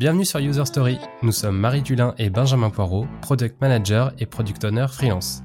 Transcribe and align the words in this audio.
Bienvenue 0.00 0.24
sur 0.24 0.40
User 0.40 0.64
Story. 0.64 0.98
Nous 1.20 1.30
sommes 1.30 1.58
Marie 1.58 1.82
Dulin 1.82 2.14
et 2.16 2.30
Benjamin 2.30 2.70
Poirot, 2.70 3.06
Product 3.20 3.60
Manager 3.60 4.14
et 4.18 4.24
Product 4.24 4.64
Owner 4.64 4.86
freelance. 4.88 5.42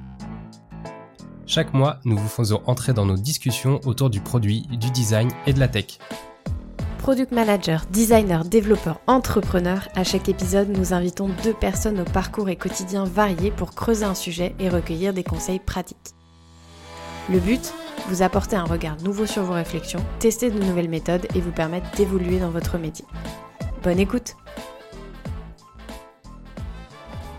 Chaque 1.46 1.74
mois, 1.74 2.00
nous 2.06 2.16
vous 2.16 2.30
faisons 2.30 2.62
entrer 2.66 2.94
dans 2.94 3.06
nos 3.06 3.18
discussions 3.18 3.82
autour 3.84 4.10
du 4.10 4.22
produit, 4.22 4.62
du 4.72 4.90
design 4.92 5.30
et 5.46 5.52
de 5.52 5.60
la 5.60 5.68
tech. 5.68 6.00
Product 7.00 7.34
manager, 7.34 7.86
designer, 7.92 8.46
développeur, 8.46 9.02
entrepreneur, 9.08 9.90
à 9.94 10.06
chaque 10.06 10.30
épisode, 10.30 10.70
nous 10.70 10.94
invitons 10.94 11.30
deux 11.44 11.54
personnes 11.54 12.00
au 12.00 12.06
parcours 12.06 12.48
et 12.48 12.56
quotidien 12.56 13.04
variés 13.04 13.52
pour 13.52 13.76
creuser 13.76 14.06
un 14.06 14.16
sujet 14.16 14.56
et 14.60 14.70
recueillir 14.70 15.14
des 15.14 15.26
conseils 15.26 15.60
pratiques. 15.60 16.16
Le 17.30 17.40
but 17.40 17.74
Vous 18.08 18.22
apporter 18.22 18.56
un 18.56 18.64
regard 18.64 18.96
nouveau 19.04 19.26
sur 19.26 19.44
vos 19.44 19.54
réflexions, 19.54 20.06
tester 20.20 20.50
de 20.50 20.64
nouvelles 20.64 20.88
méthodes 20.88 21.28
et 21.36 21.42
vous 21.42 21.52
permettre 21.52 21.92
d'évoluer 21.98 22.40
dans 22.40 22.52
votre 22.52 22.78
métier. 22.78 23.04
Bonne 23.86 24.00
écoute 24.00 24.36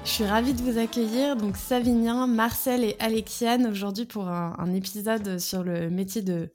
je 0.04 0.10
suis 0.22 0.24
ravie 0.24 0.54
de 0.54 0.62
vous 0.62 0.78
accueillir, 0.78 1.36
donc 1.36 1.56
Savinien, 1.56 2.28
Marcel 2.28 2.84
et 2.84 2.94
Alexiane, 3.00 3.66
aujourd'hui 3.66 4.06
pour 4.06 4.28
un, 4.28 4.72
épisode 4.72 5.38
sur 5.40 5.64
le 5.64 5.90
métier 5.90 6.22
de, 6.22 6.52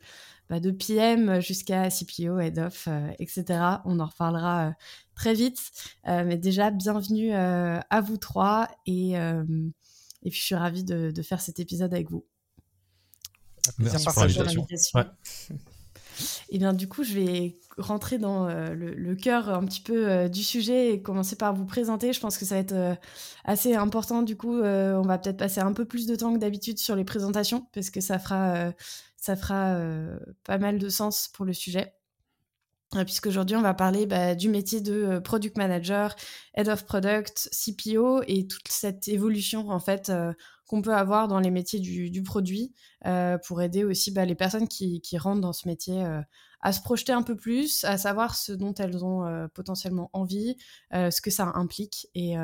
bah, 0.49 0.61
de 0.61 0.71
PM 0.71 1.41
jusqu'à 1.41 1.89
CPO, 1.89 2.39
Head 2.39 2.57
of, 2.57 2.87
euh, 2.87 3.11
etc. 3.19 3.43
On 3.83 3.99
en 3.99 4.05
reparlera 4.05 4.69
euh, 4.69 4.71
très 5.13 5.33
vite. 5.33 5.59
Euh, 6.07 6.23
mais 6.25 6.37
déjà, 6.37 6.71
bienvenue 6.71 7.33
à 7.33 8.01
vous 8.01 8.17
trois 8.17 8.69
et, 8.87 9.11
et 9.11 10.29
puis 10.29 10.39
je 10.39 10.45
suis 10.45 10.55
ravie 10.55 10.85
de, 10.85 11.11
de, 11.11 11.21
faire 11.21 11.41
cet 11.41 11.59
épisode 11.59 11.93
avec 11.93 12.09
vous. 12.09 12.25
Merci, 13.77 14.05
pour 14.05 14.23
l'invitation. 14.23 15.05
Et 16.49 16.57
bien 16.57 16.73
du 16.73 16.87
coup, 16.87 17.03
je 17.03 17.13
vais 17.13 17.57
rentrer 17.77 18.17
dans 18.17 18.47
euh, 18.47 18.73
le, 18.73 19.15
cœur 19.15 19.49
un 19.49 19.65
petit 19.65 19.81
peu 19.81 20.09
euh, 20.09 20.27
du 20.27 20.43
sujet 20.43 20.93
et 20.93 21.01
commencer 21.01 21.35
par 21.35 21.53
vous 21.53 21.65
présenter. 21.65 22.13
Je 22.13 22.19
pense 22.19 22.37
que 22.37 22.45
ça 22.45 22.55
va 22.55 22.61
être 22.61 22.73
euh, 22.73 22.95
assez 23.45 23.75
important. 23.75 24.21
Du 24.21 24.35
coup, 24.37 24.59
on 24.61 25.01
va 25.01 25.17
peut-être 25.17 25.37
passer 25.37 25.61
un 25.61 25.73
peu 25.73 25.85
plus 25.85 26.05
de 26.05 26.15
temps 26.15 26.33
que 26.33 26.39
d'habitude 26.39 26.77
sur 26.77 26.95
les 26.95 27.03
présentations 27.03 27.67
parce 27.73 27.89
que 27.89 28.01
ça 28.01 28.19
fera, 28.19 28.71
ça 29.17 29.35
fera 29.35 29.77
pas 30.43 30.57
mal 30.57 30.77
de 30.77 30.89
sens 30.89 31.27
pour 31.27 31.45
le 31.45 31.53
sujet. 31.53 31.93
Puisqu'aujourd'hui, 33.05 33.55
on 33.55 33.61
va 33.61 33.73
parler 33.73 34.05
bah, 34.05 34.35
du 34.35 34.49
métier 34.49 34.81
de 34.81 35.19
product 35.19 35.57
manager, 35.57 36.15
head 36.55 36.67
of 36.67 36.85
product, 36.85 37.49
CPO 37.51 38.21
et 38.27 38.47
toute 38.47 38.67
cette 38.67 39.07
évolution 39.07 39.69
en 39.69 39.79
fait 39.79 40.11
qu'on 40.71 40.81
peut 40.81 40.95
avoir 40.95 41.27
dans 41.27 41.41
les 41.41 41.51
métiers 41.51 41.81
du, 41.81 42.23
produit 42.23 42.73
euh, 43.05 43.37
pour 43.45 43.61
aider 43.61 43.83
aussi 43.83 44.09
bah, 44.09 44.23
les 44.23 44.35
personnes 44.35 44.69
qui, 44.69 45.01
rentrent 45.17 45.41
dans 45.41 45.51
ce 45.51 45.67
métier 45.67 46.01
euh, 46.05 46.21
à 46.61 46.71
se 46.71 46.79
projeter 46.79 47.11
un 47.11 47.23
peu 47.23 47.35
plus, 47.35 47.83
à 47.83 47.97
savoir 47.97 48.35
ce 48.35 48.53
dont 48.53 48.73
elles 48.75 49.03
ont 49.03 49.25
euh, 49.25 49.49
potentiellement 49.53 50.09
envie, 50.13 50.55
ce 50.93 51.19
que 51.19 51.29
ça 51.29 51.51
implique. 51.55 52.07
Et, 52.15 52.35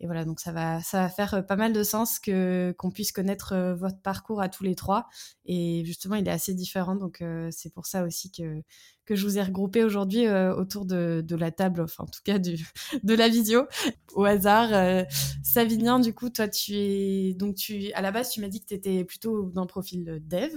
et, 0.00 0.06
voilà, 0.06 0.24
donc 0.24 0.40
ça 0.40 0.52
va, 0.52 0.80
ça 0.80 1.02
va 1.02 1.08
faire 1.10 1.46
pas 1.46 1.56
mal 1.56 1.74
de 1.74 1.82
sens 1.82 2.18
que 2.18 2.74
qu'on 2.78 2.90
puisse 2.90 3.12
connaître 3.12 3.74
votre 3.78 4.00
parcours 4.00 4.40
à 4.40 4.48
tous 4.48 4.64
les 4.64 4.74
trois. 4.74 5.06
Et 5.44 5.84
justement, 5.84 6.14
il 6.14 6.26
est 6.26 6.32
assez 6.32 6.54
différent, 6.54 6.94
donc 6.94 7.22
c'est 7.50 7.74
pour 7.74 7.84
ça 7.84 8.04
aussi 8.04 8.32
que 8.32 8.62
que 9.04 9.14
je 9.14 9.24
vous 9.26 9.38
ai 9.38 9.42
regroupé 9.42 9.84
aujourd'hui 9.84 10.26
euh, 10.26 10.54
autour 10.54 10.84
de, 10.86 11.24
la 11.30 11.50
table, 11.50 11.82
enfin 11.82 12.04
en 12.04 12.06
tout 12.06 12.22
cas 12.24 12.38
du, 12.38 12.66
de 13.02 13.14
la 13.14 13.28
visio, 13.28 13.66
au 14.14 14.24
hasard. 14.24 14.72
Euh, 14.72 15.04
Savinien, 15.42 16.00
du 16.00 16.14
coup, 16.14 16.30
toi, 16.30 16.48
tu 16.48 16.74
es 16.74 17.34
donc 17.34 17.56
tu 17.56 17.92
à 17.92 18.02
la 18.02 18.10
base, 18.10 18.30
tu 18.30 18.40
m'as 18.40 18.48
dit 18.48 18.60
que 18.60 18.66
tu 18.66 18.74
étais 18.74 19.04
plutôt 19.04 19.50
dans 19.50 19.62
le 19.62 19.66
profil 19.66 20.22
dev, 20.26 20.52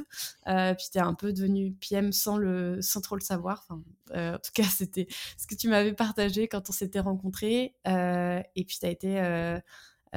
euh, 0.47 0.73
puis 0.73 0.87
tu 0.91 0.97
es 0.97 1.01
un 1.01 1.13
peu 1.13 1.33
devenu 1.33 1.73
PM 1.73 2.11
sans 2.11 2.37
le 2.37 2.81
sans 2.81 3.01
trop 3.01 3.15
le 3.15 3.21
savoir. 3.21 3.65
Enfin, 3.67 3.83
en 4.13 4.39
tout 4.39 4.51
cas, 4.53 4.63
c'était 4.63 5.07
ce 5.37 5.47
que 5.47 5.55
tu 5.55 5.67
m'avais 5.67 5.93
partagé 5.93 6.47
quand 6.47 6.69
on 6.69 6.73
s'était 6.73 6.99
rencontrés. 6.99 7.75
et 7.85 8.65
puis 8.65 8.77
tu 8.79 8.85
as 8.85 8.89
été 8.89 9.61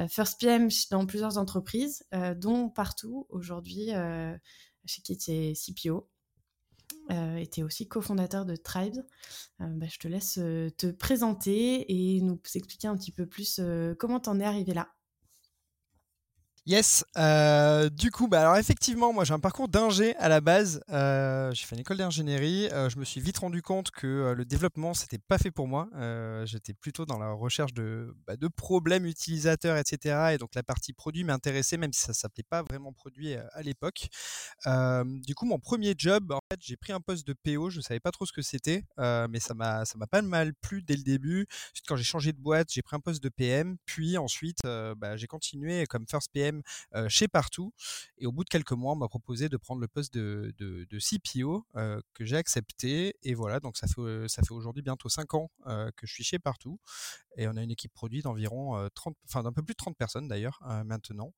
first 0.09 0.39
PM 0.39 0.69
dans 0.89 1.05
plusieurs 1.05 1.37
entreprises, 1.37 2.03
dont 2.37 2.69
partout 2.69 3.27
aujourd'hui. 3.29 3.89
chez 4.85 5.01
qui 5.01 5.17
tu 5.17 5.31
es 5.31 5.53
CPO 5.53 6.07
euh, 7.11 7.65
aussi 7.65 7.87
cofondateur 7.87 8.45
de 8.45 8.55
Tribes. 8.55 9.01
Euh, 9.61 9.65
bah, 9.67 9.87
je 9.89 9.97
te 9.97 10.07
laisse 10.07 10.37
euh, 10.39 10.69
te 10.69 10.87
présenter 10.87 11.85
et 11.91 12.21
nous 12.21 12.39
expliquer 12.55 12.87
un 12.87 12.95
petit 12.95 13.11
peu 13.11 13.25
plus 13.25 13.61
comment 13.99 14.19
t'en 14.19 14.39
es 14.39 14.43
arrivé 14.43 14.73
là. 14.73 14.89
Yes, 16.67 17.03
du 17.91 18.11
coup, 18.11 18.27
bah 18.27 18.41
alors 18.41 18.55
effectivement, 18.55 19.11
moi 19.13 19.23
j'ai 19.23 19.33
un 19.33 19.39
parcours 19.39 19.67
d'ingé 19.67 20.15
à 20.17 20.29
la 20.29 20.41
base. 20.41 20.79
j'ai 20.87 21.65
fait 21.65 21.75
une 21.75 21.81
école 21.81 21.97
d'ingénierie. 21.97 22.69
je 22.69 22.99
me 22.99 23.03
suis 23.03 23.19
vite 23.19 23.39
rendu 23.39 23.63
compte 23.63 23.89
que 23.89 24.33
le 24.37 24.45
développement 24.45 24.93
c'était 24.93 25.17
pas 25.17 25.39
fait 25.39 25.49
pour 25.49 25.67
moi. 25.67 25.89
J'étais 26.45 26.75
plutôt 26.75 27.05
dans 27.05 27.17
la 27.17 27.31
recherche 27.31 27.73
de, 27.73 28.15
bah, 28.27 28.37
de, 28.37 28.47
problèmes 28.47 29.07
utilisateurs, 29.07 29.75
etc. 29.77 30.33
Et 30.33 30.37
donc 30.37 30.53
la 30.53 30.61
partie 30.61 30.93
produit 30.93 31.23
m'intéressait, 31.23 31.77
même 31.77 31.93
si 31.93 32.01
ça 32.01 32.13
s'appelait 32.13 32.45
pas 32.47 32.61
vraiment 32.61 32.93
produit 32.93 33.33
à 33.33 33.61
l'époque. 33.63 34.07
du 34.65 35.33
coup, 35.33 35.47
mon 35.47 35.59
premier 35.59 35.95
job, 35.97 36.31
j'ai 36.59 36.75
pris 36.75 36.91
un 36.93 36.99
poste 36.99 37.25
de 37.27 37.33
PO. 37.33 37.69
Je 37.69 37.81
savais 37.81 37.99
pas 37.99 38.11
trop 38.11 38.25
ce 38.25 38.33
que 38.33 38.41
c'était, 38.41 38.83
mais 38.97 39.39
ça 39.39 39.53
m'a 39.53 39.83
m'a 39.95 40.07
pas 40.07 40.21
mal 40.21 40.53
plu 40.55 40.81
dès 40.81 40.95
le 40.95 41.03
début. 41.03 41.47
Ensuite, 41.71 41.85
quand 41.87 41.95
j'ai 41.95 42.03
changé 42.03 42.33
de 42.33 42.39
boîte, 42.39 42.71
j'ai 42.71 42.81
pris 42.81 42.95
un 42.95 42.99
poste 42.99 43.23
de 43.23 43.29
PM. 43.29 43.77
Puis 43.85 44.17
ensuite, 44.17 44.59
bah, 44.63 45.17
j'ai 45.17 45.27
continué 45.27 45.85
comme 45.87 46.05
first 46.07 46.31
PM 46.31 46.61
chez 47.07 47.27
Partout. 47.27 47.73
Et 48.17 48.25
au 48.25 48.31
bout 48.31 48.43
de 48.43 48.49
quelques 48.49 48.71
mois, 48.71 48.93
on 48.93 48.95
m'a 48.95 49.07
proposé 49.07 49.49
de 49.49 49.57
prendre 49.57 49.81
le 49.81 49.87
poste 49.87 50.13
de, 50.13 50.53
CPO 50.99 51.65
que 52.13 52.25
j'ai 52.25 52.37
accepté. 52.37 53.15
Et 53.23 53.33
voilà, 53.33 53.59
donc 53.59 53.77
ça 53.77 53.87
fait, 53.87 54.27
ça 54.27 54.41
fait 54.41 54.53
aujourd'hui 54.53 54.81
bientôt 54.81 55.09
5 55.09 55.33
ans 55.33 55.51
que 55.65 56.07
je 56.07 56.13
suis 56.13 56.23
chez 56.23 56.39
Partout. 56.39 56.79
Et 57.37 57.47
on 57.47 57.55
a 57.55 57.63
une 57.63 57.71
équipe 57.71 57.93
produit 57.93 58.21
d'environ 58.21 58.89
30, 58.93 59.15
enfin 59.25 59.43
d'un 59.43 59.53
peu 59.53 59.63
plus 59.63 59.73
de 59.73 59.77
30 59.77 59.97
personnes 59.97 60.27
d'ailleurs 60.27 60.59
maintenant. 60.85 61.33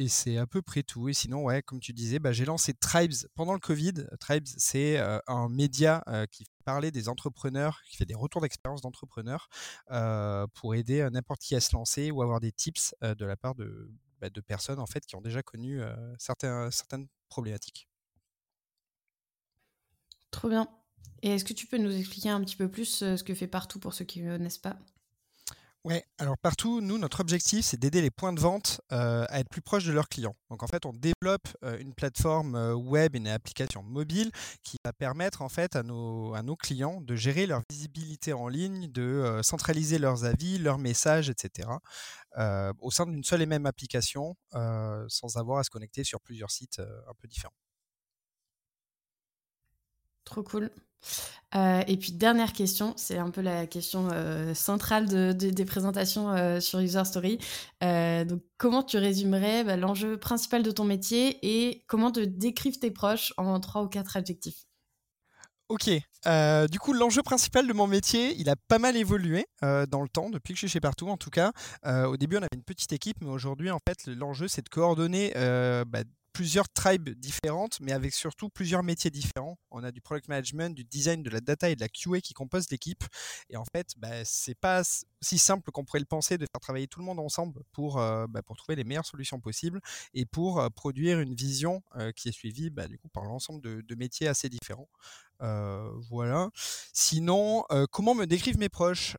Et 0.00 0.06
c'est 0.06 0.36
à 0.36 0.46
peu 0.46 0.62
près 0.62 0.84
tout. 0.84 1.08
Et 1.08 1.12
sinon, 1.12 1.42
ouais, 1.42 1.60
comme 1.62 1.80
tu 1.80 1.92
disais, 1.92 2.20
bah, 2.20 2.30
j'ai 2.32 2.44
lancé 2.44 2.72
Tribes 2.72 3.12
pendant 3.34 3.52
le 3.52 3.58
Covid. 3.58 3.94
Tribes, 4.20 4.46
c'est 4.46 4.98
un 5.26 5.48
média 5.48 6.04
qui 6.30 6.44
parlait 6.64 6.92
des 6.92 7.08
entrepreneurs, 7.08 7.82
qui 7.88 7.96
fait 7.96 8.04
des 8.04 8.14
retours 8.14 8.40
d'expérience 8.40 8.80
d'entrepreneurs 8.80 9.48
pour 10.54 10.74
aider 10.76 11.08
n'importe 11.12 11.40
qui 11.40 11.56
à 11.56 11.60
se 11.60 11.74
lancer 11.74 12.10
ou 12.12 12.22
avoir 12.22 12.38
des 12.40 12.52
tips 12.52 12.94
de 13.02 13.24
la 13.24 13.36
part 13.36 13.56
de, 13.56 13.90
bah, 14.20 14.30
de 14.30 14.40
personnes 14.40 14.78
en 14.78 14.86
fait 14.86 15.04
qui 15.04 15.16
ont 15.16 15.20
déjà 15.20 15.42
connu 15.42 15.80
certaines 16.18 17.08
problématiques. 17.28 17.88
Trop 20.30 20.48
bien. 20.48 20.68
Et 21.22 21.30
est-ce 21.30 21.44
que 21.44 21.52
tu 21.52 21.66
peux 21.66 21.76
nous 21.78 21.94
expliquer 21.94 22.30
un 22.30 22.40
petit 22.40 22.56
peu 22.56 22.70
plus 22.70 22.86
ce 22.86 23.22
que 23.22 23.34
fait 23.34 23.46
Partout 23.46 23.78
pour 23.78 23.92
ceux 23.92 24.04
qui 24.04 24.22
ne 24.22 24.36
connaissent 24.36 24.58
pas? 24.58 24.78
Ouais, 25.84 26.04
alors 26.18 26.36
partout, 26.36 26.80
nous, 26.80 26.98
notre 26.98 27.20
objectif, 27.20 27.64
c'est 27.64 27.78
d'aider 27.78 28.02
les 28.02 28.10
points 28.10 28.32
de 28.32 28.40
vente 28.40 28.80
à 28.90 29.40
être 29.40 29.48
plus 29.48 29.62
proches 29.62 29.86
de 29.86 29.92
leurs 29.92 30.08
clients. 30.08 30.36
Donc 30.50 30.62
en 30.62 30.66
fait, 30.66 30.84
on 30.84 30.92
développe 30.92 31.48
une 31.78 31.94
plateforme 31.94 32.72
web 32.74 33.14
et 33.14 33.18
une 33.18 33.28
application 33.28 33.82
mobile 33.82 34.30
qui 34.62 34.76
va 34.84 34.92
permettre 34.92 35.40
en 35.40 35.48
fait 35.48 35.76
à 35.76 35.82
nos, 35.82 36.34
à 36.34 36.42
nos 36.42 36.56
clients 36.56 37.00
de 37.00 37.14
gérer 37.16 37.46
leur 37.46 37.62
visibilité 37.70 38.32
en 38.32 38.48
ligne, 38.48 38.90
de 38.90 39.40
centraliser 39.42 39.98
leurs 39.98 40.24
avis, 40.24 40.58
leurs 40.58 40.78
messages, 40.78 41.30
etc. 41.30 41.80
au 42.80 42.90
sein 42.90 43.06
d'une 43.06 43.24
seule 43.24 43.42
et 43.42 43.46
même 43.46 43.64
application 43.66 44.36
sans 44.52 45.36
avoir 45.36 45.58
à 45.58 45.64
se 45.64 45.70
connecter 45.70 46.04
sur 46.04 46.20
plusieurs 46.20 46.50
sites 46.50 46.80
un 46.80 47.14
peu 47.18 47.28
différents. 47.28 47.54
Trop 50.24 50.44
cool. 50.44 50.70
Euh, 51.54 51.82
et 51.86 51.96
puis 51.96 52.12
dernière 52.12 52.52
question, 52.52 52.92
c'est 52.96 53.18
un 53.18 53.30
peu 53.30 53.40
la 53.40 53.66
question 53.66 54.08
euh, 54.12 54.52
centrale 54.54 55.08
de, 55.08 55.32
des 55.32 55.64
présentations 55.64 56.30
euh, 56.30 56.60
sur 56.60 56.78
User 56.80 57.04
Story. 57.04 57.38
donc, 57.80 58.42
comment 58.58 58.82
tu 58.82 58.98
résumerais 58.98 59.64
bah, 59.64 59.76
l'enjeu 59.76 60.18
principal 60.18 60.62
de 60.62 60.70
ton 60.70 60.84
métier 60.84 61.38
et 61.42 61.84
comment 61.86 62.10
te 62.10 62.20
décrivent 62.20 62.78
tes 62.78 62.90
proches 62.90 63.32
en 63.36 63.58
trois 63.60 63.82
ou 63.82 63.88
quatre 63.88 64.16
adjectifs? 64.16 64.64
Ok, 65.68 65.90
du 65.90 66.78
coup 66.78 66.94
l'enjeu 66.94 67.22
principal 67.22 67.66
de 67.66 67.72
mon 67.74 67.86
métier, 67.86 68.34
il 68.38 68.48
a 68.48 68.56
pas 68.68 68.78
mal 68.78 68.96
évolué 68.96 69.46
dans 69.60 70.00
le 70.00 70.08
temps, 70.08 70.30
depuis 70.30 70.54
que 70.54 70.56
je 70.56 70.66
suis 70.66 70.72
chez 70.72 70.80
Partout 70.80 71.08
en 71.08 71.18
tout 71.18 71.28
cas. 71.28 71.52
au 71.84 72.16
début 72.16 72.36
on 72.36 72.40
avait 72.40 72.48
une 72.54 72.62
petite 72.62 72.92
équipe, 72.92 73.18
mais 73.20 73.28
aujourd'hui 73.28 73.70
en 73.70 73.78
fait 73.86 74.06
l'enjeu 74.06 74.48
c'est 74.48 74.62
de 74.62 74.70
coordonner 74.70 75.32
bah, 75.86 76.04
plusieurs 76.38 76.68
tribes 76.68 77.10
différentes, 77.18 77.80
mais 77.80 77.90
avec 77.90 78.14
surtout 78.14 78.48
plusieurs 78.48 78.84
métiers 78.84 79.10
différents. 79.10 79.58
On 79.72 79.82
a 79.82 79.90
du 79.90 80.00
product 80.00 80.28
management, 80.28 80.72
du 80.72 80.84
design, 80.84 81.24
de 81.24 81.30
la 81.30 81.40
data 81.40 81.68
et 81.68 81.74
de 81.74 81.80
la 81.80 81.88
QA 81.88 82.20
qui 82.20 82.32
composent 82.32 82.70
l'équipe. 82.70 83.02
Et 83.50 83.56
en 83.56 83.64
fait, 83.64 83.94
bah, 83.96 84.24
c'est 84.24 84.54
pas 84.54 84.82
aussi 85.20 85.36
simple 85.36 85.72
qu'on 85.72 85.84
pourrait 85.84 85.98
le 85.98 86.04
penser 86.04 86.38
de 86.38 86.46
faire 86.46 86.60
travailler 86.60 86.86
tout 86.86 87.00
le 87.00 87.06
monde 87.06 87.18
ensemble 87.18 87.64
pour, 87.72 87.98
euh, 87.98 88.28
bah, 88.28 88.42
pour 88.42 88.56
trouver 88.56 88.76
les 88.76 88.84
meilleures 88.84 89.04
solutions 89.04 89.40
possibles 89.40 89.80
et 90.14 90.26
pour 90.26 90.60
euh, 90.60 90.68
produire 90.68 91.18
une 91.18 91.34
vision 91.34 91.82
euh, 91.96 92.12
qui 92.12 92.28
est 92.28 92.32
suivie 92.32 92.70
bah, 92.70 92.86
du 92.86 93.00
coup, 93.00 93.08
par 93.08 93.24
l'ensemble 93.24 93.60
de, 93.60 93.94
métiers 93.96 94.28
assez 94.28 94.48
différents. 94.48 94.88
Voilà. 95.40 96.50
Sinon, 96.92 97.64
comment 97.90 98.14
me 98.14 98.26
décrivent 98.26 98.58
mes 98.58 98.68
proches? 98.68 99.16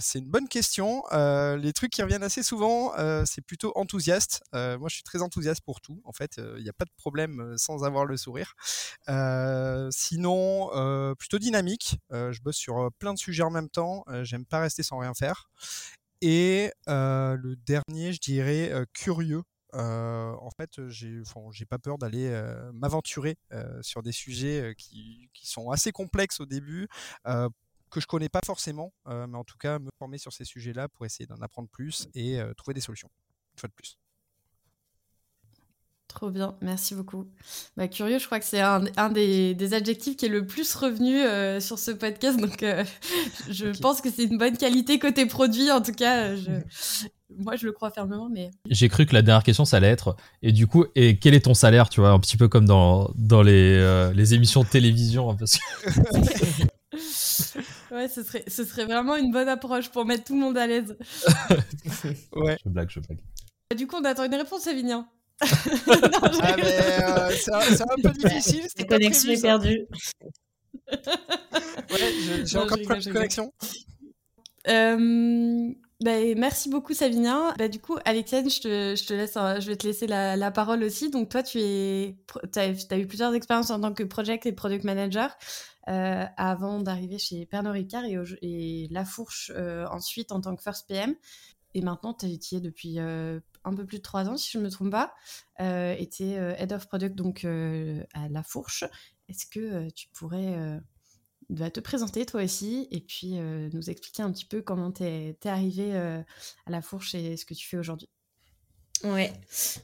C'est 0.00 0.18
une 0.18 0.30
bonne 0.30 0.48
question. 0.48 1.02
les 1.12 1.72
trucs 1.72 1.90
qui 1.90 2.02
reviennent 2.02 2.22
assez 2.22 2.42
souvent, 2.42 2.92
c'est 3.24 3.42
plutôt 3.42 3.72
enthousiaste. 3.76 4.42
moi, 4.52 4.88
je 4.88 4.94
suis 4.94 5.02
très 5.04 5.22
enthousiaste 5.22 5.62
pour 5.62 5.80
tout. 5.80 6.00
En 6.04 6.12
fait, 6.12 6.40
il 6.56 6.62
n'y 6.62 6.68
a 6.68 6.74
pas 6.74 6.84
de 6.84 6.92
problème 6.96 7.54
sans 7.56 7.84
avoir 7.84 8.04
le 8.04 8.16
sourire. 8.16 8.54
sinon, 9.90 11.14
plutôt 11.18 11.38
dynamique. 11.38 11.96
je 12.10 12.40
bosse 12.40 12.56
sur 12.56 12.90
plein 12.98 13.14
de 13.14 13.18
sujets 13.18 13.42
en 13.42 13.50
même 13.50 13.68
temps. 13.68 14.04
J'aime 14.22 14.44
pas 14.44 14.60
rester 14.60 14.82
sans 14.82 14.98
rien 14.98 15.14
faire. 15.14 15.48
Et 16.20 16.72
le 16.86 17.54
dernier, 17.66 18.12
je 18.12 18.20
dirais 18.20 18.72
curieux. 18.92 19.42
En 19.72 20.50
fait, 20.56 20.88
j'ai, 20.88 21.22
j'ai 21.52 21.66
pas 21.66 21.78
peur 21.78 21.98
d'aller 21.98 22.30
m'aventurer 22.72 23.36
sur 23.82 24.02
des 24.02 24.12
sujets 24.12 24.74
qui, 24.76 25.30
qui, 25.34 25.46
sont 25.46 25.70
assez 25.70 25.92
complexes 25.92 26.40
au 26.40 26.46
début, 26.46 26.88
que 27.24 28.00
je 28.00 28.06
connais 28.06 28.28
pas 28.28 28.40
forcément, 28.44 28.92
mais 29.06 29.36
en 29.36 29.44
tout 29.44 29.58
cas 29.58 29.78
me 29.78 29.90
former 29.98 30.18
sur 30.18 30.32
ces 30.32 30.44
sujets-là 30.44 30.88
pour 30.88 31.06
essayer 31.06 31.26
d'en 31.26 31.40
apprendre 31.42 31.68
plus 31.68 32.08
et 32.14 32.40
trouver 32.56 32.74
des 32.74 32.80
solutions. 32.80 33.10
Une 33.54 33.60
fois 33.60 33.68
de 33.68 33.74
plus. 33.74 33.98
Trop 36.08 36.30
bien, 36.30 36.56
merci 36.62 36.94
beaucoup. 36.94 37.26
Bah, 37.76 37.86
curieux, 37.86 38.18
je 38.18 38.24
crois 38.24 38.40
que 38.40 38.46
c'est 38.46 38.62
un, 38.62 38.86
un 38.96 39.10
des, 39.10 39.54
des, 39.54 39.74
adjectifs 39.74 40.16
qui 40.16 40.24
est 40.24 40.30
le 40.30 40.46
plus 40.46 40.74
revenu 40.74 41.20
euh, 41.20 41.60
sur 41.60 41.78
ce 41.78 41.90
podcast, 41.90 42.40
donc 42.40 42.62
euh, 42.62 42.82
je 43.50 43.78
pense 43.78 44.00
que 44.00 44.10
c'est 44.10 44.24
une 44.24 44.38
bonne 44.38 44.56
qualité 44.56 44.98
côté 44.98 45.26
produit, 45.26 45.70
en 45.70 45.82
tout 45.82 45.92
cas, 45.92 46.34
je, 46.34 46.50
moi 47.36 47.56
je 47.56 47.66
le 47.66 47.72
crois 47.72 47.90
fermement. 47.90 48.28
Mais 48.30 48.50
j'ai 48.68 48.88
cru 48.88 49.06
que 49.06 49.14
la 49.14 49.22
dernière 49.22 49.42
question 49.42 49.64
ça 49.64 49.78
allait 49.78 49.88
être 49.88 50.16
et 50.42 50.52
du 50.52 50.66
coup 50.66 50.86
et 50.94 51.18
quel 51.18 51.34
est 51.34 51.44
ton 51.44 51.54
salaire, 51.54 51.88
tu 51.88 52.00
vois, 52.00 52.10
un 52.10 52.18
petit 52.18 52.36
peu 52.36 52.48
comme 52.48 52.66
dans 52.66 53.10
dans 53.14 53.42
les, 53.42 53.78
euh, 53.78 54.12
les 54.12 54.34
émissions 54.34 54.62
de 54.62 54.68
télévision, 54.68 55.36
parce 55.36 55.58
ouais, 57.90 58.08
ce 58.08 58.22
serait 58.22 58.44
ce 58.46 58.64
serait 58.64 58.84
vraiment 58.84 59.16
une 59.16 59.30
bonne 59.30 59.48
approche 59.48 59.90
pour 59.90 60.04
mettre 60.04 60.24
tout 60.24 60.34
le 60.34 60.40
monde 60.40 60.58
à 60.58 60.66
l'aise. 60.66 60.96
ouais. 62.36 62.58
Je 62.64 62.70
blague, 62.70 62.90
je 62.90 63.00
blague. 63.00 63.18
Du 63.76 63.86
coup, 63.86 63.96
on 63.96 64.04
attend 64.04 64.24
une 64.24 64.34
réponse, 64.34 64.62
Savinien. 64.62 65.06
ah, 65.40 65.46
mais 66.56 67.04
euh, 67.04 67.30
c'est 67.30 67.52
un, 67.52 67.86
peu 68.02 68.10
difficile. 68.10 68.66
La 68.76 68.84
connexion 68.84 69.30
est 69.30 69.42
perdue. 69.42 69.86
ouais, 70.90 72.44
j'ai 72.44 72.58
encore 72.58 72.78
pas 72.86 72.98
de 72.98 73.12
connexion. 73.12 73.52
Euh, 74.68 75.68
bah, 76.00 76.12
merci 76.36 76.68
beaucoup 76.68 76.94
Savinien. 76.94 77.54
Bah, 77.58 77.68
du 77.68 77.80
coup, 77.80 77.96
Alexiane, 78.04 78.48
je 78.48 78.60
te, 78.60 79.12
laisse, 79.12 79.34
je 79.34 79.66
vais 79.66 79.76
te 79.76 79.86
laisser 79.86 80.06
la, 80.06 80.50
parole 80.50 80.82
aussi. 80.82 81.10
Donc 81.10 81.28
toi, 81.28 81.42
tu 81.42 81.58
as, 81.58 82.98
eu 82.98 83.06
plusieurs 83.06 83.34
expériences 83.34 83.70
en 83.70 83.80
tant 83.80 83.92
que 83.92 84.04
project 84.04 84.46
et 84.46 84.52
product 84.52 84.84
manager 84.84 85.36
euh, 85.88 86.24
avant 86.36 86.80
d'arriver 86.80 87.18
chez 87.18 87.46
Pernod 87.46 87.72
Ricard 87.72 88.04
et, 88.04 88.88
La 88.90 89.04
Fourche 89.04 89.50
euh, 89.54 89.86
ensuite 89.90 90.32
en 90.32 90.40
tant 90.40 90.54
que 90.54 90.62
first 90.62 90.86
PM. 90.88 91.14
Et 91.74 91.82
maintenant, 91.82 92.14
tu 92.14 92.26
es 92.26 92.60
depuis 92.60 92.98
euh, 92.98 93.40
un 93.64 93.74
peu 93.74 93.84
plus 93.84 93.98
de 93.98 94.02
trois 94.02 94.28
ans, 94.28 94.36
si 94.36 94.50
je 94.50 94.58
ne 94.58 94.64
me 94.64 94.70
trompe 94.70 94.90
pas, 94.90 95.14
euh, 95.60 95.94
et 95.98 96.08
tu 96.08 96.24
es 96.24 96.38
euh, 96.38 96.54
Head 96.56 96.72
of 96.72 96.86
Product 96.88 97.14
donc, 97.14 97.44
euh, 97.44 98.02
à 98.14 98.28
La 98.28 98.42
Fourche. 98.42 98.84
Est-ce 99.28 99.46
que 99.46 99.90
tu 99.90 100.08
pourrais 100.08 100.80
bah, 101.50 101.70
te 101.70 101.80
présenter 101.80 102.26
toi 102.26 102.42
aussi 102.42 102.88
et 102.90 103.00
puis 103.00 103.34
nous 103.72 103.90
expliquer 103.90 104.22
un 104.22 104.32
petit 104.32 104.44
peu 104.44 104.62
comment 104.62 104.92
tu 104.92 105.04
es, 105.04 105.36
arrivé 105.44 105.96
à 105.96 106.24
La 106.70 106.82
Fourche 106.82 107.14
et 107.14 107.36
ce 107.36 107.44
que 107.44 107.54
tu 107.54 107.66
fais 107.66 107.78
aujourd'hui. 107.78 108.08
Ouais, 109.04 109.32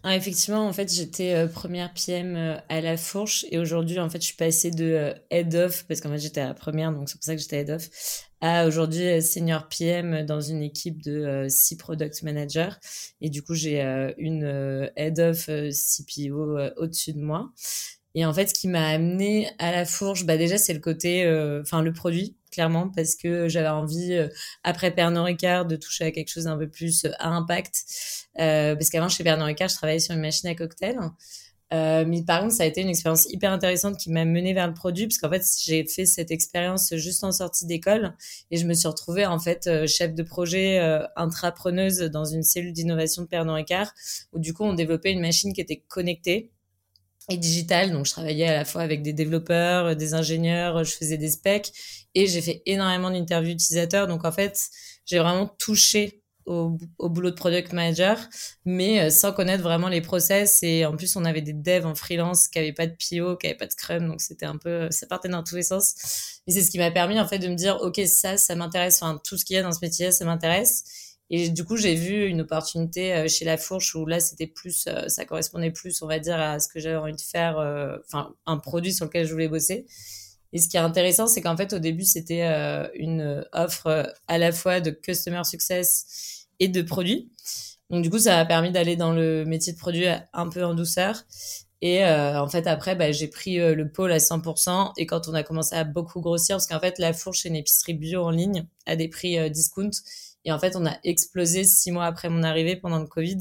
effectivement, 0.05 0.67
en 0.67 0.73
fait, 0.73 0.93
j'étais 0.93 1.47
première 1.47 1.95
PM 1.95 2.61
à 2.69 2.81
la 2.81 2.97
fourche 2.97 3.47
et 3.51 3.59
aujourd'hui, 3.59 4.01
en 4.01 4.11
fait, 4.11 4.21
je 4.21 4.27
suis 4.27 4.37
passée 4.37 4.73
de 4.73 5.15
head 5.31 5.55
of 5.55 5.87
parce 5.87 6.01
qu'en 6.01 6.11
fait, 6.11 6.19
j'étais 6.19 6.43
la 6.43 6.53
première, 6.53 6.93
donc 6.93 7.09
c'est 7.09 7.17
pour 7.17 7.23
ça 7.23 7.37
que 7.37 7.41
j'étais 7.41 7.61
head 7.61 7.71
of, 7.71 7.89
à 8.41 8.67
aujourd'hui 8.67 9.23
senior 9.23 9.69
PM 9.69 10.27
dans 10.27 10.41
une 10.41 10.63
équipe 10.63 11.01
de 11.01 11.47
six 11.49 11.77
product 11.77 12.25
managers. 12.25 12.75
Et 13.21 13.31
du 13.31 13.43
coup, 13.43 13.55
j'ai 13.55 13.81
une 14.19 14.91
head 14.97 15.21
of 15.21 15.47
CPO 15.47 16.59
au-dessus 16.77 17.13
de 17.13 17.21
moi. 17.21 17.53
Et 18.15 18.25
en 18.25 18.33
fait, 18.33 18.49
ce 18.49 18.55
qui 18.55 18.69
m'a 18.69 18.87
amené 18.89 19.51
à 19.59 19.73
la 19.73 19.85
fourche, 19.85 20.25
bah 20.25 20.37
déjà, 20.37 20.59
c'est 20.59 20.75
le 20.75 20.81
côté, 20.81 21.27
enfin, 21.63 21.83
le 21.83 21.93
produit 21.93 22.37
clairement, 22.55 22.89
parce 22.89 23.17
que 23.17 23.49
j'avais 23.49 23.69
envie, 23.69 24.15
euh, 24.15 24.29
après 24.63 24.93
Pernod 24.93 25.25
Ricard, 25.25 25.67
de 25.67 25.77
toucher 25.77 26.05
à 26.05 26.11
quelque 26.13 26.31
chose 26.31 26.45
d'un 26.45 26.57
peu 26.57 26.69
plus 26.69 27.05
euh, 27.05 27.11
à 27.19 27.29
impact. 27.31 27.85
Euh, 28.39 28.75
parce 28.77 28.91
qu'avant, 28.91 29.09
chez 29.09 29.25
Pernod 29.25 29.47
Ricard, 29.47 29.69
je 29.69 29.75
travaillais 29.75 29.99
sur 29.99 30.15
une 30.15 30.21
machine 30.21 30.49
à 30.49 30.55
cocktail. 30.55 30.97
mais 31.73 32.23
par 32.25 32.41
contre, 32.43 32.55
ça 32.55 32.63
a 32.63 32.67
été 32.67 32.81
une 32.81 32.89
expérience 32.89 33.27
hyper 33.29 33.51
intéressante 33.51 33.99
qui 33.99 34.11
m'a 34.11 34.25
menée 34.25 34.55
vers 34.55 34.69
le 34.69 34.75
produit, 34.75 35.07
parce 35.09 35.19
qu'en 35.19 35.31
fait, 35.31 35.43
j'ai 35.65 35.85
fait 35.87 36.07
cette 36.07 36.31
expérience 36.31 36.95
juste 36.95 37.25
en 37.25 37.33
sortie 37.33 37.67
d'école 37.67 38.15
et 38.53 38.57
je 38.57 38.67
me 38.67 38.75
suis 38.75 38.87
retrouvée 38.87 39.27
en 39.27 39.41
fait 39.41 39.69
chef 39.89 40.15
de 40.15 40.23
projet 40.23 40.79
intrapreneuse 41.17 41.99
dans 41.99 42.25
une 42.25 42.45
cellule 42.45 42.73
d'innovation 42.73 43.23
de 43.23 43.27
Pernod 43.27 43.57
Ricard, 43.57 43.93
où 44.33 44.39
du 44.39 44.55
coup, 44.55 44.63
on 44.63 44.75
développait 44.75 45.11
une 45.11 45.21
machine 45.21 45.53
qui 45.53 45.61
était 45.61 45.83
connectée 45.89 46.53
et 47.29 47.37
digitale. 47.37 47.93
Donc, 47.93 48.07
je 48.07 48.13
travaillais 48.13 48.47
à 48.47 48.55
la 48.55 48.65
fois 48.65 48.83
avec 48.83 49.03
des 49.03 49.13
développeurs, 49.13 49.97
des 49.97 50.15
ingénieurs, 50.15 50.85
je 50.85 50.93
faisais 50.93 51.19
des 51.19 51.31
specs 51.31 51.73
et 52.15 52.27
j'ai 52.27 52.43
fait 52.43 52.63
énormément 52.67 53.11
d'interviews 53.11 53.53
utilisateurs. 53.53 54.07
Donc, 54.07 54.25
en 54.25 54.33
fait, 54.33 54.69
j'ai 55.07 55.19
vraiment 55.19 55.47
touché 55.47 56.23
au, 56.47 56.77
au, 56.99 57.09
boulot 57.09 57.31
de 57.31 57.35
product 57.37 57.73
manager, 57.73 58.19
mais 58.67 59.01
euh, 59.01 59.11
sans 59.11 59.33
connaître 59.33 59.63
vraiment 59.63 59.89
les 59.89 60.01
process. 60.01 60.63
Et 60.63 60.85
en 60.85 60.97
plus, 60.97 61.17
on 61.17 61.25
avait 61.25 61.41
des 61.41 61.55
devs 61.55 61.87
en 61.87 61.95
freelance 61.95 62.49
qui 62.49 62.59
n'avaient 62.59 62.73
pas 62.73 62.87
de 62.87 62.93
PO, 62.93 63.37
qui 63.37 63.47
n'avaient 63.47 63.57
pas 63.57 63.67
de 63.67 63.73
Scrum. 63.73 64.07
Donc, 64.07 64.21
c'était 64.21 64.47
un 64.47 64.59
peu, 64.59 64.89
ça 64.91 65.07
partait 65.07 65.29
dans 65.29 65.43
tous 65.43 65.57
les 65.57 65.63
sens. 65.63 66.41
Et 66.47 66.53
c'est 66.53 66.63
ce 66.63 66.71
qui 66.71 66.79
m'a 66.79 66.91
permis, 66.91 67.19
en 67.19 67.27
fait, 67.27 67.39
de 67.39 67.49
me 67.49 67.55
dire, 67.55 67.79
OK, 67.81 68.01
ça, 68.07 68.37
ça 68.37 68.55
m'intéresse. 68.55 69.03
Enfin, 69.03 69.21
tout 69.25 69.39
ce 69.39 69.45
qu'il 69.45 69.57
y 69.57 69.59
a 69.59 69.63
dans 69.63 69.73
ce 69.73 69.81
métier, 69.81 70.13
ça 70.13 70.25
m'intéresse. 70.25 70.85
Et 71.31 71.49
du 71.49 71.65
coup, 71.65 71.77
j'ai 71.77 71.95
vu 71.95 72.27
une 72.27 72.43
opportunité 72.43 73.15
euh, 73.15 73.29
chez 73.29 73.45
La 73.45 73.57
Fourche 73.57 73.95
où 73.95 74.05
là, 74.07 74.21
c'était 74.21 74.47
plus, 74.47 74.85
euh, 74.89 75.09
ça 75.09 75.25
correspondait 75.25 75.71
plus, 75.71 76.03
on 76.03 76.07
va 76.07 76.19
dire, 76.19 76.39
à 76.39 76.61
ce 76.61 76.69
que 76.69 76.81
j'avais 76.81 76.97
envie 76.97 77.15
de 77.15 77.21
faire, 77.21 77.59
euh, 77.59 77.97
enfin, 78.07 78.35
un 78.47 78.59
produit 78.59 78.93
sur 78.93 79.07
lequel 79.07 79.27
je 79.27 79.33
voulais 79.33 79.49
bosser. 79.49 79.87
Et 80.53 80.59
ce 80.59 80.69
qui 80.69 80.77
est 80.77 80.81
intéressant, 80.81 81.27
c'est 81.27 81.41
qu'en 81.41 81.57
fait, 81.57 81.73
au 81.73 81.79
début, 81.79 82.05
c'était 82.05 82.45
une 82.95 83.45
offre 83.53 84.15
à 84.29 84.39
la 84.39 84.53
fois 84.53 84.81
de 84.81 84.91
customer 84.93 85.43
success 85.43 86.47
et 86.61 86.69
de 86.69 86.81
produit. 86.81 87.33
Donc, 87.91 88.05
du 88.05 88.11
coup, 88.11 88.21
ça 88.21 88.37
m'a 88.37 88.45
permis 88.45 88.71
d'aller 88.71 88.95
dans 88.95 89.13
le 89.13 89.45
métier 89.45 89.73
de 89.73 89.79
produit 89.79 90.07
un 90.33 90.49
peu 90.49 90.65
en 90.65 90.75
douceur. 90.75 91.25
Et 91.83 92.07
en 92.07 92.47
fait, 92.47 92.69
après, 92.69 92.95
bah, 92.95 93.11
j'ai 93.11 93.27
pris 93.27 93.57
le 93.57 93.91
pôle 93.91 94.13
à 94.13 94.21
100%. 94.21 94.93
Et 94.97 95.07
quand 95.07 95.27
on 95.27 95.35
a 95.35 95.43
commencé 95.43 95.75
à 95.75 95.83
beaucoup 95.83 96.21
grossir, 96.21 96.55
parce 96.55 96.69
qu'en 96.69 96.79
fait, 96.79 97.01
La 97.01 97.13
Fourche 97.13 97.45
est 97.47 97.49
une 97.49 97.57
épicerie 97.57 97.95
bio 97.95 98.23
en 98.23 98.31
ligne 98.31 98.65
à 98.87 98.95
des 98.95 99.09
prix 99.09 99.51
discount. 99.51 99.91
Et 100.45 100.53
en 100.53 100.59
fait, 100.59 100.77
on 100.77 100.85
a 100.87 100.97
explosé 101.05 101.65
six 101.65 101.91
mois 101.91 102.05
après 102.05 102.29
mon 102.29 102.43
arrivée 102.43 102.77
pendant 102.77 102.99
le 102.99 103.07
Covid. 103.07 103.39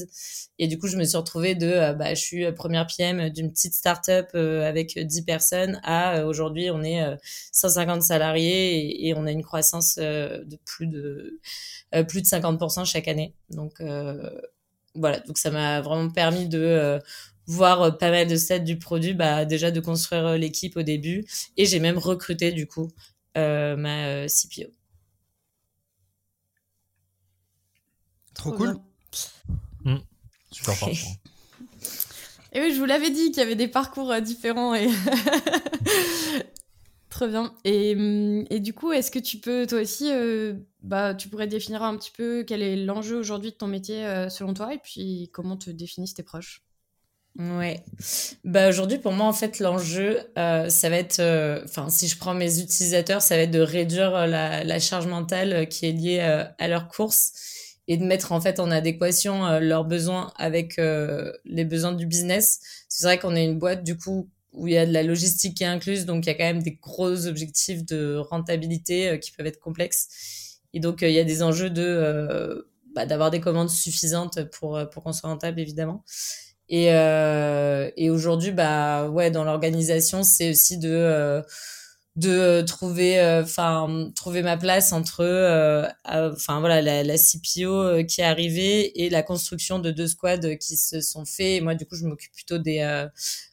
Et 0.57 0.67
du 0.67 0.79
coup, 0.79 0.87
je 0.87 0.97
me 0.97 1.03
suis 1.03 1.17
retrouvée 1.17 1.55
de, 1.55 1.67
euh, 1.67 1.93
bah, 1.93 2.13
je 2.13 2.21
suis 2.21 2.45
euh, 2.45 2.51
première 2.51 2.87
PM 2.87 3.29
d'une 3.29 3.51
petite 3.51 3.73
start-up 3.73 4.29
euh, 4.35 4.67
avec 4.67 4.97
10 4.97 5.23
personnes 5.23 5.81
à 5.83 6.25
aujourd'hui, 6.25 6.71
on 6.71 6.83
est 6.83 7.01
150 7.51 8.01
salariés 8.03 9.07
et, 9.07 9.13
on 9.15 9.25
a 9.25 9.31
une 9.31 9.43
croissance 9.43 9.97
de 9.97 10.57
plus 10.65 10.87
de 10.87 11.39
plus 12.07 12.21
de 12.21 12.27
50% 12.27 12.85
chaque 12.85 13.07
année. 13.07 13.33
Donc 13.49 13.81
voilà, 14.95 15.19
donc 15.19 15.37
ça 15.37 15.51
m'a 15.51 15.81
vraiment 15.81 16.09
permis 16.09 16.47
de 16.47 16.99
voir 17.47 17.97
pas 17.97 18.11
mal 18.11 18.27
de 18.27 18.35
stades 18.35 18.63
du 18.63 18.77
produit, 18.77 19.13
bah 19.13 19.45
déjà 19.45 19.71
de 19.71 19.79
construire 19.79 20.37
l'équipe 20.37 20.77
au 20.77 20.83
début 20.83 21.25
et 21.57 21.65
j'ai 21.65 21.79
même 21.79 21.97
recruté 21.97 22.51
du 22.51 22.67
coup 22.67 22.91
ma 23.35 24.27
CPO. 24.27 24.71
Trop, 28.43 28.51
cool. 28.51 28.75
Mmh. 29.85 29.95
Super 30.51 30.75
fort. 30.75 30.89
Et 32.51 32.59
oui, 32.59 32.73
je 32.73 32.77
vous 32.77 32.85
l'avais 32.85 33.09
dit 33.09 33.31
qu'il 33.31 33.37
y 33.37 33.41
avait 33.41 33.55
des 33.55 33.69
parcours 33.69 34.11
euh, 34.11 34.19
différents 34.19 34.75
et 34.75 34.87
Très 37.09 37.29
bien. 37.29 37.53
Et, 37.63 37.95
mmh, 37.95 38.47
et, 38.49 38.59
du 38.59 38.73
coup, 38.73 38.91
est-ce 38.91 39.11
que 39.11 39.19
tu 39.19 39.37
peux, 39.37 39.65
toi 39.65 39.79
aussi, 39.79 40.09
euh, 40.11 40.55
bah, 40.81 41.15
tu 41.15 41.29
pourrais 41.29 41.47
définir 41.47 41.83
un 41.83 41.95
petit 41.95 42.11
peu 42.11 42.43
quel 42.45 42.61
est 42.61 42.75
l'enjeu 42.75 43.17
aujourd'hui 43.17 43.51
de 43.51 43.55
ton 43.55 43.67
métier 43.67 44.05
euh, 44.05 44.27
selon 44.27 44.53
toi 44.53 44.73
et 44.73 44.79
puis 44.79 45.29
comment 45.31 45.55
te 45.55 45.69
définissent 45.69 46.15
tes 46.15 46.23
proches? 46.23 46.63
Ouais. 47.39 47.81
Bah 48.43 48.69
aujourd'hui 48.69 48.99
pour 48.99 49.11
moi 49.11 49.25
en 49.25 49.33
fait 49.33 49.57
l'enjeu 49.57 50.19
ça 50.35 50.89
va 50.89 50.97
être 50.97 51.19
enfin 51.63 51.89
si 51.89 52.07
je 52.07 52.15
prends 52.15 52.35
mes 52.35 52.59
utilisateurs 52.59 53.23
ça 53.23 53.35
va 53.35 53.41
être 53.41 53.51
de 53.51 53.59
réduire 53.59 54.27
la, 54.27 54.63
la 54.63 54.79
charge 54.79 55.07
mentale 55.07 55.67
qui 55.67 55.87
est 55.87 55.93
liée 55.93 56.19
à 56.19 56.67
leur 56.67 56.89
course 56.89 57.31
et 57.87 57.97
de 57.97 58.05
mettre 58.05 58.31
en 58.31 58.39
fait 58.39 58.59
en 58.59 58.71
adéquation 58.71 59.45
euh, 59.45 59.59
leurs 59.59 59.85
besoins 59.85 60.31
avec 60.37 60.79
euh, 60.79 61.31
les 61.45 61.65
besoins 61.65 61.91
du 61.91 62.05
business. 62.05 62.59
C'est 62.87 63.05
vrai 63.05 63.19
qu'on 63.19 63.35
est 63.35 63.45
une 63.45 63.59
boîte 63.59 63.83
du 63.83 63.97
coup 63.97 64.29
où 64.53 64.67
il 64.67 64.73
y 64.73 64.77
a 64.77 64.85
de 64.85 64.93
la 64.93 65.03
logistique 65.03 65.57
qui 65.57 65.63
est 65.63 65.67
incluse, 65.67 66.05
donc 66.05 66.25
il 66.25 66.29
y 66.29 66.31
a 66.31 66.35
quand 66.35 66.43
même 66.43 66.61
des 66.61 66.75
gros 66.75 67.25
objectifs 67.25 67.83
de 67.85 68.17
rentabilité 68.17 69.09
euh, 69.09 69.17
qui 69.17 69.31
peuvent 69.31 69.47
être 69.47 69.59
complexes. 69.59 70.59
Et 70.73 70.79
donc 70.79 71.01
il 71.01 71.11
y 71.11 71.19
a 71.19 71.23
des 71.23 71.43
enjeux 71.43 71.69
de 71.69 72.65
bah, 72.95 73.05
d'avoir 73.05 73.29
des 73.29 73.39
commandes 73.39 73.69
suffisantes 73.69 74.43
pour 74.51 74.79
pour 74.91 75.03
qu'on 75.03 75.13
soit 75.13 75.29
rentable 75.29 75.59
évidemment. 75.59 76.03
Et, 76.67 76.85
et 76.87 78.09
aujourd'hui, 78.09 78.51
bah 78.51 79.07
ouais, 79.07 79.29
dans 79.29 79.43
l'organisation, 79.43 80.23
c'est 80.23 80.49
aussi 80.49 80.79
de 80.79 81.43
de 82.15 82.61
trouver 82.61 83.19
enfin 83.43 84.11
trouver 84.15 84.43
ma 84.43 84.55
place 84.55 84.91
entre 84.93 85.23
enfin 86.05 86.59
voilà 86.59 86.81
la, 86.81 87.03
la 87.03 87.17
CPO 87.17 88.03
qui 88.07 88.21
est 88.21 88.23
arrivée 88.23 89.03
et 89.03 89.09
la 89.09 89.23
construction 89.23 89.79
de 89.79 89.89
deux 89.89 90.07
squads 90.07 90.57
qui 90.57 90.77
se 90.77 91.01
sont 91.01 91.25
faits. 91.25 91.63
Moi 91.63 91.73
du 91.73 91.85
coup 91.87 91.95
je 91.95 92.05
m'occupe 92.05 92.31
plutôt 92.33 92.59
des 92.59 93.07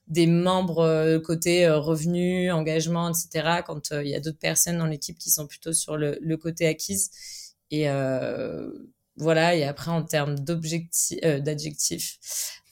des 0.09 0.27
membres 0.27 1.19
côté 1.25 1.71
revenus 1.71 2.53
engagement 2.53 3.11
etc 3.11 3.63
quand 3.67 3.93
il 3.93 4.09
y 4.09 4.15
a 4.15 4.21
d'autres 4.21 4.39
personnes 4.39 4.77
dans 4.79 4.87
l'équipe 4.87 5.17
qui 5.19 5.31
sont 5.31 5.47
plutôt 5.47 5.73
sur 5.73 5.97
le, 5.97 6.19
le 6.21 6.37
côté 6.37 6.67
acquise. 6.67 7.11
Et 7.71 7.87
voilà. 9.17 9.55
Et 9.57 9.65
après 9.65 9.91
en 9.91 10.03
termes 10.03 10.39
d'objectifs 10.39 11.19
d'adjectifs 11.23 12.19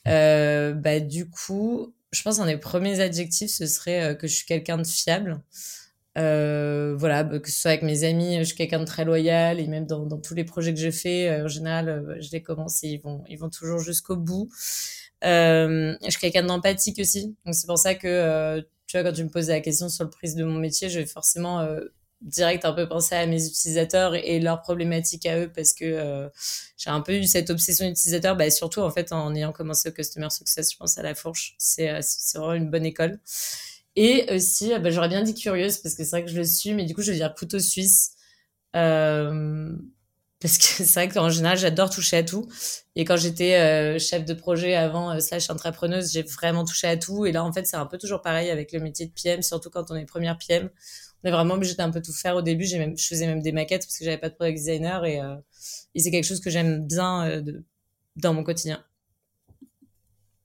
bah 0.05 0.99
du 0.99 1.27
coup 1.29 1.95
je 2.11 2.21
pense 2.23 2.39
un 2.39 2.45
des 2.45 2.57
premiers 2.57 2.99
adjectifs, 2.99 3.51
ce 3.51 3.67
serait 3.67 4.17
que 4.17 4.27
je 4.27 4.33
suis 4.33 4.45
quelqu'un 4.45 4.77
de 4.77 4.87
fiable. 4.87 5.41
Euh, 6.17 6.95
voilà, 6.97 7.23
bah, 7.23 7.39
que 7.39 7.49
ce 7.49 7.59
soit 7.61 7.71
avec 7.71 7.83
mes 7.83 8.03
amis, 8.03 8.37
je 8.39 8.43
suis 8.43 8.55
quelqu'un 8.55 8.79
de 8.79 8.85
très 8.85 9.05
loyal 9.05 9.59
et 9.59 9.67
même 9.67 9.85
dans, 9.85 10.07
tous 10.19 10.33
les 10.33 10.43
projets 10.43 10.73
que 10.73 10.79
je 10.79 10.91
fais, 10.91 11.29
euh, 11.29 11.45
en 11.45 11.47
général, 11.47 11.87
euh, 11.87 12.15
je 12.19 12.31
les 12.31 12.41
commence 12.41 12.83
et 12.83 12.87
ils 12.89 13.01
vont, 13.01 13.23
ils 13.29 13.37
vont 13.37 13.49
toujours 13.49 13.79
jusqu'au 13.79 14.17
bout. 14.17 14.49
Euh, 15.23 15.95
je 16.03 16.09
suis 16.09 16.19
quelqu'un 16.19 16.43
d'empathique 16.43 16.99
aussi, 16.99 17.35
donc 17.45 17.55
c'est 17.55 17.67
pour 17.67 17.77
ça 17.77 17.95
que 17.95 18.59
tu 18.87 18.97
vois 18.97 19.03
quand 19.03 19.15
tu 19.15 19.23
me 19.23 19.29
posais 19.29 19.53
la 19.53 19.61
question 19.61 19.87
sur 19.87 20.03
le 20.03 20.09
prise 20.09 20.35
de 20.35 20.43
mon 20.43 20.57
métier, 20.57 20.89
je 20.89 20.99
vais 20.99 21.05
forcément 21.05 21.65
direct 22.21 22.65
un 22.65 22.73
peu 22.73 22.87
penser 22.87 23.15
à 23.15 23.25
mes 23.25 23.45
utilisateurs 23.45 24.15
et 24.15 24.39
leurs 24.39 24.61
problématiques 24.61 25.25
à 25.25 25.39
eux 25.39 25.51
parce 25.53 25.73
que 25.73 26.29
j'ai 26.77 26.89
un 26.89 27.01
peu 27.01 27.13
eu 27.13 27.25
cette 27.25 27.49
obsession 27.49 27.87
utilisateur, 27.87 28.35
bah, 28.35 28.49
surtout 28.51 28.81
en 28.81 28.91
fait 28.91 29.11
en 29.11 29.33
ayant 29.35 29.51
commencé 29.51 29.89
au 29.89 29.91
customer 29.91 30.29
success, 30.29 30.71
je 30.73 30.77
pense 30.77 30.97
à 30.97 31.03
la 31.03 31.15
fourche, 31.15 31.55
c'est 31.57 32.01
c'est 32.01 32.37
vraiment 32.37 32.53
une 32.55 32.69
bonne 32.69 32.85
école. 32.85 33.19
Et 33.95 34.33
aussi, 34.33 34.71
bah, 34.79 34.91
j'aurais 34.91 35.09
bien 35.09 35.23
dit 35.23 35.33
curieuse 35.33 35.77
parce 35.77 35.95
que 35.95 36.03
c'est 36.03 36.11
vrai 36.11 36.23
que 36.23 36.31
je 36.31 36.37
le 36.37 36.45
suis, 36.45 36.73
mais 36.73 36.85
du 36.85 36.95
coup, 36.95 37.01
je 37.01 37.11
vais 37.11 37.17
dire 37.17 37.33
couteau 37.35 37.59
suisse. 37.59 38.11
Euh, 38.75 39.75
parce 40.39 40.57
que 40.57 40.63
c'est 40.85 40.93
vrai 40.93 41.09
qu'en 41.09 41.29
général, 41.29 41.57
j'adore 41.57 41.89
toucher 41.89 42.17
à 42.17 42.23
tout. 42.23 42.47
Et 42.95 43.05
quand 43.05 43.17
j'étais 43.17 43.55
euh, 43.55 43.99
chef 43.99 44.25
de 44.25 44.33
projet 44.33 44.75
avant, 44.75 45.11
euh, 45.11 45.19
slash 45.19 45.49
entrepreneuse, 45.49 46.13
j'ai 46.13 46.23
vraiment 46.23 46.65
touché 46.65 46.87
à 46.87 46.97
tout. 46.97 47.25
Et 47.25 47.31
là, 47.31 47.43
en 47.43 47.51
fait, 47.51 47.65
c'est 47.65 47.77
un 47.77 47.85
peu 47.85 47.97
toujours 47.97 48.21
pareil 48.21 48.49
avec 48.49 48.71
le 48.71 48.79
métier 48.79 49.05
de 49.05 49.11
PM, 49.11 49.41
surtout 49.41 49.69
quand 49.69 49.91
on 49.91 49.95
est 49.95 50.05
première 50.05 50.37
PM. 50.37 50.69
On 51.23 51.27
est 51.27 51.31
vraiment 51.31 51.55
obligé 51.55 51.75
d'un 51.75 51.91
peu 51.91 52.01
tout 52.01 52.13
faire 52.13 52.35
au 52.35 52.41
début. 52.41 52.65
J'ai 52.65 52.79
même, 52.79 52.97
je 52.97 53.07
faisais 53.07 53.27
même 53.27 53.41
des 53.41 53.51
maquettes 53.51 53.85
parce 53.85 53.97
que 53.97 54.05
j'avais 54.05 54.17
pas 54.17 54.29
de 54.29 54.35
product 54.35 54.57
designer 54.57 55.05
et, 55.05 55.21
et 55.95 55.99
c'est 55.99 56.11
quelque 56.11 56.25
chose 56.25 56.39
que 56.39 56.49
j'aime 56.49 56.85
bien 56.87 57.41
de, 57.41 57.63
dans 58.15 58.33
mon 58.33 58.43
quotidien 58.43 58.83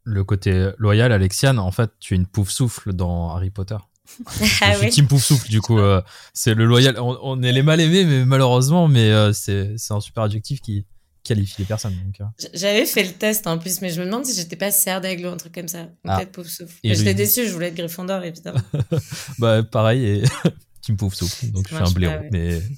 le 0.05 0.23
côté 0.23 0.71
loyal, 0.79 1.13
Alexiane, 1.13 1.59
en 1.59 1.71
fait, 1.71 1.91
tu 1.99 2.15
es 2.15 2.17
une 2.17 2.27
pouf 2.27 2.51
souffle 2.51 2.93
dans 2.93 3.35
Harry 3.35 3.51
Potter. 3.51 3.79
ah 4.61 4.75
oui. 4.81 4.91
Team 4.91 5.09
pouf 5.09 5.25
souffle, 5.25 5.49
du 5.49 5.61
coup, 5.63 5.79
euh, 5.79 6.03
c'est 6.35 6.55
le 6.55 6.67
loyal. 6.67 6.99
On, 7.01 7.43
est 7.43 7.53
les 7.53 7.63
mal 7.63 7.81
aimés, 7.81 8.05
mais 8.05 8.25
malheureusement, 8.27 8.87
mais 8.87 9.11
euh, 9.11 9.33
c'est 9.33 9.75
un 9.91 10.01
super 10.01 10.25
adjectif 10.25 10.61
qui 10.61 10.87
qualifie 11.25 11.57
les 11.61 11.65
personnes. 11.65 11.97
Euh. 12.21 12.25
J'avais 12.53 12.87
fait 12.87 13.03
le 13.03 13.13
test 13.13 13.47
en 13.47 13.59
plus, 13.59 13.81
mais 13.81 13.91
je 13.91 14.01
me 14.01 14.07
demande 14.07 14.25
si 14.25 14.35
j'étais 14.35 14.57
pas 14.57 14.71
serre 14.71 15.01
d'aigle 15.01 15.27
ou 15.27 15.31
un 15.31 15.37
truc 15.37 15.55
comme 15.55 15.69
ça. 15.69 15.89
Ah. 16.05 16.19
Peut-être 16.19 16.33
pouf 16.33 16.47
souffle. 16.47 16.77
J'étais 16.85 17.15
déçu, 17.15 17.47
je 17.47 17.53
voulais 17.53 17.69
être 17.69 17.75
Gryffondor, 17.75 18.23
évidemment. 18.23 18.61
bah, 19.39 19.63
pareil, 19.65 20.05
et 20.05 20.23
Team 20.83 20.97
pouf 20.97 21.15
souffle, 21.15 21.51
donc 21.51 21.67
je 21.69 21.75
suis 21.75 21.85
un 21.85 21.91
blaireau, 21.91 22.25
mais. 22.31 22.63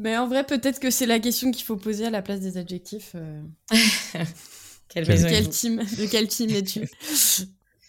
Mais 0.00 0.16
en 0.16 0.28
vrai, 0.28 0.44
peut-être 0.44 0.78
que 0.78 0.92
c'est 0.92 1.06
la 1.06 1.18
question 1.18 1.50
qu'il 1.50 1.64
faut 1.64 1.76
poser 1.76 2.06
à 2.06 2.10
la 2.10 2.22
place 2.22 2.38
des 2.38 2.56
adjectifs. 2.56 3.16
Quelle 4.88 5.04
de, 5.04 5.28
quel 5.28 5.48
team, 5.48 5.76
de 5.76 6.06
quel 6.06 6.28
team 6.28 6.50
es-tu? 6.50 6.88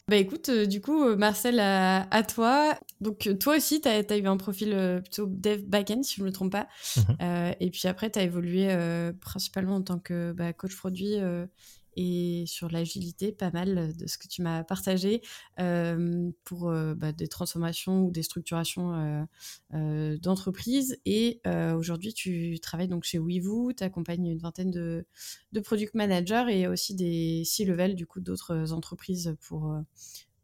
Bah 0.10 0.16
écoute, 0.16 0.50
euh, 0.50 0.66
du 0.66 0.82
coup, 0.82 1.04
euh, 1.04 1.16
Marcel, 1.16 1.60
à, 1.60 2.24
toi. 2.24 2.74
Donc, 3.00 3.28
euh, 3.28 3.36
toi 3.36 3.58
aussi, 3.58 3.80
tu 3.80 3.88
as, 3.88 4.18
eu 4.18 4.26
un 4.26 4.38
profil 4.38 4.76
plutôt 5.04 5.28
dev 5.28 5.62
backend, 5.62 6.04
si 6.04 6.16
je 6.16 6.22
ne 6.22 6.28
me 6.28 6.32
trompe 6.32 6.52
pas. 6.52 6.68
Mhm. 6.98 7.54
et 7.60 7.70
puis 7.70 7.88
après, 7.88 8.10
tu 8.10 8.18
as 8.18 8.24
évolué 8.24 8.76
principalement 9.22 9.76
en 9.76 9.82
tant 9.84 10.00
que 10.00 10.32
bah, 10.32 10.52
coach 10.52 10.76
produit 10.76 11.18
et 12.02 12.46
sur 12.48 12.72
l'agilité, 12.72 13.34
pas 13.34 13.52
mal 13.52 13.94
de 13.94 14.08
ce 14.08 14.18
que 14.18 14.30
tu 14.30 14.42
m'as 14.42 14.64
partagé 14.64 15.22
pour 16.46 16.72
bah, 16.96 17.12
des 17.12 17.28
transformations 17.28 18.06
ou 18.06 18.12
des 18.12 18.24
structurations 18.24 19.28
d'entreprises. 19.72 20.98
Et 21.06 21.42
aujourd'hui, 21.76 22.14
tu 22.14 22.58
travailles 22.62 22.88
donc 22.88 23.04
chez 23.04 23.20
Weavoo, 23.20 23.74
tu 23.74 23.84
accompagnes 23.84 24.28
une 24.28 24.40
vingtaine 24.40 24.72
de, 24.72 25.06
product 25.66 25.94
managers 25.94 26.46
et 26.48 26.68
aussi 26.68 26.96
des 26.96 27.44
C-level 27.44 27.96
du 27.96 28.08
coup 28.08 28.22
d'autres 28.22 28.72
entreprises 28.72 29.36
pour 29.42 29.76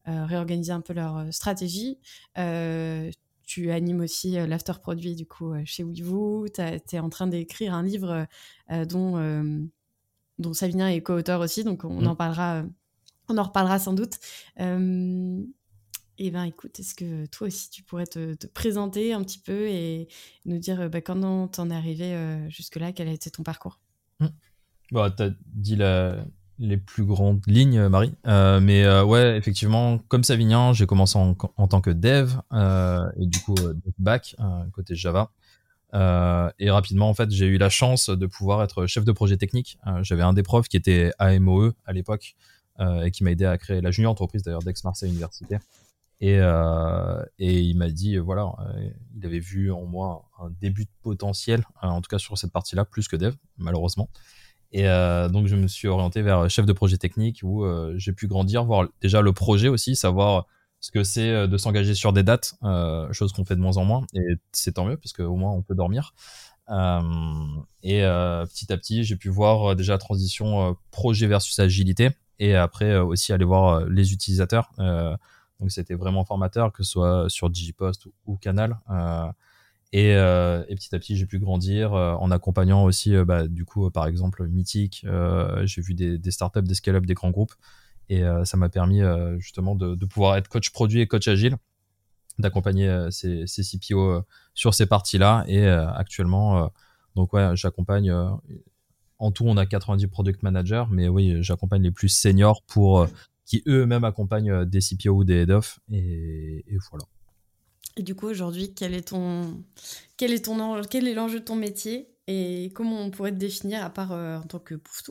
réorganiser 0.06 0.74
un 0.74 0.82
peu 0.82 0.92
leur 0.92 1.34
stratégie 1.34 2.00
tu 3.46 3.70
animes 3.70 4.02
aussi 4.02 4.32
l'after 4.32 4.74
produit 4.82 5.16
du 5.16 5.28
coup 5.28 5.54
chez 5.66 5.84
Weavoo. 5.84 6.48
Tu 6.50 6.62
es 6.62 7.00
en 7.00 7.10
train 7.10 7.28
d'écrire 7.28 7.76
un 7.76 7.84
livre 7.84 8.26
dont 8.88 9.70
dont 10.40 10.54
Savinien 10.54 10.90
est 10.90 11.02
co-auteur 11.02 11.42
aussi, 11.42 11.64
donc 11.64 11.84
on 11.84 12.02
mm. 12.02 12.08
en 12.08 12.16
parlera, 12.16 12.56
euh, 12.56 12.64
on 13.30 13.38
en 13.38 13.44
reparlera 13.44 13.80
sans 13.80 13.94
doute. 13.94 14.14
Euh, 14.60 15.42
et 16.18 16.32
ben 16.32 16.44
écoute, 16.44 16.80
est-ce 16.80 16.96
que 16.96 17.26
toi 17.26 17.48
aussi 17.48 17.70
tu 17.70 17.84
pourrais 17.84 18.06
te, 18.06 18.48
présenter 18.48 19.14
un 19.14 19.22
petit 19.22 19.40
peu 19.40 19.68
et 19.68 20.08
nous 20.46 20.58
dire 20.58 20.82
euh, 20.82 20.90
bah, 20.90 21.02
comment 21.02 21.48
t'en 21.48 21.70
es 21.70 21.76
arrivé 21.76 22.18
jusque-là, 22.50 22.92
quel 22.94 23.08
a 23.08 23.12
été 23.12 23.30
ton 23.30 23.44
parcours? 23.44 23.80
Mmh. 24.20 24.28
Bah, 24.92 25.12
t'as 25.16 25.30
dit 25.54 25.78
les 26.58 26.78
plus 26.78 27.04
grandes 27.04 27.42
lignes, 27.48 27.88
Marie. 27.90 28.14
mais 28.26 28.88
ouais, 29.02 29.38
effectivement, 29.38 29.98
comme 30.08 30.24
Savignan, 30.24 30.72
j'ai 30.74 30.86
commencé 30.86 31.18
en, 31.18 31.36
en, 31.58 31.68
tant 31.68 31.82
que 31.82 31.90
dev 31.90 32.36
et 33.18 33.26
du 33.26 33.40
coup 33.40 33.56
back 33.98 34.36
côté 34.72 34.96
Java. 34.96 35.32
Euh, 35.96 36.50
et 36.60 36.70
rapidement, 36.70 37.10
en 37.10 37.14
fait, 37.14 37.32
j'ai 37.32 37.46
eu 37.46 37.58
la 37.58 37.70
chance 37.70 38.10
de 38.10 38.26
pouvoir 38.26 38.62
être 38.64 38.86
chef 38.86 39.06
de 39.06 39.12
projet 39.12 39.38
technique. 39.38 39.78
Euh, 39.88 40.04
j'avais 40.04 40.24
un 40.24 40.34
des 40.34 40.44
profs 40.44 40.68
qui 40.68 40.78
était 40.78 41.12
AMOE 41.20 41.74
à 41.86 41.94
l'époque 41.94 42.36
euh, 42.80 43.04
et 43.04 43.12
qui 43.12 43.24
m'a 43.24 43.32
aidé 43.32 43.46
à 43.46 43.58
créer 43.58 43.82
la 43.82 43.92
junior 43.92 44.12
entreprise 44.12 44.44
d'ailleurs 44.44 44.62
d'Aix-Marseille 44.62 45.10
Université. 45.10 45.58
Et, 46.22 46.38
et 47.40 47.60
il 47.60 47.78
m'a 47.78 47.90
dit, 47.90 48.18
voilà, 48.18 48.50
il 49.18 49.26
avait 49.26 49.40
vu 49.40 49.70
en 49.70 49.86
moi 49.86 50.24
un 50.40 50.50
début 50.62 50.86
de 50.86 50.90
potentiel, 51.04 51.66
en 51.82 52.02
tout 52.02 52.08
cas 52.08 52.18
sur 52.18 52.38
cette 52.38 52.54
partie-là, 52.54 52.86
plus 52.86 53.10
que 53.10 53.18
dev, 53.18 53.36
malheureusement. 53.58 54.10
Et 54.72 54.86
donc, 54.86 55.48
je 55.48 55.58
me 55.58 55.68
suis 55.68 55.90
orienté 55.90 56.22
vers 56.22 56.50
chef 56.50 56.66
de 56.66 56.72
projet 56.72 56.98
technique 56.98 57.42
où 57.44 57.66
j'ai 57.98 58.14
pu 58.14 58.28
grandir, 58.28 58.64
voir 58.64 58.88
déjà 59.02 59.22
le 59.22 59.34
projet 59.34 59.68
aussi, 59.68 59.98
savoir 59.98 60.48
ce 60.86 60.92
que 60.92 61.04
c'est 61.04 61.32
euh, 61.32 61.48
de 61.48 61.58
s'engager 61.58 61.96
sur 61.96 62.14
des 62.14 62.22
dates, 62.22 62.54
euh, 62.64 63.12
chose 63.12 63.34
qu'on 63.34 63.44
fait 63.44 63.56
de 63.56 63.60
moins 63.60 63.78
en 63.78 63.86
moins, 63.86 64.06
et 64.14 64.36
c'est 64.52 64.74
tant 64.74 64.86
mieux 64.86 64.98
parce 64.98 65.14
qu'au 65.14 65.36
moins 65.36 65.52
on 65.52 65.64
peut 65.64 65.74
dormir. 65.74 66.14
Euh, 66.70 67.02
et 67.82 68.02
petit 68.02 68.72
à 68.72 68.78
petit, 68.78 69.04
j'ai 69.04 69.16
pu 69.16 69.30
voir 69.30 69.76
déjà 69.76 69.94
la 69.94 69.98
transition 69.98 70.78
projet 70.92 71.26
versus 71.26 71.58
agilité, 71.58 72.12
et 72.38 72.56
après 72.56 72.98
aussi 72.98 73.34
aller 73.34 73.46
voir 73.46 73.86
les 73.86 74.14
utilisateurs. 74.14 74.70
donc 74.78 75.72
c'était 75.72 75.96
vraiment 75.96 76.24
formateur, 76.24 76.72
que 76.72 76.84
ce 76.84 76.92
soit 76.92 77.26
sur 77.30 77.50
Digipost 77.50 78.08
ou, 78.28 78.38
Canal. 78.38 78.78
Et, 79.92 80.10
et, 80.10 80.76
petit 80.76 80.94
à 80.94 81.00
petit, 81.00 81.16
j'ai 81.18 81.26
pu 81.26 81.40
grandir 81.40 81.94
en 81.94 82.30
accompagnant 82.30 82.84
aussi, 82.84 83.16
bah, 83.26 83.48
du 83.48 83.66
coup, 83.66 83.90
par 83.90 84.06
exemple, 84.06 84.48
Mythic. 84.48 85.06
j'ai 85.64 85.82
vu 85.82 85.96
des, 85.96 86.20
des 86.20 86.32
startups, 86.32 86.62
des 86.62 86.76
scale-up, 86.76 87.08
des 87.08 87.16
grands 87.16 87.32
groupes 87.32 87.54
et 88.10 88.24
euh, 88.24 88.46
ça 88.46 88.58
m'a 88.58 88.70
permis 88.70 89.02
euh, 89.02 89.40
justement 89.40 89.76
de, 89.76 90.06
pouvoir 90.06 90.38
être 90.38 90.48
coach 90.48 90.70
produit 90.70 91.02
et 91.02 91.08
coach 91.08 91.28
agile, 91.28 91.58
d'accompagner 92.38 92.88
euh, 92.88 93.10
ces, 93.10 93.46
CPO 93.46 94.22
sur 94.54 94.74
ces 94.74 94.86
parties-là. 94.86 95.46
Et 95.48 95.68
actuellement, 95.68 96.72
donc 97.16 97.34
ouais, 97.34 97.56
j'accompagne. 97.56 98.12
en 99.20 99.32
tout, 99.32 99.46
on 99.46 99.58
a 99.58 99.66
90 99.66 100.08
product 100.08 100.44
managers, 100.44 100.86
mais 100.92 101.08
oui, 101.08 101.38
j'accompagne 101.42 101.84
les 101.84 101.92
plus 101.92 102.10
seniors 102.10 102.62
pour 102.64 103.08
qui 103.46 103.62
eux-mêmes 103.68 104.04
accompagnent 104.04 104.66
des 104.66 104.80
CPO 104.80 105.12
ou 105.12 105.24
des 105.24 105.42
head-off. 105.42 105.80
Et, 105.92 106.64
et, 106.68 106.78
voilà. 106.90 107.06
Et 107.98 108.04
du 108.04 108.16
coup, 108.16 108.28
aujourd'hui, 108.28 108.74
quel 108.74 108.94
est 108.94 109.10
ton, 109.10 109.64
quel 110.18 110.34
est 110.34 110.46
ton, 110.46 110.82
quel 110.84 111.08
est 111.08 111.14
l'enjeu 111.14 111.40
de 111.40 111.46
ton 111.46 111.56
métier 111.56 112.10
et 112.28 112.72
comment 112.74 113.02
on 113.02 113.12
pourrait 113.12 113.32
te 113.32 113.38
définir 113.38 113.84
à 113.84 113.90
part 113.92 114.12
en 114.12 114.42
tant 114.42 114.60
que 114.60 114.76
pouf 114.76 115.04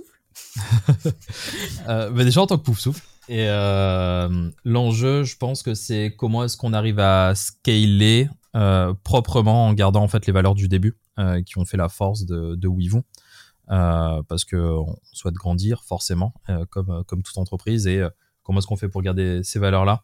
euh, 1.88 2.24
déjà 2.24 2.42
en 2.42 2.46
tant 2.46 2.58
que 2.58 2.62
pouf 2.62 2.78
souffle. 2.78 3.02
Et 3.28 3.46
euh, 3.48 4.50
l'enjeu, 4.64 5.24
je 5.24 5.36
pense 5.36 5.62
que 5.62 5.74
c'est 5.74 6.14
comment 6.16 6.44
est-ce 6.44 6.56
qu'on 6.56 6.72
arrive 6.72 6.98
à 6.98 7.34
scaler 7.34 8.28
euh, 8.54 8.92
proprement 9.02 9.66
en 9.68 9.72
gardant 9.72 10.02
en 10.02 10.08
fait 10.08 10.26
les 10.26 10.32
valeurs 10.32 10.54
du 10.54 10.68
début 10.68 10.96
qui 11.46 11.58
ont 11.58 11.64
fait 11.64 11.76
la 11.76 11.88
force 11.88 12.26
de, 12.26 12.56
de 12.56 12.68
parce 14.28 14.44
que 14.44 14.56
on 14.56 14.96
souhaite 15.12 15.34
grandir 15.34 15.84
forcément 15.84 16.34
comme 16.70 17.04
comme 17.06 17.22
toute 17.22 17.38
entreprise 17.38 17.86
et 17.86 18.04
comment 18.42 18.58
est-ce 18.58 18.66
qu'on 18.66 18.76
fait 18.76 18.88
pour 18.88 19.00
garder 19.00 19.44
ces 19.44 19.60
valeurs 19.60 19.84
là 19.84 20.02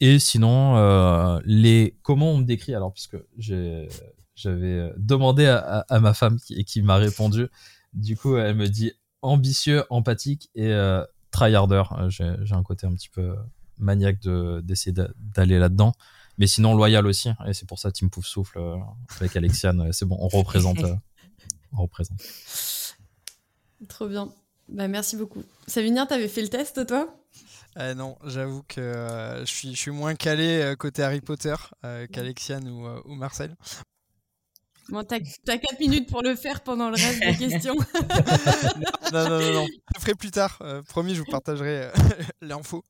et 0.00 0.18
sinon 0.18 1.40
les 1.44 1.96
comment 2.02 2.32
on 2.32 2.38
me 2.38 2.44
décrit 2.44 2.74
alors 2.74 2.92
puisque 2.92 3.16
j'avais 3.38 4.92
demandé 4.96 5.46
à, 5.46 6.00
ma 6.00 6.14
femme 6.14 6.38
qui 6.40 6.82
m'a 6.82 6.96
répondu 6.96 7.46
du 7.92 8.16
coup 8.16 8.36
elle 8.36 8.56
me 8.56 8.66
dit 8.66 8.92
ambitieux, 9.22 9.84
empathique 9.90 10.50
et 10.54 10.68
euh, 10.68 11.04
tryharder. 11.30 11.82
Euh, 11.92 12.10
j'ai 12.10 12.54
un 12.54 12.62
côté 12.62 12.86
un 12.86 12.94
petit 12.94 13.08
peu 13.08 13.34
maniaque 13.78 14.20
d'essayer 14.62 14.94
d'aller 15.16 15.58
là-dedans. 15.58 15.92
Mais 16.38 16.46
sinon, 16.46 16.74
loyal 16.74 17.06
aussi. 17.06 17.30
Et 17.46 17.52
c'est 17.52 17.66
pour 17.66 17.78
ça, 17.78 17.92
Team 17.92 18.10
Pouf 18.10 18.26
Souffle 18.26 18.58
avec 19.20 19.36
Alexiane, 19.36 19.92
c'est 19.92 20.06
bon, 20.06 20.16
on 20.20 20.28
représente. 20.28 20.78
on 21.72 21.82
représente. 21.82 22.20
Trop 23.88 24.08
bien. 24.08 24.30
Bah, 24.68 24.88
merci 24.88 25.16
beaucoup. 25.16 25.42
Savinien, 25.66 26.06
t'avais 26.06 26.28
fait 26.28 26.42
le 26.42 26.48
test, 26.48 26.86
toi? 26.86 27.14
Euh, 27.78 27.94
non, 27.94 28.16
j'avoue 28.24 28.62
que 28.62 29.36
je, 29.40 29.50
suis, 29.50 29.74
je 29.74 29.78
suis 29.78 29.90
moins 29.90 30.14
calé 30.14 30.74
côté 30.78 31.02
Harry 31.02 31.20
Potter 31.20 31.54
qu'Alexiane 32.10 32.68
ou, 32.68 32.86
ou 33.04 33.14
Marcel. 33.14 33.56
Bon, 34.90 35.04
t'as, 35.04 35.20
4 35.20 35.78
minutes 35.78 36.10
pour 36.10 36.22
le 36.22 36.34
faire 36.34 36.60
pendant 36.62 36.90
le 36.90 36.96
reste 36.96 37.20
des 37.20 37.48
questions. 37.48 37.76
non, 39.12 39.28
non, 39.28 39.40
non, 39.40 39.52
non, 39.52 39.66
Je 39.66 39.94
le 39.94 40.00
ferai 40.00 40.14
plus 40.14 40.30
tard. 40.30 40.58
Euh, 40.62 40.82
promis, 40.82 41.14
je 41.14 41.20
vous 41.20 41.30
partagerai 41.30 41.84
euh, 41.84 41.90
l'info. 42.40 42.84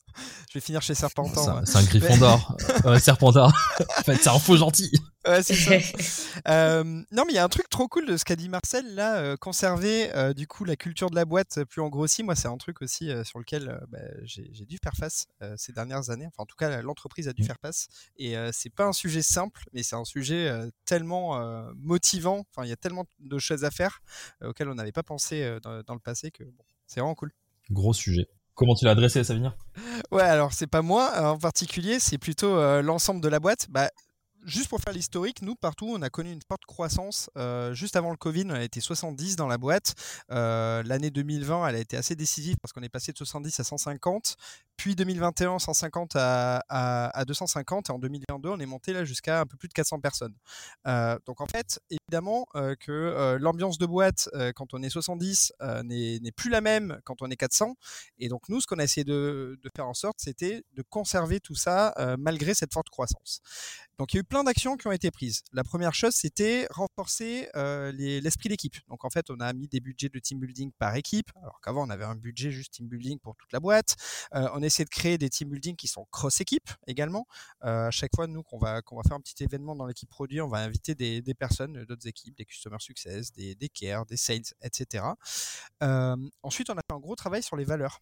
Je 0.48 0.58
vais 0.58 0.60
finir 0.60 0.80
chez 0.82 0.94
Serpentard. 0.94 1.62
C'est 1.66 1.76
un, 1.76 1.82
griffon 1.82 2.16
d'or. 2.16 2.56
Serpentard. 3.00 3.52
en 3.98 4.02
fait, 4.02 4.16
c'est 4.16 4.30
un 4.30 4.38
faux 4.38 4.56
gentil. 4.56 4.90
Ouais, 5.30 5.42
c'est 5.42 5.54
ça. 5.54 5.76
Euh, 6.48 6.84
non, 6.84 7.24
mais 7.26 7.32
il 7.32 7.34
y 7.34 7.38
a 7.38 7.44
un 7.44 7.48
truc 7.48 7.68
trop 7.68 7.86
cool 7.86 8.06
de 8.06 8.16
ce 8.16 8.24
qu'a 8.24 8.36
dit 8.36 8.48
Marcel, 8.48 8.94
là, 8.94 9.36
conserver 9.36 10.10
du 10.34 10.46
coup 10.46 10.64
la 10.64 10.76
culture 10.76 11.10
de 11.10 11.14
la 11.14 11.24
boîte 11.24 11.64
plus 11.64 11.82
en 11.82 11.88
grossi. 11.88 12.22
Moi, 12.22 12.34
c'est 12.34 12.48
un 12.48 12.56
truc 12.56 12.80
aussi 12.82 13.10
sur 13.24 13.38
lequel 13.38 13.80
bah, 13.88 13.98
j'ai, 14.22 14.64
dû 14.64 14.78
faire 14.82 14.94
face 14.94 15.26
ces 15.56 15.72
dernières 15.72 16.08
années. 16.10 16.26
Enfin, 16.26 16.44
en 16.44 16.46
tout 16.46 16.56
cas, 16.56 16.80
l'entreprise 16.82 17.28
a 17.28 17.32
dû 17.32 17.42
mmh. 17.42 17.46
faire 17.46 17.58
face. 17.60 17.88
Et 18.16 18.36
c'est 18.52 18.70
pas 18.70 18.86
un 18.86 18.92
sujet 18.92 19.22
simple, 19.22 19.64
mais 19.72 19.82
c'est 19.82 19.96
un 19.96 20.04
sujet 20.04 20.50
tellement 20.86 21.38
motivant. 21.74 22.46
Enfin, 22.50 22.64
il 22.64 22.70
y 22.70 22.72
a 22.72 22.76
tellement 22.76 23.04
de 23.18 23.38
choses 23.38 23.64
à 23.64 23.70
faire 23.70 24.00
auxquelles 24.42 24.68
on 24.68 24.74
n'avait 24.74 24.92
pas 24.92 25.02
pensé 25.02 25.58
dans, 25.62 25.94
le 25.94 26.00
passé 26.00 26.30
que 26.30 26.44
c'est 26.86 27.00
vraiment 27.00 27.14
cool. 27.14 27.32
Gros 27.70 27.92
sujet. 27.92 28.28
Comment 28.54 28.74
tu 28.74 28.84
l'as 28.84 28.92
adressé, 28.92 29.24
Savinien 29.24 29.54
Ouais, 30.10 30.22
alors 30.22 30.52
c'est 30.52 30.66
pas 30.66 30.82
moi 30.82 31.32
en 31.32 31.38
particulier, 31.38 31.98
c'est 31.98 32.18
plutôt 32.18 32.56
l'ensemble 32.80 33.20
de 33.20 33.28
la 33.28 33.40
boîte. 33.40 33.66
Bah, 33.68 33.90
juste 34.44 34.68
pour 34.68 34.80
faire 34.80 34.92
l'historique, 34.92 35.42
nous, 35.42 35.54
partout, 35.54 35.92
on 35.94 36.02
a 36.02 36.10
connu 36.10 36.32
une 36.32 36.42
forte 36.46 36.64
croissance. 36.66 37.30
Euh, 37.36 37.74
juste 37.74 37.96
avant 37.96 38.10
le 38.10 38.16
Covid, 38.16 38.44
on 38.46 38.54
a 38.54 38.62
été 38.62 38.80
70 38.80 39.36
dans 39.36 39.46
la 39.46 39.58
boîte. 39.58 39.94
Euh, 40.30 40.82
l'année 40.84 41.10
2020, 41.10 41.68
elle 41.68 41.76
a 41.76 41.78
été 41.78 41.96
assez 41.96 42.16
décisive 42.16 42.56
parce 42.60 42.72
qu'on 42.72 42.82
est 42.82 42.88
passé 42.88 43.12
de 43.12 43.18
70 43.18 43.60
à 43.60 43.64
150. 43.64 44.36
Puis 44.80 44.96
2021, 44.96 45.58
150 45.58 46.12
à, 46.16 46.64
à, 46.70 47.24
250. 47.26 47.90
Et 47.90 47.92
en 47.92 47.98
2022, 47.98 48.48
on 48.48 48.58
est 48.58 48.64
monté 48.64 48.94
là 48.94 49.04
jusqu'à 49.04 49.40
un 49.40 49.44
peu 49.44 49.58
plus 49.58 49.68
de 49.68 49.74
400 49.74 50.00
personnes. 50.00 50.32
Euh, 50.86 51.18
donc 51.26 51.42
en 51.42 51.46
fait, 51.46 51.78
évidemment 51.90 52.46
que 52.54 53.36
l'ambiance 53.38 53.76
de 53.76 53.84
boîte, 53.84 54.30
quand 54.56 54.72
on 54.72 54.82
est 54.82 54.88
70, 54.88 55.52
n'est 55.84 56.32
plus 56.34 56.48
la 56.48 56.62
même 56.62 56.98
quand 57.04 57.20
on 57.20 57.26
est 57.26 57.36
400. 57.36 57.76
Et 58.18 58.30
donc 58.30 58.48
nous, 58.48 58.62
ce 58.62 58.66
qu'on 58.66 58.78
a 58.78 58.84
essayé 58.84 59.04
de, 59.04 59.60
faire 59.76 59.86
en 59.86 59.92
sorte, 59.92 60.16
c'était 60.18 60.64
de 60.72 60.82
conserver 60.88 61.40
tout 61.40 61.54
ça 61.54 61.94
malgré 62.18 62.54
cette 62.54 62.72
forte 62.72 62.88
croissance. 62.88 63.42
Donc 64.00 64.14
il 64.14 64.16
y 64.16 64.18
a 64.18 64.22
eu 64.22 64.24
plein 64.24 64.44
d'actions 64.44 64.78
qui 64.78 64.86
ont 64.86 64.92
été 64.92 65.10
prises. 65.10 65.42
La 65.52 65.62
première 65.62 65.92
chose, 65.92 66.14
c'était 66.14 66.66
renforcer 66.70 67.50
euh, 67.54 67.92
l'esprit 67.92 68.48
d'équipe. 68.48 68.74
Donc 68.88 69.04
en 69.04 69.10
fait, 69.10 69.26
on 69.28 69.38
a 69.40 69.52
mis 69.52 69.68
des 69.68 69.80
budgets 69.80 70.08
de 70.08 70.18
team 70.18 70.40
building 70.40 70.72
par 70.78 70.96
équipe, 70.96 71.30
alors 71.42 71.60
qu'avant 71.60 71.86
on 71.86 71.90
avait 71.90 72.06
un 72.06 72.14
budget 72.14 72.50
juste 72.50 72.72
team 72.72 72.88
building 72.88 73.18
pour 73.18 73.36
toute 73.36 73.52
la 73.52 73.60
boîte. 73.60 73.96
Euh, 74.34 74.48
on 74.54 74.62
essaie 74.70 74.84
de 74.84 74.90
créer 74.90 75.18
des 75.18 75.28
team 75.28 75.50
building 75.50 75.76
qui 75.76 75.88
sont 75.88 76.06
cross 76.10 76.40
équipe 76.40 76.70
également. 76.86 77.26
Euh, 77.64 77.88
à 77.88 77.90
chaque 77.90 78.14
fois, 78.14 78.26
nous, 78.26 78.42
qu'on 78.42 78.58
va, 78.58 78.74
va 78.74 79.02
faire 79.06 79.16
un 79.16 79.20
petit 79.20 79.42
événement 79.42 79.76
dans 79.76 79.86
l'équipe 79.86 80.08
produit, 80.08 80.40
on 80.40 80.48
va 80.48 80.58
inviter 80.58 80.94
des, 80.94 81.20
des 81.20 81.34
personnes 81.34 81.84
d'autres 81.84 82.06
équipes, 82.06 82.36
des 82.36 82.44
customer 82.44 82.78
success, 82.78 83.32
des, 83.32 83.54
des 83.54 83.68
care, 83.68 84.06
des 84.06 84.16
sales, 84.16 84.40
etc. 84.62 85.04
ensuite, 86.42 86.70
on 86.70 86.74
a 86.74 86.80
fait 86.88 86.94
un 86.94 87.00
gros 87.00 87.16
travail 87.16 87.42
sur 87.42 87.56
les 87.56 87.64
valeurs. 87.64 88.00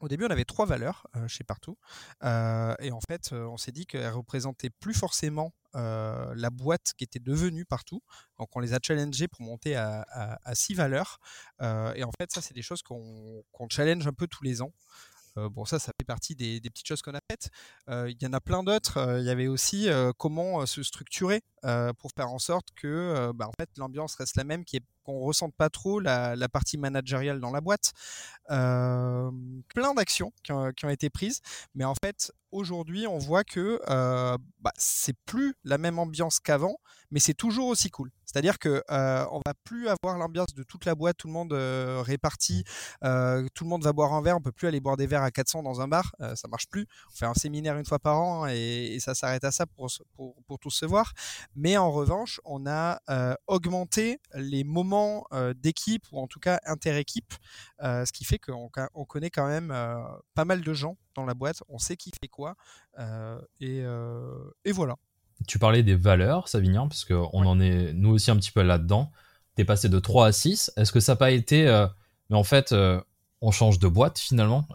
Au 0.00 0.08
début, 0.08 0.26
on 0.26 0.30
avait 0.30 0.44
trois 0.44 0.66
valeurs 0.66 1.06
chez 1.26 1.42
Partout. 1.42 1.78
et 2.22 2.92
en 2.92 3.00
fait, 3.08 3.32
on 3.32 3.56
s'est 3.56 3.72
dit 3.72 3.86
qu'elles 3.86 4.10
représentaient 4.10 4.68
plus 4.68 4.92
forcément 4.92 5.54
la 5.72 6.50
boîte 6.50 6.92
qui 6.98 7.04
était 7.04 7.18
devenue 7.18 7.64
Partout. 7.64 8.02
Donc, 8.38 8.54
on 8.54 8.60
les 8.60 8.74
a 8.74 8.78
challengées 8.82 9.26
pour 9.26 9.40
monter 9.40 9.74
à, 9.74 10.36
six 10.52 10.74
valeurs. 10.74 11.18
et 11.62 12.04
en 12.04 12.10
fait, 12.18 12.30
ça, 12.30 12.42
c'est 12.42 12.54
des 12.54 12.62
choses 12.62 12.82
qu'on 12.82 13.44
challenge 13.70 14.06
un 14.06 14.12
peu 14.12 14.26
tous 14.26 14.44
les 14.44 14.60
ans. 14.60 14.72
Bon, 15.36 15.64
ça, 15.64 15.78
ça 15.78 15.92
fait 15.98 16.06
partie 16.06 16.34
des, 16.34 16.60
petites 16.60 16.86
choses 16.86 17.02
qu'on 17.02 17.14
a 17.14 17.20
faites. 17.30 17.50
Il 17.88 18.16
y 18.20 18.26
en 18.26 18.32
a 18.32 18.40
plein 18.40 18.62
d'autres. 18.62 19.18
Il 19.20 19.24
y 19.24 19.30
avait 19.30 19.46
aussi 19.48 19.88
comment 20.18 20.64
se 20.66 20.82
structurer 20.82 21.42
pour 21.62 22.10
faire 22.16 22.30
en 22.30 22.38
sorte 22.38 22.68
que 22.76 23.32
bah, 23.34 23.48
en 23.48 23.52
fait, 23.58 23.70
l'ambiance 23.76 24.14
reste 24.16 24.36
la 24.36 24.44
même, 24.44 24.64
qu'on 25.06 25.20
ressente 25.20 25.54
pas 25.54 25.70
trop 25.70 26.00
la, 26.00 26.36
partie 26.48 26.78
managériale 26.78 27.40
dans 27.40 27.52
la 27.52 27.60
boîte. 27.60 27.92
plein 28.48 29.94
d'actions 29.96 30.32
qui, 30.42 30.52
ont 30.52 30.90
été 30.90 31.10
prises, 31.10 31.40
mais 31.74 31.84
en 31.84 31.94
fait, 32.02 32.32
aujourd'hui, 32.50 33.06
on 33.06 33.18
voit 33.18 33.44
que 33.44 33.80
bah, 34.60 34.72
c'est 34.76 35.16
plus 35.26 35.54
la 35.64 35.78
même 35.78 35.98
ambiance 35.98 36.40
qu'avant, 36.40 36.76
mais 37.10 37.20
c'est 37.20 37.34
toujours 37.34 37.68
aussi 37.68 37.90
cool. 37.90 38.10
C'est-à-dire 38.24 38.58
que 38.58 38.82
on 38.88 39.40
va 39.46 39.54
plus 39.64 39.88
avoir 39.88 40.18
l'ambiance 40.18 40.54
de 40.54 40.62
toute 40.62 40.84
la 40.84 40.94
boîte, 40.94 41.16
tout 41.16 41.28
le 41.28 41.32
monde 41.32 41.52
réparti, 41.52 42.64
tout 43.02 43.64
le 43.64 43.68
monde 43.68 43.84
va 43.84 43.92
boire 43.92 44.12
un 44.14 44.22
verre, 44.22 44.36
on 44.36 44.40
peut 44.40 44.52
plus 44.52 44.68
aller 44.68 44.80
boire 44.80 44.96
des 44.96 45.06
verres 45.06 45.22
à 45.22 45.30
400 45.30 45.62
dans 45.62 45.80
un 45.80 45.88
bar, 45.88 46.14
ça 46.34 46.48
marche 46.48 46.68
plus. 46.68 46.86
On 47.12 47.16
fait 47.16 47.26
un 47.26 47.34
séminaire 47.34 47.76
une 47.78 47.86
fois 47.86 47.98
par 47.98 48.20
an 48.20 48.46
et, 48.46 48.98
ça 49.00 49.14
s'arrête 49.14 49.44
à 49.44 49.52
ça 49.52 49.66
pour, 49.66 49.88
pour, 50.16 50.34
pour, 50.46 50.58
tous 50.58 50.70
se 50.70 50.86
voir. 50.86 51.12
Mais 51.54 51.76
en 51.76 51.92
revanche, 51.92 52.40
on 52.44 52.66
a 52.66 53.00
augmenté 53.46 54.18
les 54.34 54.64
moments 54.64 54.95
euh, 55.32 55.54
d'équipe 55.54 56.04
ou 56.12 56.20
en 56.20 56.26
tout 56.26 56.40
cas 56.40 56.60
inter-équipe, 56.64 57.34
euh, 57.82 58.04
ce 58.04 58.12
qui 58.12 58.24
fait 58.24 58.38
qu'on 58.38 58.70
on 58.94 59.04
connaît 59.04 59.30
quand 59.30 59.46
même 59.46 59.70
euh, 59.70 59.96
pas 60.34 60.44
mal 60.44 60.62
de 60.62 60.72
gens 60.72 60.96
dans 61.14 61.24
la 61.24 61.34
boîte, 61.34 61.62
on 61.68 61.78
sait 61.78 61.96
qui 61.96 62.10
fait 62.20 62.28
quoi, 62.28 62.54
et, 63.60 63.82
et, 64.64 64.72
voilà. 64.72 64.96
Tu 65.46 65.58
parlais 65.58 65.82
des 65.82 65.94
valeurs, 65.94 66.48
Savignan, 66.48 66.88
parce 66.88 67.04
qu'on 67.04 67.46
en 67.46 67.60
est 67.60 67.92
nous 67.92 68.10
aussi 68.10 68.30
un 68.30 68.36
petit 68.36 68.50
peu 68.50 68.62
là-dedans. 68.62 69.12
Tu 69.56 69.62
es 69.62 69.64
passé 69.64 69.88
de 69.88 69.98
3 69.98 70.26
à 70.26 70.32
6. 70.32 70.72
Est-ce 70.76 70.92
que 70.92 71.00
ça 71.00 71.12
n'a 71.12 71.16
pas 71.16 71.30
été. 71.30 71.64
mais 72.30 72.36
en 72.36 72.44
fait, 72.44 72.74
on 73.40 73.50
change 73.50 73.78
de 73.78 73.88
boîte 73.88 74.18
finalement. 74.18 74.66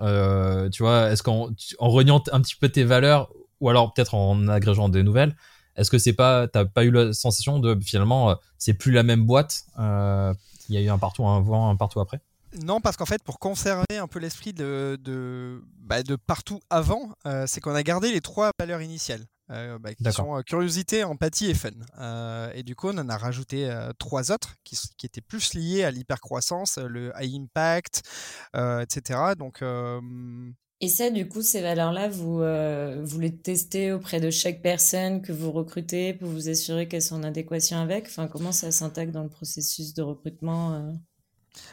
tu 0.72 0.84
vois, 0.84 1.12
est-ce 1.12 1.24
qu'en 1.24 1.50
en 1.80 1.90
reniant 1.90 2.24
un 2.32 2.42
petit 2.42 2.56
peu 2.56 2.70
tes 2.70 2.84
valeurs, 2.84 3.32
ou 3.60 3.70
alors 3.70 3.94
peut-être 3.94 4.16
en 4.16 4.48
agrégeant 4.48 4.90
des 4.90 5.04
nouvelles, 5.04 5.36
est-ce 5.76 5.90
que 5.90 5.98
c'est 5.98 6.14
pas, 6.14 6.48
t'as 6.48 6.66
pas 6.66 6.84
eu 6.84 6.92
la 6.92 7.14
sensation 7.14 7.60
de 7.60 7.78
finalement, 7.82 8.32
euh, 8.32 8.36
c'est 8.58 8.74
plus 8.74 8.92
la 8.92 9.04
même 9.04 9.26
boîte 9.26 9.64
euh, 9.80 10.34
Il 10.70 10.76
y 10.76 10.78
a 10.78 10.82
eu 10.82 10.90
un 10.90 10.98
partout 10.98 11.28
avant, 11.28 11.70
un 11.70 11.76
partout 11.76 12.00
après? 12.00 12.20
Non, 12.66 12.82
parce 12.82 12.98
qu'en 12.98 13.06
fait, 13.06 13.24
pour 13.24 13.40
conserver 13.40 13.98
un 13.98 14.08
peu 14.08 14.20
l'esprit 14.20 14.52
de, 14.52 15.00
de, 15.02 15.64
bah, 15.80 16.04
de, 16.04 16.18
partout 16.18 16.60
avant, 16.70 17.14
euh, 17.26 17.46
c'est 17.48 17.62
qu'on 17.62 17.74
a 17.74 17.84
gardé 17.84 18.12
les 18.12 18.22
trois 18.22 18.52
valeurs 18.60 18.82
initiales. 18.82 19.26
Bah, 19.82 19.94
qui 19.94 20.10
sont 20.14 20.42
curiosité, 20.44 21.04
empathie 21.04 21.50
et 21.50 21.54
fun. 21.54 21.72
et 22.56 22.64
du 22.64 22.74
coup, 22.74 22.88
on 22.88 22.98
en 22.98 23.10
a 23.10 23.18
rajouté 23.18 23.70
trois 24.00 24.32
autres 24.32 24.56
qui, 24.64 24.80
qui, 24.96 25.06
étaient 25.06 25.20
plus 25.20 25.56
liés 25.56 25.84
à 25.84 25.92
l'hypercroissance, 25.92 26.78
le 26.78 27.12
high 27.20 27.36
impact, 27.36 28.02
etc. 28.56 29.34
Donc, 29.38 29.62
et 30.82 30.88
ça, 30.88 31.12
du 31.12 31.28
coup, 31.28 31.44
ces 31.44 31.62
valeurs-là, 31.62 32.10
vous, 32.10 32.42
euh, 32.42 33.00
vous 33.04 33.20
les 33.20 33.36
testez 33.36 33.92
auprès 33.92 34.20
de 34.20 34.32
chaque 34.32 34.64
personne 34.64 35.22
que 35.22 35.32
vous 35.32 35.52
recrutez 35.52 36.16
pour 36.16 36.28
vous 36.28 36.50
assurer 36.50 36.88
qu'elles 36.88 37.04
sont 37.04 37.18
en 37.18 37.24
adéquation 37.24 37.78
avec? 37.78 38.08
Enfin, 38.08 38.28
comment 38.28 38.52
ça 38.52 38.72
s'intègre 38.72 39.12
dans 39.12 39.22
le 39.22 39.30
processus 39.30 39.94
de 39.94 40.02
recrutement 40.02 40.74
euh? 40.74 40.92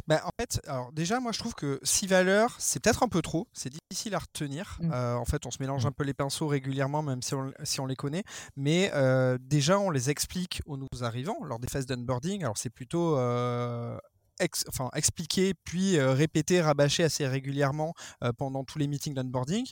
ben, 0.07 0.21
en 0.25 0.31
fait, 0.39 0.61
alors 0.67 0.93
déjà, 0.93 1.21
moi 1.21 1.33
je 1.33 1.39
trouve 1.39 1.55
que 1.55 1.81
six 1.83 2.07
valeurs, 2.07 2.55
c'est 2.59 2.83
peut-être 2.83 3.03
un 3.03 3.09
peu 3.09 3.23
trop, 3.23 3.49
c'est 3.55 3.73
difficile 3.73 4.15
à 4.15 4.19
retenir. 4.19 4.79
Mmh. 4.83 4.93
Euh, 4.93 5.17
en 5.17 5.25
fait, 5.25 5.47
on 5.47 5.51
se 5.51 5.59
mélange 5.61 5.85
mmh. 5.85 5.89
un 5.89 5.93
peu 5.93 6.05
les 6.05 6.15
pinceaux 6.15 6.47
régulièrement, 6.47 7.03
même 7.03 7.23
si 7.23 7.35
on, 7.35 7.51
si 7.65 7.81
on 7.81 7.87
les 7.87 7.97
connaît. 7.97 8.25
Mais 8.57 8.93
déjà, 9.41 9.79
on 9.79 9.89
les 9.89 10.11
explique 10.11 10.61
aux 10.67 10.77
nouveaux 10.77 11.03
arrivants 11.03 11.43
lors 11.45 11.59
des 11.59 11.69
phases 11.69 11.87
d'onboarding. 11.87 12.43
Alors, 12.43 12.59
c'est 12.59 12.71
plutôt 12.71 13.17
enfin, 14.69 14.91
expliquer, 14.95 15.55
puis 15.65 16.01
répéter, 16.01 16.61
rabâcher 16.61 17.05
assez 17.05 17.27
régulièrement 17.27 17.95
pendant 18.37 18.65
tous 18.65 18.79
les 18.79 18.87
meetings 18.87 19.15
d'onboarding. 19.15 19.67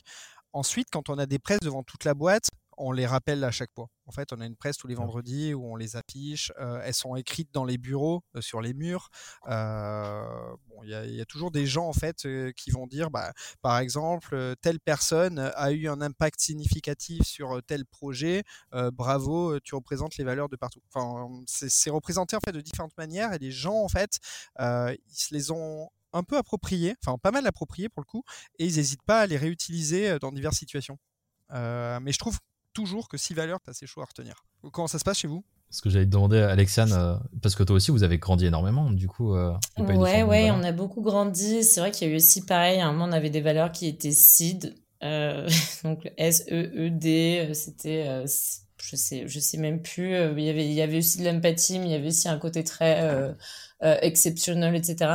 Ensuite, 0.53 0.87
quand 0.91 1.09
on 1.09 1.17
a 1.17 1.25
des 1.25 1.39
presses 1.39 1.59
devant 1.61 1.83
toute 1.83 2.03
la 2.03 2.13
boîte, 2.13 2.49
on 2.77 2.91
les 2.91 3.05
rappelle 3.05 3.43
à 3.43 3.51
chaque 3.51 3.71
fois. 3.73 3.89
En 4.05 4.11
fait, 4.11 4.31
on 4.31 4.39
a 4.39 4.45
une 4.45 4.55
presse 4.55 4.77
tous 4.77 4.87
les 4.87 4.95
vendredis 4.95 5.53
où 5.53 5.65
on 5.65 5.75
les 5.75 5.97
affiche. 5.97 6.51
Euh, 6.59 6.79
elles 6.83 6.93
sont 6.93 7.15
écrites 7.15 7.49
dans 7.53 7.65
les 7.65 7.77
bureaux, 7.77 8.23
euh, 8.35 8.41
sur 8.41 8.61
les 8.61 8.73
murs. 8.73 9.09
Euh, 9.47 10.55
il 10.83 10.89
y, 10.89 11.21
a 11.21 11.25
toujours 11.25 11.49
des 11.49 11.65
gens 11.65 11.87
en 11.87 11.93
fait 11.93 12.27
qui 12.55 12.69
vont 12.69 12.85
dire, 12.85 13.09
bah, 13.09 13.33
par 13.63 13.79
exemple, 13.79 14.55
telle 14.61 14.79
personne 14.79 15.39
a 15.55 15.71
eu 15.71 15.87
un 15.87 16.01
impact 16.01 16.39
significatif 16.39 17.23
sur 17.23 17.63
tel 17.63 17.83
projet. 17.83 18.43
bravo, 18.93 19.59
tu 19.61 19.73
représentes 19.73 20.17
les 20.17 20.23
valeurs 20.23 20.49
de 20.49 20.55
partout. 20.55 20.79
Enfin, 20.93 21.29
c'est 21.47 21.89
représenté 21.89 22.35
en 22.35 22.39
fait 22.45 22.51
de 22.51 22.61
différentes 22.61 22.95
manières 22.95 23.33
et 23.33 23.39
les 23.39 23.51
gens 23.51 23.83
en 23.83 23.87
fait, 23.89 24.19
ils 24.59 24.97
se 25.09 25.33
les 25.33 25.49
ont 25.49 25.89
un 26.13 26.23
peu 26.23 26.37
appropriés, 26.37 26.95
enfin 27.03 27.17
pas 27.17 27.31
mal 27.31 27.47
appropriés 27.47 27.89
pour 27.89 28.01
le 28.01 28.05
coup, 28.05 28.23
et 28.59 28.65
ils 28.67 28.75
n'hésitent 28.75 29.03
pas 29.03 29.21
à 29.21 29.25
les 29.25 29.37
réutiliser 29.37 30.19
dans 30.19 30.31
diverses 30.31 30.57
situations. 30.57 30.99
mais 31.49 32.11
je 32.11 32.19
trouve 32.19 32.37
toujours 32.77 33.09
que 33.09 33.17
6 33.17 33.33
valeurs, 33.33 33.57
c'est 33.65 33.71
assez 33.71 33.87
chaud 33.87 34.01
à 34.01 34.05
retenir. 34.05 34.45
Comment 34.71 34.85
ça 34.85 34.99
se 34.99 35.03
passe 35.03 35.17
chez 35.17 35.27
vous? 35.27 35.43
Ce 35.71 35.81
que 35.81 35.89
j'allais 35.89 36.05
te 36.05 36.11
demander, 36.11 36.37
Alexiane, 36.37 36.93
euh, 36.93 37.15
parce 37.41 37.55
que 37.55 37.63
toi 37.63 37.75
aussi, 37.75 37.89
vous 37.89 38.03
avez 38.03 38.19
grandi 38.19 38.45
énormément, 38.45 38.91
du 38.91 39.07
coup. 39.07 39.33
Euh, 39.33 39.51
ouais, 39.79 40.21
ouais, 40.21 40.51
on 40.51 40.63
a 40.63 40.71
beaucoup 40.71 41.01
grandi. 41.01 41.63
C'est 41.63 41.79
vrai 41.79 41.89
qu'il 41.89 42.07
y 42.07 42.11
a 42.11 42.13
eu 42.13 42.17
aussi 42.17 42.45
pareil. 42.45 42.79
À 42.79 42.87
un 42.87 42.91
moment, 42.91 43.05
on 43.05 43.11
avait 43.13 43.31
des 43.31 43.41
valeurs 43.41 43.71
qui 43.71 43.87
étaient 43.87 44.11
seed. 44.11 44.75
donc 45.83 46.11
S-E-E-D, 46.17 47.51
c'était 47.53 48.25
je 48.25 48.95
sais, 48.95 49.27
je 49.27 49.39
sais 49.39 49.57
même 49.57 49.81
plus. 49.81 50.15
il 50.15 50.43
y 50.43 50.49
avait, 50.49 50.65
il 50.65 50.73
y 50.73 50.81
avait 50.81 50.97
aussi 50.97 51.19
de 51.19 51.25
l'empathie, 51.25 51.79
mais 51.79 51.85
il 51.85 51.91
y 51.91 51.95
avait 51.95 52.07
aussi 52.07 52.29
un 52.29 52.37
côté 52.37 52.63
très 52.63 53.35
euh, 53.83 53.95
exceptionnel, 54.01 54.73
etc. 54.75 55.11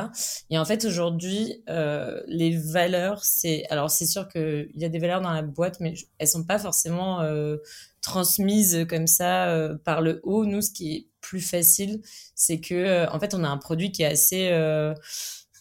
Et 0.49 0.57
en 0.57 0.65
fait, 0.65 0.85
aujourd'hui, 0.85 1.65
euh, 1.69 2.23
les 2.29 2.57
valeurs, 2.57 3.25
c'est... 3.25 3.65
Alors, 3.71 3.91
c'est 3.91 4.07
sûr 4.07 4.29
qu'il 4.29 4.71
y 4.77 4.85
a 4.85 4.89
des 4.89 5.01
valeurs 5.01 5.21
dans 5.21 5.33
la 5.33 5.43
boîte, 5.43 5.81
mais 5.81 5.95
elles 6.19 6.29
sont 6.29 6.45
pas 6.45 6.61
forcément 6.61 7.23
euh, 7.23 7.57
transmises 8.03 8.87
comme 8.89 9.09
ça 9.09 9.49
euh, 9.49 9.77
par 9.85 10.01
le 10.01 10.21
haut. 10.23 10.45
Nous, 10.45 10.63
ce 10.63 10.71
qui 10.71 10.95
est 10.95 11.09
plus 11.21 11.41
facile, 11.41 12.03
c'est 12.37 12.61
que, 12.61 12.75
euh, 12.75 13.11
en 13.11 13.19
fait, 13.19 13.35
on 13.35 13.43
a 13.43 13.49
un 13.49 13.59
produit 13.59 13.91
qui 13.91 14.03
est 14.03 14.07
assez... 14.07 14.49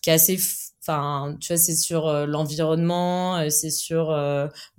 qui 0.04 0.10
est 0.12 0.14
assez 0.14 0.38
enfin 0.84 1.38
tu 1.40 1.54
vois 1.54 1.58
c'est 1.58 1.76
sur 1.76 2.12
l'environnement 2.26 3.48
c'est 3.52 3.70
sur 3.70 4.08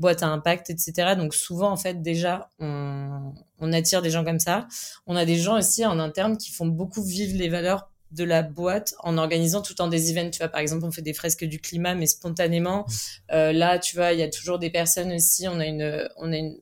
boîte 0.01 0.25
à 0.25 0.27
impact 0.27 0.69
etc 0.71 1.15
donc 1.17 1.33
souvent 1.33 1.71
en 1.71 1.77
fait 1.77 2.03
déjà 2.03 2.51
on, 2.59 3.33
on 3.61 3.73
attire 3.73 4.03
des 4.03 4.11
gens 4.11 4.25
comme 4.25 4.41
ça 4.41 4.67
on 5.07 5.15
a 5.15 5.25
des 5.25 5.37
gens 5.37 5.57
aussi 5.57 5.87
en 5.87 6.01
interne 6.01 6.37
qui 6.39 6.51
font 6.51 6.67
beaucoup 6.67 7.05
vivre 7.05 7.39
les 7.39 7.49
valeurs 7.49 7.92
de 8.13 8.25
la 8.25 8.43
boîte 8.43 8.95
en 9.01 9.19
organisant 9.19 9.63
tout 9.63 9.73
le 9.73 9.77
temps 9.77 9.89
des 9.89 10.11
events. 10.11 10.31
Tu 10.31 10.39
vois, 10.39 10.49
par 10.49 10.61
exemple, 10.61 10.85
on 10.85 10.91
fait 10.91 11.03
des 11.03 11.15
fresques 11.15 11.45
du 11.45 11.61
climat, 11.61 11.95
mais 11.95 12.07
spontanément. 12.07 12.81
Mmh. 12.81 12.93
Euh, 13.33 13.53
là, 13.53 13.79
tu 13.79 13.97
vois, 13.97 14.13
il 14.13 14.21
y 14.21 14.23
a 14.23 14.29
toujours 14.29 14.59
des 14.59 14.71
personnes 14.71 15.13
aussi. 15.13 15.49
On 15.49 15.59
a 15.59 15.67
une, 15.67 16.09
on 16.17 16.33
a 16.33 16.37
une 16.37 16.57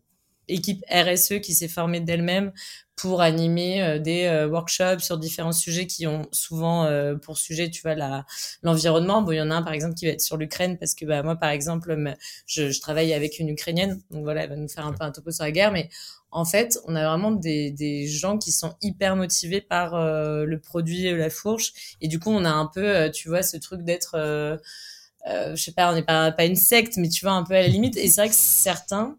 équipe 0.49 0.85
RSE 0.91 1.41
qui 1.41 1.55
s'est 1.55 1.69
formée 1.69 2.01
d'elle-même 2.01 2.53
pour 2.97 3.23
animer 3.23 3.83
euh, 3.83 3.99
des 3.99 4.25
euh, 4.25 4.49
workshops 4.49 4.99
sur 5.01 5.17
différents 5.17 5.53
sujets 5.53 5.87
qui 5.87 6.07
ont 6.07 6.29
souvent 6.33 6.89
pour 7.23 7.39
sujet, 7.39 7.71
tu 7.71 7.83
vois, 7.83 7.95
la 7.95 8.27
l'environnement. 8.63 9.23
Bon, 9.23 9.33
il 9.33 9.37
y 9.37 9.41
en 9.41 9.51
a 9.51 9.55
un 9.55 9.63
par 9.63 9.73
exemple 9.73 9.95
qui 9.95 10.07
va 10.07 10.13
être 10.13 10.21
sur 10.21 10.37
l'Ukraine 10.37 10.79
parce 10.79 10.95
que 10.95 11.05
bah 11.05 11.23
moi, 11.23 11.37
par 11.37 11.51
exemple, 11.51 11.97
je, 12.47 12.71
je 12.71 12.81
travaille 12.81 13.13
avec 13.13 13.39
une 13.39 13.49
Ukrainienne, 13.49 14.01
donc 14.11 14.23
voilà, 14.25 14.45
elle 14.45 14.51
va 14.51 14.57
nous 14.57 14.69
faire 14.69 14.87
un 14.87 14.93
peu 14.93 15.05
un 15.05 15.11
topo 15.13 15.31
sur 15.31 15.45
la 15.45 15.53
guerre, 15.53 15.73
mais 15.73 15.89
en 16.33 16.45
fait, 16.45 16.79
on 16.87 16.95
a 16.95 17.07
vraiment 17.09 17.33
des, 17.33 18.07
gens 18.07 18.38
qui 18.38 18.53
sont 18.53 18.75
hyper 18.83 19.16
motivés 19.16 19.61
par 19.61 19.95
euh, 19.95 20.45
le 20.45 20.61
produit 20.61 21.11
La 21.16 21.31
Fourche. 21.31 21.73
Et 22.01 22.09
du 22.09 22.19
coup, 22.19 22.31
on 22.31 22.45
a 22.45 22.51
un 22.51 22.66
peu, 22.66 22.87
euh, 22.88 23.11
tu 23.11 23.29
vois, 23.29 23.43
ce 23.43 23.57
truc 23.57 23.83
d'être, 23.83 24.14
euh, 24.14 24.57
euh, 25.29 25.57
je 25.57 25.62
sais 25.62 25.73
pas, 25.73 25.90
on 25.90 25.95
n'est 25.95 26.03
pas, 26.03 26.33
pas 26.33 26.45
une 26.45 26.57
secte, 26.57 26.97
mais 26.97 27.09
tu 27.09 27.25
vois, 27.25 27.35
un 27.35 27.43
peu 27.43 27.55
à 27.55 27.62
la 27.62 27.69
limite. 27.69 27.97
Et 27.97 28.09
c'est 28.09 28.21
vrai 28.23 28.29
que 28.29 28.35
certains, 28.37 29.16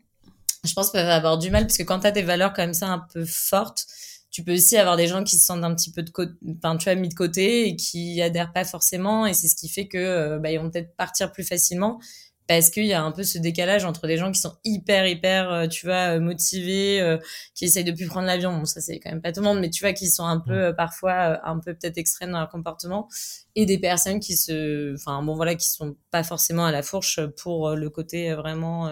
je 0.63 0.74
pense, 0.74 0.91
peuvent 0.91 1.10
avoir 1.10 1.38
du 1.38 1.52
mal 1.52 1.63
parce 1.67 1.78
que 1.78 1.84
quand 1.84 2.00
tu 2.00 2.08
as 2.08 2.12
des 2.12 2.24
valeurs 2.24 2.54
comme 2.54 2.74
ça 2.74 2.88
un 2.88 3.00
peu 3.13 3.26
fortes, 3.26 3.86
tu 4.32 4.43
peux 4.43 4.54
aussi 4.54 4.78
avoir 4.78 4.95
des 4.95 5.08
gens 5.08 5.26
qui 5.26 5.38
se 5.38 5.45
sentent 5.45 5.65
un 5.65 5.76
petit 5.76 5.91
peu 5.91 6.04
de 6.04 6.10
côté, 6.10 6.34
enfin, 6.58 6.78
tu 6.78 6.86
vois, 6.86 6.95
mis 6.95 7.10
de 7.10 7.13
côté 7.13 7.67
et 7.67 7.76
qui 7.76 8.21
adhèrent 8.21 8.54
pas 8.54 8.63
forcément. 8.63 9.26
Et 9.26 9.34
c'est 9.34 9.50
ce 9.50 9.56
qui 9.56 9.67
fait 9.67 9.88
que, 9.88 10.38
bah, 10.38 10.52
ils 10.52 10.60
vont 10.60 10.69
peut-être 10.69 10.95
partir 10.95 11.34
plus 11.34 11.43
facilement 11.43 12.00
parce 12.51 12.69
qu'il 12.69 12.85
y 12.85 12.91
a 12.91 13.01
un 13.01 13.13
peu 13.13 13.23
ce 13.23 13.37
décalage 13.37 13.85
entre 13.85 14.07
des 14.07 14.17
gens 14.17 14.29
qui 14.29 14.41
sont 14.41 14.57
hyper 14.65 15.07
hyper 15.07 15.49
euh, 15.49 15.67
tu 15.67 15.85
vois 15.85 16.15
euh, 16.15 16.19
motivés 16.19 16.99
euh, 16.99 17.17
qui 17.55 17.63
essayent 17.63 17.85
de 17.85 17.93
plus 17.93 18.07
prendre 18.07 18.27
l'avion. 18.27 18.51
Bon 18.57 18.65
ça 18.65 18.81
c'est 18.81 18.99
quand 18.99 19.09
même 19.09 19.21
pas 19.21 19.31
tout 19.31 19.39
le 19.39 19.45
monde 19.45 19.61
mais 19.61 19.69
tu 19.69 19.85
vois 19.85 19.93
qui 19.93 20.09
sont 20.09 20.25
un 20.25 20.37
peu 20.37 20.75
parfois 20.75 21.39
un 21.47 21.59
peu 21.59 21.73
peut-être 21.73 21.97
extrêmes 21.97 22.31
dans 22.31 22.39
leur 22.39 22.49
comportement. 22.49 23.07
Et 23.55 23.65
des 23.65 23.79
personnes 23.79 24.19
qui 24.19 24.35
se 24.35 24.93
enfin 24.95 25.23
bon 25.23 25.35
voilà 25.35 25.55
qui 25.55 25.69
sont 25.69 25.95
pas 26.11 26.23
forcément 26.23 26.65
à 26.65 26.73
la 26.73 26.83
fourche 26.83 27.21
pour 27.37 27.69
le 27.69 27.89
côté 27.89 28.33
vraiment 28.33 28.91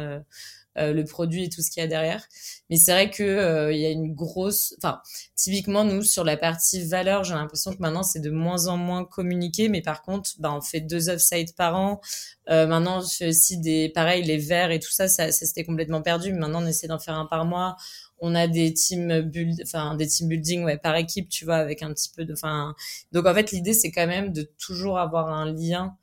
euh, 0.77 0.93
le 0.93 1.03
produit 1.03 1.45
et 1.45 1.49
tout 1.49 1.61
ce 1.61 1.71
qu'il 1.71 1.81
y 1.81 1.83
a 1.83 1.87
derrière. 1.87 2.23
Mais 2.69 2.77
c'est 2.77 2.91
vrai 2.91 3.09
que 3.09 3.23
euh, 3.23 3.73
il 3.73 3.79
y 3.79 3.85
a 3.85 3.89
une 3.89 4.13
grosse, 4.13 4.75
enfin 4.77 5.01
typiquement 5.35 5.83
nous 5.83 6.03
sur 6.03 6.23
la 6.23 6.37
partie 6.37 6.85
valeur, 6.85 7.23
j'ai 7.23 7.33
l'impression 7.33 7.73
que 7.73 7.79
maintenant 7.79 8.03
c'est 8.03 8.19
de 8.19 8.29
moins 8.29 8.67
en 8.67 8.77
moins 8.77 9.03
communiqué, 9.03 9.67
mais 9.67 9.81
par 9.81 10.03
contre, 10.03 10.31
bah, 10.39 10.53
on 10.53 10.61
fait 10.61 10.81
deux 10.81 11.09
off-site 11.09 11.55
par 11.55 11.75
an. 11.75 12.01
Euh, 12.49 12.65
maintenant, 12.65 12.99
aussi 12.99 13.57
des, 13.59 13.89
pareil, 13.89 14.23
les 14.23 14.37
verres 14.37 14.71
et 14.71 14.79
tout 14.79 14.91
ça, 14.91 15.07
ça, 15.07 15.31
ça 15.31 15.45
c'était 15.45 15.63
complètement 15.63 16.01
perdu. 16.01 16.33
Mais 16.33 16.39
maintenant, 16.39 16.63
on 16.63 16.67
essaie 16.67 16.87
d'en 16.87 16.99
faire 16.99 17.15
un 17.15 17.25
par 17.25 17.45
mois 17.45 17.75
on 18.21 18.35
a 18.35 18.47
des 18.47 18.73
team 18.73 19.21
build 19.21 19.61
enfin 19.63 19.95
des 19.95 20.07
team 20.07 20.27
building 20.27 20.63
ouais 20.63 20.77
par 20.77 20.95
équipe 20.95 21.29
tu 21.29 21.45
vois 21.45 21.55
avec 21.55 21.83
un 21.83 21.93
petit 21.93 22.09
peu 22.15 22.25
de 22.25 22.33
enfin 22.33 22.75
donc 23.11 23.25
en 23.25 23.33
fait 23.33 23.51
l'idée 23.51 23.73
c'est 23.73 23.91
quand 23.91 24.07
même 24.07 24.33
de 24.33 24.43
toujours 24.57 24.99
avoir 24.99 25.29
un 25.29 25.51
lien 25.51 25.95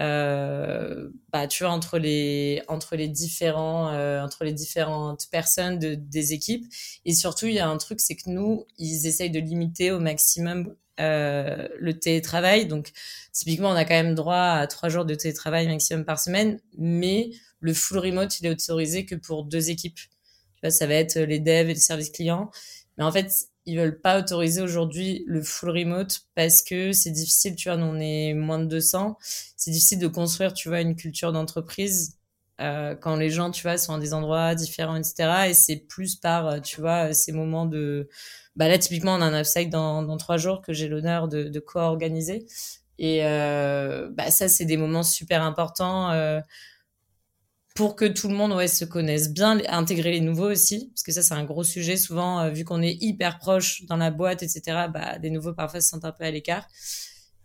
euh, 0.00 1.10
bah, 1.32 1.46
tu 1.46 1.64
vois, 1.64 1.72
entre 1.72 1.98
les, 1.98 2.62
entre 2.68 2.96
les 2.96 3.08
différents, 3.08 3.92
euh, 3.92 4.22
entre 4.22 4.44
les 4.44 4.52
différentes 4.52 5.28
personnes 5.30 5.78
de, 5.78 5.94
des 5.94 6.32
équipes. 6.32 6.66
Et 7.04 7.12
surtout, 7.12 7.46
il 7.46 7.54
y 7.54 7.58
a 7.58 7.68
un 7.68 7.76
truc, 7.76 8.00
c'est 8.00 8.16
que 8.16 8.28
nous, 8.30 8.66
ils 8.78 9.06
essayent 9.06 9.30
de 9.30 9.40
limiter 9.40 9.90
au 9.90 10.00
maximum 10.00 10.74
euh, 11.00 11.68
le 11.78 11.98
télétravail. 11.98 12.66
Donc, 12.66 12.92
typiquement, 13.32 13.70
on 13.70 13.74
a 13.74 13.84
quand 13.84 13.94
même 13.94 14.14
droit 14.14 14.36
à 14.36 14.66
trois 14.66 14.88
jours 14.88 15.04
de 15.04 15.14
télétravail 15.14 15.66
maximum 15.66 16.04
par 16.04 16.18
semaine, 16.18 16.60
mais 16.78 17.30
le 17.60 17.74
full 17.74 17.98
remote, 17.98 18.40
il 18.40 18.46
est 18.46 18.50
autorisé 18.50 19.04
que 19.04 19.14
pour 19.14 19.44
deux 19.44 19.70
équipes. 19.70 20.00
Ça 20.68 20.86
va 20.86 20.94
être 20.94 21.18
les 21.18 21.40
devs 21.40 21.70
et 21.70 21.74
les 21.74 21.80
services 21.80 22.10
clients. 22.10 22.50
Mais 22.98 23.04
en 23.04 23.12
fait, 23.12 23.30
ils 23.70 23.78
veulent 23.78 24.00
pas 24.00 24.18
autoriser 24.18 24.60
aujourd'hui 24.62 25.24
le 25.28 25.42
full 25.42 25.70
remote 25.70 26.22
parce 26.34 26.62
que 26.62 26.92
c'est 26.92 27.10
difficile, 27.10 27.54
tu 27.54 27.68
vois, 27.68 27.76
nous 27.76 27.86
on 27.86 28.00
est 28.00 28.34
moins 28.34 28.58
de 28.58 28.64
200, 28.64 29.16
c'est 29.20 29.70
difficile 29.70 30.00
de 30.00 30.08
construire, 30.08 30.54
tu 30.54 30.68
vois, 30.68 30.80
une 30.80 30.96
culture 30.96 31.32
d'entreprise 31.32 32.18
euh, 32.60 32.96
quand 32.96 33.14
les 33.14 33.30
gens, 33.30 33.52
tu 33.52 33.62
vois, 33.62 33.78
sont 33.78 33.94
à 33.94 33.98
des 34.00 34.12
endroits 34.12 34.56
différents, 34.56 34.96
etc. 34.96 35.48
Et 35.48 35.54
c'est 35.54 35.76
plus 35.76 36.16
par, 36.16 36.46
euh, 36.48 36.60
tu 36.60 36.80
vois, 36.80 37.14
ces 37.14 37.32
moments 37.32 37.64
de... 37.64 38.08
Bah 38.56 38.68
là, 38.68 38.76
typiquement, 38.76 39.14
on 39.14 39.20
a 39.22 39.26
un 39.26 39.40
offsite 39.40 39.70
dans, 39.70 40.16
trois 40.16 40.36
jours 40.36 40.60
que 40.60 40.72
j'ai 40.72 40.88
l'honneur 40.88 41.28
de, 41.28 41.58
co-organiser. 41.60 42.46
Et 42.98 43.24
euh, 43.24 44.08
bah 44.12 44.30
ça, 44.30 44.48
c'est 44.48 44.64
des 44.66 44.76
moments 44.76 45.04
super 45.04 45.42
importants. 45.42 46.10
Euh, 46.10 46.40
pour 47.74 47.96
que 47.96 48.04
tout 48.04 48.28
le 48.28 48.34
monde 48.34 48.52
ouais, 48.52 48.68
se 48.68 48.84
connaisse 48.84 49.32
bien, 49.32 49.60
intégrer 49.68 50.10
les 50.12 50.20
nouveaux 50.20 50.50
aussi, 50.50 50.90
parce 50.94 51.02
que 51.02 51.12
ça 51.12 51.22
c'est 51.22 51.34
un 51.34 51.44
gros 51.44 51.64
sujet 51.64 51.96
souvent, 51.96 52.40
euh, 52.40 52.50
vu 52.50 52.64
qu'on 52.64 52.82
est 52.82 52.96
hyper 53.00 53.38
proche 53.38 53.84
dans 53.86 53.96
la 53.96 54.10
boîte, 54.10 54.42
etc. 54.42 54.88
Bah, 54.92 55.18
des 55.18 55.30
nouveaux 55.30 55.54
parfois 55.54 55.80
se 55.80 55.88
sentent 55.88 56.04
un 56.04 56.12
peu 56.12 56.24
à 56.24 56.30
l'écart. 56.30 56.66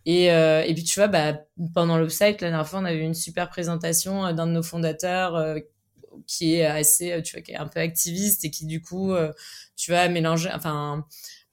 Et, 0.06 0.32
euh, 0.32 0.64
et 0.64 0.74
puis 0.74 0.84
tu 0.84 1.00
vois, 1.00 1.08
bah, 1.08 1.40
pendant 1.74 1.98
l'offsite, 1.98 2.42
la 2.42 2.50
dernière 2.50 2.68
fois, 2.68 2.80
on 2.80 2.86
a 2.86 2.94
eu 2.94 3.00
une 3.00 3.16
super 3.16 3.50
présentation 3.50 4.26
euh, 4.26 4.34
d'un 4.34 4.48
de 4.48 4.52
nos 4.52 4.64
fondateurs 4.64 5.36
euh, 5.36 5.60
qui 6.28 6.56
est 6.56 6.66
assez, 6.66 7.22
tu 7.24 7.36
vois, 7.36 7.42
qui 7.42 7.52
est 7.52 7.58
un 7.58 7.68
peu 7.68 7.80
activiste 7.80 8.46
et 8.46 8.52
qui 8.52 8.66
du 8.66 8.82
coup, 8.82 9.14
tu 9.76 9.92
vois, 9.92 10.08
mélanger, 10.08 10.50
enfin, 10.54 11.06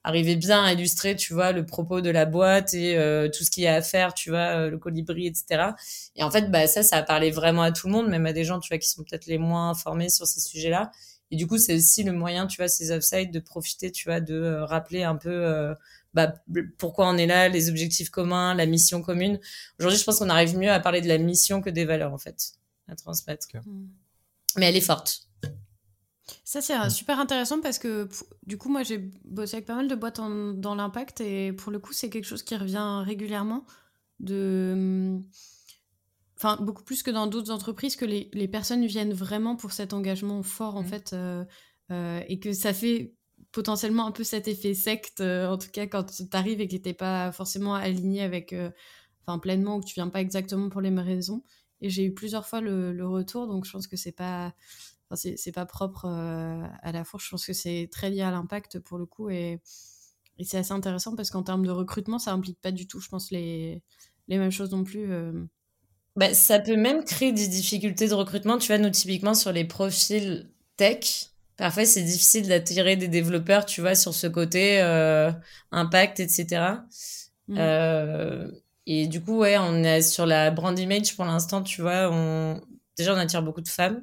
arriver 0.03 0.35
bien 0.35 0.63
à 0.63 0.73
illustrer, 0.73 1.15
tu 1.15 1.33
vois, 1.33 1.51
le 1.51 1.65
propos 1.65 2.01
de 2.01 2.09
la 2.09 2.25
boîte 2.25 2.73
et 2.73 2.97
euh, 2.97 3.29
tout 3.29 3.43
ce 3.43 3.51
qu'il 3.51 3.63
y 3.63 3.67
a 3.67 3.75
à 3.75 3.81
faire, 3.81 4.13
tu 4.13 4.29
vois, 4.29 4.57
euh, 4.57 4.69
le 4.69 4.77
colibri, 4.77 5.27
etc. 5.27 5.71
Et 6.15 6.23
en 6.23 6.31
fait, 6.31 6.51
bah 6.51 6.67
ça, 6.67 6.83
ça 6.83 6.97
a 6.97 7.03
parlé 7.03 7.31
vraiment 7.31 7.61
à 7.61 7.71
tout 7.71 7.87
le 7.87 7.93
monde, 7.93 8.09
même 8.09 8.25
à 8.25 8.33
des 8.33 8.43
gens, 8.43 8.59
tu 8.59 8.69
vois, 8.69 8.77
qui 8.77 8.89
sont 8.89 9.03
peut-être 9.03 9.27
les 9.27 9.37
moins 9.37 9.69
informés 9.69 10.09
sur 10.09 10.27
ces 10.27 10.41
sujets-là. 10.41 10.91
Et 11.31 11.35
du 11.37 11.47
coup, 11.47 11.57
c'est 11.57 11.75
aussi 11.75 12.03
le 12.03 12.11
moyen, 12.11 12.47
tu 12.47 12.57
vois, 12.57 12.67
ces 12.67 12.91
offsites, 12.91 13.31
de 13.31 13.39
profiter, 13.39 13.91
tu 13.91 14.09
vois, 14.09 14.19
de 14.19 14.35
euh, 14.35 14.65
rappeler 14.65 15.03
un 15.03 15.15
peu 15.15 15.73
bah, 16.13 16.33
pourquoi 16.77 17.07
on 17.09 17.17
est 17.17 17.25
là, 17.25 17.49
les 17.49 17.69
objectifs 17.69 18.09
communs, 18.09 18.53
la 18.53 18.65
mission 18.65 19.01
commune. 19.01 19.39
Aujourd'hui, 19.79 19.97
je 19.97 20.03
pense 20.03 20.19
qu'on 20.19 20.29
arrive 20.29 20.55
mieux 20.57 20.71
à 20.71 20.79
parler 20.79 21.01
de 21.01 21.07
la 21.07 21.17
mission 21.17 21.61
que 21.61 21.69
des 21.69 21.85
valeurs, 21.85 22.13
en 22.13 22.19
fait, 22.19 22.53
à 22.87 22.95
transmettre. 22.95 23.47
Mm. 23.53 23.87
Mais 24.57 24.67
elle 24.67 24.75
est 24.75 24.81
forte. 24.81 25.27
Ça, 26.43 26.61
c'est 26.61 26.75
euh, 26.75 26.85
mm. 26.85 26.89
super 26.89 27.19
intéressant 27.19 27.61
parce 27.61 27.79
que 27.79 28.07
du 28.45 28.57
coup, 28.57 28.69
moi, 28.69 28.83
j'ai 28.83 28.97
bossé 29.25 29.57
avec 29.57 29.65
pas 29.65 29.75
mal 29.75 29.87
de 29.87 29.95
boîtes 29.95 30.19
dans 30.19 30.75
l'impact 30.75 31.21
et 31.21 31.53
pour 31.53 31.71
le 31.71 31.79
coup, 31.79 31.93
c'est 31.93 32.09
quelque 32.09 32.25
chose 32.25 32.43
qui 32.43 32.55
revient 32.55 33.03
régulièrement. 33.05 33.65
De... 34.19 34.73
Mm, 34.75 35.23
enfin, 36.37 36.57
beaucoup 36.61 36.83
plus 36.83 37.03
que 37.03 37.11
dans 37.11 37.27
d'autres 37.27 37.51
entreprises, 37.51 37.95
que 37.95 38.05
les, 38.05 38.29
les, 38.33 38.47
personnes 38.47 38.85
viennent 38.85 39.13
vraiment 39.13 39.55
pour 39.55 39.71
cet 39.71 39.93
engagement 39.93 40.43
fort, 40.43 40.75
en 40.75 40.83
mm. 40.83 40.87
fait, 40.87 41.13
euh, 41.13 41.43
euh, 41.91 42.21
et 42.27 42.39
que 42.39 42.53
ça 42.53 42.73
fait 42.73 43.13
potentiellement 43.51 44.07
un 44.07 44.11
peu 44.11 44.23
cet 44.23 44.47
effet 44.47 44.73
secte, 44.73 45.21
en 45.21 45.57
tout 45.59 45.69
cas 45.71 45.85
quand 45.85 46.05
tu 46.05 46.23
arrives 46.31 46.59
et 46.59 46.67
que 46.67 46.75
tu 46.75 46.81
n'es 46.81 46.93
pas 46.95 47.31
forcément 47.31 47.75
aligné 47.75 48.23
avec, 48.23 48.55
enfin, 49.27 49.37
pleinement, 49.37 49.75
ou 49.75 49.81
que 49.81 49.85
tu 49.85 49.93
viens 49.93 50.09
pas 50.09 50.21
exactement 50.21 50.69
pour 50.69 50.81
les 50.81 50.89
mêmes 50.89 51.05
raisons. 51.05 51.43
Et 51.79 51.89
j'ai 51.89 52.05
eu 52.05 52.13
plusieurs 52.13 52.47
fois 52.47 52.61
le, 52.61 52.93
le, 52.93 53.07
retour, 53.07 53.45
donc 53.45 53.65
je 53.65 53.71
pense 53.71 53.85
que 53.85 53.97
c'est 53.97 54.13
pas 54.13 54.55
c'est 55.15 55.51
pas 55.51 55.65
propre 55.65 56.05
euh, 56.05 56.63
à 56.81 56.91
la 56.91 57.03
fourche. 57.03 57.25
Je 57.25 57.29
pense 57.31 57.45
que 57.45 57.53
c'est 57.53 57.89
très 57.91 58.09
lié 58.09 58.21
à 58.21 58.31
l'impact 58.31 58.79
pour 58.79 58.97
le 58.97 59.05
coup. 59.05 59.29
Et, 59.29 59.59
c'est 60.41 60.57
assez 60.57 60.71
intéressant 60.71 61.15
parce 61.15 61.29
qu'en 61.29 61.43
termes 61.43 61.65
de 61.65 61.71
recrutement, 61.71 62.19
ça 62.19 62.31
implique 62.31 62.59
pas 62.59 62.71
du 62.71 62.87
tout, 62.87 62.99
je 62.99 63.07
pense, 63.07 63.29
les, 63.31 63.81
les 64.27 64.37
mêmes 64.37 64.51
choses 64.51 64.71
non 64.71 64.83
plus. 64.83 65.11
Euh. 65.11 65.31
Bah, 66.15 66.33
ça 66.33 66.59
peut 66.59 66.75
même 66.75 67.03
créer 67.03 67.31
des 67.31 67.47
difficultés 67.47 68.07
de 68.07 68.13
recrutement. 68.13 68.57
Tu 68.57 68.67
vois, 68.67 68.79
nous, 68.79 68.89
typiquement, 68.89 69.35
sur 69.35 69.51
les 69.51 69.63
profils 69.63 70.49
tech, 70.75 71.29
parfois, 71.55 71.85
c'est 71.85 72.01
difficile 72.01 72.47
d'attirer 72.47 72.95
des 72.95 73.07
développeurs, 73.07 73.65
tu 73.65 73.81
vois, 73.81 73.95
sur 73.95 74.13
ce 74.13 74.27
côté 74.27 74.81
euh, 74.81 75.31
impact, 75.71 76.19
etc. 76.19 76.65
Mmh. 77.47 77.59
et 78.87 79.07
du 79.07 79.21
coup, 79.21 79.39
ouais, 79.39 79.57
on 79.57 79.83
est 79.83 80.01
sur 80.01 80.25
la 80.25 80.49
brand 80.49 80.77
image 80.77 81.15
pour 81.15 81.25
l'instant, 81.25 81.61
tu 81.61 81.81
vois, 81.81 82.09
on... 82.11 82.61
déjà, 82.97 83.13
on 83.13 83.17
attire 83.17 83.43
beaucoup 83.43 83.61
de 83.61 83.69
femmes. 83.69 84.01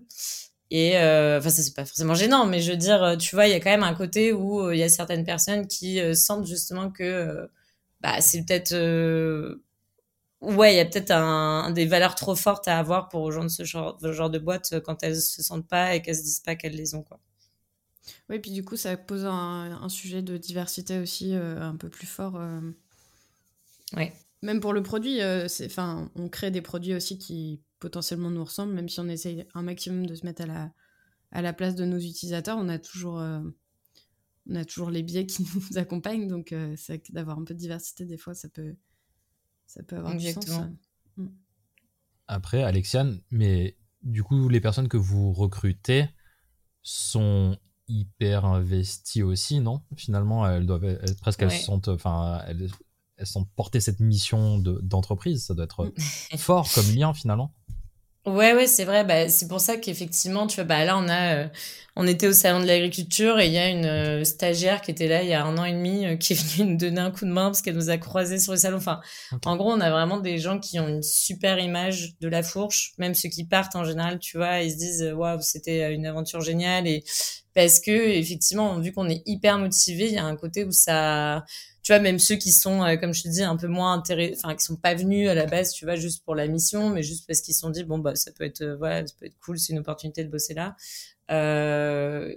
Et 0.71 0.97
euh, 0.99 1.39
enfin, 1.39 1.51
ça 1.51 1.63
c'est 1.63 1.75
pas 1.75 1.85
forcément 1.85 2.15
gênant, 2.15 2.47
mais 2.47 2.61
je 2.61 2.71
veux 2.71 2.77
dire, 2.77 3.03
euh, 3.03 3.17
tu 3.17 3.35
vois, 3.35 3.49
il 3.49 3.51
y 3.51 3.55
a 3.55 3.61
quand 3.61 3.71
même 3.71 3.83
un 3.83 3.95
côté 3.95 4.33
où 4.33 4.61
euh, 4.61 4.75
il 4.75 4.79
y 4.79 4.85
a 4.85 4.89
certaines 4.89 5.25
personnes 5.25 5.67
qui 5.67 6.01
sentent 6.15 6.47
justement 6.47 6.91
que 6.91 7.49
bah, 8.01 8.21
c'est 8.21 8.45
peut-être 8.45 8.75
ouais, 10.41 10.75
il 10.75 10.77
y 10.77 10.81
a 10.81 10.85
peut-être 10.87 11.11
un, 11.11 11.71
des 11.73 11.87
valeurs 11.87 12.15
trop 12.15 12.37
fortes 12.37 12.69
à 12.69 12.79
avoir 12.79 13.09
pour 13.09 13.23
rejoindre 13.23 13.51
ce 13.51 13.65
genre, 13.65 13.99
ce 14.01 14.13
genre 14.13 14.31
de 14.31 14.39
boîte 14.39 14.81
quand 14.81 15.03
elles 15.03 15.21
se 15.21 15.43
sentent 15.43 15.69
pas 15.69 15.95
et 15.95 16.03
qu'elles 16.03 16.17
se 16.17 16.23
disent 16.23 16.41
pas 16.41 16.55
qu'elles 16.55 16.77
les 16.77 16.95
ont, 16.95 17.03
quoi. 17.03 17.21
Oui, 18.29 18.39
puis 18.39 18.51
du 18.53 18.65
coup, 18.65 18.77
ça 18.77 18.97
pose 18.97 19.27
un, 19.27 19.89
sujet 19.89 20.23
de 20.23 20.37
diversité 20.37 20.99
aussi 20.99 21.35
un 21.35 21.77
peu 21.77 21.89
plus 21.89 22.07
fort. 22.07 22.41
Ouais. 23.97 24.13
Même 24.43 24.61
pour 24.61 24.73
le 24.73 24.83
produit, 24.85 25.21
enfin, 25.65 26.11
on 26.15 26.29
crée 26.29 26.53
des 26.53 26.63
produits 26.63 26.95
aussi 26.95 27.19
qui 27.19 27.61
potentiellement 27.81 28.31
nous 28.31 28.45
ressemblent, 28.45 28.75
même 28.75 28.89
si 28.89 29.01
on 29.01 29.09
essaye 29.09 29.47
un 29.55 29.63
maximum 29.63 30.07
de 30.07 30.15
se 30.15 30.25
mettre 30.25 30.43
à 30.43 30.47
la, 30.47 30.73
à 31.33 31.43
la 31.43 31.53
place 31.53 31.75
de 31.75 31.85
nos 31.85 31.99
utilisateurs, 31.99 32.59
on 32.59 32.69
a 32.69 32.79
toujours, 32.79 33.19
euh, 33.19 33.41
on 34.49 34.55
a 34.55 34.65
toujours 34.65 34.91
les 34.91 35.03
biais 35.03 35.27
qui 35.27 35.43
nous 35.55 35.79
accompagnent. 35.79 36.29
Donc, 36.29 36.53
euh, 36.53 36.75
c'est 36.77 37.11
d'avoir 37.13 37.39
un 37.39 37.45
peu 37.45 37.55
de 37.55 37.59
diversité, 37.59 38.05
des 38.05 38.19
fois, 38.19 38.35
ça 38.35 38.49
peut, 38.49 38.77
ça 39.67 39.83
peut 39.83 39.97
avoir 39.97 40.15
du 40.15 40.31
sens. 40.31 40.51
Mm. 41.17 41.27
Après, 42.29 42.63
Alexiane, 42.63 43.21
mais 43.31 43.77
du 44.03 44.23
coup, 44.23 44.49
les 44.49 44.61
personnes 44.61 44.89
que 44.89 44.97
vous 44.97 45.33
recrutez 45.33 46.09
sont 46.83 47.59
hyper 47.89 48.45
investies 48.45 49.23
aussi, 49.23 49.59
non? 49.59 49.83
Finalement, 49.97 50.49
elles 50.49 50.67
doivent 50.67 50.85
être, 50.85 51.19
presque, 51.21 51.43
elles 51.43 51.51
sont, 51.51 51.89
enfin, 51.89 52.41
elles, 52.47 52.71
elles 53.17 53.27
sont 53.27 53.45
portées 53.45 53.81
cette 53.81 54.01
mission 54.01 54.59
d'entreprise. 54.59 55.45
ça 55.45 55.55
doit 55.55 55.65
être 55.65 55.93
fort 56.39 56.73
comme 56.73 56.91
lien 56.95 57.13
finalement. 57.13 57.55
Ouais, 58.27 58.53
ouais, 58.53 58.67
c'est 58.67 58.85
vrai. 58.85 59.03
Bah, 59.05 59.29
c'est 59.31 59.49
pour 59.49 59.61
ça 59.61 59.79
qu'effectivement, 59.79 60.47
tu 60.47 60.57
vois, 60.57 60.65
bah, 60.65 60.85
là, 60.85 60.99
on 60.99 61.09
a, 61.09 61.37
euh, 61.47 61.49
on 61.97 62.07
était 62.07 62.27
au 62.27 62.33
salon 62.35 62.61
de 62.61 62.67
l'agriculture 62.67 63.41
et 63.41 63.47
il 63.47 63.53
y 63.53 63.59
a 63.59 63.69
une 63.71 63.87
euh, 63.87 64.25
stagiaire 64.25 64.83
qui 64.83 64.91
était 64.91 65.09
là 65.09 65.23
il 65.23 65.29
y 65.31 65.33
a 65.33 65.43
un 65.45 65.57
an 65.57 65.65
et 65.65 65.73
demi 65.73 66.05
euh, 66.07 66.17
qui 66.17 66.35
est 66.35 66.37
venue 66.59 66.73
nous 66.73 66.77
donner 66.77 67.01
un 67.01 67.11
coup 67.11 67.25
de 67.25 67.31
main 67.31 67.47
parce 67.47 67.63
qu'elle 67.63 67.77
nous 67.77 67.89
a 67.89 67.97
croisés 67.97 68.39
sur 68.39 68.53
le 68.53 68.59
salon. 68.59 68.77
Enfin, 68.77 69.01
en 69.47 69.57
gros, 69.57 69.73
on 69.73 69.81
a 69.81 69.91
vraiment 69.91 70.19
des 70.21 70.37
gens 70.39 70.59
qui 70.59 70.79
ont 70.79 70.87
une 70.89 71.03
super 71.03 71.59
image 71.59 72.13
de 72.21 72.29
la 72.29 72.43
fourche, 72.43 72.93
même 72.99 73.15
ceux 73.15 73.31
qui 73.31 73.45
partent 73.47 73.75
en 73.75 73.85
général, 73.85 74.19
tu 74.19 74.37
vois, 74.37 74.61
ils 74.61 74.73
se 74.73 74.77
disent, 74.77 75.13
waouh, 75.17 75.41
c'était 75.41 75.93
une 75.95 76.05
aventure 76.07 76.43
géniale 76.43 76.87
et 76.87 77.03
parce 77.55 77.81
que, 77.81 77.91
effectivement, 77.91 78.79
vu 78.79 78.93
qu'on 78.93 79.09
est 79.09 79.23
hyper 79.27 79.59
motivé, 79.59 80.07
il 80.07 80.13
y 80.15 80.19
a 80.19 80.25
un 80.25 80.37
côté 80.37 80.65
où 80.65 80.71
ça, 80.73 81.45
tu 81.91 81.95
vois, 81.97 82.03
même 82.05 82.21
ceux 82.21 82.37
qui 82.37 82.53
sont, 82.53 82.85
euh, 82.85 82.95
comme 82.95 83.13
je 83.13 83.25
te 83.25 83.29
dis, 83.29 83.43
un 83.43 83.57
peu 83.57 83.67
moins 83.67 83.95
intéressés, 83.95 84.37
enfin, 84.37 84.55
qui 84.55 84.65
sont 84.65 84.77
pas 84.77 84.95
venus 84.95 85.29
à 85.29 85.35
la 85.35 85.47
base, 85.47 85.73
tu 85.73 85.87
vois, 85.87 85.97
juste 85.97 86.25
pour 86.25 86.37
la 86.37 86.47
mission, 86.47 86.89
mais 86.89 87.03
juste 87.03 87.27
parce 87.27 87.41
qu'ils 87.41 87.53
se 87.53 87.59
sont 87.63 87.71
dit, 87.71 87.83
bon, 87.83 87.99
bah, 87.99 88.15
ça 88.15 88.31
peut 88.31 88.45
être, 88.45 88.63
euh, 88.63 88.77
voilà, 88.77 89.05
ça 89.05 89.13
peut 89.19 89.27
être 89.27 89.37
cool, 89.45 89.59
c'est 89.59 89.73
une 89.73 89.81
opportunité 89.81 90.23
de 90.23 90.31
bosser 90.31 90.55
là. 90.55 90.77
Euh, 91.33 92.33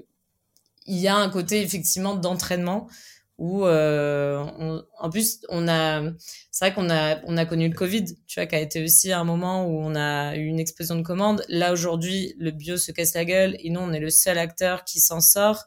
il 0.88 0.98
y 0.98 1.08
a 1.08 1.16
un 1.16 1.30
côté, 1.30 1.62
effectivement, 1.62 2.16
d'entraînement 2.16 2.88
où, 3.38 3.64
en 3.68 5.10
plus, 5.12 5.42
on 5.50 5.68
a, 5.68 6.02
c'est 6.50 6.66
vrai 6.66 6.74
qu'on 6.74 6.90
a, 6.90 7.22
on 7.26 7.38
a 7.38 7.46
connu 7.46 7.68
le 7.68 7.76
Covid, 7.76 8.06
tu 8.26 8.40
vois, 8.40 8.48
qui 8.48 8.56
a 8.56 8.60
été 8.60 8.84
aussi 8.84 9.12
un 9.12 9.24
moment 9.24 9.68
où 9.68 9.80
on 9.80 9.94
a 9.94 10.36
eu 10.36 10.46
une 10.46 10.60
explosion 10.60 10.96
de 10.96 11.04
commandes. 11.04 11.44
Là, 11.48 11.74
aujourd'hui, 11.74 12.34
le 12.40 12.50
bio 12.50 12.78
se 12.78 12.92
casse 12.92 13.14
la 13.14 13.26
gueule 13.26 13.56
et 13.60 13.70
nous, 13.70 13.82
on 13.82 13.94
est 13.94 14.00
le 14.00 14.10
seul 14.10 14.40
acteur 14.40 14.84
qui 14.84 15.00
s'en 15.00 15.22
sort 15.22 15.66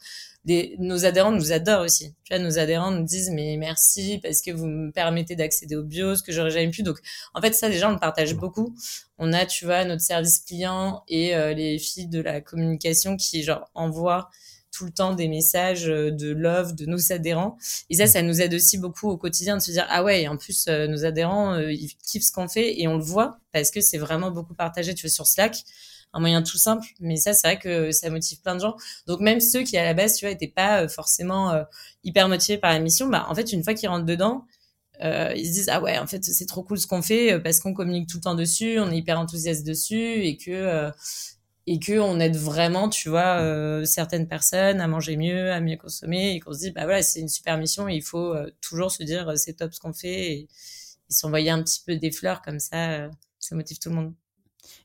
nos 0.79 1.05
adhérents 1.05 1.33
nous 1.33 1.53
adorent 1.53 1.83
aussi. 1.83 2.15
Tu 2.25 2.35
vois, 2.35 2.43
nos 2.43 2.59
adhérents 2.59 2.93
nous 2.93 3.05
disent 3.05 3.31
mais 3.31 3.57
merci 3.57 4.21
parce 4.23 4.41
que 4.41 4.53
vous 4.53 4.67
me 4.67 4.93
permettez 4.93 5.35
d'accéder 5.35 5.75
au 5.75 5.83
bio, 5.83 6.15
ce 6.15 6.23
que 6.23 6.33
j'aurais 6.33 6.51
jamais 6.51 6.71
pu. 6.71 6.83
Donc, 6.83 6.99
en 7.35 7.41
fait, 7.41 7.53
ça, 7.53 7.69
les 7.69 7.79
gens 7.79 7.91
le 7.91 7.99
partagent 7.99 8.37
beaucoup. 8.37 8.75
On 9.19 9.33
a, 9.33 9.45
tu 9.45 9.65
vois, 9.65 9.85
notre 9.85 10.03
service 10.03 10.39
client 10.41 11.03
et 11.09 11.35
euh, 11.35 11.53
les 11.53 11.79
filles 11.79 12.07
de 12.07 12.21
la 12.21 12.41
communication 12.41 13.17
qui, 13.17 13.43
genre, 13.43 13.71
envoient 13.75 14.31
tout 14.71 14.85
le 14.85 14.93
temps 14.93 15.15
des 15.15 15.27
messages 15.27 15.89
euh, 15.89 16.11
de 16.13 16.31
love 16.31 16.77
de 16.77 16.87
nos 16.87 17.13
adhérents. 17.13 17.57
Et 17.91 17.97
ça, 17.97 18.07
ça 18.07 18.23
nous 18.23 18.41
aide 18.41 18.55
aussi 18.55 18.79
beaucoup 18.79 19.09
au 19.09 19.17
quotidien 19.17 19.57
de 19.57 19.63
se 19.63 19.73
dire, 19.73 19.87
ah 19.89 20.05
ouais, 20.05 20.29
en 20.29 20.37
plus, 20.37 20.67
euh, 20.69 20.87
nos 20.87 21.05
adhérents, 21.05 21.59
ils 21.59 21.91
kiffent 22.05 22.25
ce 22.25 22.33
qu'on 22.33 22.47
fait 22.47 22.81
et 22.81 22.87
on 22.87 22.97
le 22.97 23.03
voit 23.03 23.39
parce 23.53 23.71
que 23.73 23.81
c'est 23.81 23.99
vraiment 23.99 24.31
beaucoup 24.31 24.55
partagé, 24.55 24.95
tu 24.95 25.07
vois, 25.07 25.13
sur 25.13 25.27
Slack 25.27 25.65
un 26.13 26.21
moyen 26.21 26.43
tout 26.43 26.59
simple. 26.59 26.87
Mais 27.01 27.17
ça, 27.17 27.35
c'est 27.35 27.47
vrai 27.47 27.59
que 27.59 27.93
ça 27.93 28.11
motive 28.11 28.41
plein 28.41 28.55
de 28.55 28.61
gens. 28.61 28.77
Donc 29.07 29.21
même 29.21 29.41
ceux 29.41 29.63
qui 29.63 29.77
à 29.77 29.85
la 29.85 29.95
base, 29.95 30.17
tu 30.17 30.25
vois, 30.25 30.33
étaient 30.33 30.49
pas 30.49 30.83
euh, 30.83 30.89
forcément 30.89 31.53
euh, 31.53 31.65
hyper 32.05 32.29
motivés 32.29 32.59
par 32.59 32.73
la 32.73 32.81
mission, 32.81 33.09
bah 33.09 33.27
en 33.29 33.35
fait, 33.35 33.53
une 33.53 33.63
fois 33.63 33.75
qu'ils 33.75 33.89
rentrent 33.89 34.07
dedans, 34.07 34.47
euh, 35.05 35.33
ils 35.37 35.47
se 35.47 35.53
disent 35.53 35.69
ah 35.71 35.81
ouais, 35.83 35.99
en 35.99 36.07
fait, 36.07 36.25
c'est 36.25 36.47
trop 36.47 36.63
cool 36.63 36.79
ce 36.79 36.87
qu'on 36.87 37.03
fait 37.03 37.39
parce 37.41 37.61
qu'on 37.61 37.75
communique 37.75 38.09
tout 38.09 38.19
le 38.19 38.23
temps 38.23 38.35
dessus, 38.35 38.79
on 38.81 38.91
est 38.91 38.99
hyper 38.99 39.21
enthousiaste 39.21 39.67
dessus 39.67 40.25
et 40.25 40.37
que 40.39 40.91
et 41.67 41.81
que 41.81 41.99
on 41.99 42.21
aide 42.21 42.37
vraiment, 42.37 42.89
tu 42.89 43.09
vois, 43.09 43.85
certaines 43.85 44.29
personnes 44.29 44.81
à 44.81 44.89
manger 44.89 45.17
mieux, 45.17 45.53
à 45.53 45.61
mieux 45.61 45.77
consommer, 45.77 46.35
et 46.37 46.41
qu'on 46.41 46.53
se 46.53 46.61
dit, 46.61 46.71
bah 46.71 46.85
voilà, 46.85 47.03
c'est 47.03 47.21
une 47.21 47.29
super 47.29 47.59
mission, 47.59 47.89
il 47.89 48.03
faut 48.03 48.35
toujours 48.61 48.91
se 48.93 49.03
dire, 49.03 49.33
c'est 49.37 49.55
top 49.55 49.75
ce 49.75 49.81
qu'on 49.81 49.93
fait, 49.93 50.33
et, 50.33 50.39
et 50.43 50.49
s'envoyer 51.13 51.51
un 51.51 51.63
petit 51.63 51.81
peu 51.85 51.97
des 51.97 52.13
fleurs 52.13 52.41
comme 52.43 52.61
ça, 52.61 53.11
ça 53.41 53.57
motive 53.57 53.79
tout 53.81 53.89
le 53.91 53.97
monde. 53.97 54.15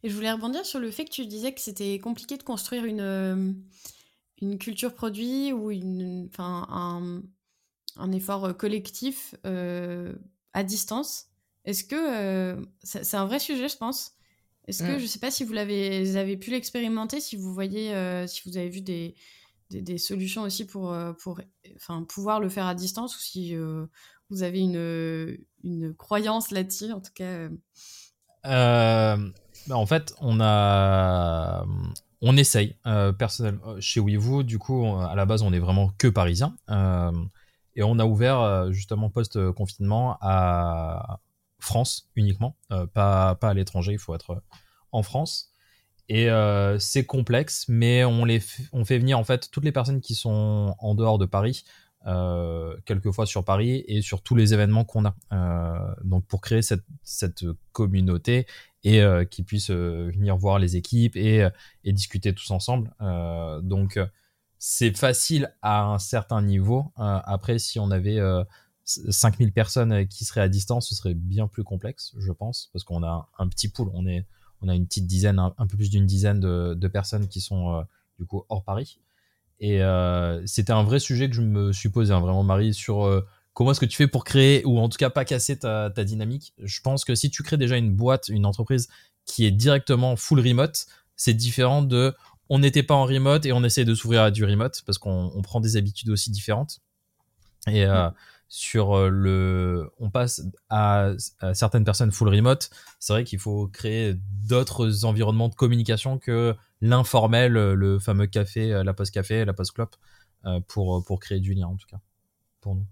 Et 0.03 0.09
je 0.09 0.15
voulais 0.15 0.31
rebondir 0.31 0.65
sur 0.65 0.79
le 0.79 0.91
fait 0.91 1.05
que 1.05 1.11
tu 1.11 1.25
disais 1.25 1.53
que 1.53 1.61
c'était 1.61 1.99
compliqué 1.99 2.37
de 2.37 2.43
construire 2.43 2.85
une, 2.85 3.01
euh, 3.01 3.53
une 4.41 4.57
culture 4.57 4.93
produit 4.93 5.53
ou 5.53 5.71
une, 5.71 6.29
un, 6.37 7.21
un 7.97 8.11
effort 8.11 8.45
euh, 8.45 8.53
collectif 8.53 9.35
euh, 9.45 10.13
à 10.53 10.63
distance. 10.63 11.27
Est-ce 11.65 11.83
que 11.83 12.57
c'est 12.81 13.17
un 13.17 13.25
vrai 13.25 13.37
sujet, 13.37 13.69
je 13.69 13.77
pense 13.77 14.13
Est-ce 14.67 14.81
que, 14.81 14.95
mm. 14.95 14.97
je 14.97 15.03
ne 15.03 15.07
sais 15.07 15.19
pas 15.19 15.29
si 15.29 15.43
vous 15.43 15.53
l'avez 15.53 16.15
avez 16.15 16.35
pu 16.35 16.49
l'expérimenter, 16.49 17.19
si 17.19 17.35
vous 17.35 17.53
voyez, 17.53 17.93
si 18.27 18.41
vous 18.49 18.57
avez 18.57 18.69
vu 18.69 18.81
des, 18.81 19.13
des, 19.69 19.83
des 19.83 19.99
solutions 19.99 20.41
aussi 20.41 20.65
pour, 20.65 20.95
pour 21.21 21.39
enfin, 21.75 22.01
pouvoir 22.01 22.39
le 22.39 22.49
faire 22.49 22.65
à 22.65 22.73
distance 22.73 23.15
ou 23.15 23.19
si 23.19 23.55
vous 24.31 24.41
avez 24.41 24.59
une, 24.61 25.37
une 25.63 25.93
croyance 25.93 26.49
là-dessus, 26.49 26.91
en 26.91 26.99
tout 26.99 27.13
cas. 27.13 27.47
Bah, 29.67 29.77
en 29.77 29.85
fait, 29.85 30.13
on 30.19 30.39
a, 30.41 31.65
on 32.21 32.37
essaye 32.37 32.75
euh, 32.85 33.11
personnellement 33.11 33.61
euh, 33.67 33.77
chez 33.81 33.99
WeVoo. 33.99 34.43
Du 34.43 34.59
coup, 34.59 34.85
à 34.95 35.15
la 35.15 35.25
base, 35.25 35.41
on 35.41 35.53
est 35.53 35.59
vraiment 35.59 35.91
que 35.97 36.07
parisien 36.07 36.55
euh, 36.69 37.11
et 37.75 37.83
on 37.83 37.99
a 37.99 38.05
ouvert 38.05 38.71
justement 38.71 39.09
post 39.09 39.51
confinement 39.51 40.17
à 40.21 41.19
France 41.59 42.09
uniquement, 42.15 42.57
pas 42.93 43.35
pas 43.35 43.49
à 43.49 43.53
l'étranger. 43.53 43.93
Il 43.93 43.97
faut 43.97 44.13
être 44.13 44.43
en 44.91 45.03
France. 45.03 45.51
Et 46.09 46.27
c'est 46.79 47.05
complexe, 47.05 47.65
mais 47.69 48.03
on 48.03 48.25
les 48.25 48.43
on 48.73 48.83
fait 48.83 48.99
venir 48.99 49.17
en 49.17 49.23
fait 49.23 49.49
toutes 49.51 49.63
les 49.63 49.71
personnes 49.71 50.01
qui 50.01 50.15
sont 50.15 50.75
en 50.79 50.95
dehors 50.95 51.17
de 51.17 51.25
Paris 51.25 51.63
euh, 52.07 52.75
quelquefois 52.85 53.25
sur 53.25 53.45
Paris 53.45 53.83
et 53.87 54.01
sur 54.01 54.21
tous 54.21 54.35
les 54.35 54.53
événements 54.53 54.83
qu'on 54.83 55.05
a. 55.05 55.15
Euh, 55.31 55.93
donc 56.03 56.25
pour 56.25 56.41
créer 56.41 56.61
cette, 56.61 56.83
cette 57.03 57.45
communauté 57.71 58.47
et 58.83 59.01
euh, 59.01 59.23
qu'ils 59.23 59.45
puissent 59.45 59.69
euh, 59.69 60.09
venir 60.13 60.35
voir 60.35 60.57
les 60.57 60.75
équipes 60.75 61.15
et, 61.15 61.47
et 61.83 61.93
discuter 61.93 62.33
tous 62.33 62.51
ensemble. 62.51 62.91
donc 63.63 63.99
c'est 64.57 64.95
facile 64.95 65.53
à 65.61 65.85
un 65.85 65.99
certain 65.99 66.41
niveau. 66.41 66.91
après, 66.95 67.57
si 67.57 67.79
on 67.79 67.89
avait 67.89 68.19
5000 68.85 69.51
personnes 69.53 70.07
qui 70.07 70.23
seraient 70.23 70.41
à 70.41 70.49
distance, 70.49 70.89
ce 70.89 70.95
serait 70.95 71.15
bien 71.15 71.47
plus 71.47 71.63
complexe, 71.63 72.13
je 72.19 72.31
pense, 72.31 72.69
parce 72.71 72.83
qu'on 72.83 73.03
a 73.03 73.27
un 73.39 73.47
petit 73.47 73.69
pool. 73.69 73.89
On, 73.93 74.05
est, 74.05 74.27
on 74.61 74.67
a 74.67 74.75
une 74.75 74.85
petite 74.85 75.07
dizaine, 75.07 75.39
un, 75.39 75.67
peu 75.67 75.77
plus 75.77 75.89
d'une 75.89 76.05
dizaine 76.05 76.39
de, 76.39 76.75
de, 76.75 76.87
personnes 76.87 77.27
qui 77.27 77.41
sont 77.41 77.83
du 78.19 78.25
coup 78.27 78.43
hors 78.49 78.63
Paris. 78.63 78.99
Et 79.61 79.83
euh, 79.83 80.43
c'était 80.47 80.73
un 80.73 80.83
vrai 80.83 80.99
sujet 80.99 81.29
que 81.29 81.35
je 81.35 81.41
me 81.41 81.71
suis 81.71 81.89
posé, 81.89 82.11
hein, 82.11 82.19
vraiment, 82.19 82.43
Marie, 82.43 82.73
sur 82.73 83.05
euh, 83.05 83.23
comment 83.53 83.71
est-ce 83.71 83.79
que 83.79 83.85
tu 83.85 83.95
fais 83.95 84.07
pour 84.07 84.23
créer, 84.23 84.65
ou 84.65 84.79
en 84.79 84.89
tout 84.89 84.97
cas 84.97 85.11
pas 85.11 85.23
casser 85.23 85.57
ta, 85.59 85.91
ta, 85.91 86.03
dynamique. 86.03 86.53
Je 86.57 86.81
pense 86.81 87.05
que 87.05 87.13
si 87.13 87.29
tu 87.29 87.43
crées 87.43 87.57
déjà 87.57 87.77
une 87.77 87.95
boîte, 87.95 88.29
une 88.29 88.47
entreprise 88.47 88.89
qui 89.25 89.45
est 89.45 89.51
directement 89.51 90.15
full 90.15 90.39
remote, 90.39 90.87
c'est 91.15 91.35
différent 91.35 91.83
de 91.83 92.15
on 92.49 92.57
n'était 92.57 92.81
pas 92.81 92.95
en 92.95 93.05
remote 93.05 93.45
et 93.45 93.53
on 93.53 93.63
essaie 93.63 93.85
de 93.85 93.93
s'ouvrir 93.93 94.23
à 94.23 94.31
du 94.31 94.43
remote 94.43 94.81
parce 94.85 94.97
qu'on 94.97 95.41
prend 95.43 95.61
des 95.61 95.77
habitudes 95.77 96.09
aussi 96.09 96.31
différentes. 96.31 96.79
Et 97.67 97.85
euh, 97.85 98.09
sur 98.49 99.09
le, 99.11 99.91
on 99.99 100.09
passe 100.09 100.41
à, 100.69 101.11
à, 101.39 101.53
certaines 101.53 101.85
personnes 101.85 102.11
full 102.11 102.29
remote. 102.29 102.71
C'est 102.99 103.13
vrai 103.13 103.23
qu'il 103.23 103.37
faut 103.37 103.67
créer 103.67 104.15
d'autres 104.49 105.05
environnements 105.05 105.49
de 105.49 105.55
communication 105.55 106.17
que 106.17 106.55
l'informel, 106.81 107.55
euh, 107.55 107.75
le 107.75 107.99
fameux 107.99 108.27
café, 108.27 108.73
euh, 108.73 108.83
la 108.83 108.93
pause 108.93 109.11
café, 109.11 109.45
la 109.45 109.53
pause 109.53 109.71
clope, 109.71 109.95
euh, 110.45 110.59
pour, 110.67 111.03
pour 111.05 111.19
créer 111.19 111.39
du 111.39 111.53
lien 111.53 111.67
en 111.67 111.75
tout 111.75 111.87
cas, 111.87 111.99
pour 112.59 112.75
nous. 112.75 112.85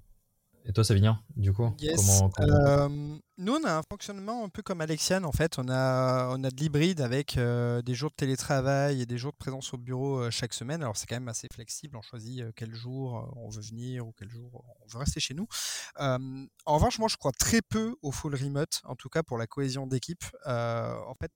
Et 0.65 0.73
toi, 0.73 0.83
Savinien, 0.83 1.19
du 1.35 1.51
coup 1.51 1.71
comment, 1.95 2.89
Nous, 3.37 3.53
on 3.53 3.63
a 3.63 3.77
un 3.77 3.81
fonctionnement 3.89 4.43
un 4.43 4.49
peu 4.49 4.61
comme 4.61 4.81
Alexiane, 4.81 5.25
en 5.25 5.31
fait. 5.31 5.57
On 5.57 5.67
a, 5.67 6.27
on 6.29 6.43
a 6.43 6.51
de 6.51 6.55
l'hybride 6.57 7.01
avec 7.01 7.39
des 7.39 7.95
jours 7.95 8.11
de 8.11 8.15
télétravail 8.15 9.01
et 9.01 9.05
des 9.07 9.17
jours 9.17 9.31
de 9.31 9.37
présence 9.37 9.73
au 9.73 9.77
bureau 9.77 10.29
chaque 10.29 10.53
semaine. 10.53 10.83
Alors, 10.83 10.95
c'est 10.95 11.07
quand 11.07 11.15
même 11.15 11.29
assez 11.29 11.47
flexible. 11.51 11.97
On 11.97 12.03
choisit 12.03 12.43
quel 12.55 12.75
jour 12.75 13.33
on 13.37 13.49
veut 13.49 13.61
venir 13.61 14.05
ou 14.05 14.13
quel 14.15 14.29
jour 14.29 14.63
on 14.81 14.87
veut 14.91 14.99
rester 14.99 15.19
chez 15.19 15.33
nous. 15.33 15.47
en 15.95 16.47
revanche, 16.67 16.99
moi, 16.99 17.07
je 17.07 17.17
crois 17.17 17.31
très 17.31 17.61
peu 17.61 17.95
au 18.03 18.11
full 18.11 18.35
remote, 18.35 18.81
en 18.83 18.95
tout 18.95 19.09
cas 19.09 19.23
pour 19.23 19.39
la 19.39 19.47
cohésion 19.47 19.87
d'équipe. 19.87 20.25
en 20.45 21.15
fait, 21.19 21.31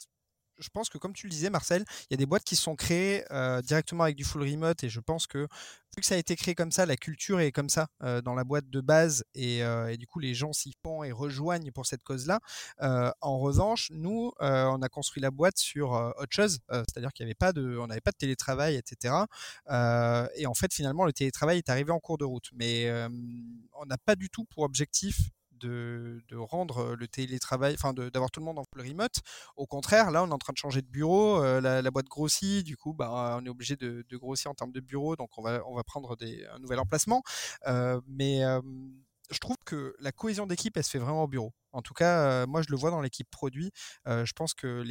je 0.58 0.70
pense 0.70 0.90
que 0.90 0.98
comme 0.98 1.14
tu 1.14 1.28
le 1.28 1.32
disais, 1.32 1.50
Marcel, 1.50 1.84
il 2.04 2.08
y 2.12 2.14
a 2.16 2.18
des 2.18 2.26
boîtes 2.26 2.44
qui 2.44 2.56
sont 2.56 2.76
créées 2.76 3.24
directement 3.64 4.04
avec 4.04 4.16
du 4.16 4.24
full 4.24 4.44
remote 4.44 4.84
et 4.84 4.90
je 4.90 5.00
pense 5.00 5.28
que 5.28 5.48
vu 5.96 6.02
que 6.02 6.06
ça 6.06 6.16
a 6.16 6.18
été 6.18 6.36
créé 6.36 6.56
comme 6.56 6.72
ça, 6.72 6.86
la 6.86 6.96
culture 6.96 7.40
est 7.40 7.52
comme 7.52 7.70
ça 7.70 7.88
dans 8.24 8.34
la 8.34 8.44
boîte 8.44 8.70
de 8.70 8.82
base 8.82 9.24
et, 9.36 9.62
du 9.98 10.08
coup 10.08 10.20
les 10.20 10.34
gens 10.34 10.54
s'y 10.54 10.74
font 10.82 11.04
et 11.04 11.12
rejoignent 11.12 11.72
pour 11.72 11.86
cette 11.86 12.04
cause-là. 12.04 12.40
en 12.80 13.40
revanche, 13.40 13.90
nous, 13.92 14.32
on 14.40 14.82
a 14.82 14.90
construit 14.90 15.22
la 15.22 15.32
boîte 15.32 15.58
sur 15.58 15.92
autre 15.92 16.32
chose, 16.32 16.60
c'est-à-dire 16.70 17.12
qu'il 17.14 17.26
n'y 17.26 17.30
avait 17.30 17.36
pas 17.36 17.54
de, 17.54 17.78
on 17.78 17.88
n'avait 17.88 18.02
pas 18.02 18.12
de 18.12 18.18
télétravail, 18.18 18.76
etc. 18.76 19.14
et 20.36 20.46
en 20.46 20.54
fait, 20.54 20.74
finalement, 20.74 21.06
le 21.06 21.14
télétravail 21.14 21.58
est 21.58 21.70
arrivé 21.70 21.92
en 21.92 22.00
cours 22.00 22.18
de 22.18 22.26
route, 22.26 22.50
mais 22.54 22.90
on 23.74 23.86
n'a 23.86 23.98
pas 23.98 24.16
du 24.16 24.30
tout 24.30 24.46
pour 24.46 24.64
objectif 24.64 25.18
de, 25.60 26.22
rendre 26.36 26.96
le 26.96 27.08
télétravail, 27.08 27.76
enfin 27.76 27.94
d'avoir 27.94 28.32
tout 28.32 28.40
le 28.40 28.46
monde 28.46 28.60
en 28.60 28.64
full 28.64 28.88
remote. 28.88 29.16
Au 29.56 29.66
contraire, 29.66 30.12
là, 30.12 30.24
on 30.24 30.30
est 30.30 30.34
en 30.34 30.38
train 30.38 30.54
de 30.54 30.58
changer 30.58 30.82
de 30.82 30.88
bureau, 30.88 31.42
la, 31.60 31.92
boîte 31.92 32.08
grossit, 32.08 32.66
du 32.66 32.78
coup, 32.78 32.94
bah, 32.94 33.38
on 33.40 33.46
est 33.46 33.50
obligé 33.50 33.76
de, 33.76 34.04
grossir 34.18 34.52
en 34.52 34.54
termes 34.54 34.72
de 34.72 34.80
bureau, 34.80 35.16
donc 35.16 35.30
on 35.38 35.42
va, 35.42 35.84
prendre 35.86 36.16
un 36.22 36.60
nouvel 36.60 36.80
emplacement. 36.80 37.24
mais 38.08 38.42
je 39.32 39.40
trouve 39.40 39.58
que 39.66 39.96
la 40.00 40.12
cohésion 40.12 40.46
d'équipe, 40.48 40.76
elle 40.78 40.84
se 40.84 40.92
fait 40.92 41.00
vraiment 41.00 41.24
au 41.24 41.28
bureau. 41.28 41.54
En 41.72 41.82
tout 41.82 41.94
cas, 41.94 42.46
moi, 42.46 42.62
je 42.62 42.70
le 42.70 42.78
vois 42.78 42.92
dans 42.92 43.02
l'équipe 43.02 43.30
produit. 43.30 43.72
je 44.06 44.32
pense 44.34 44.54
que 44.54 44.84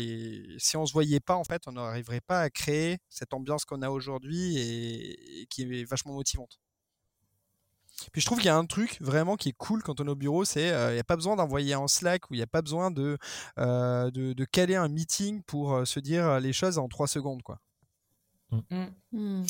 si 0.59 0.77
on 0.77 0.87
se 0.87 0.92
voyait 0.92 1.20
pas, 1.20 1.37
en 1.37 1.44
fait, 1.44 1.62
on 1.66 1.72
n'arriverait 1.72 2.20
pas 2.20 2.40
à 2.40 2.51
créer 2.51 2.98
cette 3.09 3.35
ambiance 3.35 3.64
qu'on 3.64 3.83
a 3.83 3.90
aujourd'hui 3.90 4.59
et 4.59 5.46
qui 5.46 5.62
est 5.62 5.85
vachement 5.85 6.12
motivante. 6.12 6.59
Puis 8.12 8.20
je 8.20 8.26
trouve 8.26 8.38
qu'il 8.38 8.46
y 8.46 8.50
a 8.50 8.57
un 8.57 8.66
truc 8.66 8.98
vraiment 9.00 9.37
qui 9.37 9.50
est 9.50 9.57
cool 9.57 9.83
quand 9.83 10.00
on 10.00 10.07
est 10.07 10.11
au 10.11 10.16
bureau, 10.16 10.44
c'est 10.44 10.70
qu'il 10.70 10.94
n'y 10.94 11.00
a 11.00 11.05
pas 11.05 11.16
besoin 11.16 11.37
d'envoyer 11.37 11.74
un 11.74 11.88
Slack 11.88 12.31
ou 12.31 12.35
il 12.35 12.38
n'y 12.38 12.42
a 12.42 12.46
pas 12.46 12.62
besoin 12.62 12.90
de, 12.90 13.18
de, 13.57 14.44
caler 14.44 14.74
un 14.74 14.88
meeting 14.88 15.42
pour 15.42 15.87
se 15.87 16.00
dire 16.00 16.40
les 16.40 16.52
choses 16.52 16.78
en 16.78 16.88
trois 16.88 17.07
secondes. 17.07 17.42
Quoi. 17.42 17.59
Mmh. 18.50 18.59
Mmh. 18.70 18.87
Mmh. 19.12 19.44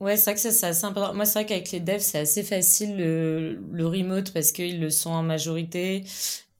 Ouais, 0.00 0.16
c'est 0.16 0.30
vrai 0.30 0.34
que 0.34 0.40
ça, 0.40 0.52
c'est 0.52 0.66
assez 0.66 0.84
important. 0.84 1.14
Moi, 1.14 1.24
c'est 1.24 1.40
vrai 1.40 1.46
qu'avec 1.46 1.72
les 1.72 1.80
devs, 1.80 1.98
c'est 1.98 2.20
assez 2.20 2.44
facile 2.44 2.96
le, 2.96 3.60
le 3.72 3.86
remote 3.86 4.32
parce 4.32 4.52
qu'ils 4.52 4.80
le 4.80 4.90
sont 4.90 5.10
en 5.10 5.24
majorité. 5.24 6.04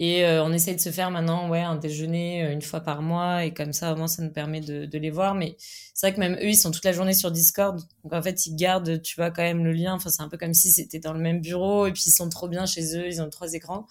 Et 0.00 0.24
euh, 0.24 0.44
on 0.44 0.52
essaye 0.52 0.76
de 0.76 0.80
se 0.80 0.90
faire 0.90 1.10
maintenant 1.10 1.48
ouais, 1.48 1.60
un 1.60 1.74
déjeuner 1.76 2.44
euh, 2.44 2.52
une 2.52 2.62
fois 2.62 2.80
par 2.80 3.02
mois. 3.02 3.44
Et 3.44 3.52
comme 3.52 3.72
ça, 3.72 3.92
au 3.92 3.96
moins, 3.96 4.06
ça 4.06 4.22
nous 4.22 4.30
permet 4.30 4.60
de, 4.60 4.84
de 4.86 4.98
les 4.98 5.10
voir. 5.10 5.34
Mais 5.34 5.56
c'est 5.92 6.06
vrai 6.06 6.14
que 6.14 6.20
même 6.20 6.34
eux, 6.34 6.50
ils 6.50 6.56
sont 6.56 6.70
toute 6.70 6.84
la 6.84 6.92
journée 6.92 7.14
sur 7.14 7.30
Discord. 7.32 7.80
Donc 8.04 8.12
en 8.12 8.22
fait, 8.22 8.46
ils 8.46 8.54
gardent, 8.54 9.02
tu 9.02 9.16
vois, 9.16 9.30
quand 9.30 9.42
même 9.42 9.64
le 9.64 9.72
lien. 9.72 9.94
Enfin, 9.94 10.10
c'est 10.10 10.22
un 10.22 10.28
peu 10.28 10.38
comme 10.38 10.54
si 10.54 10.70
c'était 10.70 11.00
dans 11.00 11.12
le 11.12 11.18
même 11.20 11.40
bureau. 11.40 11.86
Et 11.86 11.92
puis, 11.92 12.04
ils 12.06 12.12
sont 12.12 12.28
trop 12.28 12.48
bien 12.48 12.64
chez 12.66 12.96
eux. 12.96 13.06
Ils 13.08 13.20
ont 13.20 13.28
trois 13.28 13.54
écrans. 13.54 13.86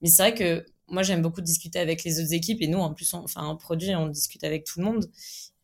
Mais 0.00 0.08
c'est 0.08 0.22
vrai 0.22 0.34
que 0.34 0.64
moi, 0.86 1.02
j'aime 1.02 1.22
beaucoup 1.22 1.40
discuter 1.40 1.80
avec 1.80 2.04
les 2.04 2.20
autres 2.20 2.32
équipes. 2.32 2.62
Et 2.62 2.68
nous, 2.68 2.78
en 2.78 2.94
plus, 2.94 3.12
on, 3.14 3.18
enfin, 3.24 3.42
en 3.44 3.56
produit, 3.56 3.94
on 3.96 4.06
discute 4.06 4.44
avec 4.44 4.64
tout 4.64 4.78
le 4.78 4.84
monde. 4.86 5.10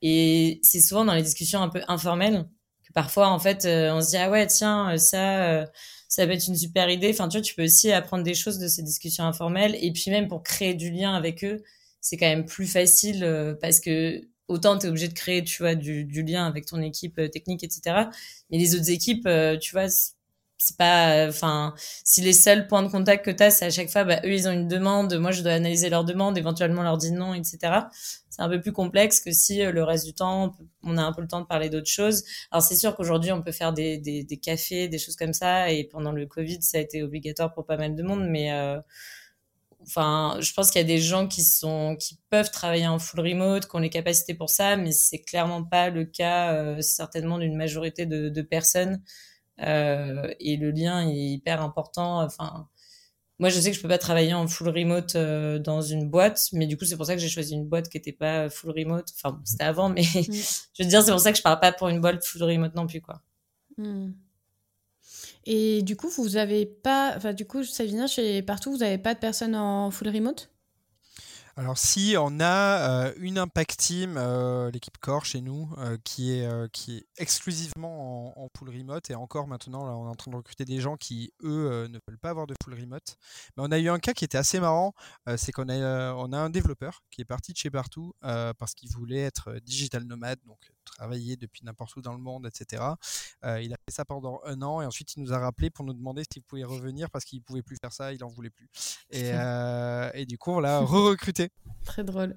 Et 0.02 0.60
c'est 0.62 0.80
souvent 0.80 1.04
dans 1.04 1.14
les 1.14 1.22
discussions 1.22 1.62
un 1.62 1.68
peu 1.68 1.82
informelles 1.86 2.46
que 2.86 2.92
parfois, 2.92 3.28
en 3.28 3.38
fait, 3.38 3.64
euh, 3.64 3.94
on 3.94 4.00
se 4.00 4.10
dit, 4.10 4.16
ah 4.16 4.28
ouais, 4.28 4.46
tiens, 4.48 4.98
ça 4.98 5.66
ça 6.08 6.26
peut 6.26 6.32
être 6.32 6.46
une 6.48 6.56
super 6.56 6.88
idée. 6.90 7.10
Enfin, 7.10 7.28
tu 7.28 7.38
vois, 7.38 7.42
tu 7.42 7.54
peux 7.54 7.64
aussi 7.64 7.92
apprendre 7.92 8.24
des 8.24 8.34
choses 8.34 8.58
de 8.58 8.68
ces 8.68 8.82
discussions 8.82 9.24
informelles. 9.24 9.76
Et 9.80 9.92
puis 9.92 10.10
même 10.10 10.28
pour 10.28 10.42
créer 10.42 10.74
du 10.74 10.90
lien 10.90 11.14
avec 11.14 11.44
eux, 11.44 11.62
c'est 12.00 12.16
quand 12.16 12.26
même 12.26 12.44
plus 12.44 12.66
facile 12.66 13.24
euh, 13.24 13.54
parce 13.60 13.80
que 13.80 14.20
autant 14.48 14.78
tu 14.78 14.86
es 14.86 14.88
obligé 14.90 15.08
de 15.08 15.14
créer, 15.14 15.42
tu 15.42 15.62
vois, 15.62 15.74
du, 15.74 16.04
lien 16.22 16.46
avec 16.46 16.66
ton 16.66 16.80
équipe 16.82 17.18
euh, 17.18 17.28
technique, 17.28 17.64
etc. 17.64 18.08
Mais 18.50 18.58
les 18.58 18.74
autres 18.74 18.90
équipes, 18.90 19.26
euh, 19.26 19.56
tu 19.58 19.72
vois, 19.72 19.88
c'est 20.58 20.76
pas 20.76 21.26
enfin 21.28 21.74
si 22.04 22.20
les 22.20 22.32
seuls 22.32 22.66
points 22.68 22.82
de 22.82 22.88
contact 22.88 23.24
que 23.24 23.30
tu 23.30 23.42
as 23.42 23.50
c'est 23.50 23.66
à 23.66 23.70
chaque 23.70 23.90
fois 23.90 24.04
bah, 24.04 24.20
eux 24.24 24.32
ils 24.32 24.48
ont 24.48 24.52
une 24.52 24.68
demande 24.68 25.14
moi 25.18 25.30
je 25.30 25.42
dois 25.42 25.52
analyser 25.52 25.90
leur 25.90 26.04
demande 26.04 26.38
éventuellement 26.38 26.82
leur 26.82 26.96
dire 26.96 27.12
non 27.12 27.34
etc 27.34 27.82
c'est 28.34 28.42
un 28.42 28.48
peu 28.48 28.60
plus 28.60 28.72
complexe 28.72 29.20
que 29.20 29.30
si 29.30 29.62
euh, 29.62 29.70
le 29.70 29.84
reste 29.84 30.06
du 30.06 30.12
temps 30.12 30.56
on 30.82 30.96
a 30.96 31.02
un 31.02 31.12
peu 31.12 31.22
le 31.22 31.28
temps 31.28 31.40
de 31.40 31.46
parler 31.46 31.70
d'autres 31.70 31.88
choses. 31.88 32.24
Alors 32.50 32.62
c'est 32.62 32.76
sûr 32.76 32.96
qu'aujourd'hui 32.96 33.30
on 33.30 33.42
peut 33.42 33.52
faire 33.52 33.72
des, 33.72 33.98
des, 33.98 34.36
cafés 34.38 34.88
des 34.88 34.98
choses 34.98 35.16
comme 35.16 35.32
ça 35.32 35.70
et 35.70 35.84
pendant 35.84 36.10
le 36.12 36.26
covid 36.26 36.60
ça 36.60 36.78
a 36.78 36.80
été 36.80 37.02
obligatoire 37.02 37.52
pour 37.54 37.64
pas 37.64 37.76
mal 37.76 37.94
de 37.94 38.02
monde 38.02 38.26
mais 38.28 38.52
euh, 38.52 38.80
enfin 39.82 40.36
je 40.40 40.52
pense 40.52 40.70
qu'il 40.70 40.80
y 40.80 40.84
a 40.84 40.86
des 40.86 40.98
gens 40.98 41.28
qui 41.28 41.42
sont 41.44 41.96
qui 41.96 42.18
peuvent 42.28 42.50
travailler 42.50 42.88
en 42.88 42.98
full 42.98 43.20
remote 43.20 43.66
qui 43.66 43.76
ont 43.76 43.80
les 43.80 43.90
capacités 43.90 44.34
pour 44.34 44.50
ça 44.50 44.76
mais 44.76 44.90
c'est 44.90 45.20
clairement 45.20 45.62
pas 45.62 45.90
le 45.90 46.04
cas 46.04 46.52
euh, 46.54 46.80
certainement 46.80 47.38
d'une 47.38 47.56
majorité 47.56 48.04
de, 48.06 48.42
personnes. 48.42 48.94
euh, 48.94 48.98
et 49.58 50.56
le 50.56 50.70
lien 50.70 51.08
est 51.08 51.14
hyper 51.14 51.62
important. 51.62 52.22
Enfin, 52.22 52.68
moi, 53.40 53.48
je 53.48 53.58
sais 53.58 53.70
que 53.70 53.76
je 53.76 53.82
peux 53.82 53.88
pas 53.88 53.98
travailler 53.98 54.32
en 54.32 54.46
full 54.46 54.68
remote 54.68 55.16
euh, 55.16 55.58
dans 55.58 55.82
une 55.82 56.08
boîte, 56.08 56.48
mais 56.52 56.66
du 56.66 56.76
coup, 56.76 56.84
c'est 56.84 56.96
pour 56.96 57.06
ça 57.06 57.14
que 57.14 57.20
j'ai 57.20 57.28
choisi 57.28 57.54
une 57.54 57.66
boîte 57.66 57.88
qui 57.88 57.98
était 57.98 58.12
pas 58.12 58.48
full 58.48 58.70
remote. 58.70 59.08
Enfin, 59.16 59.40
c'était 59.44 59.64
avant, 59.64 59.88
mais 59.88 60.02
mm. 60.02 60.32
je 60.74 60.82
veux 60.82 60.88
dire, 60.88 61.02
c'est 61.02 61.10
pour 61.10 61.20
ça 61.20 61.32
que 61.32 61.38
je 61.38 61.42
parle 61.42 61.58
pas 61.58 61.72
pour 61.72 61.88
une 61.88 62.00
boîte 62.00 62.24
full 62.24 62.44
remote 62.44 62.74
non 62.76 62.86
plus, 62.86 63.00
quoi. 63.00 63.22
Mm. 63.76 64.12
Et 65.46 65.82
du 65.82 65.96
coup, 65.96 66.08
vous 66.08 66.36
avez 66.36 66.64
pas, 66.64 67.12
enfin, 67.16 67.32
du 67.32 67.44
coup, 67.44 67.64
Savina, 67.64 68.06
chez 68.06 68.40
Partout, 68.42 68.70
vous 68.70 68.82
avez 68.84 68.98
pas 68.98 69.14
de 69.14 69.18
personnes 69.18 69.56
en 69.56 69.90
full 69.90 70.08
remote? 70.08 70.50
Alors 71.56 71.78
si 71.78 72.16
on 72.18 72.40
a 72.40 73.06
euh, 73.06 73.14
une 73.18 73.38
Impact 73.38 73.76
Team, 73.78 74.16
euh, 74.16 74.72
l'équipe 74.72 74.98
Core 74.98 75.24
chez 75.24 75.40
nous, 75.40 75.70
euh, 75.78 75.96
qui, 76.02 76.32
est, 76.32 76.72
qui 76.72 76.96
est 76.96 77.06
exclusivement 77.16 78.36
en, 78.42 78.48
full 78.58 78.70
remote, 78.70 79.08
et 79.10 79.14
encore 79.14 79.46
maintenant, 79.46 79.86
là, 79.86 79.92
on 79.92 80.06
est 80.06 80.10
en 80.10 80.14
train 80.16 80.32
de 80.32 80.36
recruter 80.36 80.64
des 80.64 80.80
gens 80.80 80.96
qui, 80.96 81.32
eux, 81.44 81.86
ne 81.88 81.98
veulent 82.08 82.18
pas 82.18 82.30
avoir 82.30 82.48
de 82.48 82.54
full 82.62 82.74
remote. 82.74 83.16
Mais 83.56 83.62
on 83.64 83.70
a 83.70 83.78
eu 83.78 83.88
un 83.88 84.00
cas 84.00 84.14
qui 84.14 84.24
était 84.24 84.38
assez 84.38 84.58
marrant, 84.58 84.94
c'est 85.36 85.52
qu'on 85.52 85.68
a, 85.68 86.12
on 86.14 86.32
a 86.32 86.38
un 86.38 86.50
développeur 86.50 87.02
qui 87.10 87.20
est 87.20 87.24
parti 87.24 87.52
de 87.52 87.56
chez 87.56 87.70
partout 87.70 88.14
parce 88.20 88.74
qu'il 88.74 88.90
voulait 88.90 89.20
être 89.20 89.54
digital 89.64 90.04
nomade, 90.04 90.40
donc 90.46 90.73
travailler 90.84 91.36
depuis 91.36 91.64
n'importe 91.64 91.96
où 91.96 92.02
dans 92.02 92.12
le 92.12 92.18
monde, 92.18 92.46
etc. 92.46 92.82
il 93.42 93.72
a 93.72 93.76
fait 93.84 93.90
ça 93.90 94.04
pendant 94.04 94.40
un 94.44 94.60
an, 94.62 94.80
et 94.80 94.86
ensuite 94.86 95.16
il 95.16 95.22
nous 95.22 95.32
a 95.32 95.38
rappelé 95.38 95.70
pour 95.70 95.84
nous 95.84 95.94
demander 95.94 96.22
s'il 96.30 96.42
pouvait 96.42 96.64
revenir 96.64 97.10
parce 97.10 97.24
qu'il 97.24 97.42
pouvait 97.42 97.62
plus 97.62 97.76
faire 97.80 97.92
ça, 97.92 98.12
il 98.12 98.22
en 98.24 98.28
voulait 98.28 98.50
plus. 98.50 98.68
Et, 99.10 99.30
et 100.14 100.26
du 100.26 100.38
coup, 100.38 100.52
on 100.52 100.60
l'a 100.60 100.80
re-recruté 100.80 101.50
Très 101.84 102.04
drôle. 102.04 102.36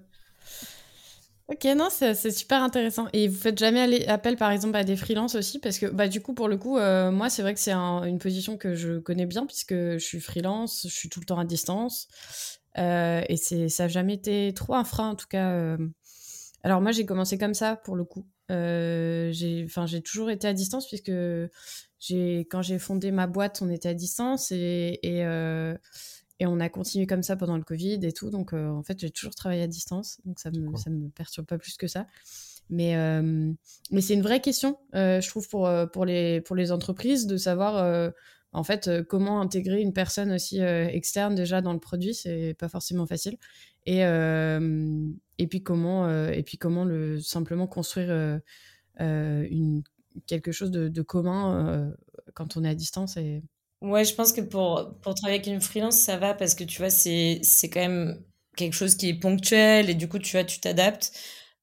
Ok, 1.49 1.63
non, 1.77 1.87
c'est 1.89 2.31
super 2.31 2.61
intéressant. 2.61 3.07
Et 3.13 3.29
vous 3.29 3.37
faites 3.37 3.57
jamais 3.57 4.05
appel, 4.07 4.35
par 4.35 4.51
exemple, 4.51 4.75
à 4.75 4.83
des 4.83 4.97
freelances 4.97 5.35
aussi? 5.35 5.59
Parce 5.59 5.79
que, 5.79 5.85
bah, 5.85 6.09
du 6.09 6.21
coup, 6.21 6.33
pour 6.33 6.49
le 6.49 6.57
coup, 6.57 6.77
euh, 6.77 7.09
moi, 7.09 7.29
c'est 7.29 7.41
vrai 7.41 7.53
que 7.53 7.59
c'est 7.61 7.71
une 7.71 8.19
position 8.19 8.57
que 8.57 8.75
je 8.75 8.99
connais 8.99 9.25
bien, 9.25 9.45
puisque 9.45 9.73
je 9.73 9.97
suis 9.97 10.19
freelance, 10.19 10.81
je 10.83 10.93
suis 10.93 11.07
tout 11.07 11.21
le 11.21 11.25
temps 11.25 11.39
à 11.39 11.45
distance. 11.45 12.09
Euh, 12.77 13.21
et 13.29 13.37
ça 13.37 13.83
n'a 13.83 13.87
jamais 13.87 14.15
été 14.15 14.53
trop 14.53 14.75
un 14.75 14.83
frein, 14.83 15.11
en 15.11 15.15
tout 15.15 15.27
cas. 15.27 15.51
Euh. 15.51 15.77
Alors, 16.63 16.81
moi, 16.81 16.91
j'ai 16.91 17.05
commencé 17.05 17.37
comme 17.37 17.53
ça, 17.53 17.77
pour 17.77 17.95
le 17.95 18.03
coup. 18.03 18.25
J'ai 18.49 20.01
toujours 20.03 20.29
été 20.29 20.47
à 20.47 20.53
distance, 20.53 20.87
puisque 20.87 21.11
quand 22.49 22.61
j'ai 22.61 22.79
fondé 22.79 23.11
ma 23.11 23.27
boîte, 23.27 23.61
on 23.61 23.69
était 23.69 23.89
à 23.89 23.93
distance. 23.93 24.51
Et. 24.51 24.99
et 25.03 25.23
et 26.39 26.45
on 26.45 26.59
a 26.59 26.69
continué 26.69 27.07
comme 27.07 27.23
ça 27.23 27.35
pendant 27.35 27.57
le 27.57 27.63
Covid 27.63 27.99
et 28.03 28.11
tout. 28.11 28.29
Donc, 28.29 28.53
euh, 28.53 28.69
en 28.69 28.83
fait, 28.83 28.99
j'ai 28.99 29.09
toujours 29.09 29.33
travaillé 29.33 29.63
à 29.63 29.67
distance. 29.67 30.19
Donc, 30.25 30.39
ça 30.39 30.51
me, 30.51 30.75
ça 30.77 30.89
me 30.89 31.09
perturbe 31.09 31.47
pas 31.47 31.57
plus 31.57 31.77
que 31.77 31.87
ça. 31.87 32.05
Mais, 32.69 32.95
euh, 32.95 33.51
mais 33.91 34.01
c'est 34.01 34.13
une 34.13 34.21
vraie 34.21 34.41
question, 34.41 34.77
euh, 34.93 35.21
je 35.21 35.29
trouve, 35.29 35.47
pour, 35.47 35.69
pour, 35.93 36.05
les, 36.05 36.41
pour 36.41 36.55
les 36.55 36.71
entreprises 36.71 37.25
de 37.25 37.37
savoir, 37.37 38.11
en 38.51 38.63
fait, 38.63 38.89
comment 39.07 39.41
intégrer 39.41 39.81
une 39.81 39.93
personne 39.93 40.31
aussi 40.31 40.59
externe 40.59 41.33
déjà 41.33 41.61
dans 41.61 41.73
le 41.73 41.79
produit. 41.79 42.13
C'est 42.13 42.55
pas 42.59 42.69
forcément 42.69 43.07
facile. 43.07 43.37
Et, 43.85 44.03
et 45.37 45.47
puis, 45.47 45.63
comment, 45.63 46.09
et 46.29 46.43
puis 46.43 46.57
comment 46.57 46.83
le, 46.83 47.19
simplement 47.19 47.67
construire 47.67 48.39
une, 48.99 49.83
quelque 50.25 50.51
chose 50.51 50.71
de, 50.71 50.87
de 50.87 51.01
commun 51.01 51.91
quand 52.33 52.57
on 52.57 52.63
est 52.63 52.69
à 52.69 52.75
distance. 52.75 53.17
Et, 53.17 53.43
Ouais, 53.81 54.05
je 54.05 54.15
pense 54.15 54.33
que 54.33 54.41
pour, 54.41 54.95
pour 55.01 55.13
travailler 55.13 55.39
avec 55.39 55.47
une 55.47 55.61
freelance, 55.61 55.97
ça 55.97 56.17
va 56.17 56.33
parce 56.33 56.55
que 56.55 56.63
tu 56.63 56.79
vois, 56.79 56.89
c'est, 56.89 57.39
c'est 57.43 57.69
quand 57.69 57.79
même 57.79 58.23
quelque 58.55 58.73
chose 58.73 58.95
qui 58.95 59.09
est 59.09 59.13
ponctuel 59.13 59.89
et 59.89 59.93
du 59.93 60.09
coup, 60.09 60.17
tu 60.17 60.31
vois, 60.31 60.43
tu 60.43 60.59
t'adaptes. 60.59 61.11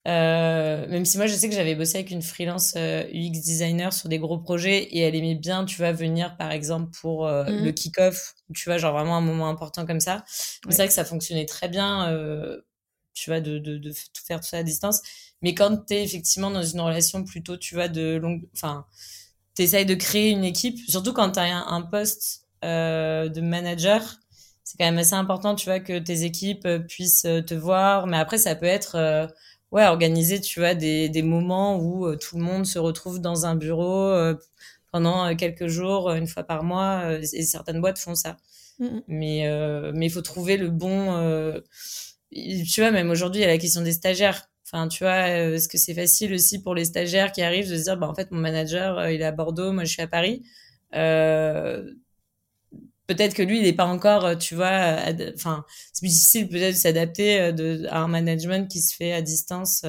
Euh, 0.07 0.87
même 0.89 1.05
si 1.07 1.17
moi, 1.17 1.27
je 1.27 1.35
sais 1.35 1.49
que 1.49 1.55
j'avais 1.55 1.75
bossé 1.75 1.97
avec 1.97 2.11
une 2.11 2.23
freelance 2.23 2.75
euh, 2.77 3.05
UX 3.13 3.41
designer 3.41 3.93
sur 3.93 4.09
des 4.09 4.19
gros 4.19 4.39
projets 4.39 4.83
et 4.83 5.01
elle 5.01 5.17
aimait 5.17 5.35
bien, 5.35 5.65
tu 5.65 5.77
vois, 5.79 5.93
venir 5.93 6.37
par 6.37 6.53
exemple 6.53 6.91
pour 7.01 7.27
euh, 7.27 7.45
le 7.47 7.71
mmh. 7.71 7.75
kick-off, 7.75 8.35
tu 8.55 8.69
vois, 8.69 8.79
genre 8.79 8.93
vraiment 8.93 9.17
un 9.17 9.23
moment 9.23 9.49
important 9.49 9.85
comme 9.85 10.01
ça. 10.01 10.25
Mais 10.67 10.73
c'est 10.73 10.83
vrai 10.83 10.89
que 10.89 10.95
ça 10.95 11.05
fonctionnait 11.05 11.47
très 11.47 11.69
bien, 11.69 12.13
tu 13.15 13.31
vois, 13.31 13.41
de, 13.41 13.59
de, 13.59 13.79
de 13.79 13.93
faire 14.27 14.41
tout 14.41 14.49
ça 14.49 14.59
à 14.59 14.63
distance. 14.63 15.01
Mais 15.43 15.55
quand 15.55 15.87
tu 15.87 15.95
es 15.95 16.05
effectivement 16.05 16.51
dans 16.51 16.63
une 16.63 16.81
relation 16.81 17.25
plutôt, 17.25 17.57
tu 17.57 17.75
vois, 17.75 17.89
de 17.89 18.17
longue. 18.17 18.49
Enfin 18.55 18.87
t'essayes 19.55 19.87
de 19.87 19.95
créer 19.95 20.31
une 20.31 20.45
équipe, 20.45 20.79
surtout 20.89 21.13
quand 21.13 21.33
tu 21.33 21.39
as 21.41 21.57
un, 21.67 21.83
poste 21.83 22.47
euh, 22.65 23.29
de 23.29 23.41
manager. 23.41 24.03
C'est 24.65 24.79
quand 24.79 24.87
même 24.87 24.99
assez 24.99 25.15
important, 25.15 25.55
tu 25.55 25.67
vois, 25.67 25.81
que 25.81 25.99
tes 25.99 26.25
équipes 26.25 26.67
euh, 26.67 26.79
puissent 26.81 27.27
euh, 27.27 27.43
te 27.43 27.55
voir. 27.55 28.07
Mais 28.07 28.17
après, 28.17 28.39
ça 28.39 28.55
peut 28.57 28.67
être, 28.67 28.97
euh, 28.97 29.27
ouais, 29.73 29.85
organiser, 29.87 30.41
tu 30.41 30.61
vois, 30.61 30.75
des, 30.75 31.09
des 31.09 31.23
moments 31.23 31.77
où 31.77 32.07
euh, 32.07 32.17
tout 32.17 32.37
le 32.39 32.43
monde 32.45 32.67
se 32.67 32.79
retrouve 32.79 33.21
dans 33.21 33.47
un 33.47 33.57
bureau 33.57 34.15
pendant 34.93 35.35
quelques 35.37 35.67
jours, 35.67 36.13
une 36.13 36.27
fois 36.29 36.45
par 36.45 36.63
mois. 36.65 37.19
et 37.21 37.43
certaines 37.43 37.81
boîtes 37.81 37.99
font 37.99 38.15
ça. 38.15 38.37
Mais 39.09 39.45
mais 39.95 40.07
il 40.07 40.11
faut 40.11 40.23
trouver 40.23 40.57
le 40.57 40.71
bon. 40.71 41.61
Tu 42.35 42.81
vois, 42.81 42.91
même 42.91 43.11
aujourd'hui, 43.11 43.41
il 43.41 43.45
y 43.45 43.47
a 43.47 43.53
la 43.53 43.59
question 43.59 43.83
des 43.83 43.93
stagiaires 43.93 44.49
Enfin, 44.67 44.89
tu 44.89 45.05
vois, 45.05 45.29
est-ce 45.29 45.69
que 45.69 45.79
c'est 45.79 45.95
facile 45.95 46.33
aussi 46.35 46.63
pour 46.63 46.75
les 46.75 46.87
stagiaires 46.87 47.33
qui 47.33 47.43
arrivent 47.43 47.71
de 47.71 47.77
se 47.77 47.83
dire, 47.85 47.97
bah, 47.99 48.09
en 48.09 48.15
fait, 48.15 48.31
mon 48.31 48.41
manager, 48.41 49.09
il 49.11 49.21
est 49.21 49.25
à 49.25 49.31
Bordeaux, 49.31 49.73
moi, 49.73 49.85
je 49.85 49.91
suis 49.93 50.03
à 50.03 50.09
Paris. 50.09 50.43
peut-être 53.07 53.35
que 53.35 53.43
lui, 53.43 53.59
il 53.59 53.65
n'est 53.65 53.73
pas 53.75 53.85
encore, 53.85 54.39
tu 54.39 54.55
vois, 54.55 54.97
enfin, 55.35 55.65
c'est 55.93 56.07
difficile 56.07 56.49
peut-être 56.49 56.75
de 56.75 56.79
s'adapter 56.79 57.39
à 57.89 57.99
un 58.01 58.09
management 58.09 58.69
qui 58.71 58.81
se 58.81 58.95
fait 58.97 59.13
à 59.13 59.23
distance. 59.23 59.85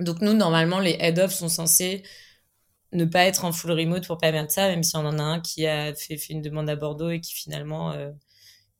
Donc, 0.00 0.20
nous, 0.22 0.32
normalement, 0.32 0.80
les 0.80 0.96
head-off 1.00 1.32
sont 1.32 1.48
censés 1.48 2.02
ne 2.92 3.04
pas 3.04 3.24
être 3.24 3.44
en 3.44 3.52
full 3.52 3.72
remote 3.72 4.06
pour 4.06 4.18
permettre 4.18 4.52
ça, 4.52 4.68
même 4.68 4.82
si 4.82 4.96
on 4.96 5.00
en 5.00 5.18
a 5.18 5.22
un 5.22 5.40
qui 5.40 5.66
a 5.66 5.94
fait, 5.94 6.16
fait 6.16 6.32
une 6.32 6.42
demande 6.42 6.70
à 6.70 6.76
Bordeaux 6.76 7.10
et 7.10 7.20
qui 7.20 7.34
finalement 7.34 7.92
euh, 7.92 8.10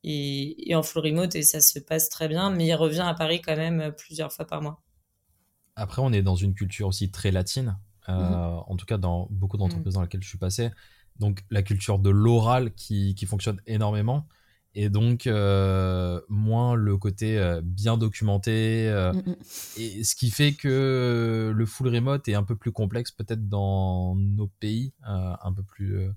est, 0.03 0.75
en 0.75 0.83
full 0.83 1.03
remote 1.03 1.35
et 1.35 1.43
ça 1.43 1.61
se 1.61 1.79
passe 1.79 2.09
très 2.09 2.27
bien, 2.27 2.49
mais 2.49 2.67
il 2.67 2.75
revient 2.75 3.05
à 3.05 3.13
Paris 3.13 3.41
quand 3.41 3.55
même 3.55 3.81
euh, 3.81 3.91
plusieurs 3.91 4.31
fois 4.31 4.45
par 4.45 4.61
mois. 4.61 4.81
Après, 5.75 6.01
on 6.01 6.11
est 6.11 6.21
dans 6.21 6.35
une 6.35 6.53
culture 6.53 6.87
aussi 6.87 7.09
très 7.09 7.31
latine, 7.31 7.77
euh, 8.09 8.13
mhm. 8.13 8.63
en 8.67 8.75
tout 8.75 8.85
cas 8.85 8.97
dans 8.97 9.27
beaucoup 9.31 9.57
d'entreprises 9.57 9.93
mhm. 9.93 9.99
dans 9.99 10.01
lesquelles 10.01 10.23
je 10.23 10.29
suis 10.29 10.37
passé. 10.37 10.71
Donc 11.19 11.43
la 11.49 11.63
culture 11.63 11.99
de 11.99 12.09
l'oral 12.09 12.73
qui, 12.73 13.13
qui, 13.15 13.25
fonctionne 13.25 13.61
énormément 13.65 14.25
et 14.75 14.89
donc 14.89 15.25
euh, 15.27 16.21
moins 16.29 16.75
le 16.75 16.97
côté 16.97 17.37
euh, 17.37 17.61
bien 17.63 17.97
documenté 17.97 18.87
euh, 18.87 19.13
mm, 19.13 19.17
mm. 19.17 19.35
et 19.77 20.03
ce 20.03 20.15
qui 20.15 20.29
fait 20.29 20.53
que 20.53 21.51
le 21.53 21.65
full 21.65 21.87
remote 21.93 22.27
est 22.27 22.35
un 22.35 22.43
peu 22.43 22.55
plus 22.55 22.71
complexe 22.71 23.11
peut-être 23.11 23.49
dans 23.49 24.15
nos 24.15 24.47
pays 24.47 24.93
un 25.03 25.51
peu 25.53 25.63
plus 25.63 26.07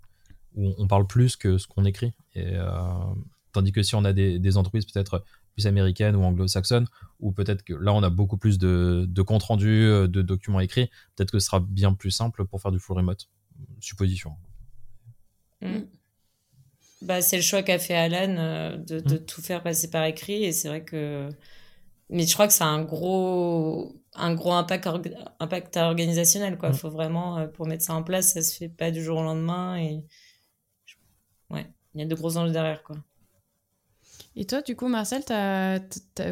où 0.55 0.75
on 0.77 0.87
parle 0.87 1.07
plus 1.07 1.37
que 1.37 1.57
ce 1.57 1.67
qu'on 1.67 1.85
écrit 1.85 2.13
et 2.35 2.57
tandis 3.53 3.73
que 3.73 3.83
si 3.83 3.95
on 3.95 4.05
a 4.05 4.13
des, 4.13 4.39
des 4.39 4.57
entreprises 4.57 4.87
peut-être 4.87 5.25
plus 5.55 5.67
américaines 5.67 6.17
ou 6.17 6.23
anglo-saxonnes 6.23 6.87
ou 7.21 7.33
peut-être 7.33 7.63
que 7.63 7.75
là 7.75 7.93
on 7.93 8.03
a 8.03 8.11
beaucoup 8.11 8.39
plus 8.39 8.59
de, 8.59 9.05
de 9.09 9.23
comptes 9.23 9.43
rendus 9.43 9.87
de 10.09 10.23
documents 10.23 10.61
écrits 10.61 10.91
peut-être 11.15 11.31
que 11.31 11.39
ce 11.39 11.47
sera 11.47 11.61
bien 11.61 11.93
plus 11.93 12.11
simple 12.11 12.47
pour 12.47 12.63
faire 12.63 12.73
du 12.73 12.79
full 12.79 12.97
remote 12.97 13.29
supposition 13.81 14.33
mm. 15.61 15.83
Bah, 17.03 17.21
c'est 17.21 17.37
le 17.37 17.43
choix 17.43 17.63
qu'a 17.63 17.79
fait 17.81 17.97
Alan 17.97 18.37
euh, 18.39 18.77
de, 18.77 19.01
de 19.01 19.17
mm. 19.17 19.25
tout 19.25 19.43
faire 19.43 19.63
passer 19.63 19.91
par 19.91 20.05
écrit. 20.05 20.45
Et 20.45 20.53
c'est 20.53 20.69
vrai 20.69 20.85
que. 20.85 21.29
Mais 22.11 22.27
je 22.27 22.33
crois 22.35 22.47
que 22.47 22.53
c'est 22.53 22.65
un 22.65 22.83
gros, 22.83 23.97
un 24.15 24.35
gros 24.35 24.53
impact, 24.53 24.89
impact 25.41 25.77
organisationnel. 25.77 26.59
Il 26.63 26.69
mm. 26.69 26.75
faut 26.75 26.91
vraiment, 26.91 27.39
euh, 27.39 27.47
pour 27.49 27.67
mettre 27.67 27.85
ça 27.85 27.95
en 27.95 28.03
place, 28.03 28.35
ça 28.35 28.43
se 28.43 28.57
fait 28.57 28.69
pas 28.69 28.91
du 28.91 29.03
jour 29.03 29.19
au 29.19 29.23
lendemain. 29.23 29.77
Et 29.79 30.05
ouais, 31.51 31.67
il 31.95 32.01
y 32.01 32.05
a 32.05 32.07
de 32.07 32.15
gros 32.15 32.37
enjeux 32.37 32.53
derrière. 32.53 32.83
Quoi. 32.85 32.97
Et 34.35 34.47
toi, 34.47 34.63
du 34.63 34.77
coup, 34.77 34.89
Marcel, 34.89 35.23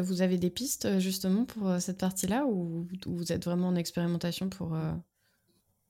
vous 0.01 0.21
avez 0.21 0.37
des 0.37 0.49
pistes 0.49 0.85
euh, 0.85 0.99
justement 0.99 1.45
pour 1.45 1.79
cette 1.79 1.99
partie-là 1.99 2.45
ou, 2.45 2.87
vous 3.05 3.31
êtes 3.31 3.45
vraiment 3.45 3.67
en 3.67 3.75
expérimentation 3.75 4.49
pour, 4.49 4.75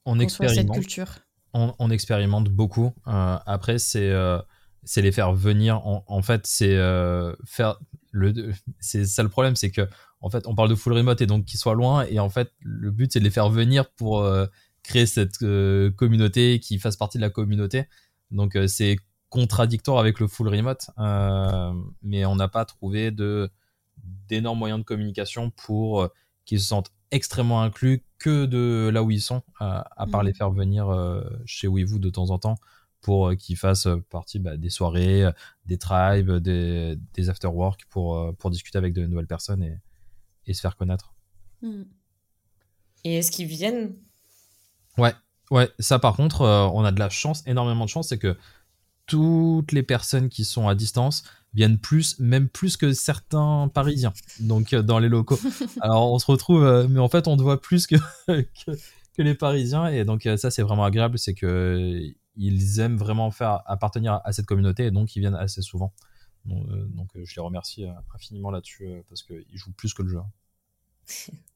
on 0.05 0.19
expérimente. 0.19 0.57
cette 0.57 0.71
culture? 0.71 1.19
On, 1.53 1.73
on, 1.79 1.89
expérimente 1.89 2.49
beaucoup. 2.49 2.91
après, 3.05 3.77
c'est 3.79 4.11
c'est 4.83 5.01
les 5.01 5.11
faire 5.11 5.33
venir. 5.33 5.81
En, 5.85 6.21
fait, 6.21 6.45
c'est 6.45 6.75
euh, 6.75 7.33
faire 7.45 7.79
le. 8.11 8.51
C'est 8.79 9.05
ça 9.05 9.23
le 9.23 9.29
problème, 9.29 9.55
c'est 9.55 9.71
que 9.71 9.87
en 10.21 10.29
fait, 10.29 10.45
on 10.47 10.55
parle 10.55 10.69
de 10.69 10.75
full 10.75 10.93
remote 10.93 11.21
et 11.21 11.25
donc 11.25 11.45
qu'ils 11.45 11.59
soient 11.59 11.73
loin. 11.73 12.05
Et 12.05 12.19
en 12.19 12.29
fait, 12.29 12.51
le 12.61 12.91
but 12.91 13.11
c'est 13.13 13.19
de 13.19 13.23
les 13.23 13.31
faire 13.31 13.49
venir 13.49 13.89
pour 13.91 14.19
euh, 14.19 14.45
créer 14.83 15.05
cette 15.05 15.41
euh, 15.43 15.91
communauté 15.91 16.59
qui 16.59 16.79
fasse 16.79 16.95
partie 16.95 17.17
de 17.17 17.23
la 17.23 17.29
communauté. 17.29 17.85
Donc 18.31 18.57
c'est 18.67 18.97
contradictoire 19.31 19.97
avec 19.97 20.19
le 20.19 20.27
full 20.27 20.47
remote, 20.47 20.91
mais 22.03 22.23
on 22.25 22.35
n'a 22.35 22.47
pas 22.47 22.65
trouvé 22.65 23.09
de 23.09 23.49
d'énormes 24.29 24.59
moyens 24.59 24.79
de 24.81 24.85
communication 24.85 25.49
pour 25.49 26.07
qu'ils 26.45 26.61
se 26.61 26.67
sentent 26.67 26.91
extrêmement 27.09 27.63
inclus 27.63 28.03
que 28.19 28.45
de 28.45 28.91
là 28.93 29.01
où 29.01 29.09
ils 29.09 29.21
sont, 29.21 29.41
à 29.59 30.05
part 30.11 30.21
mmh. 30.21 30.27
les 30.27 30.33
faire 30.33 30.51
venir 30.51 30.85
chez 31.45 31.67
WeVoo 31.67 31.97
de 31.97 32.11
temps 32.11 32.29
en 32.29 32.37
temps 32.37 32.57
pour 33.01 33.29
euh, 33.29 33.35
qu'ils 33.35 33.57
fassent 33.57 33.87
euh, 33.87 33.97
partie 34.09 34.39
bah, 34.39 34.57
des 34.57 34.69
soirées, 34.69 35.25
euh, 35.25 35.31
des 35.65 35.77
tribes, 35.77 36.31
des, 36.33 36.97
des 37.13 37.29
after-work 37.29 37.85
pour, 37.89 38.35
pour 38.37 38.49
discuter 38.51 38.77
avec 38.77 38.93
de 38.93 39.05
nouvelles 39.05 39.27
personnes 39.27 39.63
et, 39.63 39.79
et 40.45 40.53
se 40.53 40.61
faire 40.61 40.77
connaître. 40.77 41.13
Hmm. 41.61 41.83
Et 43.03 43.17
est-ce 43.17 43.31
qu'ils 43.31 43.47
viennent? 43.47 43.95
Ouais, 44.97 45.13
ouais. 45.49 45.69
Ça, 45.79 45.97
par 45.97 46.15
contre, 46.15 46.41
on 46.41 46.83
a 46.83 46.91
de 46.91 46.99
la 46.99 47.09
chance, 47.09 47.43
énormément 47.47 47.85
de 47.85 47.89
chance, 47.89 48.09
c'est 48.09 48.19
que 48.19 48.37
toutes 49.11 49.71
les 49.71 49.83
personnes 49.83 50.29
qui 50.29 50.45
sont 50.45 50.67
à 50.67 50.75
distance 50.75 51.23
viennent 51.53 51.77
plus, 51.77 52.17
même 52.19 52.47
plus 52.47 52.77
que 52.77 52.93
certains 52.93 53.69
Parisiens, 53.73 54.13
donc 54.39 54.73
dans 54.73 54.99
les 54.99 55.09
locaux. 55.09 55.39
Alors 55.81 56.11
on 56.13 56.19
se 56.19 56.25
retrouve, 56.25 56.87
mais 56.89 56.99
en 56.99 57.09
fait 57.09 57.27
on 57.27 57.35
te 57.35 57.41
voit 57.41 57.61
plus 57.61 57.87
que, 57.87 57.95
que, 58.27 58.71
que 59.13 59.21
les 59.21 59.35
Parisiens, 59.35 59.87
et 59.87 60.05
donc 60.05 60.27
ça 60.37 60.49
c'est 60.49 60.61
vraiment 60.61 60.85
agréable, 60.85 61.19
c'est 61.19 61.33
que 61.33 62.01
ils 62.37 62.79
aiment 62.79 62.97
vraiment 62.97 63.31
faire 63.31 63.61
appartenir 63.65 64.21
à 64.23 64.31
cette 64.31 64.45
communauté 64.45 64.85
et 64.85 64.91
donc 64.91 65.15
ils 65.15 65.19
viennent 65.19 65.35
assez 65.35 65.61
souvent. 65.61 65.93
Donc, 66.45 66.65
euh, 66.69 66.87
euh, 67.15 67.25
je 67.25 67.35
les 67.35 67.41
remercie 67.41 67.85
euh, 67.85 67.93
infiniment 68.15 68.51
là-dessus 68.51 69.03
parce 69.09 69.23
qu'ils 69.23 69.45
jouent 69.53 69.73
plus 69.73 69.93
que 69.93 70.03
le 70.03 70.09
jeu. 70.09 70.19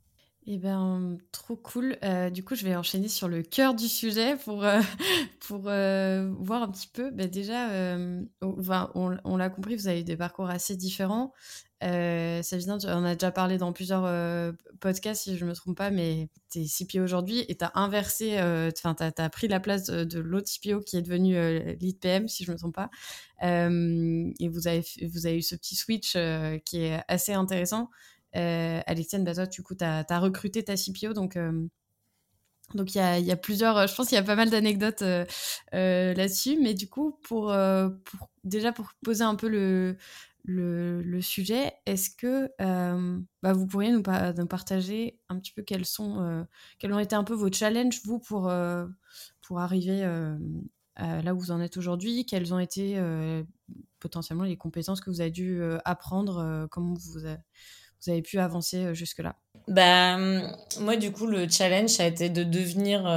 Eh 0.48 0.60
ben, 0.60 1.18
trop 1.32 1.56
cool. 1.56 1.98
du 2.32 2.44
coup, 2.44 2.54
je 2.54 2.64
vais 2.66 2.76
enchaîner 2.76 3.08
sur 3.08 3.28
le 3.28 3.42
cœur 3.42 3.74
du 3.74 3.88
sujet 3.88 4.36
pour, 4.38 4.64
pour 5.40 5.60
voir 5.60 6.62
un 6.62 6.70
petit 6.72 6.88
peu. 6.88 7.10
Ben, 7.10 7.28
déjà, 7.28 7.70
on, 8.42 9.38
l'a 9.38 9.50
compris, 9.50 9.76
vous 9.76 9.88
avez 9.88 10.04
des 10.04 10.18
parcours 10.18 10.50
assez 10.50 10.76
différents. 10.76 11.34
Euh, 11.84 12.42
ça 12.42 12.58
on 12.88 13.04
a 13.04 13.14
déjà 13.16 13.32
parlé 13.32 13.58
dans 13.58 13.74
plusieurs 13.74 14.06
euh, 14.06 14.54
podcasts, 14.80 15.24
si 15.24 15.38
je 15.38 15.44
ne 15.44 15.50
me 15.50 15.56
trompe 15.56 15.78
pas, 15.78 15.92
mais 15.92 16.30
tu 16.50 16.62
es 16.62 16.66
CPO 16.66 17.04
aujourd'hui 17.04 17.46
et 17.48 17.56
tu 17.56 17.66
as 17.66 17.72
inversé, 17.76 18.38
euh, 18.40 18.72
enfin, 18.76 18.96
tu 18.96 19.22
as, 19.22 19.30
pris 19.30 19.48
la 19.48 19.60
place 19.60 19.84
de, 19.84 20.20
l'autre 20.20 20.50
CPO 20.50 20.80
qui 20.80 20.98
est 20.98 21.02
devenu 21.02 21.36
lead 21.80 22.28
si 22.28 22.44
je 22.44 22.52
ne 22.52 22.54
me 22.54 22.60
trompe 22.60 22.76
pas. 22.76 22.90
et 23.42 24.48
vous 24.48 24.68
avez, 24.68 24.84
vous 25.04 25.28
avez 25.28 25.38
eu 25.38 25.42
ce 25.42 25.56
petit 25.56 25.76
switch 25.76 26.18
qui 26.66 26.84
est 26.84 27.02
assez 27.08 27.34
intéressant. 27.34 27.90
Alexiane, 28.36 29.24
bah 29.24 29.34
toi, 29.34 29.46
du 29.46 29.64
coup, 29.64 29.76
tu 29.76 29.84
as, 29.84 30.20
recruté 30.20 30.64
ta 30.64 30.76
CPO, 30.76 31.14
donc. 31.14 31.38
Donc 32.74 32.96
il 32.96 32.98
y 32.98 33.32
a, 33.32 33.36
plusieurs, 33.36 33.88
je 33.88 33.94
pense 33.94 34.08
qu'il 34.08 34.16
y 34.16 34.20
a 34.20 34.24
pas 34.24 34.36
mal 34.36 34.50
d'anecdotes 34.50 35.04
là-dessus, 35.72 36.58
mais 36.60 36.74
du 36.74 36.90
coup 36.90 37.20
pour, 37.22 37.56
pour, 38.06 38.30
déjà 38.44 38.72
pour 38.72 38.92
poser 39.04 39.24
un 39.24 39.36
peu 39.36 39.48
le, 39.48 39.98
le, 40.48 41.22
sujet. 41.22 41.74
Est-ce 41.86 42.10
que 42.10 42.52
euh, 42.62 43.20
bah, 43.42 43.54
vous 43.54 43.68
pourriez 43.68 43.92
nous, 43.92 44.02
partager 44.02 45.20
un 45.30 45.40
petit 45.40 45.52
peu 45.52 45.62
quels 45.62 45.86
sont, 45.86 46.22
euh, 46.22 46.44
quels 46.80 46.94
ont 46.94 47.00
été 47.00 47.16
un 47.16 47.24
peu 47.24 47.34
vos 47.34 47.52
challenges, 47.52 48.02
vous, 48.04 48.20
pour, 48.20 48.50
euh, 48.50 48.86
pour 49.42 49.60
arriver 49.60 50.02
là 50.98 51.34
où 51.34 51.40
vous 51.40 51.52
en 51.52 51.62
êtes 51.62 51.78
aujourd'hui? 51.78 52.26
Quelles 52.26 52.54
ont 52.54 52.60
été 52.60 53.00
potentiellement 54.00 54.44
les 54.44 54.58
compétences 54.58 55.02
que 55.02 55.10
vous 55.10 55.22
avez 55.22 55.32
dû 55.32 55.62
apprendre 55.84 56.68
Comment 56.72 56.94
vous, 56.94 57.20
vous 58.02 58.12
avez 58.12 58.22
pu 58.22 58.40
avancer 58.40 58.94
jusque-là 58.94 59.36
bah, 59.68 60.18
Moi, 60.80 60.96
du 60.98 61.12
coup, 61.12 61.28
le 61.28 61.50
challenge, 61.50 62.00
a 62.00 62.08
été 62.08 62.30
de 62.30 62.44
devenir 62.44 63.08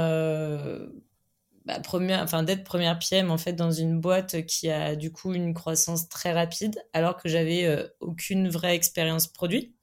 bah, 1.69 1.79
première, 1.81 2.23
enfin 2.23 2.41
d'être 2.41 2.63
première 2.63 2.97
PM 2.97 3.29
en 3.29 3.37
fait 3.37 3.53
dans 3.53 3.69
une 3.71 3.99
boîte 4.01 4.43
qui 4.47 4.71
a 4.71 4.95
du 4.95 5.11
coup 5.11 5.35
une 5.35 5.53
croissance 5.53 6.09
très 6.09 6.33
rapide, 6.33 6.75
alors 6.93 7.15
que 7.15 7.29
j'avais 7.29 7.65
euh, 7.65 7.87
aucune 7.99 8.49
vraie 8.49 8.75
expérience 8.75 9.27
produit. 9.27 9.75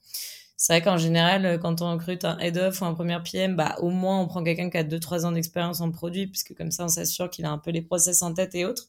C'est 0.57 0.73
vrai 0.73 0.83
qu'en 0.83 0.97
général, 0.97 1.47
euh, 1.47 1.59
quand 1.59 1.83
on 1.83 1.93
recrute 1.93 2.25
un 2.25 2.39
head 2.41 2.59
of 2.59 2.81
ou 2.81 2.87
un 2.87 2.95
premier 2.95 3.19
PM, 3.23 3.55
bah 3.55 3.77
au 3.79 3.91
moins 3.91 4.21
on 4.21 4.27
prend 4.27 4.43
quelqu'un 4.43 4.69
qui 4.69 4.79
a 4.79 4.83
2-3 4.83 5.27
ans 5.27 5.31
d'expérience 5.31 5.81
en 5.81 5.93
produit, 5.93 6.27
puisque 6.27 6.57
comme 6.57 6.73
ça 6.73 6.85
on 6.85 6.89
s'assure 6.89 7.31
qu'il 7.31 7.45
a 7.45 7.51
un 7.51 7.59
peu 7.59 7.71
les 7.71 7.83
process 7.83 8.21
en 8.23 8.35
tête 8.35 8.57
et 8.57 8.65
autres. 8.65 8.89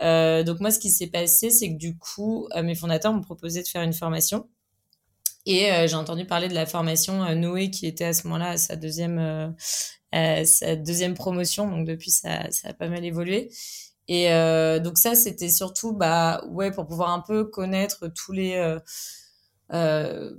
Euh, 0.00 0.42
donc 0.42 0.60
moi, 0.60 0.70
ce 0.70 0.78
qui 0.78 0.88
s'est 0.88 1.08
passé, 1.08 1.50
c'est 1.50 1.68
que 1.68 1.76
du 1.76 1.98
coup, 1.98 2.48
mes 2.62 2.74
fondateurs 2.74 3.12
m'ont 3.12 3.20
proposé 3.20 3.62
de 3.62 3.68
faire 3.68 3.82
une 3.82 3.92
formation. 3.92 4.48
Et 5.44 5.70
j'ai 5.88 5.96
entendu 5.96 6.24
parler 6.24 6.48
de 6.48 6.54
la 6.54 6.66
formation 6.66 7.34
Noé 7.34 7.70
qui 7.70 7.86
était 7.86 8.04
à 8.04 8.12
ce 8.12 8.28
moment-là 8.28 8.50
à 8.50 8.56
sa 8.56 8.76
deuxième 8.76 9.52
euh, 10.14 10.44
sa 10.44 10.76
deuxième 10.76 11.14
promotion. 11.14 11.68
Donc 11.70 11.86
depuis, 11.86 12.10
ça, 12.10 12.50
ça 12.50 12.68
a 12.68 12.72
pas 12.74 12.88
mal 12.88 13.04
évolué. 13.04 13.50
Et 14.08 14.32
euh, 14.32 14.78
donc 14.80 14.98
ça, 14.98 15.14
c'était 15.14 15.48
surtout 15.48 15.92
bah 15.92 16.44
ouais 16.50 16.70
pour 16.70 16.86
pouvoir 16.86 17.10
un 17.10 17.20
peu 17.20 17.44
connaître 17.44 18.08
tous 18.08 18.32
les 18.32 18.54
euh, 18.56 18.78
euh, 19.72 20.32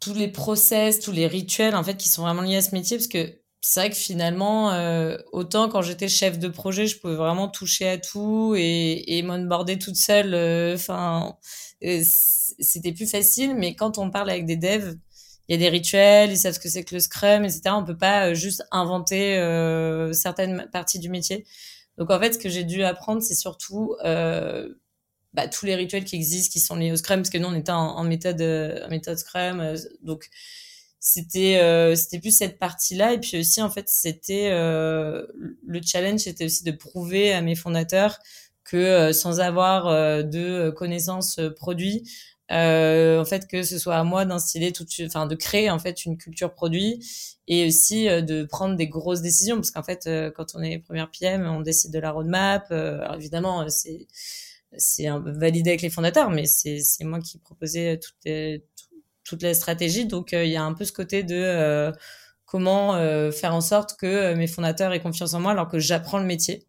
tous 0.00 0.14
les 0.14 0.28
process, 0.28 1.00
tous 1.00 1.12
les 1.12 1.26
rituels 1.26 1.74
en 1.76 1.84
fait 1.84 1.96
qui 1.96 2.08
sont 2.08 2.22
vraiment 2.22 2.42
liés 2.42 2.56
à 2.56 2.62
ce 2.62 2.74
métier 2.74 2.96
parce 2.96 3.06
que 3.08 3.38
c'est 3.64 3.78
vrai 3.78 3.90
que 3.90 3.96
finalement, 3.96 4.72
euh, 4.72 5.16
autant 5.30 5.68
quand 5.68 5.82
j'étais 5.82 6.08
chef 6.08 6.36
de 6.40 6.48
projet, 6.48 6.88
je 6.88 6.98
pouvais 6.98 7.14
vraiment 7.14 7.46
toucher 7.48 7.88
à 7.88 7.96
tout 7.98 8.54
et, 8.56 9.18
et 9.18 9.22
m'onboarder 9.22 9.78
toute 9.78 9.94
seule. 9.94 10.34
Enfin, 10.74 11.36
c'était 12.58 12.92
plus 12.92 13.06
facile. 13.06 13.54
Mais 13.54 13.74
quand 13.74 13.98
on 13.98 14.10
parle 14.10 14.30
avec 14.30 14.46
des 14.46 14.56
devs, 14.56 14.96
il 15.48 15.52
y 15.52 15.54
a 15.56 15.58
des 15.58 15.68
rituels, 15.68 16.30
ils 16.30 16.38
savent 16.38 16.54
ce 16.54 16.60
que 16.60 16.68
c'est 16.68 16.84
que 16.84 16.94
le 16.94 17.00
Scrum, 17.00 17.44
etc. 17.44 17.62
On 17.74 17.84
peut 17.84 17.96
pas 17.96 18.28
euh, 18.28 18.34
juste 18.34 18.64
inventer 18.70 19.38
euh, 19.38 20.12
certaines 20.12 20.68
parties 20.72 20.98
du 20.98 21.10
métier. 21.10 21.44
Donc 21.98 22.10
en 22.10 22.18
fait, 22.20 22.34
ce 22.34 22.38
que 22.38 22.48
j'ai 22.48 22.64
dû 22.64 22.84
apprendre, 22.84 23.22
c'est 23.22 23.34
surtout 23.34 23.96
euh, 24.04 24.68
bah, 25.34 25.48
tous 25.48 25.66
les 25.66 25.74
rituels 25.74 26.04
qui 26.04 26.16
existent, 26.16 26.52
qui 26.52 26.60
sont 26.60 26.76
liés 26.76 26.92
au 26.92 26.96
Scrum, 26.96 27.20
parce 27.20 27.30
que 27.30 27.38
nous, 27.38 27.48
on 27.48 27.54
était 27.54 27.72
en, 27.72 28.02
méthode, 28.04 28.40
en 28.40 28.88
méthode 28.88 29.18
Scrum. 29.18 29.74
donc, 30.02 30.28
c'était 31.00 31.94
c'était 31.96 32.20
plus 32.20 32.30
cette 32.30 32.58
partie-là. 32.60 33.12
Et 33.12 33.18
puis 33.18 33.40
aussi, 33.40 33.60
en 33.60 33.68
fait, 33.68 33.88
c'était 33.88 34.50
le 34.50 35.80
challenge, 35.84 36.20
c'était 36.20 36.44
aussi 36.44 36.62
de 36.62 36.70
prouver 36.70 37.32
à 37.32 37.42
mes 37.42 37.56
fondateurs 37.56 38.18
que 38.64 39.12
sans 39.12 39.40
avoir 39.40 39.86
de 40.24 40.70
connaissances 40.70 41.40
produits, 41.56 42.04
euh, 42.50 43.20
en 43.20 43.24
fait 43.24 43.46
que 43.46 43.62
ce 43.62 43.78
soit 43.78 43.96
à 43.96 44.04
moi 44.04 44.24
d'instiller 44.24 44.72
tout 44.72 44.84
enfin 45.06 45.26
de 45.26 45.34
créer 45.34 45.70
en 45.70 45.78
fait 45.78 46.04
une 46.04 46.18
culture 46.18 46.52
produit 46.52 46.98
et 47.46 47.66
aussi 47.66 48.08
euh, 48.08 48.20
de 48.20 48.44
prendre 48.44 48.76
des 48.76 48.88
grosses 48.88 49.22
décisions. 49.22 49.56
Parce 49.56 49.70
qu'en 49.70 49.82
fait 49.82 50.06
euh, 50.06 50.30
quand 50.30 50.54
on 50.54 50.62
est 50.62 50.78
première 50.78 51.10
PM 51.10 51.46
on 51.46 51.60
décide 51.60 51.92
de 51.92 51.98
la 51.98 52.10
roadmap. 52.10 52.70
Alors 52.70 53.14
évidemment 53.14 53.68
c'est 53.68 54.06
c'est 54.76 55.06
validé 55.24 55.70
avec 55.70 55.82
les 55.82 55.90
fondateurs 55.90 56.30
mais 56.30 56.46
c'est 56.46 56.80
c'est 56.80 57.04
moi 57.04 57.20
qui 57.20 57.38
proposais 57.38 57.98
toute 57.98 58.16
les, 58.24 58.64
toute 59.24 59.42
la 59.42 59.54
stratégie 59.54 60.06
donc 60.06 60.32
il 60.32 60.48
y 60.48 60.56
a 60.56 60.64
un 60.64 60.72
peu 60.72 60.84
ce 60.86 60.92
côté 60.92 61.22
de 61.22 61.92
comment 62.46 62.94
faire 63.32 63.54
en 63.54 63.60
sorte 63.60 63.96
que 63.98 64.32
mes 64.34 64.46
fondateurs 64.46 64.92
aient 64.94 65.00
confiance 65.00 65.34
en 65.34 65.40
moi 65.40 65.52
alors 65.52 65.68
que 65.68 65.78
j'apprends 65.78 66.18
le 66.18 66.24
métier 66.24 66.66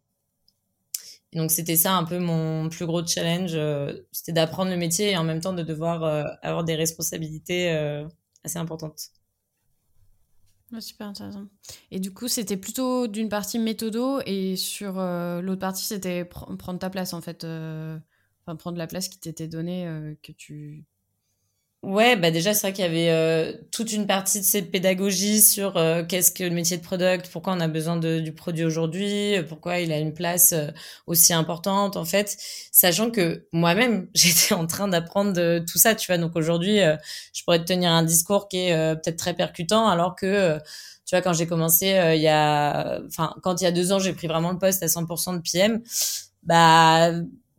donc 1.34 1.50
c'était 1.50 1.76
ça 1.76 1.96
un 1.96 2.04
peu 2.04 2.18
mon 2.18 2.68
plus 2.68 2.86
gros 2.86 3.04
challenge, 3.04 3.52
euh, 3.54 3.92
c'était 4.12 4.32
d'apprendre 4.32 4.70
le 4.70 4.76
métier 4.76 5.10
et 5.10 5.16
en 5.16 5.24
même 5.24 5.40
temps 5.40 5.52
de 5.52 5.62
devoir 5.62 6.04
euh, 6.04 6.24
avoir 6.42 6.64
des 6.64 6.76
responsabilités 6.76 7.72
euh, 7.72 8.06
assez 8.44 8.58
importantes. 8.58 9.10
super 10.78 11.08
intéressant. 11.08 11.46
Et 11.90 11.98
du 11.98 12.12
coup, 12.12 12.28
c'était 12.28 12.56
plutôt 12.56 13.08
d'une 13.08 13.28
partie 13.28 13.58
méthodo 13.58 14.20
et 14.26 14.56
sur 14.56 14.94
l'autre 14.94 15.60
partie, 15.60 15.84
c'était 15.84 16.24
prendre 16.24 16.78
ta 16.78 16.90
place 16.90 17.12
en 17.12 17.20
fait, 17.20 17.44
enfin 17.44 18.56
prendre 18.56 18.78
la 18.78 18.86
place 18.86 19.08
qui 19.08 19.18
t'était 19.18 19.48
donnée, 19.48 20.16
que 20.22 20.32
tu 20.32 20.84
Ouais, 21.84 22.16
bah 22.16 22.30
déjà, 22.30 22.54
c'est 22.54 22.68
vrai 22.68 22.72
qu'il 22.72 22.84
y 22.84 22.88
avait 22.88 23.10
euh, 23.10 23.52
toute 23.70 23.92
une 23.92 24.06
partie 24.06 24.38
de 24.40 24.44
cette 24.44 24.70
pédagogie 24.70 25.42
sur 25.42 25.76
euh, 25.76 26.02
qu'est-ce 26.04 26.30
que 26.30 26.42
le 26.44 26.50
métier 26.50 26.78
de 26.78 26.82
product, 26.82 27.28
pourquoi 27.30 27.52
on 27.52 27.60
a 27.60 27.68
besoin 27.68 27.96
de, 27.96 28.20
du 28.20 28.32
produit 28.32 28.64
aujourd'hui, 28.64 29.36
euh, 29.36 29.42
pourquoi 29.42 29.80
il 29.80 29.92
a 29.92 29.98
une 29.98 30.14
place 30.14 30.54
aussi 31.06 31.34
importante, 31.34 31.96
en 31.96 32.04
fait, 32.06 32.36
sachant 32.72 33.10
que 33.10 33.46
moi-même, 33.52 34.08
j'étais 34.14 34.54
en 34.54 34.66
train 34.66 34.88
d'apprendre 34.88 35.58
tout 35.66 35.78
ça, 35.78 35.94
tu 35.94 36.06
vois. 36.06 36.16
Donc 36.16 36.36
aujourd'hui, 36.36 36.78
je 37.34 37.42
pourrais 37.44 37.58
te 37.58 37.64
tenir 37.64 37.90
un 37.90 38.02
discours 38.04 38.48
qui 38.48 38.58
est 38.68 38.94
peut-être 38.96 39.18
très 39.18 39.34
percutant, 39.34 39.86
alors 39.88 40.16
que, 40.16 40.58
tu 41.04 41.14
vois, 41.16 41.22
quand 41.22 41.32
j'ai 41.34 41.46
commencé, 41.46 41.86
il 42.14 42.20
y 42.22 42.28
a, 42.28 43.00
enfin, 43.06 43.34
quand 43.42 43.60
il 43.60 43.64
y 43.64 43.66
a 43.66 43.72
deux 43.72 43.92
ans, 43.92 43.98
j'ai 43.98 44.12
pris 44.14 44.26
vraiment 44.28 44.52
le 44.52 44.58
poste 44.58 44.82
à 44.82 44.88
100% 44.88 45.34
de 45.34 45.40
PM, 45.40 45.82
bah 46.44 47.10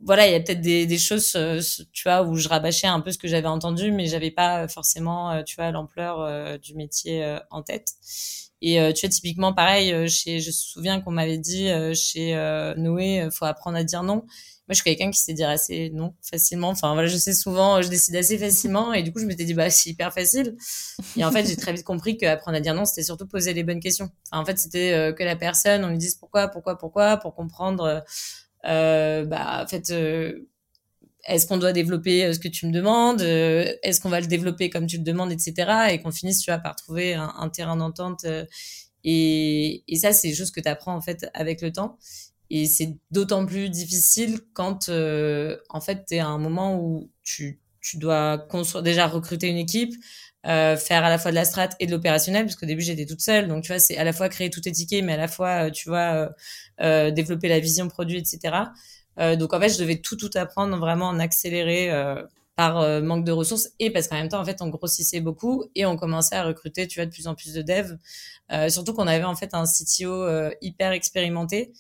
voilà, 0.05 0.27
il 0.27 0.31
y 0.31 0.35
a 0.35 0.39
peut-être 0.39 0.61
des, 0.61 0.85
des, 0.85 0.99
choses, 0.99 1.33
euh, 1.35 1.59
tu 1.91 2.03
vois, 2.03 2.21
où 2.21 2.35
je 2.35 2.47
rabâchais 2.47 2.85
un 2.85 3.01
peu 3.01 3.11
ce 3.11 3.17
que 3.17 3.27
j'avais 3.27 3.47
entendu, 3.47 3.91
mais 3.91 4.05
j'avais 4.05 4.29
pas 4.29 4.67
forcément, 4.67 5.31
euh, 5.31 5.41
tu 5.41 5.55
vois, 5.55 5.71
l'ampleur 5.71 6.21
euh, 6.21 6.59
du 6.59 6.75
métier 6.75 7.37
en 7.49 7.63
tête. 7.63 7.89
Et 8.61 8.75
tu 8.93 9.01
vois, 9.01 9.09
typiquement, 9.09 9.53
pareil, 9.53 10.07
chez, 10.09 10.39
je 10.39 10.47
me 10.47 10.51
souviens 10.51 11.01
qu'on 11.01 11.11
m'avait 11.11 11.37
dit 11.37 11.69
chez 11.93 12.33
Noé, 12.77 13.27
faut 13.31 13.45
apprendre 13.45 13.77
à 13.77 13.83
dire 13.83 14.01
non. 14.01 14.15
Moi, 14.67 14.71
je 14.71 14.75
suis 14.75 14.83
quelqu'un 14.83 15.11
qui 15.11 15.19
sait 15.19 15.33
dire 15.33 15.49
assez 15.49 15.91
non 15.91 16.15
facilement. 16.23 16.69
Enfin, 16.69 16.93
voilà, 16.93 17.07
je 17.07 17.17
sais 17.17 17.33
souvent, 17.35 17.83
je 17.83 17.89
décide 17.89 18.15
assez 18.15 18.39
facilement. 18.39 18.93
Et 18.93 19.03
du 19.03 19.11
coup, 19.11 19.19
je 19.19 19.25
m'étais 19.25 19.43
dit, 19.43 19.53
bah, 19.53 19.69
c'est 19.69 19.91
hyper 19.91 20.11
facile. 20.11 20.55
Et 21.15 21.23
en 21.23 21.31
fait, 21.31 21.45
j'ai 21.45 21.55
très 21.55 21.73
vite 21.73 21.83
compris 21.83 22.17
qu'apprendre 22.17 22.57
à 22.57 22.61
dire 22.61 22.73
non, 22.73 22.85
c'était 22.85 23.03
surtout 23.03 23.27
poser 23.27 23.53
les 23.53 23.63
bonnes 23.63 23.81
questions. 23.81 24.09
En 24.31 24.43
fait, 24.45 24.57
c'était 24.57 25.13
que 25.15 25.23
la 25.23 25.35
personne, 25.35 25.83
on 25.83 25.89
lui 25.89 25.99
dise 25.99 26.15
pourquoi, 26.15 26.47
pourquoi, 26.47 26.77
pourquoi, 26.77 27.17
pour 27.17 27.35
comprendre 27.35 27.83
euh, 27.83 27.99
bah, 28.65 29.63
en 29.63 29.67
fait, 29.67 29.89
euh, 29.91 30.47
est-ce 31.25 31.47
qu'on 31.47 31.57
doit 31.57 31.73
développer 31.73 32.25
euh, 32.25 32.33
ce 32.33 32.39
que 32.39 32.47
tu 32.47 32.67
me 32.67 32.71
demandes 32.71 33.21
Est-ce 33.21 33.99
qu'on 34.01 34.09
va 34.09 34.19
le 34.19 34.27
développer 34.27 34.69
comme 34.69 34.87
tu 34.87 34.97
le 34.97 35.03
demandes, 35.03 35.31
etc. 35.31 35.89
Et 35.91 36.01
qu'on 36.01 36.11
finisse, 36.11 36.39
tu 36.39 36.51
vois, 36.51 36.59
par 36.59 36.75
trouver 36.75 37.13
un, 37.13 37.49
terrain 37.49 37.77
d'entente. 37.77 38.25
Et, 39.03 39.83
et, 39.87 39.95
ça, 39.97 40.13
c'est 40.13 40.33
juste 40.33 40.53
que 40.53 40.61
tu 40.61 40.67
apprends 40.67 40.95
en 40.95 41.01
fait 41.01 41.29
avec 41.33 41.61
le 41.61 41.71
temps. 41.71 41.97
Et 42.49 42.67
c'est 42.67 42.97
d'autant 43.11 43.45
plus 43.45 43.69
difficile 43.69 44.39
quand, 44.53 44.89
en 44.89 45.81
fait, 45.81 46.05
tu 46.07 46.15
es 46.15 46.19
à 46.19 46.27
un 46.27 46.37
moment 46.37 46.79
où 46.79 47.09
tu, 47.23 47.59
tu 47.81 47.97
dois 47.97 48.47
déjà 48.83 49.07
recruter 49.07 49.47
une 49.47 49.57
équipe, 49.57 49.93
euh, 50.47 50.77
faire 50.77 51.03
à 51.03 51.09
la 51.09 51.17
fois 51.17 51.31
de 51.31 51.35
la 51.35 51.45
strat 51.45 51.69
et 51.79 51.87
de 51.87 51.91
l'opérationnel, 51.91 52.45
parce 52.45 52.55
qu'au 52.55 52.65
début 52.65 52.81
j'étais 52.81 53.05
toute 53.05 53.21
seule, 53.21 53.47
donc 53.47 53.63
tu 53.63 53.71
vois, 53.71 53.79
c'est 53.79 53.97
à 53.97 54.03
la 54.03 54.13
fois 54.13 54.29
créer 54.29 54.49
tout 54.49 54.61
tickets, 54.61 55.03
mais 55.03 55.13
à 55.13 55.17
la 55.17 55.27
fois, 55.27 55.67
euh, 55.67 55.71
tu 55.71 55.89
vois, 55.89 56.13
euh, 56.13 56.29
euh, 56.81 57.11
développer 57.11 57.47
la 57.47 57.59
vision 57.59 57.87
produit, 57.87 58.17
etc. 58.17 58.55
donc 59.37 59.53
en 59.53 59.59
fait, 59.59 59.69
je 59.69 59.79
devais 59.79 59.97
tout 59.97 60.17
tout 60.17 60.29
apprendre 60.35 60.77
vraiment 60.77 61.07
en 61.07 61.19
accéléré 61.19 61.89
par 62.57 63.01
manque 63.01 63.23
de 63.23 63.31
ressources 63.31 63.69
et 63.79 63.89
parce 63.89 64.09
qu'en 64.09 64.17
même 64.17 64.27
temps, 64.27 64.41
en 64.41 64.45
fait, 64.45 64.61
on 64.61 64.67
grossissait 64.67 65.21
beaucoup 65.21 65.63
et 65.73 65.85
on 65.85 65.95
commençait 65.95 66.35
à 66.35 66.43
recruter, 66.43 66.85
tu 66.87 66.99
vois, 66.99 67.05
de 67.05 67.11
plus 67.11 67.27
en 67.27 67.33
plus 67.33 67.53
de 67.53 67.61
devs. 67.61 67.97
surtout 68.69 68.93
qu'on 68.93 69.07
avait 69.07 69.23
en 69.23 69.35
fait 69.35 69.53
un 69.53 69.63
CTO 69.63 70.27
hyper 70.61 70.91
expérimenté 70.91 71.71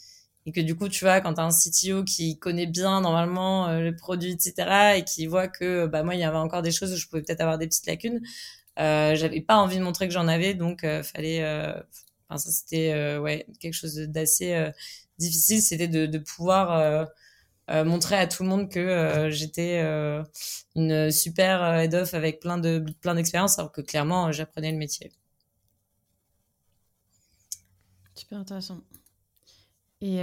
et 0.45 0.51
que 0.51 0.61
du 0.61 0.75
coup, 0.75 0.89
tu 0.89 1.03
vois, 1.05 1.21
quand 1.21 1.33
tu 1.35 1.41
as 1.41 1.43
un 1.43 1.49
CTO 1.49 2.03
qui 2.03 2.37
connaît 2.37 2.67
bien 2.67 3.01
normalement 3.01 3.67
le 3.79 3.95
produit, 3.95 4.31
etc., 4.31 4.97
et 4.97 5.03
qui 5.03 5.25
voit 5.27 5.47
que 5.47 5.87
bah 5.87 6.03
moi, 6.03 6.15
il 6.15 6.21
y 6.21 6.23
avait 6.23 6.37
encore 6.37 6.61
des 6.61 6.71
choses 6.71 6.93
où 6.93 6.97
je 6.97 7.07
pouvais 7.07 7.23
peut-être 7.23 7.41
avoir 7.41 7.57
des 7.57 7.67
petites 7.67 7.87
lacunes, 7.87 8.21
euh, 8.79 9.15
j'avais 9.15 9.41
pas 9.41 9.57
envie 9.57 9.77
de 9.77 9.83
montrer 9.83 10.07
que 10.07 10.13
j'en 10.13 10.27
avais, 10.27 10.53
donc 10.53 10.83
euh, 10.83 11.03
fallait. 11.03 11.43
Euh, 11.43 11.73
ça 12.31 12.51
c'était 12.51 12.91
euh, 12.93 13.19
ouais 13.19 13.45
quelque 13.59 13.73
chose 13.73 13.95
d'assez 13.95 14.71
difficile, 15.19 15.61
c'était 15.61 15.87
de, 15.87 16.05
de 16.07 16.17
pouvoir 16.17 17.07
montrer 17.69 18.15
à 18.17 18.27
tout 18.27 18.43
le 18.43 18.49
monde 18.49 18.69
que 18.69 19.29
j'étais 19.31 19.81
une 20.75 21.11
super 21.11 21.63
head 21.75 21.93
off 21.95 22.13
avec 22.13 22.39
plein 22.39 22.57
de 22.57 22.83
plein 23.01 23.15
d'expériences, 23.15 23.59
alors 23.59 23.71
que 23.71 23.81
clairement 23.81 24.31
j'apprenais 24.31 24.71
le 24.71 24.77
métier. 24.77 25.11
Super 28.15 28.39
intéressant. 28.39 28.81
Et, 30.01 30.17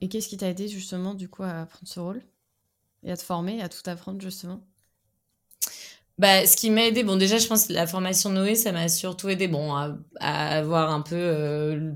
et 0.00 0.08
qu'est-ce 0.08 0.28
qui 0.28 0.36
t'a 0.38 0.48
aidé 0.48 0.68
justement 0.68 1.14
du 1.14 1.28
coup 1.28 1.42
à 1.42 1.66
prendre 1.66 1.86
ce 1.88 2.00
rôle? 2.00 2.22
Et 3.04 3.12
à 3.12 3.16
te 3.16 3.22
former, 3.22 3.62
à 3.62 3.68
tout 3.68 3.82
apprendre 3.90 4.20
justement? 4.20 4.60
Bah, 6.18 6.46
ce 6.46 6.56
qui 6.56 6.70
m'a 6.70 6.86
aidé, 6.86 7.02
bon, 7.04 7.16
déjà, 7.16 7.36
je 7.38 7.46
pense 7.46 7.66
que 7.66 7.72
la 7.74 7.86
formation 7.86 8.30
Noé, 8.30 8.54
ça 8.54 8.72
m'a 8.72 8.88
surtout 8.88 9.28
aidé, 9.28 9.48
bon, 9.48 9.74
à, 9.74 9.96
à 10.20 10.62
voir 10.62 10.90
un 10.90 11.02
peu 11.02 11.14
euh, 11.14 11.92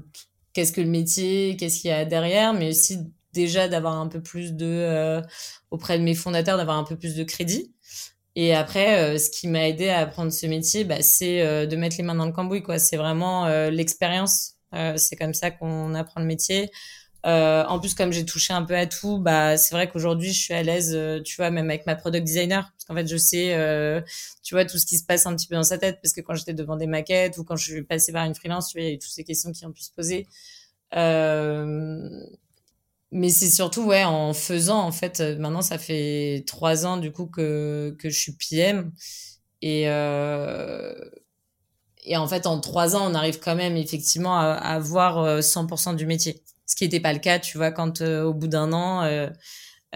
qu'est-ce 0.52 0.72
que 0.72 0.82
le 0.82 0.88
métier, 0.88 1.56
qu'est-ce 1.56 1.80
qu'il 1.80 1.88
y 1.90 1.92
a 1.92 2.04
derrière, 2.04 2.52
mais 2.52 2.68
aussi 2.70 2.98
déjà 3.32 3.66
d'avoir 3.68 3.94
un 3.98 4.08
peu 4.08 4.20
plus 4.22 4.52
de, 4.52 4.66
euh, 4.66 5.22
auprès 5.70 5.98
de 5.98 6.04
mes 6.04 6.14
fondateurs, 6.14 6.58
d'avoir 6.58 6.76
un 6.76 6.84
peu 6.84 6.96
plus 6.96 7.14
de 7.14 7.24
crédit. 7.24 7.72
Et 8.36 8.54
après, 8.54 9.14
euh, 9.16 9.18
ce 9.18 9.30
qui 9.30 9.48
m'a 9.48 9.68
aidé 9.68 9.88
à 9.88 10.00
apprendre 10.00 10.32
ce 10.32 10.46
métier, 10.46 10.84
bah, 10.84 11.02
c'est 11.02 11.66
de 11.66 11.76
mettre 11.76 11.96
les 11.98 12.04
mains 12.04 12.14
dans 12.14 12.26
le 12.26 12.32
cambouis, 12.32 12.62
quoi. 12.62 12.78
C'est 12.78 12.96
vraiment 12.98 13.46
l'expérience. 13.70 14.56
c'est 14.96 15.16
comme 15.16 15.34
ça 15.34 15.50
qu'on 15.50 15.94
apprend 15.94 16.20
le 16.20 16.26
métier. 16.26 16.70
Euh, 17.26 17.64
en 17.66 17.78
plus, 17.78 17.94
comme 17.94 18.12
j'ai 18.12 18.24
touché 18.24 18.52
un 18.52 18.62
peu 18.62 18.74
à 18.76 18.86
tout, 18.86 19.18
bah 19.18 19.56
c'est 19.58 19.74
vrai 19.74 19.88
qu'aujourd'hui 19.90 20.32
je 20.32 20.40
suis 20.40 20.54
à 20.54 20.62
l'aise, 20.62 20.92
euh, 20.94 21.20
tu 21.22 21.36
vois, 21.36 21.50
même 21.50 21.68
avec 21.68 21.84
ma 21.86 21.94
product 21.94 22.24
designer, 22.24 22.72
parce 22.72 22.84
qu'en 22.86 22.94
fait 22.94 23.06
je 23.06 23.16
sais, 23.18 23.54
euh, 23.54 24.00
tu 24.42 24.54
vois, 24.54 24.64
tout 24.64 24.78
ce 24.78 24.86
qui 24.86 24.96
se 24.98 25.04
passe 25.04 25.26
un 25.26 25.36
petit 25.36 25.46
peu 25.46 25.54
dans 25.54 25.62
sa 25.62 25.76
tête, 25.78 25.98
parce 26.02 26.14
que 26.14 26.22
quand 26.22 26.34
j'étais 26.34 26.54
devant 26.54 26.76
des 26.76 26.86
maquettes 26.86 27.36
ou 27.38 27.44
quand 27.44 27.56
je 27.56 27.64
suis 27.72 27.82
passée 27.82 28.12
par 28.12 28.24
une 28.24 28.34
freelance, 28.34 28.68
tu 28.68 28.78
vois, 28.78 28.82
il 28.84 28.88
y 28.88 28.90
a 28.92 28.94
eu 28.94 28.98
toutes 28.98 29.10
ces 29.10 29.24
questions 29.24 29.52
qui 29.52 29.66
ont 29.66 29.72
pu 29.72 29.82
se 29.82 29.92
poser. 29.92 30.26
Euh, 30.96 32.08
mais 33.12 33.28
c'est 33.30 33.50
surtout 33.50 33.84
ouais 33.84 34.04
en 34.04 34.32
faisant 34.34 34.80
en 34.80 34.92
fait. 34.92 35.20
Maintenant, 35.20 35.62
ça 35.62 35.78
fait 35.78 36.44
trois 36.46 36.86
ans 36.86 36.96
du 36.96 37.12
coup 37.12 37.26
que 37.26 37.94
que 37.98 38.08
je 38.08 38.18
suis 38.18 38.32
PM 38.32 38.92
et 39.62 39.82
et 42.04 42.16
en 42.16 42.26
fait 42.26 42.46
en 42.46 42.60
trois 42.60 42.96
ans, 42.96 43.10
on 43.10 43.14
arrive 43.14 43.40
quand 43.40 43.54
même 43.54 43.76
effectivement 43.76 44.38
à, 44.38 44.52
à 44.52 44.78
voir 44.78 45.42
100% 45.42 45.94
du 45.96 46.06
métier 46.06 46.42
ce 46.70 46.76
qui 46.76 46.84
n'était 46.84 47.00
pas 47.00 47.12
le 47.12 47.18
cas, 47.18 47.40
tu 47.40 47.58
vois, 47.58 47.72
quand 47.72 48.00
euh, 48.00 48.22
au 48.22 48.32
bout 48.32 48.46
d'un 48.46 48.72
an, 48.72 49.02
euh, 49.02 49.28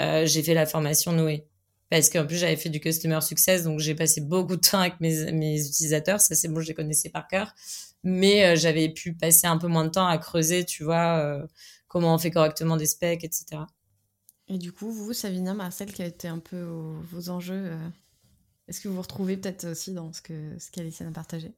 euh, 0.01 0.27
j'ai 0.27 0.43
fait 0.43 0.55
la 0.55 0.67
formation 0.67 1.13
Noé. 1.13 1.47
Parce 1.89 2.11
qu'en 2.11 2.27
plus, 2.27 2.37
j'avais 2.37 2.57
fait 2.57 2.69
du 2.69 2.81
customer 2.81 3.21
success, 3.21 3.63
donc 3.63 3.79
j'ai 3.79 3.95
passé 3.95 4.21
beaucoup 4.21 4.57
de 4.57 4.61
temps 4.61 4.81
avec 4.81 4.99
mes, 4.99 5.31
mes 5.31 5.65
utilisateurs. 5.65 6.21
Ça, 6.21 6.35
c'est 6.35 6.49
bon, 6.49 6.61
je 6.61 6.67
les 6.67 6.75
connaissais 6.75 7.11
par 7.11 7.29
cœur. 7.29 7.55
Mais 8.03 8.57
j'avais 8.57 8.89
pu 8.89 9.15
passer 9.15 9.47
un 9.47 9.57
peu 9.57 9.69
moins 9.69 9.85
de 9.85 9.91
temps 9.91 10.07
à 10.07 10.19
creuser, 10.19 10.65
tu 10.65 10.83
vois, 10.83 11.47
comment 11.87 12.13
on 12.13 12.19
fait 12.19 12.33
correctement 12.33 12.77
des 12.77 12.87
specs, 12.87 13.23
etc. 13.23 13.63
Et 14.49 14.59
du 14.59 14.73
coup, 14.73 14.91
vous, 14.91 15.13
Savina, 15.13 15.55
Marcel, 15.55 15.93
qui 15.93 16.03
a 16.03 16.07
été 16.07 16.27
un 16.27 16.41
peu 16.41 16.61
vos 17.13 17.29
enjeux, 17.31 17.71
est-ce 18.67 18.81
que 18.81 18.89
vous 18.89 18.97
vous 18.97 19.03
retrouvez 19.03 19.37
peut-être 19.37 19.69
aussi 19.69 19.93
dans 19.93 20.13
ce 20.13 20.21
que 20.21 20.59
ce 20.59 20.73
qu'Aliciane 20.73 21.09
a 21.09 21.13
partagé? 21.13 21.55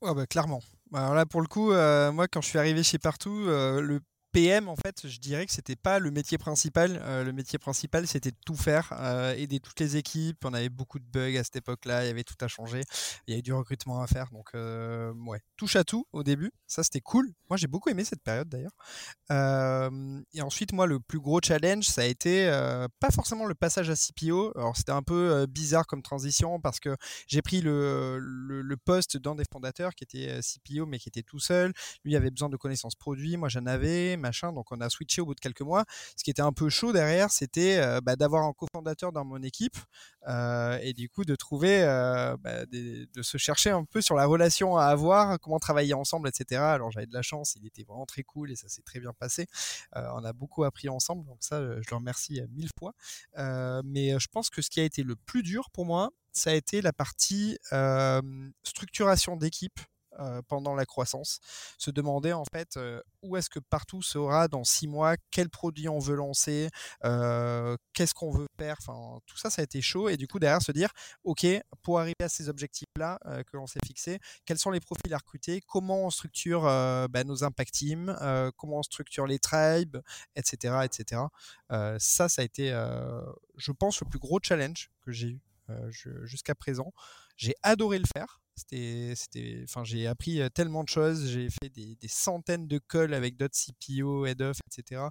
Ouais, 0.00 0.14
bah, 0.14 0.26
clairement. 0.26 0.60
Bah, 0.92 1.00
alors 1.04 1.14
là, 1.14 1.26
pour 1.26 1.40
le 1.40 1.46
coup, 1.48 1.72
euh, 1.72 2.12
moi, 2.12 2.28
quand 2.28 2.42
je 2.42 2.48
suis 2.48 2.58
arrivé 2.58 2.82
chez 2.82 2.98
Partout, 2.98 3.46
euh, 3.48 3.80
le 3.80 4.00
PM, 4.32 4.68
en 4.68 4.76
fait, 4.76 5.06
je 5.06 5.20
dirais 5.20 5.44
que 5.44 5.52
c'était 5.52 5.76
pas 5.76 5.98
le 5.98 6.10
métier 6.10 6.38
principal. 6.38 6.98
Euh, 7.02 7.22
le 7.22 7.32
métier 7.32 7.58
principal, 7.58 8.06
c'était 8.06 8.30
de 8.30 8.36
tout 8.46 8.56
faire, 8.56 8.92
euh, 8.98 9.34
aider 9.34 9.60
toutes 9.60 9.78
les 9.78 9.96
équipes. 9.96 10.42
On 10.44 10.54
avait 10.54 10.70
beaucoup 10.70 10.98
de 10.98 11.04
bugs 11.04 11.38
à 11.38 11.44
cette 11.44 11.56
époque-là, 11.56 12.04
il 12.04 12.08
y 12.08 12.10
avait 12.10 12.24
tout 12.24 12.36
à 12.40 12.48
changer. 12.48 12.82
Il 13.26 13.32
y 13.32 13.34
avait 13.34 13.42
du 13.42 13.52
recrutement 13.52 14.00
à 14.00 14.06
faire, 14.06 14.30
donc 14.32 14.48
euh, 14.54 15.12
ouais, 15.26 15.40
touche 15.56 15.76
à 15.76 15.84
tout 15.84 16.06
au 16.12 16.22
début. 16.22 16.50
Ça, 16.66 16.82
c'était 16.82 17.02
cool. 17.02 17.30
Moi, 17.50 17.58
j'ai 17.58 17.66
beaucoup 17.66 17.90
aimé 17.90 18.04
cette 18.04 18.22
période 18.22 18.48
d'ailleurs. 18.48 18.72
et 20.32 20.42
ensuite, 20.42 20.72
moi, 20.72 20.86
le 20.86 20.98
plus 20.98 21.20
gros 21.20 21.40
challenge, 21.42 21.84
ça 21.84 22.00
a 22.00 22.04
été 22.06 22.46
pas 22.98 23.10
forcément 23.10 23.44
le 23.44 23.54
passage 23.54 23.90
à 23.90 23.94
CPO. 23.94 24.52
Alors, 24.56 24.76
c'était 24.76 24.92
un 24.92 25.02
peu 25.02 25.46
bizarre 25.46 25.86
comme 25.86 26.02
transition 26.02 26.58
parce 26.60 26.80
que 26.80 26.96
j'ai 27.26 27.42
pris 27.42 27.60
le, 27.60 28.74
poste 28.84 29.18
d'un 29.18 29.34
des 29.34 29.44
fondateurs 29.52 29.94
qui 29.94 30.04
était 30.04 30.40
CPO, 30.40 30.86
mais 30.86 30.98
qui 30.98 31.10
était 31.10 31.22
tout 31.22 31.38
seul. 31.38 31.72
Lui 32.04 32.16
avait 32.16 32.30
besoin 32.30 32.48
de 32.48 32.56
connaissances 32.56 32.94
produits, 32.94 33.36
moi 33.36 33.50
j'en 33.50 33.66
avais 33.66 34.16
Donc 34.52 34.70
on 34.70 34.80
a 34.80 34.88
switché 34.88 35.20
au 35.20 35.26
bout 35.26 35.34
de 35.34 35.40
quelques 35.40 35.62
mois. 35.62 35.84
Ce 36.16 36.24
qui 36.24 36.30
était 36.30 36.42
un 36.42 36.52
peu 36.52 36.68
chaud 36.68 36.92
derrière, 36.92 37.30
c'était 37.30 37.78
euh, 37.78 38.00
bah, 38.00 38.16
d'avoir 38.16 38.44
un 38.44 38.52
cofondateur 38.52 39.12
dans 39.12 39.24
mon 39.24 39.42
équipe 39.42 39.76
euh, 40.28 40.78
et 40.82 40.92
du 40.92 41.08
coup 41.08 41.24
de 41.24 41.34
trouver, 41.34 41.82
euh, 41.82 42.36
bah, 42.38 42.64
de 42.66 43.22
se 43.22 43.38
chercher 43.38 43.70
un 43.70 43.84
peu 43.84 44.00
sur 44.00 44.14
la 44.14 44.26
relation 44.26 44.76
à 44.76 44.86
avoir, 44.86 45.38
comment 45.40 45.58
travailler 45.58 45.94
ensemble, 45.94 46.28
etc. 46.28 46.60
Alors 46.60 46.90
j'avais 46.90 47.06
de 47.06 47.14
la 47.14 47.22
chance, 47.22 47.56
il 47.56 47.66
était 47.66 47.82
vraiment 47.82 48.06
très 48.06 48.22
cool 48.22 48.50
et 48.50 48.56
ça 48.56 48.68
s'est 48.68 48.82
très 48.82 49.00
bien 49.00 49.12
passé. 49.12 49.46
on 49.94 50.24
a 50.24 50.32
beaucoup 50.32 50.64
appris 50.64 50.88
ensemble, 50.88 51.24
donc 51.26 51.38
ça 51.40 51.60
je 51.60 51.90
le 51.90 51.96
remercie 51.96 52.40
mille 52.50 52.70
fois. 52.78 52.94
mais 53.84 54.18
je 54.18 54.28
pense 54.28 54.50
que 54.50 54.62
ce 54.62 54.70
qui 54.70 54.80
a 54.80 54.84
été 54.84 55.02
le 55.02 55.16
plus 55.16 55.42
dur 55.42 55.70
pour 55.70 55.86
moi, 55.86 56.10
ça 56.32 56.50
a 56.50 56.54
été 56.54 56.80
la 56.82 56.92
partie 56.92 57.58
structuration 58.62 59.36
d'équipe 59.36 59.80
euh, 60.20 60.42
pendant 60.46 60.74
la 60.74 60.84
croissance, 60.84 61.40
se 61.78 61.90
demander 61.90 62.32
en 62.32 62.44
fait 62.52 62.76
euh, 62.76 63.00
où 63.22 63.36
est-ce 63.36 63.48
que 63.48 63.58
partout 63.58 64.02
sera 64.02 64.46
dans 64.46 64.62
six 64.64 64.86
mois, 64.86 65.16
quel 65.30 65.48
produit 65.48 65.88
on 65.88 65.98
veut 65.98 66.16
lancer, 66.16 66.68
euh, 67.04 67.76
qu'est-ce 67.94 68.12
qu'on 68.12 68.30
veut 68.30 68.46
faire, 68.58 68.76
enfin 68.78 69.18
tout 69.26 69.38
ça 69.38 69.48
ça 69.48 69.62
a 69.62 69.64
été 69.64 69.80
chaud 69.80 70.08
et 70.10 70.18
du 70.18 70.28
coup 70.28 70.38
derrière 70.38 70.60
se 70.60 70.72
dire 70.72 70.90
ok 71.24 71.46
pour 71.82 71.98
arriver 71.98 72.14
à 72.22 72.28
ces 72.28 72.48
objectifs-là 72.48 73.18
que 73.50 73.56
l'on 73.56 73.66
s'est 73.66 73.80
fixés, 73.86 74.18
quels 74.44 74.58
sont 74.58 74.70
les 74.70 74.80
profils 74.80 75.12
à 75.14 75.18
recruter, 75.18 75.62
comment 75.66 76.04
on 76.04 76.10
structure 76.10 76.62
bah, 76.62 77.24
nos 77.24 77.42
impact 77.44 77.72
teams, 77.72 78.14
comment 78.56 78.78
on 78.78 78.82
structure 78.82 79.26
les 79.26 79.38
tribes, 79.38 79.96
etc. 80.36 80.80
etc. 80.84 81.22
ça 81.70 82.28
ça 82.28 82.42
a 82.42 82.44
été 82.44 82.70
je 83.56 83.72
pense 83.72 84.00
le 84.00 84.08
plus 84.08 84.18
gros 84.18 84.38
challenge 84.42 84.90
que 85.00 85.12
j'ai 85.12 85.28
eu 85.28 85.40
jusqu'à 86.24 86.54
présent. 86.54 86.92
J'ai 87.36 87.54
adoré 87.62 87.98
le 87.98 88.04
faire. 88.14 88.40
C'était, 88.54 89.64
enfin, 89.64 89.82
j'ai 89.82 90.06
appris 90.06 90.40
tellement 90.54 90.84
de 90.84 90.88
choses. 90.88 91.26
J'ai 91.28 91.48
fait 91.48 91.70
des, 91.70 91.96
centaines 92.06 92.68
de 92.68 92.78
calls 92.78 93.14
avec 93.14 93.36
d'autres 93.36 93.56
CPO, 93.56 94.26
head 94.26 94.42
of, 94.42 94.58
etc. 94.66 95.02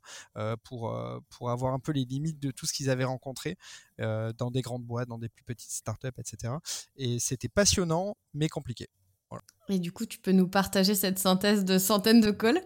pour 0.63 0.95
pour 1.29 1.49
avoir 1.49 1.73
un 1.73 1.79
peu 1.79 1.91
les 1.91 2.05
limites 2.05 2.39
de 2.39 2.51
tout 2.51 2.67
ce 2.67 2.73
qu'ils 2.73 2.89
avaient 2.89 3.03
rencontré 3.03 3.57
dans 3.97 4.51
des 4.51 4.61
grandes 4.61 4.85
boîtes, 4.85 5.09
dans 5.09 5.17
des 5.17 5.29
plus 5.29 5.43
petites 5.43 5.71
startups, 5.71 6.07
etc. 6.19 6.53
Et 6.95 7.19
c'était 7.19 7.49
passionnant, 7.49 8.15
mais 8.33 8.47
compliqué. 8.47 8.87
Et 9.71 9.79
du 9.79 9.91
coup, 9.91 10.05
tu 10.05 10.19
peux 10.19 10.31
nous 10.31 10.47
partager 10.47 10.95
cette 10.95 11.19
synthèse 11.19 11.65
de 11.65 11.77
centaines 11.77 12.21
de 12.21 12.31
calls 12.31 12.61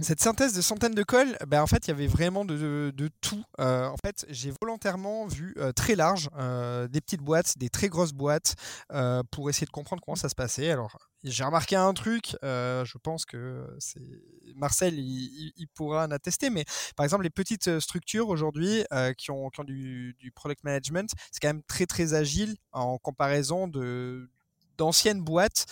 cette 0.00 0.20
synthèse 0.20 0.54
de 0.54 0.62
centaines 0.62 0.94
de 0.94 1.02
cols, 1.02 1.36
ben 1.46 1.62
en 1.62 1.66
fait, 1.66 1.86
il 1.86 1.88
y 1.88 1.92
avait 1.92 2.06
vraiment 2.06 2.44
de, 2.44 2.92
de, 2.94 3.10
tout. 3.20 3.42
Euh, 3.60 3.86
en 3.86 3.96
fait, 4.04 4.24
j'ai 4.28 4.52
volontairement 4.60 5.26
vu 5.26 5.54
euh, 5.58 5.72
très 5.72 5.94
large, 5.94 6.28
euh, 6.38 6.88
des 6.88 7.00
petites 7.00 7.20
boîtes, 7.20 7.58
des 7.58 7.68
très 7.68 7.88
grosses 7.88 8.12
boîtes, 8.12 8.54
pour 9.30 9.50
essayer 9.50 9.66
de 9.66 9.70
comprendre 9.70 10.02
comment 10.04 10.16
ça 10.16 10.28
se 10.28 10.34
passait. 10.34 10.70
Alors, 10.70 10.98
j'ai 11.24 11.44
remarqué 11.44 11.76
un 11.76 11.92
truc, 11.92 12.36
je 12.42 12.98
pense 12.98 13.24
que 13.24 13.66
Marcel, 14.54 14.98
il, 14.98 15.52
il, 15.56 15.68
pourra 15.68 16.06
en 16.06 16.10
attester, 16.10 16.50
mais 16.50 16.64
par 16.96 17.04
exemple, 17.04 17.24
les 17.24 17.30
petites 17.30 17.80
structures 17.80 18.28
aujourd'hui 18.28 18.84
qui, 19.18 19.30
ont, 19.30 19.48
qui 19.50 19.60
ont 19.60 19.64
du, 19.64 20.14
du 20.18 20.30
product 20.30 20.64
management, 20.64 21.10
c'est 21.30 21.40
quand 21.40 21.48
même 21.48 21.62
très 21.62 21.86
très 21.86 22.14
agile 22.14 22.56
en 22.72 22.98
comparaison 22.98 23.68
de 23.68 24.30
d'anciennes 24.82 25.22
boîtes 25.22 25.66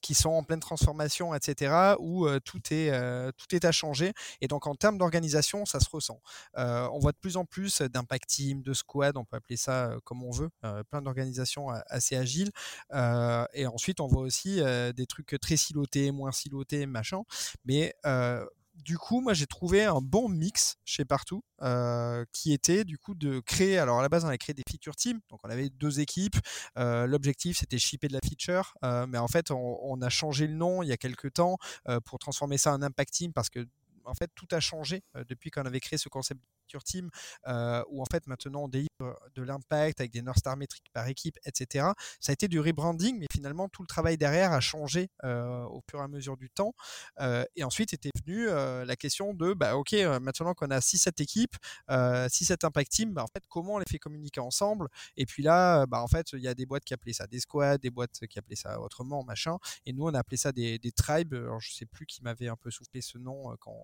qui 0.00 0.14
sont 0.14 0.30
en 0.30 0.42
pleine 0.42 0.60
transformation, 0.60 1.34
etc., 1.34 1.94
où 1.98 2.26
tout, 2.40 2.60
est, 2.70 2.90
tout 3.36 3.54
est 3.54 3.64
à 3.64 3.72
changer. 3.72 4.12
Et 4.40 4.48
donc, 4.48 4.66
en 4.66 4.74
termes 4.74 4.96
d'organisation, 4.96 5.66
ça 5.66 5.80
se 5.80 5.88
ressent. 5.90 6.20
on 6.56 6.98
voit 6.98 7.12
de 7.12 7.18
plus 7.18 7.36
en 7.36 7.44
plus 7.44 7.82
d'impact 7.82 8.28
team, 8.28 8.62
de 8.62 8.72
squad, 8.72 9.16
on 9.16 9.24
peut 9.24 9.36
appeler 9.36 9.58
ça 9.58 9.96
comme 10.04 10.22
on 10.22 10.30
veut, 10.30 10.48
plein 10.90 11.02
d'organisations 11.02 11.68
assez 11.88 12.16
agiles. 12.16 12.50
et 12.92 13.66
ensuite, 13.66 14.00
on 14.00 14.06
voit 14.06 14.22
aussi 14.22 14.60
des 14.96 15.06
trucs 15.06 15.36
très 15.40 15.56
silotés, 15.56 16.10
moins 16.10 16.32
silotés, 16.32 16.86
machin. 16.86 17.22
Mais 17.64 17.94
du 18.74 18.98
coup, 18.98 19.20
moi, 19.20 19.34
j'ai 19.34 19.46
trouvé 19.46 19.84
un 19.84 20.00
bon 20.00 20.28
mix 20.28 20.76
chez 20.84 21.04
Partout, 21.04 21.42
euh, 21.62 22.24
qui 22.32 22.52
était 22.52 22.84
du 22.84 22.98
coup 22.98 23.14
de 23.14 23.40
créer. 23.40 23.78
Alors 23.78 23.98
à 23.98 24.02
la 24.02 24.08
base, 24.08 24.24
on 24.24 24.28
a 24.28 24.36
créé 24.36 24.52
des 24.54 24.62
feature 24.68 24.96
teams, 24.96 25.20
donc 25.30 25.40
on 25.44 25.50
avait 25.50 25.70
deux 25.70 26.00
équipes. 26.00 26.36
Euh, 26.78 27.06
l'objectif, 27.06 27.58
c'était 27.58 27.78
shipper 27.78 28.08
de 28.08 28.12
la 28.12 28.20
feature, 28.20 28.74
euh, 28.84 29.06
mais 29.06 29.18
en 29.18 29.28
fait, 29.28 29.50
on, 29.50 30.02
a 30.02 30.08
changé 30.08 30.46
le 30.46 30.54
nom 30.54 30.82
il 30.82 30.88
y 30.88 30.92
a 30.92 30.96
quelques 30.96 31.32
temps 31.32 31.56
pour 32.04 32.18
transformer 32.18 32.58
ça 32.58 32.72
en 32.72 32.82
impact 32.82 33.14
team 33.14 33.32
parce 33.32 33.48
que 33.48 33.66
en 34.04 34.12
fait, 34.14 34.30
tout 34.34 34.48
a 34.50 34.60
changé 34.60 35.02
depuis 35.28 35.50
qu'on 35.50 35.62
avait 35.62 35.80
créé 35.80 35.98
ce 35.98 36.08
concept 36.08 36.40
de 36.72 36.78
team, 36.80 37.10
où 37.88 38.02
en 38.02 38.06
fait 38.10 38.26
maintenant 38.26 38.64
on 38.64 38.68
délivre 38.68 38.88
de 39.00 39.42
l'impact 39.42 40.00
avec 40.00 40.12
des 40.12 40.22
North 40.22 40.38
Star 40.38 40.56
métriques 40.56 40.90
par 40.92 41.06
équipe, 41.08 41.38
etc. 41.44 41.86
Ça 42.20 42.30
a 42.30 42.32
été 42.32 42.48
du 42.48 42.60
rebranding, 42.60 43.18
mais 43.18 43.26
finalement 43.32 43.68
tout 43.68 43.82
le 43.82 43.86
travail 43.86 44.16
derrière 44.16 44.52
a 44.52 44.60
changé 44.60 45.08
au 45.22 45.80
fur 45.90 46.00
et 46.00 46.02
à 46.02 46.08
mesure 46.08 46.36
du 46.36 46.50
temps. 46.50 46.74
et 47.20 47.64
ensuite 47.64 47.92
était 47.92 48.10
venue 48.24 48.46
la 48.46 48.96
question 48.96 49.34
de, 49.34 49.54
bah 49.54 49.76
ok, 49.76 49.92
maintenant 50.20 50.54
qu'on 50.54 50.70
a 50.70 50.78
6-7 50.78 51.22
équipes, 51.22 51.56
6-7 51.88 52.66
impact 52.66 52.90
team, 52.90 53.12
bah, 53.12 53.24
en 53.24 53.28
fait 53.28 53.44
comment 53.48 53.74
on 53.74 53.78
les 53.78 53.84
fait 53.90 53.98
communiquer 53.98 54.40
ensemble? 54.40 54.88
Et 55.16 55.26
puis 55.26 55.42
là, 55.42 55.86
bah 55.86 56.02
en 56.02 56.08
fait 56.08 56.32
il 56.32 56.40
y 56.40 56.48
a 56.48 56.54
des 56.54 56.66
boîtes 56.66 56.84
qui 56.84 56.94
appelaient 56.94 57.12
ça 57.12 57.26
des 57.26 57.40
squads, 57.40 57.78
des 57.78 57.90
boîtes 57.90 58.26
qui 58.28 58.38
appelaient 58.38 58.56
ça 58.56 58.80
autrement, 58.80 59.24
machin. 59.24 59.58
Et 59.86 59.92
nous 59.92 60.04
on 60.04 60.14
a 60.14 60.18
appelé 60.18 60.36
ça 60.36 60.52
des, 60.52 60.78
tribes. 60.96 61.34
Alors 61.34 61.60
je 61.60 61.72
sais 61.72 61.86
plus 61.86 62.06
qui 62.06 62.22
m'avait 62.22 62.48
un 62.48 62.56
peu 62.56 62.70
soufflé 62.70 63.00
ce 63.00 63.18
nom 63.18 63.56
quand 63.60 63.74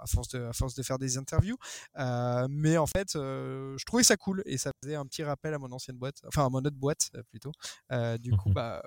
à 0.00 0.06
force 0.06 0.28
de, 0.28 0.44
à 0.44 0.52
force 0.52 0.74
de 0.74 0.82
faire 0.82 0.98
des 0.98 1.18
interviews. 1.18 1.56
Euh, 1.98 2.46
mais 2.50 2.76
en 2.78 2.86
fait, 2.86 3.16
euh, 3.16 3.76
je 3.78 3.84
trouvais 3.84 4.02
ça 4.02 4.16
cool 4.16 4.42
ça 4.58 4.70
faisait 4.82 4.94
un 4.94 5.06
petit 5.06 5.22
rappel 5.22 5.54
à 5.54 5.58
mon 5.58 5.70
ancienne 5.72 5.96
boîte, 5.96 6.20
enfin 6.26 6.46
à 6.46 6.48
mon 6.48 6.58
autre 6.58 6.76
boîte 6.76 7.10
euh, 7.14 7.22
plutôt. 7.30 7.52
du 8.18 8.36
coup, 8.36 8.50
mmh 8.50 8.54
bah, 8.54 8.82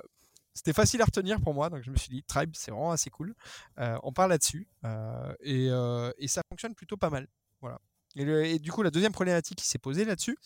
c'était 0.54 0.74
facile 0.74 1.02
à 1.04 1.06
retenir 1.06 1.40
pour 1.40 1.54
moi, 1.54 1.70
donc 1.70 1.84
je 1.84 1.92
me 1.92 1.98
suis 1.98 2.10
dit 2.10 2.24
Tribe, 2.24 2.50
c'est 2.56 2.72
vraiment 2.72 2.92
assez 2.92 3.12
cool. 3.12 3.36
on 3.78 4.12
parle 4.12 4.32
là-dessus 4.32 4.68
et, 5.42 5.68
et, 5.68 6.28
ça 6.28 6.42
fonctionne 6.50 6.74
plutôt 6.74 6.98
pas 6.98 7.12
mal. 7.12 7.28
Voilà. 7.62 7.80
Et, 8.16 8.24
et, 8.56 8.60
du 8.60 8.72
coup, 8.72 8.82
la 8.82 8.90
deuxième 8.90 9.12
problématique 9.12 9.60
qui 9.60 9.68
s'est 9.68 9.78
posée 9.78 10.04
là-dessus, 10.04 10.38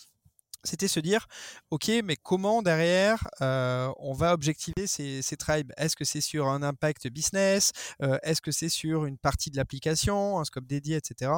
c'était 0.64 0.88
se 0.88 1.00
dire, 1.00 1.28
ok, 1.72 1.92
mais 2.04 2.16
comment 2.16 2.62
derrière 2.62 3.28
euh, 3.42 3.92
on 3.98 4.14
va 4.14 4.34
objectiver 4.34 4.88
ces, 4.88 5.22
ces 5.22 5.38
tribes 5.38 5.72
Est-ce 5.78 5.96
que 5.96 6.06
c'est 6.06 6.22
sur 6.22 6.48
un 6.48 6.62
impact 6.62 7.08
business? 7.08 7.72
Euh, 8.02 8.18
Est-ce 8.24 8.42
que 8.42 8.52
c'est 8.52 8.70
sur 8.70 9.06
une 9.06 9.18
partie 9.18 9.50
de 9.50 9.58
l'application, 9.58 10.40
un 10.40 10.46
scope 10.46 10.68
dédié, 10.68 10.98
etc. 10.98 11.32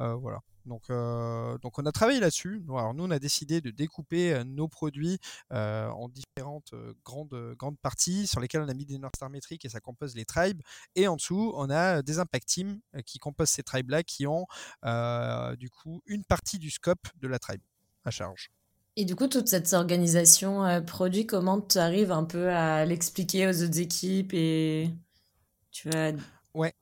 Euh, 0.00 0.14
voilà. 0.14 0.40
Donc, 0.66 0.88
donc 0.88 1.78
on 1.78 1.86
a 1.86 1.92
travaillé 1.92 2.20
là-dessus. 2.20 2.62
Alors 2.68 2.94
nous, 2.94 3.04
on 3.04 3.10
a 3.10 3.18
décidé 3.18 3.60
de 3.60 3.70
découper 3.70 4.42
nos 4.44 4.68
produits 4.68 5.18
en 5.50 6.08
différentes 6.08 6.74
grandes, 7.04 7.54
grandes 7.56 7.78
parties 7.78 8.26
sur 8.26 8.40
lesquelles 8.40 8.62
on 8.62 8.68
a 8.68 8.74
mis 8.74 8.84
des 8.84 8.98
North 8.98 9.16
Star 9.16 9.30
métriques 9.30 9.64
et 9.64 9.68
ça 9.68 9.80
compose 9.80 10.14
les 10.14 10.24
tribes. 10.24 10.60
Et 10.94 11.08
en 11.08 11.16
dessous, 11.16 11.52
on 11.56 11.70
a 11.70 12.02
des 12.02 12.18
impact 12.18 12.48
teams 12.48 12.80
qui 13.04 13.18
composent 13.18 13.50
ces 13.50 13.62
tribes-là 13.62 14.02
qui 14.02 14.26
ont 14.26 14.46
du 15.58 15.70
coup 15.70 16.02
une 16.06 16.24
partie 16.24 16.58
du 16.58 16.70
scope 16.70 17.06
de 17.20 17.28
la 17.28 17.38
tribe 17.38 17.62
à 18.04 18.10
charge. 18.10 18.50
Et 18.98 19.04
du 19.04 19.14
coup, 19.14 19.26
toute 19.26 19.46
cette 19.48 19.74
organisation 19.74 20.64
euh, 20.64 20.80
produit, 20.80 21.26
comment 21.26 21.60
tu 21.60 21.76
arrives 21.76 22.10
un 22.10 22.24
peu 22.24 22.48
à 22.48 22.86
l'expliquer 22.86 23.46
aux 23.46 23.62
autres 23.62 23.78
équipes 23.78 24.32
et 24.32 24.90
tu 25.70 25.90
vois? 25.90 26.12
Ouais. 26.54 26.72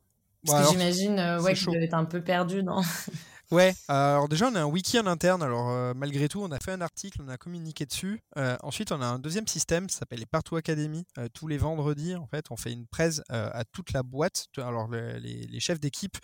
Parce 0.46 0.68
que 0.68 0.72
j'imagine 0.72 1.18
euh, 1.18 1.42
ouais, 1.42 1.54
que 1.54 1.58
tu 1.58 1.74
être 1.82 1.94
un 1.94 2.04
peu 2.04 2.22
perdu 2.22 2.62
dans. 2.62 2.82
Ouais, 3.54 3.72
alors 3.86 4.28
déjà 4.28 4.48
on 4.48 4.54
a 4.56 4.62
un 4.62 4.66
wiki 4.66 4.98
en 4.98 5.06
interne, 5.06 5.40
alors 5.40 5.70
euh, 5.70 5.94
malgré 5.94 6.28
tout 6.28 6.40
on 6.42 6.50
a 6.50 6.58
fait 6.58 6.72
un 6.72 6.80
article, 6.80 7.22
on 7.22 7.28
a 7.28 7.36
communiqué 7.36 7.86
dessus. 7.86 8.20
Euh, 8.36 8.56
ensuite 8.64 8.90
on 8.90 9.00
a 9.00 9.06
un 9.06 9.20
deuxième 9.20 9.46
système, 9.46 9.88
ça 9.88 10.00
s'appelle 10.00 10.18
les 10.18 10.26
Partout 10.26 10.56
Academy. 10.56 11.04
Euh, 11.18 11.28
tous 11.32 11.46
les 11.46 11.56
vendredis 11.56 12.16
en 12.16 12.26
fait 12.26 12.46
on 12.50 12.56
fait 12.56 12.72
une 12.72 12.88
presse 12.88 13.22
à 13.28 13.62
toute 13.70 13.92
la 13.92 14.02
boîte. 14.02 14.46
Alors 14.56 14.88
les, 14.88 15.60
chefs 15.60 15.78
d'équipe 15.78 16.18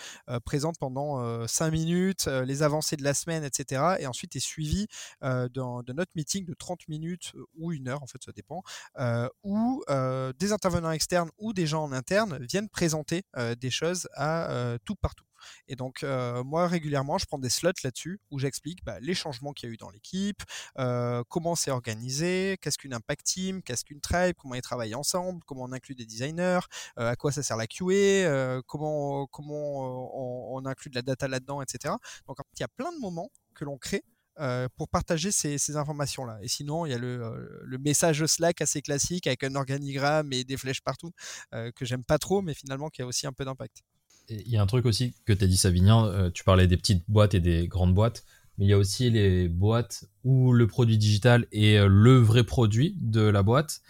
présentent 0.45 0.78
pendant 0.81 1.47
5 1.47 1.70
minutes 1.70 2.26
les 2.26 2.64
avancées 2.64 2.97
de 2.97 3.05
la 3.05 3.14
semaine, 3.14 3.45
etc. 3.45 3.99
Et 4.01 4.09
ensuite 4.09 4.35
est 4.35 4.41
suivi 4.41 4.89
de 5.22 5.93
notre 5.93 6.11
meeting 6.16 6.45
de 6.45 6.55
30 6.55 6.89
minutes 6.89 7.31
ou 7.57 7.70
une 7.70 7.87
heure 7.87 8.03
en 8.03 8.09
fait 8.09 8.18
ça 8.24 8.33
dépend, 8.33 8.64
où 9.45 9.85
des 9.89 10.51
intervenants 10.51 10.91
externes 10.91 11.31
ou 11.39 11.53
des 11.53 11.68
gens 11.68 11.85
en 11.85 11.93
interne 11.93 12.39
viennent 12.41 12.68
présenter 12.68 13.22
des 13.61 13.70
choses 13.70 14.09
à 14.16 14.78
tout 14.85 14.97
partout. 14.97 15.30
Et 15.68 15.76
donc, 15.76 16.03
euh, 16.03 16.43
moi, 16.45 16.66
régulièrement, 16.68 17.18
je 17.18 17.26
prends 17.26 17.38
des 17.38 17.49
slots 17.49 17.72
là-dessus 17.84 18.20
où 18.30 18.38
j'explique 18.38 18.84
bah, 18.84 18.99
les 19.01 19.14
changements 19.14 19.53
qu'il 19.53 19.68
y 19.68 19.70
a 19.70 19.74
eu 19.74 19.76
dans 19.76 19.91
l'équipe, 19.91 20.43
euh, 20.78 21.22
comment 21.28 21.55
c'est 21.55 21.70
organisé, 21.70 22.59
qu'est-ce 22.61 22.78
qu'une 22.78 22.95
impact 22.95 23.24
team, 23.24 23.62
qu'est-ce 23.62 23.84
qu'une 23.84 24.01
tribe, 24.01 24.34
comment 24.38 24.55
ils 24.55 24.62
travaillent 24.62 24.95
ensemble, 24.95 25.43
comment 25.47 25.64
on 25.64 25.72
inclut 25.72 25.95
des 25.95 26.07
designers, 26.07 26.61
à 26.97 27.16
quoi 27.16 27.32
ça 27.32 27.43
sert 27.43 27.57
la 27.57 27.66
QA, 27.66 28.62
comment, 28.66 29.28
on, 29.32 30.66
inclut 30.66 30.91
de 30.91 30.97
la 30.97 31.03
data 31.03 31.28
là-dedans, 31.28 31.62
etc. 31.62 31.95
Donc, 32.26 32.38
il 32.57 32.61
y 32.61 32.64
a 32.64 32.68
plein 32.68 32.93
de 32.93 32.99
moments 32.99 33.30
que 33.55 33.64
l'on 33.64 33.78
crée 33.78 34.05
pour 34.76 34.88
partager 34.88 35.32
ces, 35.32 35.76
informations-là. 35.76 36.38
Et 36.43 36.49
sinon, 36.49 36.86
il 36.86 36.93
y 36.93 36.95
a 36.95 36.99
le, 36.99 37.62
le, 37.62 37.78
message 37.78 38.24
Slack 38.24 38.61
assez 38.61 38.82
classique 38.82 39.26
avec 39.26 39.45
un 39.45 39.55
organigramme 39.55 40.32
et 40.32 40.45
des 40.45 40.57
flèches 40.57 40.80
partout 40.82 41.12
que 41.53 41.84
j'aime 41.84 42.05
pas 42.05 42.18
trop, 42.18 42.43
mais 42.43 42.55
finalement 42.55 42.88
qui 42.88 43.03
a 43.03 43.07
aussi 43.07 43.26
un 43.26 43.32
peu 43.32 43.45
d'impact. 43.45 43.82
Il 44.29 44.49
y 44.49 44.57
a 44.57 44.62
un 44.62 44.66
truc 44.66 44.87
aussi 44.87 45.14
que 45.25 45.33
tu 45.33 45.45
as 45.45 45.47
dit, 45.47 45.57
Savignan, 45.57 46.31
tu 46.31 46.45
parlais 46.45 46.66
des 46.66 46.77
petites 46.77 47.05
boîtes 47.09 47.35
et 47.35 47.41
des 47.41 47.66
grandes 47.66 47.95
boîtes, 47.95 48.25
mais 48.59 48.66
il 48.66 48.68
y 48.68 48.73
a 48.73 48.79
aussi 48.79 49.11
les 49.11 49.49
boîtes 49.49 50.05
où 50.23 50.53
le 50.53 50.66
produit 50.66 50.99
digital 50.99 51.47
est 51.53 51.85
le 51.89 52.18
vrai 52.18 52.45
produit 52.45 52.97
de 53.01 53.23
la 53.23 53.43
boîte. 53.43 53.81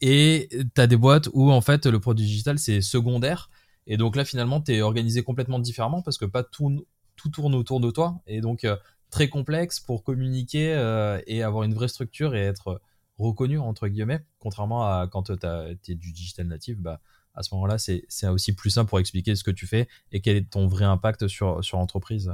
Et 0.00 0.48
tu 0.52 0.80
as 0.80 0.86
des 0.86 0.96
boîtes 0.96 1.28
où 1.32 1.50
en 1.50 1.60
fait 1.60 1.86
le 1.86 1.98
produit 1.98 2.26
digital 2.26 2.58
c'est 2.58 2.80
secondaire. 2.80 3.50
Et 3.86 3.96
donc 3.96 4.14
là 4.14 4.24
finalement 4.24 4.60
tu 4.60 4.72
es 4.72 4.82
organisé 4.82 5.22
complètement 5.22 5.58
différemment 5.58 6.02
parce 6.02 6.18
que 6.18 6.26
pas 6.26 6.44
tout, 6.44 6.86
tout 7.16 7.30
tourne 7.30 7.54
autour 7.54 7.80
de 7.80 7.90
toi. 7.90 8.20
Et 8.26 8.40
donc 8.40 8.64
très 9.10 9.28
complexe 9.28 9.80
pour 9.80 10.04
communiquer 10.04 10.74
euh, 10.74 11.20
et 11.26 11.42
avoir 11.42 11.64
une 11.64 11.74
vraie 11.74 11.88
structure 11.88 12.34
et 12.34 12.40
être 12.40 12.80
reconnu 13.18 13.58
entre 13.58 13.88
guillemets 13.88 14.24
contrairement 14.38 14.84
à 14.84 15.08
quand 15.10 15.24
tu 15.24 15.32
es 15.32 15.94
du 15.94 16.12
digital 16.12 16.46
native 16.46 16.80
bah 16.80 17.00
à 17.38 17.42
ce 17.42 17.54
moment-là 17.54 17.78
c'est 17.78 18.28
aussi 18.28 18.52
plus 18.54 18.70
simple 18.70 18.88
pour 18.88 18.98
expliquer 18.98 19.36
ce 19.36 19.44
que 19.44 19.50
tu 19.50 19.66
fais 19.66 19.88
et 20.12 20.20
quel 20.20 20.36
est 20.36 20.50
ton 20.50 20.66
vrai 20.66 20.84
impact 20.84 21.28
sur 21.28 21.64
sur 21.64 21.78
l'entreprise 21.78 22.32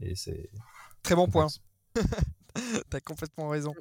et 0.00 0.14
c'est 0.14 0.50
très 1.02 1.14
bon 1.14 1.28
point 1.28 1.48
T'as 2.88 3.00
complètement 3.00 3.48
raison. 3.48 3.74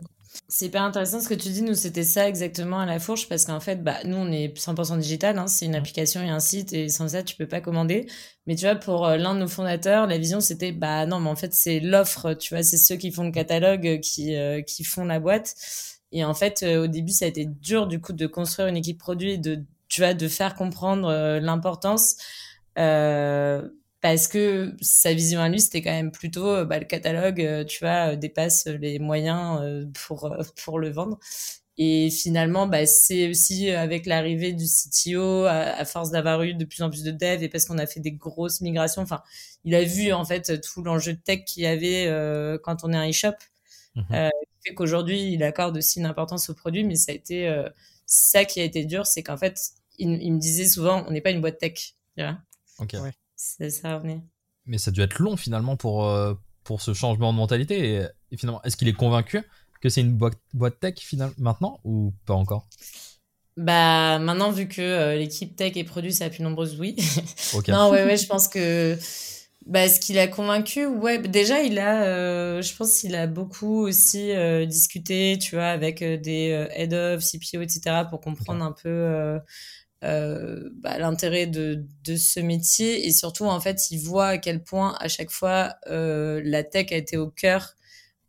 C'est 0.48 0.66
hyper 0.66 0.82
intéressant 0.82 1.22
ce 1.22 1.30
que 1.30 1.36
tu 1.36 1.50
dis. 1.50 1.62
Nous, 1.62 1.76
c'était 1.76 2.04
ça 2.04 2.28
exactement 2.28 2.80
à 2.80 2.88
la 2.88 3.00
fourche 3.00 3.30
parce 3.30 3.46
qu'en 3.46 3.60
fait, 3.60 3.84
bah, 3.84 3.98
nous, 4.06 4.18
on 4.18 4.32
est 4.32 4.58
100% 4.58 4.98
digital. 5.00 5.38
Hein. 5.38 5.48
c'est 5.48 5.66
une 5.66 5.76
application 5.76 6.22
et 6.22 6.30
un 6.30 6.40
site 6.40 6.74
et 6.74 6.90
sans 6.90 7.10
ça, 7.10 7.22
tu 7.22 7.36
peux 7.36 7.48
pas 7.48 7.62
commander. 7.62 8.08
Mais 8.48 8.56
tu 8.56 8.66
vois, 8.66 8.76
pour 8.76 9.06
euh, 9.06 9.18
l'un 9.18 9.36
de 9.36 9.42
nos 9.42 9.48
fondateurs, 9.48 10.08
la 10.08 10.18
vision, 10.18 10.42
c'était 10.42 10.72
bah 10.72 11.06
non, 11.06 11.20
mais 11.20 11.30
en 11.30 11.36
fait, 11.36 11.54
c'est 11.54 11.80
l'offre. 11.80 12.34
Tu 12.34 12.56
vois, 12.56 12.64
c'est 12.64 12.78
ceux 12.78 12.96
qui 12.96 13.12
font 13.12 13.24
le 13.26 13.32
catalogue 13.32 13.88
euh, 13.88 13.98
qui, 13.98 14.36
euh, 14.36 14.62
qui 14.64 14.84
font 14.84 15.06
la 15.06 15.20
boîte. 15.20 15.54
Et 16.12 16.24
en 16.24 16.34
fait, 16.34 16.64
au 16.64 16.86
début, 16.86 17.12
ça 17.12 17.26
a 17.26 17.28
été 17.28 17.46
dur 17.46 17.88
du 17.88 18.00
coup 18.00 18.14
de 18.14 18.28
construire 18.28 18.68
une 18.68 18.78
équipe 18.78 19.00
produit, 19.00 19.40
de 19.40 19.64
tu 19.94 20.02
vois, 20.02 20.14
de 20.14 20.28
faire 20.28 20.56
comprendre 20.56 21.40
l'importance. 21.40 22.16
Euh, 22.80 23.68
parce 24.04 24.28
que 24.28 24.76
sa 24.82 25.14
vision 25.14 25.40
à 25.40 25.48
lui, 25.48 25.62
c'était 25.62 25.82
quand 25.82 25.92
même 25.92 26.12
plutôt 26.12 26.46
euh, 26.50 26.66
bah, 26.66 26.78
le 26.78 26.84
catalogue, 26.84 27.40
euh, 27.40 27.64
tu 27.64 27.80
vois, 27.80 28.12
euh, 28.12 28.16
dépasse 28.18 28.66
les 28.66 29.00
moyens 29.00 29.88
pour, 29.94 30.36
pour 30.66 30.78
le 30.78 30.90
vendre. 30.90 31.20
Et 31.78 32.10
finalement, 32.10 32.68
bah, 32.68 32.86
c'est 32.86 33.30
aussi 33.30 33.70
avec 33.70 34.06
l'arrivée 34.06 34.52
du 34.52 34.66
CTO, 34.66 35.46
à, 35.46 35.86
force 35.86 36.12
d'avoir 36.12 36.44
eu 36.44 36.54
de 36.54 36.66
plus 36.66 36.82
en 36.82 36.90
plus 36.90 37.04
de 37.04 37.12
devs 37.12 37.44
et 37.44 37.50
parce 37.50 37.66
qu'on 37.66 37.78
a 37.78 37.86
fait 37.86 38.02
des 38.02 38.12
grosses 38.12 38.62
migrations, 38.62 39.04
enfin, 39.04 39.22
il 39.64 39.74
a 39.74 39.84
vu 39.84 40.12
en 40.12 40.26
fait 40.26 40.60
tout 40.62 40.84
l'enjeu 40.84 41.14
de 41.14 41.20
tech 41.20 41.46
qu'il 41.46 41.64
y 41.64 41.66
avait 41.66 42.08
quand 42.64 42.84
on 42.84 42.92
est 42.94 42.98
un 42.98 43.10
e-shop. 43.10 43.36
Mmh 43.96 44.30
fait 44.66 44.76
qu'aujourd'hui, 44.76 45.34
il 45.34 45.44
accorde 45.44 45.76
aussi 45.76 46.00
une 46.00 46.06
importance 46.06 46.50
au 46.50 46.54
produit, 46.54 46.86
mais 46.86 46.96
ça 46.96 47.12
a 47.12 47.16
été 47.16 47.64
ça 48.06 48.46
qui 48.46 48.62
a 48.62 48.64
été 48.64 48.86
dur, 48.86 49.06
c'est 49.06 49.22
qu'en 49.22 49.36
fait, 49.36 49.60
il, 49.98 50.34
me 50.34 50.40
disait 50.40 50.68
souvent, 50.68 51.06
on 51.08 51.12
n'est 51.12 51.22
pas 51.22 51.32
une 51.32 51.42
boîte 51.42 51.60
tech. 51.60 51.96
Tu 52.18 52.24
vois 52.24 52.38
ok. 52.80 52.96
C'est 53.36 53.70
ça 53.70 54.02
Mais 54.66 54.78
ça 54.78 54.90
a 54.90 54.92
dû 54.92 55.02
être 55.02 55.20
long 55.20 55.36
finalement 55.36 55.76
pour, 55.76 56.06
euh, 56.06 56.34
pour 56.64 56.82
ce 56.82 56.94
changement 56.94 57.34
de 57.34 57.38
mentalité. 57.38 58.08
Et, 58.32 58.38
finalement, 58.38 58.62
est-ce 58.64 58.78
qu'il 58.78 58.88
est 58.88 58.94
convaincu 58.94 59.42
que 59.82 59.90
c'est 59.90 60.02
une 60.02 60.14
boîte, 60.14 60.38
boîte 60.54 60.80
tech 60.80 60.96
finalement, 60.98 61.36
maintenant 61.38 61.80
ou 61.84 62.14
pas 62.26 62.34
encore? 62.34 62.68
Bah 63.56 64.18
maintenant 64.18 64.50
vu 64.50 64.68
que 64.68 64.82
euh, 64.82 65.16
l'équipe 65.16 65.56
tech 65.56 65.74
et 65.76 65.84
produit 65.84 66.12
ça 66.12 66.26
a 66.26 66.30
plus 66.32 66.42
nombreuses 66.42 66.80
oui. 66.80 66.96
non 67.68 67.92
ouais 67.92 68.04
ouais 68.04 68.18
je 68.18 68.26
pense 68.26 68.48
que 68.48 68.98
bah 69.68 69.88
ce 69.88 70.00
qu'il 70.00 70.18
a 70.18 70.28
convaincu 70.28 70.88
ouais 70.88 71.20
déjà 71.20 71.62
il 71.62 71.78
a 71.78 72.02
euh, 72.02 72.64
je 72.64 72.76
pense 72.76 73.00
qu'il 73.00 73.14
a 73.14 73.28
beaucoup 73.28 73.82
aussi 73.82 74.32
discuté 74.68 75.38
tu 75.40 75.54
vois 75.54 75.68
avec 75.68 76.04
des 76.04 76.68
head 76.72 76.96
of 76.96 77.24
CPO 77.24 77.62
etc 77.62 78.06
pour 78.10 78.22
comprendre 78.22 78.64
un 78.66 78.72
peu 78.72 79.40
euh, 80.04 80.70
bah, 80.76 80.98
l'intérêt 80.98 81.48
de, 81.48 81.86
de 82.04 82.16
ce 82.16 82.40
métier. 82.40 83.08
Et 83.08 83.12
surtout 83.12 83.46
en 83.46 83.60
fait 83.60 83.92
il 83.92 84.00
voit 84.00 84.28
à 84.28 84.38
quel 84.38 84.64
point 84.64 84.96
à 85.00 85.08
chaque 85.08 85.32
fois 85.32 85.76
euh, 85.88 86.42
la 86.44 86.64
tech 86.64 86.92
a 86.92 86.96
été 86.96 87.18
au 87.18 87.30
cœur 87.30 87.76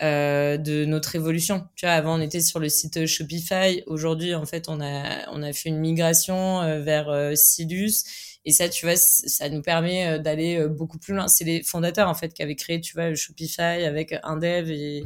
euh, 0.02 0.56
de 0.56 0.84
notre 0.84 1.14
évolution. 1.14 1.66
Tu 1.76 1.86
vois, 1.86 1.94
avant 1.94 2.18
on 2.18 2.20
était 2.20 2.40
sur 2.40 2.58
le 2.58 2.68
site 2.68 3.06
Shopify, 3.06 3.82
aujourd'hui 3.86 4.34
en 4.34 4.44
fait 4.44 4.68
on 4.68 4.80
a 4.80 5.28
on 5.30 5.42
a 5.42 5.52
fait 5.52 5.68
une 5.68 5.78
migration 5.78 6.60
euh, 6.62 6.80
vers 6.80 7.08
euh, 7.08 7.34
Silus 7.36 8.02
et 8.44 8.50
ça 8.50 8.68
tu 8.68 8.86
vois 8.86 8.96
ça 8.96 9.48
nous 9.48 9.62
permet 9.62 10.06
euh, 10.06 10.18
d'aller 10.18 10.66
beaucoup 10.68 10.98
plus 10.98 11.14
loin. 11.14 11.28
C'est 11.28 11.44
les 11.44 11.62
fondateurs 11.62 12.08
en 12.08 12.14
fait 12.14 12.34
qui 12.34 12.42
avaient 12.42 12.56
créé 12.56 12.80
tu 12.80 12.94
vois 12.94 13.08
le 13.08 13.14
Shopify 13.14 13.84
avec 13.84 14.14
un 14.24 14.36
dev. 14.36 14.70
Et 14.70 15.04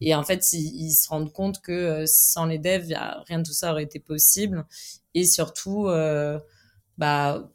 et 0.00 0.14
en 0.14 0.22
fait 0.22 0.52
ils, 0.52 0.86
ils, 0.86 0.92
se 0.92 1.08
rendent 1.08 1.32
compte 1.32 1.60
que 1.60 2.04
sans 2.06 2.46
les 2.46 2.58
devs 2.58 2.94
rien 3.26 3.40
de 3.40 3.44
tout 3.44 3.52
ça 3.52 3.72
aurait 3.72 3.82
été 3.82 3.98
possible 3.98 4.64
et 5.14 5.24
surtout, 5.24 5.88
euh, 5.88 6.38
bah, 6.98 7.50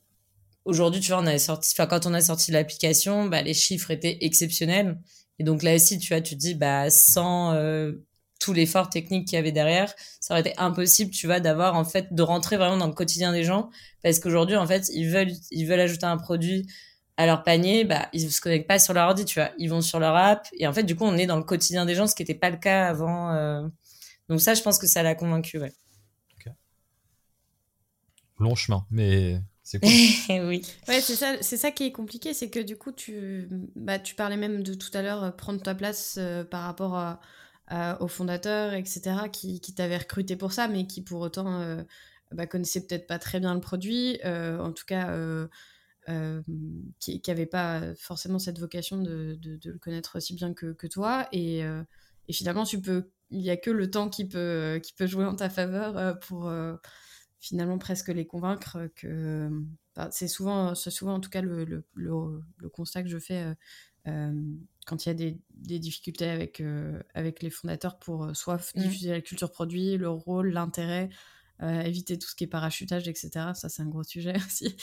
aujourd'hui, 0.65 1.01
tu 1.01 1.11
vois, 1.11 1.21
on 1.21 1.27
a 1.27 1.37
sorti, 1.37 1.73
enfin, 1.73 1.87
quand 1.87 2.05
on 2.05 2.13
a 2.13 2.21
sorti 2.21 2.51
l'application, 2.51 3.25
bah, 3.25 3.41
les 3.41 3.53
chiffres 3.53 3.91
étaient 3.91 4.17
exceptionnels. 4.21 4.99
Et 5.39 5.43
donc 5.43 5.63
là 5.63 5.75
aussi, 5.75 5.99
tu 5.99 6.13
vois, 6.13 6.21
tu 6.21 6.35
te 6.35 6.39
dis, 6.39 6.55
bah, 6.55 6.89
sans 6.89 7.53
euh, 7.53 7.93
tout 8.39 8.53
l'effort 8.53 8.89
technique 8.89 9.27
qu'il 9.27 9.35
y 9.35 9.39
avait 9.39 9.51
derrière, 9.51 9.93
ça 10.19 10.33
aurait 10.33 10.41
été 10.41 10.53
impossible, 10.57 11.11
tu 11.11 11.27
vois, 11.27 11.39
d'avoir, 11.39 11.75
en 11.75 11.85
fait, 11.85 12.13
de 12.13 12.21
rentrer 12.21 12.57
vraiment 12.57 12.77
dans 12.77 12.87
le 12.87 12.93
quotidien 12.93 13.31
des 13.31 13.43
gens. 13.43 13.69
Parce 14.03 14.19
qu'aujourd'hui, 14.19 14.55
en 14.57 14.67
fait, 14.67 14.89
ils 14.93 15.09
veulent, 15.09 15.31
ils 15.51 15.65
veulent 15.65 15.79
ajouter 15.79 16.05
un 16.05 16.17
produit 16.17 16.67
à 17.17 17.25
leur 17.25 17.43
panier, 17.43 17.85
bah, 17.85 18.09
ils 18.13 18.31
se 18.31 18.41
connectent 18.41 18.67
pas 18.67 18.79
sur 18.79 18.93
leur 18.93 19.07
ordi, 19.07 19.25
tu 19.25 19.39
vois. 19.39 19.51
Ils 19.57 19.69
vont 19.69 19.81
sur 19.81 19.99
leur 19.99 20.15
app. 20.15 20.47
Et 20.57 20.67
en 20.67 20.73
fait, 20.73 20.83
du 20.83 20.95
coup, 20.95 21.05
on 21.05 21.17
est 21.17 21.27
dans 21.27 21.37
le 21.37 21.43
quotidien 21.43 21.85
des 21.85 21.95
gens, 21.95 22.07
ce 22.07 22.15
qui 22.15 22.23
n'était 22.23 22.35
pas 22.35 22.49
le 22.49 22.57
cas 22.57 22.87
avant. 22.87 23.31
Euh. 23.33 23.61
Donc 24.29 24.41
ça, 24.41 24.53
je 24.53 24.61
pense 24.61 24.79
que 24.79 24.87
ça 24.87 25.03
l'a 25.03 25.15
convaincu, 25.15 25.59
ouais 25.59 25.71
long 28.39 28.55
chemin, 28.55 28.85
mais 28.91 29.41
c'est 29.65 29.79
cool. 29.79 29.89
oui. 30.47 30.61
Ouais, 30.87 31.01
c'est 31.01 31.15
ça, 31.15 31.37
c'est 31.41 31.57
ça 31.57 31.71
qui 31.71 31.85
est 31.85 31.91
compliqué, 31.91 32.35
c'est 32.35 32.51
que 32.51 32.59
du 32.59 32.77
coup, 32.77 32.91
tu, 32.91 33.49
bah, 33.75 33.97
tu 33.97 34.13
parlais 34.13 34.37
même 34.37 34.61
de 34.61 34.75
tout 34.75 34.91
à 34.93 35.01
l'heure, 35.01 35.23
euh, 35.23 35.31
prendre 35.31 35.61
ta 35.61 35.73
place 35.73 36.17
euh, 36.19 36.43
par 36.43 36.63
rapport 36.63 36.95
à, 36.95 37.19
aux 37.99 38.07
fondateurs, 38.07 38.73
etc., 38.73 39.01
qui, 39.31 39.59
qui 39.59 39.73
t'avaient 39.73 39.97
recruté 39.97 40.35
pour 40.35 40.53
ça, 40.53 40.67
mais 40.67 40.85
qui 40.85 41.01
pour 41.01 41.19
autant 41.19 41.61
euh, 41.61 41.81
bah, 42.31 42.45
connaissaient 42.45 42.85
peut-être 42.85 43.07
pas 43.07 43.17
très 43.17 43.39
bien 43.39 43.55
le 43.55 43.59
produit, 43.59 44.19
en 44.23 44.71
tout 44.71 44.85
cas, 44.85 45.11
qui 46.99 47.21
n'avaient 47.27 47.47
pas 47.47 47.81
forcément 47.95 48.37
cette 48.37 48.59
vocation 48.59 49.01
de, 49.01 49.35
de, 49.41 49.71
le 49.71 49.79
connaître 49.79 50.17
aussi 50.17 50.35
bien 50.35 50.53
que, 50.53 50.73
que 50.73 50.85
toi. 50.85 51.27
Et, 51.31 51.61
et 51.61 52.33
finalement, 52.33 52.65
tu 52.65 52.79
peux, 52.79 53.09
il 53.31 53.39
n'y 53.39 53.49
a 53.49 53.57
que 53.57 53.71
le 53.71 53.89
temps 53.89 54.09
qui 54.09 54.27
peut, 54.27 54.79
qui 54.83 54.93
peut 54.93 55.07
jouer 55.07 55.25
en 55.25 55.35
ta 55.35 55.49
faveur 55.49 56.19
pour 56.19 56.51
finalement 57.45 57.77
presque 57.77 58.07
les 58.07 58.25
convaincre 58.25 58.89
que 58.95 59.51
c'est 60.09 60.27
souvent 60.27 60.73
c'est 60.73 60.89
souvent 60.89 61.13
en 61.13 61.19
tout 61.19 61.29
cas 61.29 61.41
le, 61.41 61.63
le, 61.63 61.85
le, 61.93 62.69
constat 62.69 63.03
que 63.03 63.09
je 63.09 63.19
fais 63.19 63.43
euh, 63.43 63.53
euh, 64.07 64.41
quand 64.87 65.05
il 65.05 65.09
y 65.09 65.11
a 65.11 65.13
des, 65.13 65.37
des 65.51 65.77
difficultés 65.77 66.27
avec 66.27 66.59
euh, 66.59 66.99
avec 67.13 67.43
les 67.43 67.51
fondateurs 67.51 67.99
pour 67.99 68.35
soit 68.35 68.57
mmh. 68.57 68.79
diffuser 68.81 69.11
la 69.11 69.21
culture 69.21 69.51
produit 69.51 69.95
le 69.97 70.09
rôle 70.09 70.49
l'intérêt 70.49 71.09
éviter 71.61 72.17
tout 72.17 72.27
ce 72.27 72.35
qui 72.35 72.45
est 72.45 72.47
parachutage 72.47 73.07
etc 73.07 73.51
ça 73.53 73.69
c'est 73.69 73.83
un 73.83 73.87
gros 73.87 74.03
sujet 74.03 74.35
aussi 74.47 74.75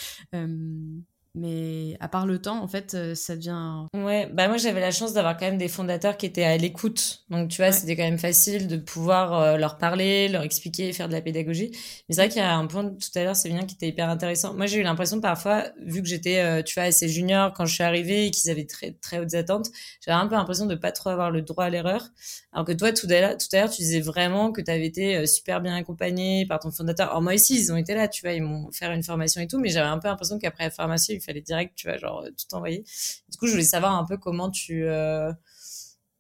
mais 1.35 1.97
à 2.01 2.09
part 2.09 2.27
le 2.27 2.41
temps, 2.41 2.63
en 2.63 2.69
fait, 2.69 2.95
euh, 2.95 3.15
ça 3.15 3.37
devient. 3.37 3.87
Ouais, 3.95 4.29
bah 4.33 4.49
moi 4.49 4.59
j'avais 4.59 4.81
la 4.81 4.91
chance 4.91 5.15
d'avoir 5.15 5.39
quand 5.39 5.47
même 5.47 5.57
des 5.57 5.69
fondateurs 5.69 6.19
qui 6.19 6.27
étaient 6.27 6.45
à 6.45 6.59
l'écoute. 6.59 7.25
Donc 7.31 7.49
tu 7.49 7.57
vois, 7.57 7.73
c'était 7.73 7.97
quand 7.97 8.03
même 8.03 8.19
facile 8.19 8.69
de 8.69 8.77
pouvoir 8.77 9.33
euh, 9.41 9.57
leur 9.57 9.79
parler, 9.79 10.29
leur 10.29 10.43
expliquer, 10.43 10.93
faire 10.93 11.09
de 11.09 11.15
la 11.15 11.23
pédagogie. 11.23 11.71
Mais 12.09 12.15
c'est 12.15 12.21
vrai 12.21 12.29
qu'il 12.29 12.43
y 12.43 12.45
a 12.45 12.55
un 12.55 12.67
point 12.67 12.85
tout 12.85 13.19
à 13.19 13.25
l'heure, 13.25 13.37
c'est 13.37 13.49
bien 13.49 13.65
qui 13.65 13.77
était 13.77 13.89
hyper 13.89 14.11
intéressant. 14.11 14.53
Moi 14.53 14.67
j'ai 14.67 14.81
eu 14.81 14.83
l'impression 14.83 15.21
parfois, 15.23 15.65
vu 15.81 16.03
que 16.03 16.09
j'étais, 16.09 16.41
euh, 16.41 16.63
tu 16.63 16.75
vois, 16.75 16.85
assez 16.85 17.09
junior 17.09 17.55
quand 17.55 17.65
je 17.65 17.75
suis 17.75 17.85
arrivée 17.85 18.27
et 18.27 18.31
qu'ils 18.31 18.51
avaient 18.51 18.67
très 18.67 18.93
très 19.01 19.19
hautes 19.19 19.35
attentes, 19.35 19.71
j'avais 20.05 20.19
un 20.19 20.27
peu 20.27 20.35
l'impression 20.35 20.67
de 20.67 20.75
pas 20.75 20.93
trop 20.93 21.11
avoir 21.11 21.31
le 21.31 21.41
droit 21.41 21.65
à 21.65 21.71
l'erreur. 21.71 22.09
Alors 22.53 22.67
que 22.67 22.73
toi, 22.73 22.93
tout 22.93 23.07
à 23.09 23.21
l'heure, 23.21 23.39
tout 23.39 23.47
à 23.55 23.61
l'heure, 23.61 23.71
tu 23.71 23.81
disais 23.81 24.01
vraiment 24.01 24.53
que 24.53 24.61
tu 24.61 24.71
avais 24.71 24.87
été 24.87 25.27
super 25.27 25.63
bien 25.63 25.75
accompagné 25.75 26.45
par 26.45 26.59
ton 26.59 26.71
fondateur. 26.71 27.09
Alors 27.09 27.23
moi 27.23 27.33
aussi, 27.33 27.59
ils 27.59 27.73
ont 27.73 27.77
été 27.77 27.95
là, 27.95 28.09
tu 28.09 28.21
vois, 28.21 28.33
ils 28.33 28.43
m'ont 28.43 28.71
fait 28.71 28.85
une 28.85 29.03
formation 29.03 29.41
et 29.41 29.47
tout, 29.47 29.59
mais 29.59 29.71
j'avais 29.71 29.89
un 29.89 29.99
peu 29.99 30.09
l'impression 30.09 30.39
qu'après 30.39 30.65
la 30.65 30.71
formation, 30.71 31.15
fallait 31.23 31.41
direct, 31.43 31.75
tu 31.77 31.89
vois, 31.89 31.99
genre 31.99 32.21
euh, 32.23 32.31
tout 32.31 32.55
envoyer. 32.55 32.85
Du 33.29 33.39
coup, 33.39 33.47
je 33.47 33.53
voulais 33.53 33.65
savoir 33.65 33.95
un 33.97 34.05
peu 34.05 34.17
comment 34.19 34.51
tu, 34.51 34.87
euh, 34.87 35.33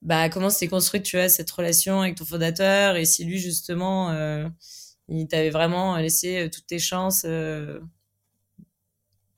bah, 0.03 0.29
comment 0.29 0.51
s'est 0.51 0.69
construite, 0.69 1.05
tu 1.05 1.17
vois, 1.17 1.29
cette 1.29 1.51
relation 1.51 2.01
avec 2.01 2.17
ton 2.17 2.25
fondateur 2.25 2.97
et 2.97 3.05
si 3.05 3.25
lui, 3.25 3.39
justement, 3.39 4.11
euh, 4.11 4.49
il 5.09 5.29
t'avait 5.29 5.51
vraiment 5.51 5.97
laissé 5.97 6.49
toutes 6.53 6.67
tes 6.67 6.79
chances 6.79 7.27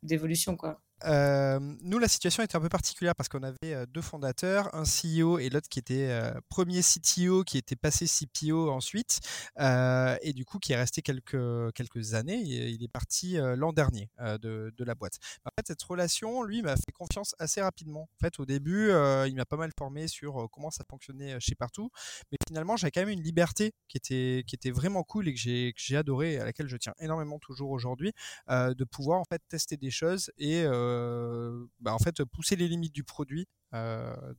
d'évolution, 0.02 0.56
quoi. 0.56 0.83
Nous, 1.04 1.98
la 1.98 2.08
situation 2.08 2.42
était 2.42 2.56
un 2.56 2.60
peu 2.60 2.68
particulière 2.68 3.14
parce 3.14 3.28
qu'on 3.28 3.42
avait 3.42 3.86
deux 3.88 4.00
fondateurs, 4.00 4.74
un 4.74 4.84
CEO 4.84 5.38
et 5.38 5.48
l'autre 5.50 5.68
qui 5.68 5.78
était 5.78 6.32
premier 6.48 6.80
CTO, 6.82 7.44
qui 7.44 7.58
était 7.58 7.76
passé 7.76 8.06
CPO 8.06 8.70
ensuite, 8.70 9.20
et 9.58 10.32
du 10.34 10.44
coup 10.44 10.58
qui 10.58 10.72
est 10.72 10.76
resté 10.76 11.02
quelques, 11.02 12.14
années. 12.14 12.40
Il 12.40 12.82
est 12.82 12.88
parti 12.88 13.36
l'an 13.38 13.72
dernier 13.72 14.10
de, 14.18 14.72
la 14.84 14.94
boîte. 14.94 15.18
En 15.44 15.50
fait, 15.58 15.66
cette 15.66 15.82
relation, 15.82 16.42
lui, 16.42 16.62
m'a 16.62 16.76
fait 16.76 16.92
confiance 16.92 17.34
assez 17.38 17.62
rapidement. 17.62 18.02
En 18.02 18.24
fait, 18.24 18.38
au 18.38 18.46
début, 18.46 18.90
il 19.26 19.34
m'a 19.34 19.46
pas 19.46 19.56
mal 19.56 19.70
formé 19.78 20.08
sur 20.08 20.48
comment 20.52 20.70
ça 20.70 20.84
fonctionnait 20.88 21.38
chez 21.40 21.54
Partout, 21.54 21.90
mais 22.30 22.38
finalement, 22.48 22.76
j'avais 22.76 22.90
quand 22.90 23.00
même 23.00 23.10
une 23.10 23.22
liberté 23.22 23.72
qui 23.88 23.96
était, 23.96 24.44
qui 24.46 24.54
était 24.54 24.70
vraiment 24.70 25.02
cool 25.02 25.28
et 25.28 25.34
que 25.34 25.40
j'ai 25.76 25.96
adoré, 25.96 26.38
à 26.38 26.44
laquelle 26.44 26.68
je 26.68 26.76
tiens 26.76 26.94
énormément 26.98 27.38
toujours 27.38 27.70
aujourd'hui, 27.70 28.12
de 28.48 28.84
pouvoir 28.84 29.20
en 29.20 29.24
fait 29.24 29.42
tester 29.48 29.76
des 29.76 29.90
choses 29.90 30.30
et 30.38 30.64
bah, 31.80 31.94
en 31.94 31.98
fait 31.98 32.24
pousser 32.24 32.56
les 32.56 32.68
limites 32.68 32.94
du 32.94 33.04
produit 33.04 33.46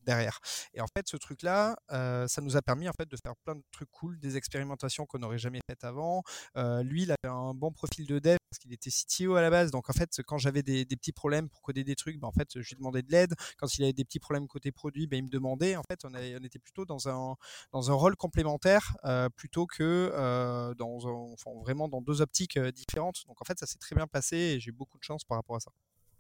derrière. 0.06 0.40
Et 0.74 0.82
en 0.82 0.88
fait, 0.88 1.08
ce 1.08 1.18
truc-là, 1.18 1.76
ça 1.90 2.42
nous 2.42 2.58
a 2.58 2.62
permis 2.62 2.88
en 2.88 2.94
fait 2.98 3.10
de 3.10 3.18
faire 3.22 3.36
plein 3.44 3.56
de 3.56 3.64
trucs 3.72 3.90
cool, 3.92 4.20
des 4.20 4.38
expérimentations 4.38 5.06
qu'on 5.06 5.20
n'aurait 5.20 5.38
jamais 5.38 5.60
faites 5.70 5.84
avant. 5.84 6.24
lui, 6.56 7.04
il 7.04 7.12
avait 7.12 7.34
un 7.34 7.54
bon 7.54 7.72
profil 7.72 8.08
de 8.08 8.20
dev 8.20 8.38
parce 8.50 8.60
qu'il 8.60 8.74
était 8.74 8.90
CTO 8.90 9.36
à 9.36 9.42
la 9.42 9.50
base. 9.50 9.72
Donc 9.72 9.90
en 9.90 9.94
fait, 9.94 10.10
quand 10.26 10.38
j'avais 10.38 10.64
des, 10.64 10.86
petits 10.86 11.12
problèmes 11.12 11.50
pour 11.50 11.62
coder 11.62 11.84
des 11.84 11.96
trucs, 11.96 12.20
ben, 12.20 12.28
en 12.28 12.32
fait, 12.32 12.48
je 12.54 12.70
lui 12.70 12.76
demandais 12.78 13.02
de 13.02 13.12
l'aide. 13.12 13.34
Quand 13.58 13.68
il 13.78 13.84
avait 13.84 13.94
des 13.94 14.06
petits 14.06 14.20
problèmes 14.20 14.48
côté 14.48 14.72
produit, 14.72 15.08
ben, 15.08 15.18
il 15.18 15.24
me 15.24 15.30
demandait. 15.30 15.76
En 15.76 15.84
fait, 15.90 16.00
on, 16.06 16.14
était 16.14 16.60
plutôt 16.60 16.86
dans 16.86 17.10
un 17.10 17.36
dans 17.72 17.92
un 17.92 17.94
rôle 17.94 18.16
complémentaire 18.16 18.96
plutôt 19.36 19.68
que 19.68 20.74
dans 20.78 21.36
vraiment 21.64 21.90
dans 21.90 22.02
deux 22.02 22.22
optiques 22.22 22.58
différentes. 22.60 23.26
Donc 23.28 23.42
en 23.42 23.46
fait, 23.46 23.60
ça 23.60 23.66
s'est 23.66 23.80
très 23.80 23.96
bien 23.96 24.08
passé 24.08 24.38
et 24.38 24.60
j'ai 24.60 24.72
beaucoup 24.72 24.98
de 24.98 25.04
chance 25.04 25.24
par 25.24 25.38
rapport 25.38 25.58
à 25.58 25.60
ça. 25.60 25.72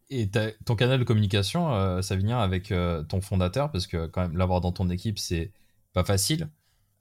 Et 0.09 0.29
ton 0.65 0.75
canal 0.75 0.99
de 0.99 1.03
communication, 1.03 1.73
euh, 1.73 2.01
ça 2.01 2.15
vient 2.15 2.37
avec 2.37 2.71
euh, 2.71 3.01
ton 3.03 3.21
fondateur, 3.21 3.71
parce 3.71 3.87
que 3.87 4.05
quand 4.05 4.21
même 4.21 4.37
l'avoir 4.37 4.61
dans 4.61 4.71
ton 4.71 4.89
équipe, 4.89 5.17
c'est 5.17 5.51
pas 5.93 6.03
facile. 6.03 6.49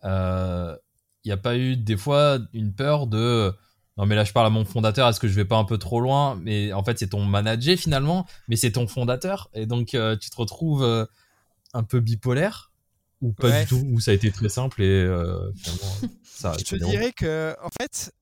Il 0.02 0.08
euh, 0.10 0.74
n'y 1.26 1.32
a 1.32 1.36
pas 1.36 1.56
eu 1.56 1.76
des 1.76 1.98
fois 1.98 2.38
une 2.52 2.72
peur 2.72 3.06
de 3.06 3.52
non 3.96 4.06
mais 4.06 4.16
là 4.16 4.24
je 4.24 4.32
parle 4.32 4.46
à 4.46 4.50
mon 4.50 4.64
fondateur, 4.64 5.08
est-ce 5.08 5.20
que 5.20 5.28
je 5.28 5.34
vais 5.34 5.44
pas 5.44 5.56
un 5.56 5.64
peu 5.64 5.78
trop 5.78 6.00
loin? 6.00 6.34
Mais 6.42 6.72
en 6.72 6.82
fait 6.82 6.98
c'est 6.98 7.08
ton 7.08 7.24
manager 7.24 7.78
finalement, 7.78 8.26
mais 8.48 8.56
c'est 8.56 8.72
ton 8.72 8.88
fondateur, 8.88 9.50
et 9.54 9.66
donc 9.66 9.88
tu 9.88 10.30
te 10.30 10.36
retrouves 10.36 11.06
un 11.74 11.82
peu 11.84 12.00
bipolaire 12.00 12.72
ou 13.20 13.32
pas 13.32 13.60
du 13.60 13.66
tout, 13.68 13.86
ou 13.92 14.00
ça 14.00 14.10
a 14.10 14.14
été 14.14 14.32
très 14.32 14.48
simple 14.48 14.82
et 14.82 15.04
finalement 15.56 15.94
ça. 16.24 16.54
Je 16.58 16.64
te 16.64 16.76
dirais 16.76 17.12
que 17.12 17.54
en 17.62 17.70
fait 17.80 18.12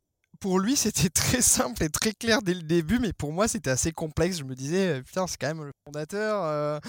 pour 0.43 0.59
lui, 0.59 0.77
c'était 0.77 1.09
très 1.15 1.41
simple 1.41 1.83
et 1.83 1.89
très 1.89 2.13
clair 2.13 2.43
dès 2.43 2.53
le 2.53 2.63
début, 2.63 2.99
mais 2.99 3.15
pour 3.15 3.33
moi, 3.33 3.49
c'était 3.49 3.71
assez 3.71 3.93
complexe. 3.93 4.39
Je 4.39 4.45
me 4.45 4.55
disais, 4.55 4.99
euh, 4.99 5.03
putain, 5.03 5.27
c'est 5.27 5.39
quand 5.41 5.47
même 5.47 5.65
le 5.65 5.73
fondateur. 5.87 6.43
Euh, 6.45 6.81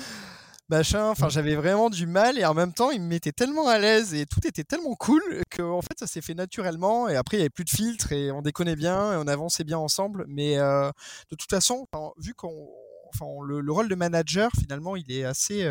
machin, 0.70 1.10
enfin 1.10 1.28
j'avais 1.30 1.56
vraiment 1.56 1.89
du 1.89 2.08
mal 2.08 2.39
et 2.39 2.45
en 2.45 2.54
même 2.54 2.74
temps 2.74 2.89
il 2.89 3.01
me 3.01 3.08
mettait 3.08 3.34
tellement 3.34 3.68
à 3.68 3.78
l'aise 3.78 4.14
et 4.14 4.26
tout 4.26 4.39
était 4.47 4.64
tellement 4.64 4.95
cool 4.95 5.22
que 5.51 5.62
en 5.62 5.82
fait 5.82 5.99
ça 5.99 6.08
s'est 6.08 6.22
fait 6.22 6.34
naturellement 6.34 7.10
et 7.10 7.18
après 7.18 7.36
il 7.36 7.41
y 7.41 7.43
avait 7.43 7.49
plus 7.49 7.66
de 7.66 7.70
filtres 7.70 8.14
et 8.14 8.32
on 8.32 8.41
déconnait 8.41 8.78
bien 8.78 9.12
et 9.12 9.18
on 9.18 9.28
avançait 9.28 9.66
bien 9.66 9.78
ensemble 9.78 10.24
mais 10.30 10.58
euh, 10.58 10.89
de 11.30 11.36
toute 11.36 11.49
façon 11.49 11.86
vu 12.18 12.34
qu'on 12.34 12.70
enfin 13.14 13.26
le, 13.45 13.60
le, 13.60 13.72
rôle 13.74 13.89
de 13.89 13.95
manager 13.95 14.49
finalement 14.58 14.95
il 14.95 15.12
est 15.12 15.26
assez 15.26 15.64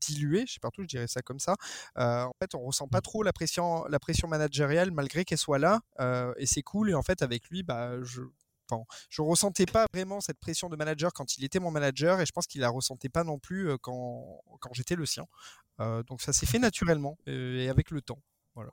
dilué, 0.00 0.44
je 0.46 0.54
sais 0.54 0.60
pas 0.60 0.70
tout, 0.70 0.82
je 0.82 0.88
dirais 0.88 1.08
ça 1.08 1.22
comme 1.22 1.40
ça. 1.40 1.56
en 1.96 2.32
fait, 2.40 2.54
on 2.54 2.60
ressent 2.60 2.88
pas 2.88 2.98
mmh. 2.98 3.02
trop 3.02 3.22
la 3.22 3.32
pression, 3.32 3.84
la 3.86 3.98
pression 3.98 4.28
managériale 4.28 4.90
malgré 4.90 5.24
qu'elle 5.24 5.38
soit 5.38 5.58
là, 5.58 5.80
et 6.36 6.46
c'est 6.46 6.62
cool. 6.62 6.90
Et 6.90 6.94
en 6.94 7.02
fait, 7.02 7.22
avec 7.22 7.48
lui, 7.48 7.62
bah, 7.62 8.02
je 8.02 8.22
Enfin, 8.70 8.84
je 9.08 9.22
ressentais 9.22 9.64
pas 9.64 9.86
vraiment 9.94 10.20
cette 10.20 10.38
pression 10.38 10.68
de 10.68 10.76
manager 10.76 11.12
quand 11.14 11.38
il 11.38 11.44
était 11.44 11.58
mon 11.58 11.70
manager 11.70 12.20
et 12.20 12.26
je 12.26 12.32
pense 12.32 12.46
qu'il 12.46 12.60
la 12.60 12.68
ressentait 12.68 13.08
pas 13.08 13.24
non 13.24 13.38
plus 13.38 13.70
quand, 13.78 14.42
quand 14.60 14.74
j'étais 14.74 14.94
le 14.94 15.06
sien. 15.06 15.26
donc 15.78 16.20
ça 16.20 16.34
s'est 16.34 16.46
fait 16.46 16.58
naturellement 16.58 17.16
et 17.26 17.68
avec 17.70 17.90
le 17.90 18.02
temps. 18.02 18.20
Voilà. 18.54 18.70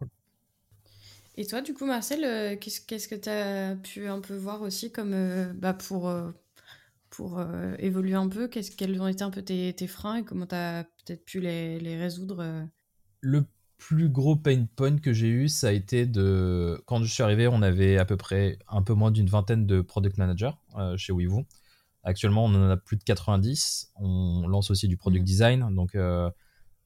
Et 1.38 1.46
toi, 1.46 1.62
du 1.62 1.74
coup, 1.74 1.86
Marcel, 1.86 2.60
qu'est-ce 2.60 3.08
que 3.08 3.16
tu 3.16 3.30
as 3.30 3.76
pu 3.76 4.08
un 4.08 4.20
peu 4.20 4.36
voir 4.36 4.62
aussi 4.62 4.92
comme 4.92 5.54
bah, 5.54 5.74
pour 5.74 6.12
pour 7.16 7.40
euh, 7.40 7.76
évoluer 7.80 8.16
un 8.16 8.28
peu? 8.28 8.48
Quels 8.48 9.02
ont 9.02 9.08
été 9.08 9.24
un 9.24 9.32
peu 9.32 9.42
tes, 9.42 9.88
freins 9.88 10.18
et 10.18 10.24
comment 10.24 10.46
tu 10.46 10.56
as 10.56 10.86
peut-être 11.06 11.24
pu 11.26 11.40
les, 11.40 11.98
résoudre 11.98 12.42
euh? 12.42 12.64
Le 13.22 13.46
plus 13.78 14.10
gros 14.10 14.36
pain 14.36 14.66
point 14.76 14.98
que 14.98 15.14
j'ai 15.14 15.28
eu, 15.28 15.48
ça 15.48 15.70
a 15.70 15.72
été 15.72 16.06
de. 16.06 16.82
Quand 16.86 17.04
je 17.04 17.12
suis 17.12 17.24
arrivé, 17.24 17.48
on 17.48 17.62
avait 17.62 17.98
à 17.98 18.06
peu 18.06 18.18
près 18.18 18.60
un 18.68 18.82
peu 18.82 18.94
moins 18.94 19.12
d'une 19.12 19.28
vingtaine 19.28 19.66
de 19.66 19.82
product 19.82 20.18
managers 20.18 20.52
euh, 20.78 20.98
chez 20.98 21.14
Weavoo. 21.14 21.46
Actuellement, 22.04 22.46
on 22.46 22.54
en 22.54 22.70
a 22.70 22.78
plus 22.78 22.98
de 22.98 23.04
90. 23.04 23.94
On 23.96 24.48
lance 24.48 24.70
aussi 24.70 24.88
du 24.88 24.98
product 24.98 25.24
mmh. 25.24 25.26
design. 25.26 25.76
Donc, 25.76 25.98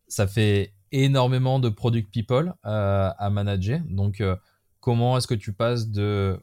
ça 0.07 0.27
fait 0.27 0.73
énormément 0.93 1.59
de 1.59 1.67
product 1.67 2.09
people 2.11 2.53
à 2.63 3.29
manager. 3.29 3.81
Donc, 3.89 4.23
comment 4.79 5.17
est-ce 5.17 5.27
que 5.27 5.35
tu 5.35 5.51
passes 5.51 5.89
de 5.89 6.39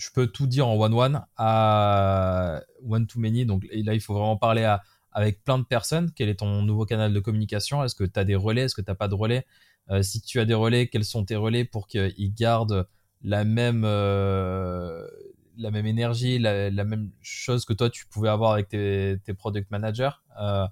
je 0.00 0.10
peux 0.10 0.26
tout 0.26 0.46
dire 0.46 0.66
en 0.66 0.76
one-one 0.76 1.22
à 1.36 2.62
one-to-many. 2.88 3.44
Donc 3.44 3.64
là, 3.70 3.94
il 3.94 4.00
faut 4.00 4.14
vraiment 4.14 4.38
parler 4.38 4.76
avec 5.12 5.44
plein 5.44 5.58
de 5.58 5.64
personnes. 5.64 6.10
Quel 6.16 6.28
est 6.30 6.36
ton 6.36 6.62
nouveau 6.62 6.86
canal 6.86 7.12
de 7.12 7.20
communication? 7.20 7.84
Est-ce 7.84 7.94
que 7.94 8.04
tu 8.04 8.18
as 8.18 8.24
des 8.24 8.34
relais? 8.34 8.62
Est-ce 8.62 8.74
que 8.74 8.80
tu 8.80 8.90
n'as 8.90 8.94
pas 8.94 9.08
de 9.08 9.14
relais? 9.14 9.46
Euh, 9.90 10.02
Si 10.02 10.22
tu 10.22 10.40
as 10.40 10.46
des 10.46 10.54
relais, 10.54 10.88
quels 10.88 11.04
sont 11.04 11.24
tes 11.24 11.36
relais 11.36 11.64
pour 11.64 11.86
qu'ils 11.86 12.34
gardent 12.34 12.88
la 13.22 13.44
même, 13.44 13.82
euh, 13.84 15.06
la 15.58 15.70
même 15.70 15.86
énergie, 15.86 16.38
la, 16.38 16.70
même 16.84 17.10
chose 17.20 17.66
que 17.66 17.74
toi, 17.74 17.90
tu 17.90 18.06
pouvais 18.06 18.30
avoir 18.30 18.52
avec 18.52 18.68
tes, 18.68 19.34
product 19.36 19.70
managers? 19.70 20.10
Euh, 20.40 20.66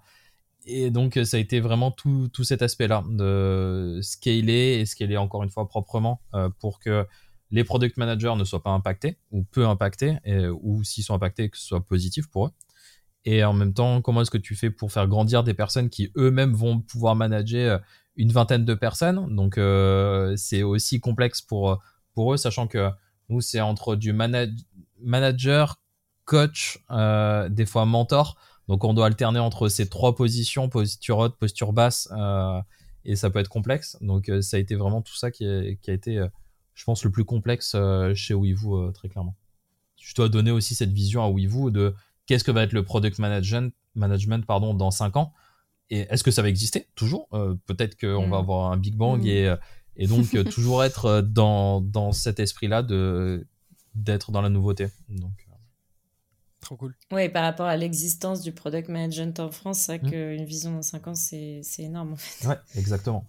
et 0.65 0.91
donc, 0.91 1.19
ça 1.25 1.37
a 1.37 1.41
été 1.41 1.61
vraiment 1.61 1.91
tout, 1.91 2.29
tout 2.33 2.45
cet 2.45 2.63
aspect-là 2.63 3.05
de 3.11 4.01
scaler 4.03 4.79
et 4.81 4.87
scaler 4.87 5.19
encore 5.19 5.43
une 5.43 5.51
fois 5.51 5.69
proprement 5.69 6.23
pour 6.61 6.81
que 6.81 7.07
les 7.51 7.65
product 7.65 7.97
managers 7.97 8.35
ne 8.37 8.45
soient 8.45 8.63
pas 8.63 8.71
impactés 8.71 9.19
ou 9.31 9.43
peu 9.43 9.67
impactés, 9.67 10.19
ou 10.61 10.85
s'ils 10.85 11.05
sont 11.05 11.15
impactés, 11.15 11.49
que 11.49 11.57
ce 11.57 11.67
soit 11.67 11.85
positif 11.85 12.29
pour 12.29 12.47
eux. 12.47 12.51
Et 13.25 13.45
en 13.45 13.53
même 13.53 13.75
temps, 13.75 14.01
comment 14.01 14.23
est-ce 14.23 14.31
que 14.31 14.39
tu 14.39 14.55
fais 14.55 14.71
pour 14.71 14.93
faire 14.93 15.07
grandir 15.07 15.45
des 15.45 15.55
personnes 15.55 15.91
qui 15.91 16.11
eux-mêmes 16.17 16.55
vont 16.55 16.81
pouvoir 16.81 17.15
manager 17.15 17.75
euh, 17.75 17.79
une 18.17 18.33
vingtaine 18.33 18.65
de 18.65 18.75
personnes? 18.75 19.35
Donc 19.35 19.59
euh, 19.59 20.35
c'est 20.37 20.63
aussi 20.63 21.01
complexe 21.01 21.43
pour, 21.43 21.83
pour 22.15 22.33
eux, 22.33 22.37
sachant 22.37 22.67
que 22.67 22.91
nous, 23.29 23.41
c'est 23.41 23.61
entre 23.61 23.97
du 23.97 24.15
manager, 25.01 25.77
coach, 26.25 26.79
euh, 26.91 27.49
des 27.51 27.67
fois 27.67 27.85
mentor. 27.85 28.39
Donc 28.69 28.85
on 28.85 28.95
doit 28.95 29.07
alterner 29.07 29.41
entre 29.41 29.69
ces 29.69 29.89
trois 29.89 30.15
positions, 30.15 30.69
posture 30.69 31.19
haute, 31.19 31.37
posture 31.39 31.73
basse, 31.73 32.09
et 33.05 33.17
ça 33.17 33.31
peut 33.31 33.41
être 33.41 33.49
complexe. 33.49 33.97
Donc 34.01 34.31
ça 34.41 34.57
a 34.57 34.61
été 34.61 34.75
vraiment 34.75 35.03
tout 35.03 35.17
ça 35.17 35.31
qui 35.31 35.47
a 35.47 35.93
été 35.93 36.27
je 36.79 36.85
pense, 36.85 37.05
le 37.05 37.11
plus 37.11 37.25
complexe 37.25 37.73
euh, 37.75 38.15
chez 38.15 38.35
Weavoo, 38.35 38.77
euh, 38.77 38.93
très 38.93 39.09
clairement. 39.09 39.35
Je 40.01 40.15
dois 40.15 40.29
donner 40.29 40.53
aussi 40.53 40.77
cette 40.77 40.93
vision 40.93 41.25
à 41.25 41.29
Weavoo 41.29 41.73
de 41.73 41.93
qu'est-ce 42.27 42.45
que 42.45 42.53
va 42.53 42.63
être 42.63 42.73
le 42.73 42.85
product 42.85 43.19
management, 43.19 43.75
management 43.97 44.47
pardon, 44.47 44.75
dans 44.75 44.93
5 44.93 45.17
ans 45.17 45.33
et 45.91 46.07
est-ce 46.09 46.23
que 46.23 46.31
ça 46.31 46.41
va 46.41 46.49
exister? 46.49 46.87
Toujours 46.95 47.27
euh, 47.33 47.57
Peut-être 47.67 47.99
qu'on 47.99 48.29
va 48.29 48.37
mm. 48.37 48.41
avoir 48.41 48.71
un 48.71 48.77
Big 48.77 48.95
Bang 48.95 49.23
mm. 49.23 49.27
et, 49.27 49.55
et, 49.97 50.07
donc 50.07 50.29
toujours 50.51 50.85
être 50.85 51.21
dans, 51.21 51.81
dans 51.81 52.13
cet 52.13 52.39
esprit-là 52.39 52.83
de 52.83 53.45
d'être 53.97 54.31
dans 54.31 54.43
la 54.43 54.49
nouveauté. 54.49 54.87
Donc, 55.09 55.33
Trop 56.61 56.77
cool. 56.77 56.95
Oui, 57.11 57.29
par 57.29 57.43
rapport 57.43 57.67
à 57.67 57.77
l'existence 57.77 58.43
du 58.43 58.53
product 58.53 58.89
management 58.89 59.41
en 59.41 59.51
France, 59.51 59.81
c'est 59.81 59.99
vrai 59.99 60.07
mm. 60.07 60.11
qu'une 60.11 60.45
vision 60.45 60.73
dans 60.75 60.83
5 60.83 61.09
ans, 61.09 61.15
c'est 61.17 61.63
énorme 61.79 62.13
en 62.13 62.17
fait. 62.17 62.47
Ouais, 62.47 62.59
exactement. 62.77 63.27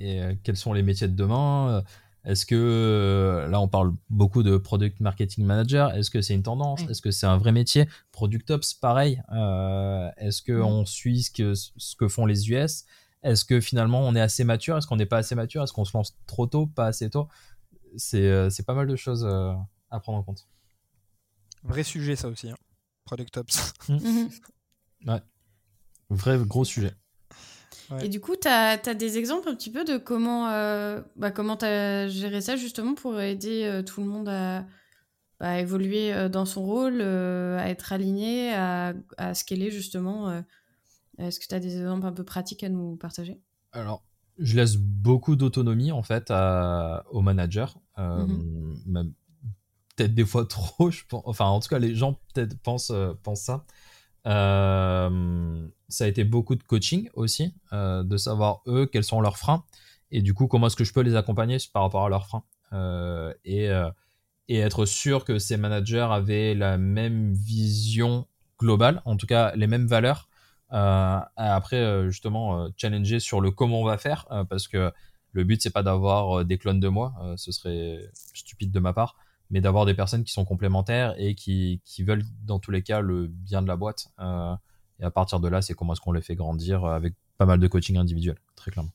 Et 0.00 0.22
quels 0.42 0.56
sont 0.56 0.72
les 0.72 0.82
métiers 0.82 1.08
de 1.08 1.14
demain? 1.14 1.84
Est-ce 2.26 2.44
que 2.44 2.56
euh, 2.56 3.46
là 3.46 3.60
on 3.60 3.68
parle 3.68 3.94
beaucoup 4.10 4.42
de 4.42 4.56
product 4.56 4.98
marketing 4.98 5.44
manager 5.44 5.94
Est-ce 5.94 6.10
que 6.10 6.20
c'est 6.20 6.34
une 6.34 6.42
tendance? 6.42 6.82
Est-ce 6.90 7.00
que 7.00 7.12
c'est 7.12 7.26
un 7.26 7.38
vrai 7.38 7.52
métier? 7.52 7.88
Product 8.10 8.50
ops, 8.50 8.74
pareil. 8.74 9.22
Euh, 9.32 10.10
est-ce 10.16 10.42
que 10.42 10.60
on 10.60 10.84
suit 10.84 11.22
ce 11.22 11.30
que, 11.30 11.54
ce 11.54 11.94
que 11.94 12.08
font 12.08 12.26
les 12.26 12.50
US 12.50 12.84
Est-ce 13.22 13.44
que 13.44 13.60
finalement 13.60 14.00
on 14.00 14.16
est 14.16 14.20
assez 14.20 14.42
mature? 14.42 14.76
Est-ce 14.76 14.88
qu'on 14.88 14.96
n'est 14.96 15.06
pas 15.06 15.18
assez 15.18 15.36
mature? 15.36 15.62
Est-ce 15.62 15.72
qu'on 15.72 15.84
se 15.84 15.96
lance 15.96 16.18
trop 16.26 16.48
tôt, 16.48 16.66
pas 16.66 16.86
assez 16.86 17.08
tôt? 17.10 17.28
C'est 17.96 18.26
euh, 18.26 18.50
pas 18.66 18.74
mal 18.74 18.88
de 18.88 18.96
choses 18.96 19.24
à 19.24 20.00
prendre 20.00 20.18
en 20.18 20.24
compte. 20.24 20.48
Vrai 21.62 21.84
sujet 21.84 22.16
ça 22.16 22.26
aussi. 22.26 22.50
Hein. 22.50 22.56
Product 23.04 23.36
ops. 23.36 23.72
Mmh. 23.88 24.26
ouais. 25.06 25.22
Vrai 26.10 26.38
gros 26.44 26.64
sujet. 26.64 26.92
Et 28.02 28.08
du 28.08 28.20
coup, 28.20 28.34
tu 28.40 28.48
as, 28.48 28.76
des 28.76 29.18
exemples 29.18 29.48
un 29.48 29.54
petit 29.54 29.70
peu 29.70 29.84
de 29.84 29.96
comment 29.96 30.48
euh, 30.50 31.00
bah, 31.16 31.30
tu 31.30 31.64
as 31.64 32.08
géré 32.08 32.40
ça 32.40 32.56
justement 32.56 32.94
pour 32.94 33.20
aider 33.20 33.64
euh, 33.64 33.82
tout 33.82 34.00
le 34.00 34.06
monde 34.06 34.28
à, 34.28 34.64
bah, 35.38 35.58
évoluer 35.60 36.12
euh, 36.12 36.28
dans 36.28 36.46
son 36.46 36.64
rôle, 36.64 37.00
à 37.00 37.68
être 37.68 37.92
aligné, 37.92 38.52
à, 38.54 38.94
à 39.18 39.34
scaler 39.34 39.70
justement. 39.70 40.42
Est-ce 41.18 41.40
que 41.40 41.46
tu 41.46 41.54
as 41.54 41.60
des 41.60 41.78
exemples 41.78 42.06
un 42.06 42.12
peu 42.12 42.24
pratiques 42.24 42.64
à 42.64 42.68
nous 42.68 42.96
partager? 42.96 43.40
Alors, 43.72 44.04
je 44.38 44.56
laisse 44.56 44.76
beaucoup 44.76 45.36
d'autonomie 45.36 45.92
en 45.92 46.02
fait 46.02 46.30
à, 46.30 47.04
aux 47.10 47.22
managers. 47.22 47.66
Mm-hmm. 47.96 49.12
Peut-être 49.96 50.14
des 50.14 50.26
fois 50.26 50.44
trop, 50.48 50.90
je 50.90 51.04
pense. 51.08 51.22
Enfin, 51.24 51.46
en 51.46 51.60
tout 51.60 51.68
cas, 51.68 51.78
les 51.78 51.94
gens 51.94 52.20
peut-être 52.34 52.58
pensent, 52.60 52.92
pensent 53.22 53.42
ça. 53.42 53.64
Euh, 54.26 55.68
ça 55.88 56.04
a 56.04 56.06
été 56.08 56.24
beaucoup 56.24 56.56
de 56.56 56.62
coaching 56.62 57.08
aussi, 57.14 57.54
euh, 57.72 58.02
de 58.02 58.16
savoir 58.16 58.62
eux 58.66 58.86
quels 58.86 59.04
sont 59.04 59.20
leurs 59.20 59.38
freins 59.38 59.64
et 60.10 60.20
du 60.20 60.34
coup 60.34 60.48
comment 60.48 60.66
est-ce 60.66 60.76
que 60.76 60.84
je 60.84 60.92
peux 60.92 61.02
les 61.02 61.14
accompagner 61.14 61.58
par 61.72 61.82
rapport 61.82 62.04
à 62.04 62.08
leurs 62.08 62.26
freins 62.26 62.44
euh, 62.72 63.32
et, 63.44 63.68
et 64.48 64.58
être 64.58 64.84
sûr 64.84 65.24
que 65.24 65.38
ces 65.38 65.56
managers 65.56 66.08
avaient 66.10 66.54
la 66.54 66.76
même 66.76 67.32
vision 67.34 68.26
globale, 68.58 69.02
en 69.04 69.16
tout 69.16 69.26
cas 69.26 69.54
les 69.54 69.66
mêmes 69.66 69.86
valeurs. 69.86 70.28
après 70.70 72.10
justement 72.10 72.68
challenger 72.76 73.20
sur 73.20 73.40
le 73.40 73.52
comment 73.52 73.80
on 73.80 73.84
va 73.84 73.98
faire 73.98 74.26
parce 74.50 74.66
que 74.66 74.92
le 75.32 75.44
but 75.44 75.62
c'est 75.62 75.70
pas 75.70 75.84
d'avoir 75.84 76.44
des 76.44 76.58
clones 76.58 76.80
de 76.80 76.88
moi, 76.88 77.14
ce 77.36 77.52
serait 77.52 78.10
stupide 78.12 78.72
de 78.72 78.80
ma 78.80 78.92
part 78.92 79.16
mais 79.50 79.60
d'avoir 79.60 79.86
des 79.86 79.94
personnes 79.94 80.24
qui 80.24 80.32
sont 80.32 80.44
complémentaires 80.44 81.14
et 81.18 81.34
qui, 81.34 81.80
qui, 81.84 82.02
veulent 82.02 82.24
dans 82.44 82.58
tous 82.58 82.70
les 82.70 82.82
cas 82.82 83.00
le 83.00 83.26
bien 83.26 83.62
de 83.62 83.68
la 83.68 83.76
boîte. 83.76 84.08
Euh, 84.18 84.54
et 85.00 85.04
à 85.04 85.10
partir 85.10 85.40
de 85.40 85.48
là, 85.48 85.62
c'est 85.62 85.74
comment 85.74 85.92
est-ce 85.92 86.00
qu'on 86.00 86.12
les 86.12 86.22
fait 86.22 86.34
grandir 86.34 86.84
avec 86.84 87.14
pas 87.38 87.46
mal 87.46 87.60
de 87.60 87.68
coaching 87.68 87.96
individuel, 87.96 88.36
très 88.54 88.70
clairement. 88.70 88.92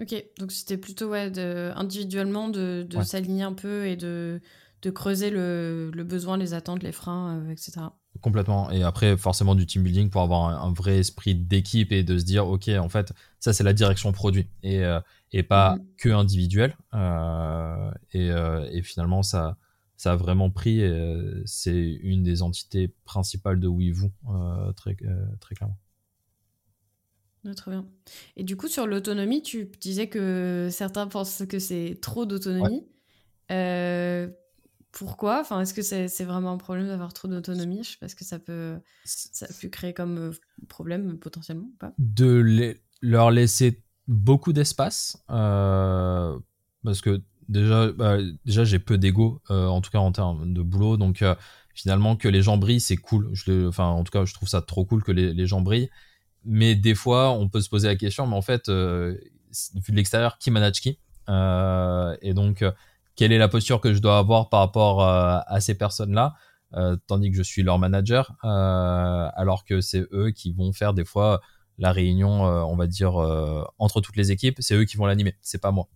Ok, 0.00 0.14
donc 0.38 0.52
c'était 0.52 0.76
plutôt 0.76 1.08
ouais, 1.08 1.30
de, 1.30 1.72
individuellement 1.74 2.48
de, 2.48 2.86
de 2.88 3.02
s'aligner 3.02 3.44
un 3.44 3.54
peu 3.54 3.86
et 3.86 3.96
de, 3.96 4.42
de 4.82 4.90
creuser 4.90 5.30
le, 5.30 5.90
le, 5.94 6.04
besoin, 6.04 6.36
les 6.36 6.52
attentes, 6.52 6.82
les 6.82 6.92
freins, 6.92 7.38
euh, 7.38 7.50
etc. 7.50 7.80
Complètement. 8.20 8.70
Et 8.70 8.82
après, 8.82 9.16
forcément, 9.16 9.54
du 9.54 9.66
team 9.66 9.82
building 9.82 10.10
pour 10.10 10.20
avoir 10.20 10.64
un, 10.64 10.72
vrai 10.72 10.98
esprit 10.98 11.34
d'équipe 11.34 11.92
et 11.92 12.02
de 12.02 12.18
se 12.18 12.24
dire, 12.24 12.46
OK, 12.46 12.68
en 12.68 12.88
fait, 12.88 13.12
ça, 13.40 13.52
c'est 13.52 13.64
la 13.64 13.72
direction 13.72 14.12
produit 14.12 14.48
et, 14.62 14.84
euh, 14.84 15.00
et 15.32 15.42
pas 15.42 15.76
mm. 15.76 15.86
que 15.98 16.08
individuel. 16.08 16.76
Euh, 16.94 17.90
et, 18.12 18.30
euh, 18.30 18.68
et, 18.72 18.82
finalement, 18.82 19.22
ça, 19.22 19.56
ça 19.96 20.12
a 20.12 20.16
vraiment 20.16 20.50
pris. 20.50 20.82
c'est 21.44 21.92
une 22.02 22.22
des 22.22 22.42
entités 22.42 22.94
principales 23.04 23.60
de 23.60 23.68
WeVoo, 23.68 24.10
très, 24.76 24.96
très 25.40 25.54
clairement. 25.54 25.78
très 27.56 27.70
bien. 27.70 27.86
Et 28.36 28.44
du 28.44 28.56
coup, 28.56 28.68
sur 28.68 28.86
l'autonomie, 28.86 29.42
tu 29.42 29.70
disais 29.80 30.08
que 30.08 30.68
certains 30.70 31.06
pensent 31.06 31.44
que 31.46 31.58
c'est 31.58 31.98
trop 32.00 32.26
d'autonomie. 32.26 32.86
Pourquoi? 34.96 35.40
Enfin, 35.40 35.60
Est-ce 35.60 35.74
que 35.74 35.82
c'est 35.82 36.24
vraiment 36.24 36.52
un 36.52 36.56
problème 36.56 36.86
d'avoir 36.86 37.12
trop 37.12 37.28
d'autonomie? 37.28 37.84
Je 37.84 37.90
sais 37.90 37.98
pas 37.98 38.08
ce 38.08 38.16
que 38.16 38.24
ça 38.24 38.38
peut, 38.38 38.78
ça 39.04 39.46
pu 39.60 39.68
créer 39.68 39.92
comme 39.92 40.16
euh, 40.16 40.30
problème 40.68 41.18
potentiellement 41.18 41.70
pas 41.78 41.92
De 41.98 42.74
leur 43.02 43.30
laisser 43.30 43.84
beaucoup 44.08 44.52
d'espace, 44.52 45.22
euh, 45.30 46.38
parce 46.84 47.00
que 47.00 47.22
déjà, 47.48 47.92
bah, 47.92 48.18
déjà 48.44 48.64
j'ai 48.64 48.78
peu 48.78 48.98
d'ego, 48.98 49.40
euh, 49.50 49.66
en 49.66 49.80
tout 49.80 49.90
cas 49.90 49.98
en 49.98 50.12
termes 50.12 50.52
de 50.52 50.62
boulot, 50.62 50.96
donc 50.96 51.24
finalement 51.74 52.16
que 52.16 52.28
les 52.28 52.42
gens 52.42 52.56
brillent, 52.56 52.80
c'est 52.80 52.96
cool. 52.96 53.30
Je 53.32 53.68
enfin, 53.68 53.86
en 53.86 54.04
tout 54.04 54.10
cas, 54.10 54.24
je 54.24 54.34
trouve 54.34 54.48
ça 54.48 54.62
trop 54.62 54.84
cool 54.84 55.02
que 55.02 55.12
les, 55.12 55.32
les, 55.34 55.46
gens 55.46 55.60
brillent. 55.60 55.90
Mais 56.44 56.74
des 56.74 56.94
fois, 56.94 57.32
on 57.32 57.48
peut 57.48 57.60
se 57.60 57.68
poser 57.68 57.88
la 57.88 57.96
question, 57.96 58.26
mais 58.26 58.36
en 58.36 58.42
fait, 58.42 58.68
vu 58.68 58.72
de 58.72 59.96
l'extérieur, 59.96 60.38
qui 60.38 60.50
manage 60.50 60.80
qui? 60.80 60.98
Et 61.28 62.34
donc 62.34 62.62
quelle 63.16 63.32
est 63.32 63.38
la 63.38 63.48
posture 63.48 63.80
que 63.80 63.94
je 63.94 64.00
dois 64.00 64.18
avoir 64.18 64.48
par 64.50 64.60
rapport 64.60 65.02
euh, 65.02 65.38
à 65.46 65.60
ces 65.60 65.74
personnes-là, 65.74 66.34
euh, 66.74 66.96
tandis 67.06 67.30
que 67.30 67.36
je 67.36 67.42
suis 67.42 67.62
leur 67.62 67.78
manager, 67.78 68.32
euh, 68.44 69.28
alors 69.34 69.64
que 69.64 69.80
c'est 69.80 70.06
eux 70.12 70.30
qui 70.30 70.52
vont 70.52 70.72
faire 70.72 70.94
des 70.94 71.04
fois 71.04 71.40
la 71.78 71.92
réunion, 71.92 72.42
on 72.42 72.76
va 72.76 72.86
dire, 72.86 73.14
entre 73.78 74.00
toutes 74.00 74.16
les 74.16 74.32
équipes, 74.32 74.56
c'est 74.60 74.74
eux 74.74 74.84
qui 74.84 74.96
vont 74.96 75.06
l'animer, 75.06 75.34
c'est 75.42 75.60
pas 75.60 75.72
moi, 75.72 75.88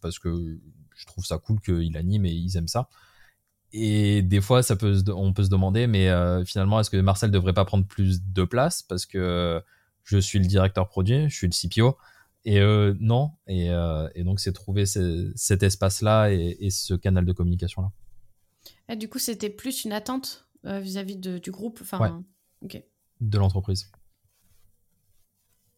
parce 0.00 0.18
que 0.18 0.58
je 0.94 1.06
trouve 1.06 1.24
ça 1.24 1.38
cool 1.38 1.60
qu'ils 1.60 1.96
animent 1.96 2.26
et 2.26 2.32
ils 2.32 2.56
aiment 2.56 2.68
ça. 2.68 2.88
Et 3.72 4.22
des 4.22 4.40
fois, 4.40 4.62
ça 4.62 4.76
peut, 4.76 5.02
on 5.14 5.32
peut 5.32 5.44
se 5.44 5.48
demander, 5.48 5.86
mais 5.86 6.08
finalement, 6.44 6.80
est-ce 6.80 6.90
que 6.90 6.96
Marcel 6.96 7.30
devrait 7.30 7.52
pas 7.52 7.64
prendre 7.64 7.86
plus 7.86 8.22
de 8.22 8.44
place? 8.44 8.82
Parce 8.82 9.06
que 9.06 9.62
je 10.04 10.18
suis 10.18 10.38
le 10.38 10.46
directeur 10.46 10.88
produit, 10.88 11.28
je 11.28 11.34
suis 11.34 11.46
le 11.46 11.52
CPO, 11.52 11.96
et 12.44 12.60
euh, 12.60 12.94
non, 12.98 13.32
et, 13.46 13.70
euh, 13.70 14.08
et, 14.14 14.24
donc 14.24 14.40
c'est 14.40 14.52
trouver 14.52 14.84
cet 14.86 15.62
espace-là 15.62 16.30
et, 16.32 16.70
ce 16.70 16.94
canal 16.94 17.24
de 17.24 17.32
communication-là. 17.32 18.96
Du 18.96 19.08
coup, 19.08 19.18
c'était 19.18 19.50
plus 19.50 19.84
une 19.84 19.92
attente 19.92 20.48
euh, 20.66 20.80
vis-à-vis 20.80 21.16
du 21.16 21.50
groupe? 21.50 21.78
Enfin, 21.82 22.24
De 23.20 23.38
l'entreprise. 23.38 23.90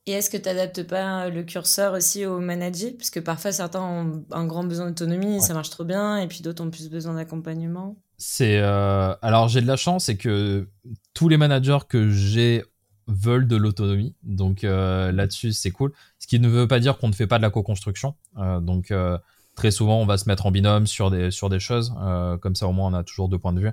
Et 0.07 0.13
est-ce 0.13 0.29
que 0.29 0.37
tu 0.37 0.45
n'adaptes 0.45 0.83
pas 0.83 1.31
le 1.31 1.43
curseur 1.45 1.95
aussi 1.95 2.27
au 2.27 2.39
manager? 2.39 2.91
Parce 2.99 3.11
que 3.11 3.21
parfois, 3.21 3.53
certains 3.53 3.83
ont 3.83 4.25
un 4.33 4.47
grand 4.47 4.65
besoin 4.65 4.89
d'autonomie, 4.89 5.41
ça 5.41 5.55
marche 5.55 5.71
trop 5.71 5.85
bien, 5.85 6.19
et 6.19 6.29
puis 6.29 6.43
d'autres 6.43 6.63
ont 6.63 6.71
plus 6.71 6.91
besoin 6.91 7.15
d'accompagnement. 7.15 7.97
C'est 8.19 8.59
alors 8.59 9.49
j'ai 9.49 9.63
de 9.63 9.67
la 9.67 9.77
chance, 9.77 10.05
c'est 10.05 10.17
que 10.17 10.69
tous 11.15 11.29
les 11.29 11.37
managers 11.39 11.79
que 11.89 12.11
j'ai 12.11 12.65
veulent 13.07 13.47
de 13.47 13.57
l'autonomie. 13.57 14.15
Donc 14.23 14.65
euh, 14.65 15.13
là-dessus, 15.13 15.53
c'est 15.53 15.71
cool. 15.71 15.93
Ce 16.19 16.27
qui 16.27 16.41
ne 16.41 16.49
veut 16.49 16.69
pas 16.69 16.81
dire 16.81 16.99
qu'on 16.99 17.09
ne 17.09 17.13
fait 17.13 17.27
pas 17.27 17.39
de 17.39 17.43
la 17.43 17.51
co-construction. 17.51 18.15
Euh, 18.39 18.61
donc 18.61 18.91
euh, 18.91 19.19
très 19.55 19.71
souvent, 19.71 20.01
on 20.01 20.07
va 20.07 20.19
se 20.19 20.29
mettre 20.29 20.47
en 20.47 20.51
binôme 20.51 20.87
sur 20.87 21.11
des, 21.11 21.31
sur 21.31 21.49
des 21.49 21.61
choses. 21.61 21.95
comme 22.41 22.55
ça, 22.55 22.67
au 22.67 22.73
moins, 22.73 22.91
on 22.91 22.95
a 22.95 23.05
toujours 23.05 23.29
deux 23.29 23.39
points 23.39 23.53
de 23.53 23.61
vue. 23.61 23.73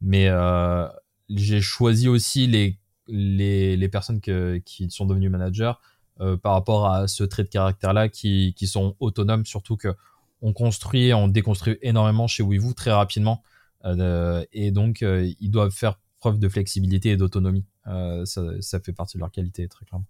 Mais 0.00 0.28
j'ai 1.28 1.60
choisi 1.60 2.08
aussi 2.08 2.46
les, 2.46 2.78
les, 3.12 3.76
les 3.76 3.88
personnes 3.88 4.20
qui 4.20 4.90
sont 4.90 5.06
devenues 5.06 5.28
managers 5.28 5.72
par 6.42 6.52
rapport 6.52 6.86
à 6.86 7.08
ce 7.08 7.24
trait 7.24 7.42
de 7.44 7.48
caractère-là 7.48 8.08
qui, 8.08 8.54
qui 8.56 8.66
sont 8.66 8.96
autonomes, 9.00 9.44
surtout 9.46 9.76
que 9.76 9.94
on 10.40 10.52
construit, 10.52 11.12
on 11.14 11.28
déconstruit 11.28 11.78
énormément 11.82 12.26
chez 12.26 12.42
WeVoo 12.42 12.72
très 12.72 12.92
rapidement. 12.92 13.42
et 13.84 14.70
donc, 14.70 15.02
ils 15.02 15.50
doivent 15.50 15.70
faire 15.70 15.98
preuve 16.22 16.38
de 16.38 16.48
flexibilité 16.48 17.10
et 17.10 17.16
d'autonomie. 17.16 17.66
Euh, 17.88 18.24
ça, 18.24 18.80
fait 18.80 18.92
partie 18.92 19.16
de 19.16 19.20
leur 19.20 19.32
qualité, 19.32 19.66
très 19.68 19.84
clairement. 19.84 20.06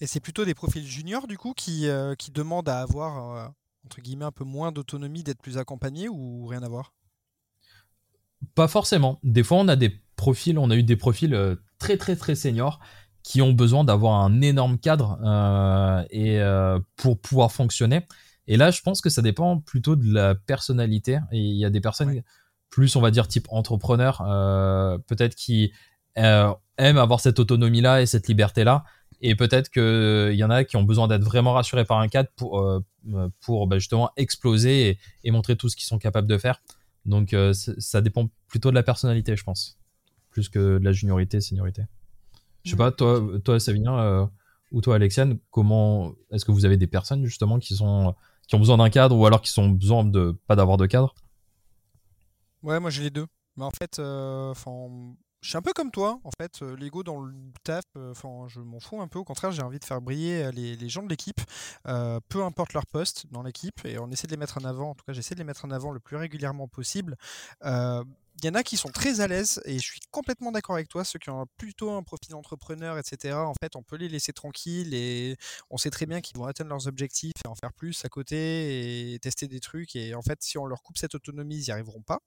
Et 0.00 0.06
c'est 0.06 0.20
plutôt 0.20 0.44
des 0.44 0.54
profils 0.54 0.86
juniors, 0.86 1.26
du 1.26 1.36
coup, 1.36 1.54
qui, 1.54 1.88
euh, 1.88 2.14
qui 2.14 2.30
demandent 2.30 2.68
à 2.68 2.80
avoir, 2.80 3.36
euh, 3.36 3.48
entre 3.84 4.00
guillemets, 4.00 4.26
un 4.26 4.32
peu 4.32 4.44
moins 4.44 4.70
d'autonomie, 4.70 5.24
d'être 5.24 5.42
plus 5.42 5.58
accompagnés 5.58 6.08
ou 6.08 6.46
rien 6.46 6.62
à 6.62 6.68
voir? 6.68 6.92
Pas 8.54 8.68
forcément. 8.68 9.18
Des 9.22 9.42
fois, 9.42 9.58
on 9.58 9.68
a 9.68 9.76
des 9.76 10.00
profils, 10.16 10.58
on 10.58 10.70
a 10.70 10.76
eu 10.76 10.82
des 10.82 10.96
profils 10.96 11.56
très, 11.78 11.96
très, 11.96 12.16
très 12.16 12.34
seniors 12.34 12.80
qui 13.22 13.42
ont 13.42 13.52
besoin 13.52 13.84
d'avoir 13.84 14.20
un 14.20 14.40
énorme 14.40 14.78
cadre 14.78 15.18
et 16.10 16.40
pour 16.96 17.20
pouvoir 17.20 17.52
fonctionner. 17.52 18.06
Et 18.48 18.56
là, 18.56 18.70
je 18.70 18.80
pense 18.80 19.00
que 19.00 19.10
ça 19.10 19.22
dépend 19.22 19.58
plutôt 19.58 19.94
de 19.94 20.12
la 20.12 20.34
personnalité. 20.34 21.18
Et 21.32 21.38
il 21.38 21.56
y 21.56 21.64
a 21.64 21.70
des 21.70 21.80
personnes 21.80 22.22
plus, 22.70 22.96
on 22.96 23.00
va 23.00 23.10
dire, 23.10 23.28
type 23.28 23.46
entrepreneur, 23.50 24.22
euh, 24.26 24.98
peut-être 25.06 25.34
qui 25.34 25.72
euh, 26.16 26.52
aiment 26.78 26.98
avoir 26.98 27.20
cette 27.20 27.38
autonomie-là 27.38 28.02
et 28.02 28.06
cette 28.06 28.26
liberté-là. 28.26 28.84
Et 29.20 29.34
peut-être 29.34 29.68
qu'il 29.68 30.36
y 30.36 30.44
en 30.44 30.50
a 30.50 30.64
qui 30.64 30.76
ont 30.76 30.82
besoin 30.82 31.08
d'être 31.08 31.24
vraiment 31.24 31.52
rassurés 31.52 31.84
par 31.84 31.98
un 31.98 32.08
cadre 32.08 32.30
pour, 32.36 32.60
euh, 32.60 32.80
pour 33.40 33.66
bah, 33.66 33.78
justement 33.78 34.10
exploser 34.16 34.98
et, 35.24 35.30
montrer 35.30 35.56
tout 35.56 35.68
ce 35.68 35.76
qu'ils 35.76 35.86
sont 35.86 35.98
capables 35.98 36.28
de 36.28 36.38
faire. 36.38 36.62
Donc 37.08 37.34
ça 37.52 38.00
dépend 38.00 38.28
plutôt 38.46 38.70
de 38.70 38.74
la 38.74 38.82
personnalité, 38.82 39.34
je 39.34 39.42
pense, 39.42 39.78
plus 40.30 40.48
que 40.48 40.78
de 40.78 40.84
la 40.84 40.92
juniorité, 40.92 41.40
seniorité. 41.40 41.82
Je 42.64 42.70
sais 42.70 42.76
pas, 42.76 42.92
toi, 42.92 43.22
toi 43.44 43.58
Savinien 43.58 44.30
ou 44.70 44.80
toi, 44.82 44.96
Alexiane, 44.96 45.38
comment 45.50 46.12
est-ce 46.30 46.44
que 46.44 46.52
vous 46.52 46.66
avez 46.66 46.76
des 46.76 46.86
personnes 46.86 47.24
justement 47.24 47.58
qui 47.58 47.74
sont 47.74 48.14
qui 48.46 48.54
ont 48.54 48.58
besoin 48.58 48.78
d'un 48.78 48.90
cadre 48.90 49.16
ou 49.16 49.26
alors 49.26 49.42
qui 49.42 49.50
sont 49.50 49.68
besoin 49.68 50.04
de 50.04 50.38
pas 50.46 50.56
d'avoir 50.56 50.76
de 50.76 50.86
cadre? 50.86 51.14
Ouais, 52.62 52.78
moi 52.80 52.90
j'ai 52.90 53.02
les 53.02 53.10
deux. 53.10 53.26
Mais 53.56 53.64
en 53.64 53.70
fait, 53.70 53.98
euh, 53.98 54.54
je 55.40 55.48
suis 55.48 55.56
un 55.56 55.62
peu 55.62 55.72
comme 55.72 55.90
toi. 55.90 56.20
En 56.24 56.30
fait, 56.40 56.62
euh, 56.62 56.76
l'ego 56.76 57.02
dans 57.02 57.20
le 57.20 57.34
taf, 57.64 57.84
euh, 57.96 58.12
je 58.48 58.60
m'en 58.60 58.80
fous 58.80 59.00
un 59.00 59.08
peu. 59.08 59.18
Au 59.18 59.24
contraire, 59.24 59.52
j'ai 59.52 59.62
envie 59.62 59.78
de 59.78 59.84
faire 59.84 60.00
briller 60.00 60.50
les, 60.52 60.88
gens 60.88 61.02
de 61.02 61.08
l'équipe, 61.08 61.40
peu 61.84 62.42
importe 62.42 62.72
leur 62.72 62.86
poste 62.86 63.26
dans 63.30 63.42
l'équipe, 63.42 63.84
et 63.84 63.98
on 63.98 64.10
essaie 64.10 64.26
de 64.26 64.32
les 64.32 64.38
mettre 64.38 64.58
en 64.58 64.64
avant. 64.64 64.90
En 64.90 64.94
tout 64.94 65.04
cas, 65.04 65.12
j'essaie 65.12 65.34
de 65.34 65.40
les 65.40 65.44
mettre 65.44 65.64
en 65.64 65.70
avant 65.70 65.92
le 65.92 66.00
plus 66.00 66.16
régulièrement 66.16 66.68
possible 66.68 67.16
il 68.40 68.46
y 68.46 68.48
en 68.48 68.54
a 68.54 68.62
qui 68.62 68.76
sont 68.76 68.90
très 68.90 69.20
à 69.20 69.26
l'aise 69.26 69.60
et 69.64 69.78
je 69.78 69.84
suis 69.84 70.00
complètement 70.12 70.52
d'accord 70.52 70.76
avec 70.76 70.88
toi. 70.88 71.04
Ceux 71.04 71.18
qui 71.18 71.28
ont 71.30 71.46
plutôt 71.56 71.90
un 71.90 72.02
profil 72.02 72.30
d'entrepreneur, 72.30 72.96
etc. 72.96 73.34
En 73.34 73.54
fait, 73.60 73.74
on 73.74 73.82
peut 73.82 73.96
les 73.96 74.08
laisser 74.08 74.32
tranquilles 74.32 74.94
et 74.94 75.36
on 75.70 75.76
sait 75.76 75.90
très 75.90 76.06
bien 76.06 76.20
qu'ils 76.20 76.36
vont 76.36 76.44
atteindre 76.44 76.70
leurs 76.70 76.86
objectifs 76.86 77.32
et 77.44 77.48
en 77.48 77.56
faire 77.56 77.72
plus 77.72 78.04
à 78.04 78.08
côté 78.08 79.14
et 79.14 79.18
tester 79.18 79.48
des 79.48 79.58
trucs. 79.58 79.96
Et 79.96 80.14
en 80.14 80.22
fait, 80.22 80.40
si 80.42 80.56
on 80.56 80.66
leur 80.66 80.82
coupe 80.82 80.98
cette 80.98 81.16
autonomie, 81.16 81.56
ils 81.56 81.64
n'y 81.64 81.70
arriveront 81.70 82.02
pas. 82.02 82.20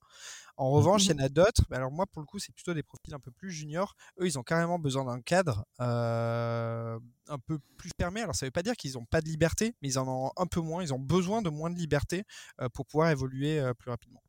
En 0.58 0.70
mmh 0.70 0.74
revanche, 0.74 1.06
il 1.06 1.12
y 1.12 1.14
en 1.14 1.24
a 1.24 1.28
d'autres. 1.30 1.64
Alors 1.70 1.90
moi, 1.90 2.06
pour 2.06 2.20
le 2.20 2.26
coup, 2.26 2.38
c'est 2.38 2.52
plutôt 2.52 2.74
des 2.74 2.82
profils 2.82 3.14
un 3.14 3.20
peu 3.20 3.30
plus 3.30 3.50
juniors. 3.50 3.94
Eux, 4.20 4.26
ils 4.26 4.38
ont 4.38 4.42
carrément 4.42 4.78
besoin 4.78 5.04
d'un 5.04 5.22
cadre 5.22 5.64
euh, 5.80 6.98
un 7.28 7.38
peu 7.38 7.58
plus 7.78 7.90
fermé. 7.98 8.20
Alors 8.20 8.34
ça 8.34 8.44
ne 8.44 8.48
veut 8.48 8.52
pas 8.52 8.62
dire 8.62 8.76
qu'ils 8.76 8.92
n'ont 8.94 9.06
pas 9.06 9.22
de 9.22 9.28
liberté, 9.28 9.74
mais 9.80 9.88
ils 9.88 9.98
en 9.98 10.06
ont 10.08 10.30
un 10.36 10.46
peu 10.46 10.60
moins. 10.60 10.82
Ils 10.82 10.92
ont 10.92 10.98
besoin 10.98 11.40
de 11.40 11.48
moins 11.48 11.70
de 11.70 11.76
liberté 11.76 12.24
euh, 12.60 12.68
pour 12.68 12.86
pouvoir 12.86 13.08
évoluer 13.08 13.58
euh, 13.58 13.72
plus 13.72 13.90
rapidement. 13.90 14.22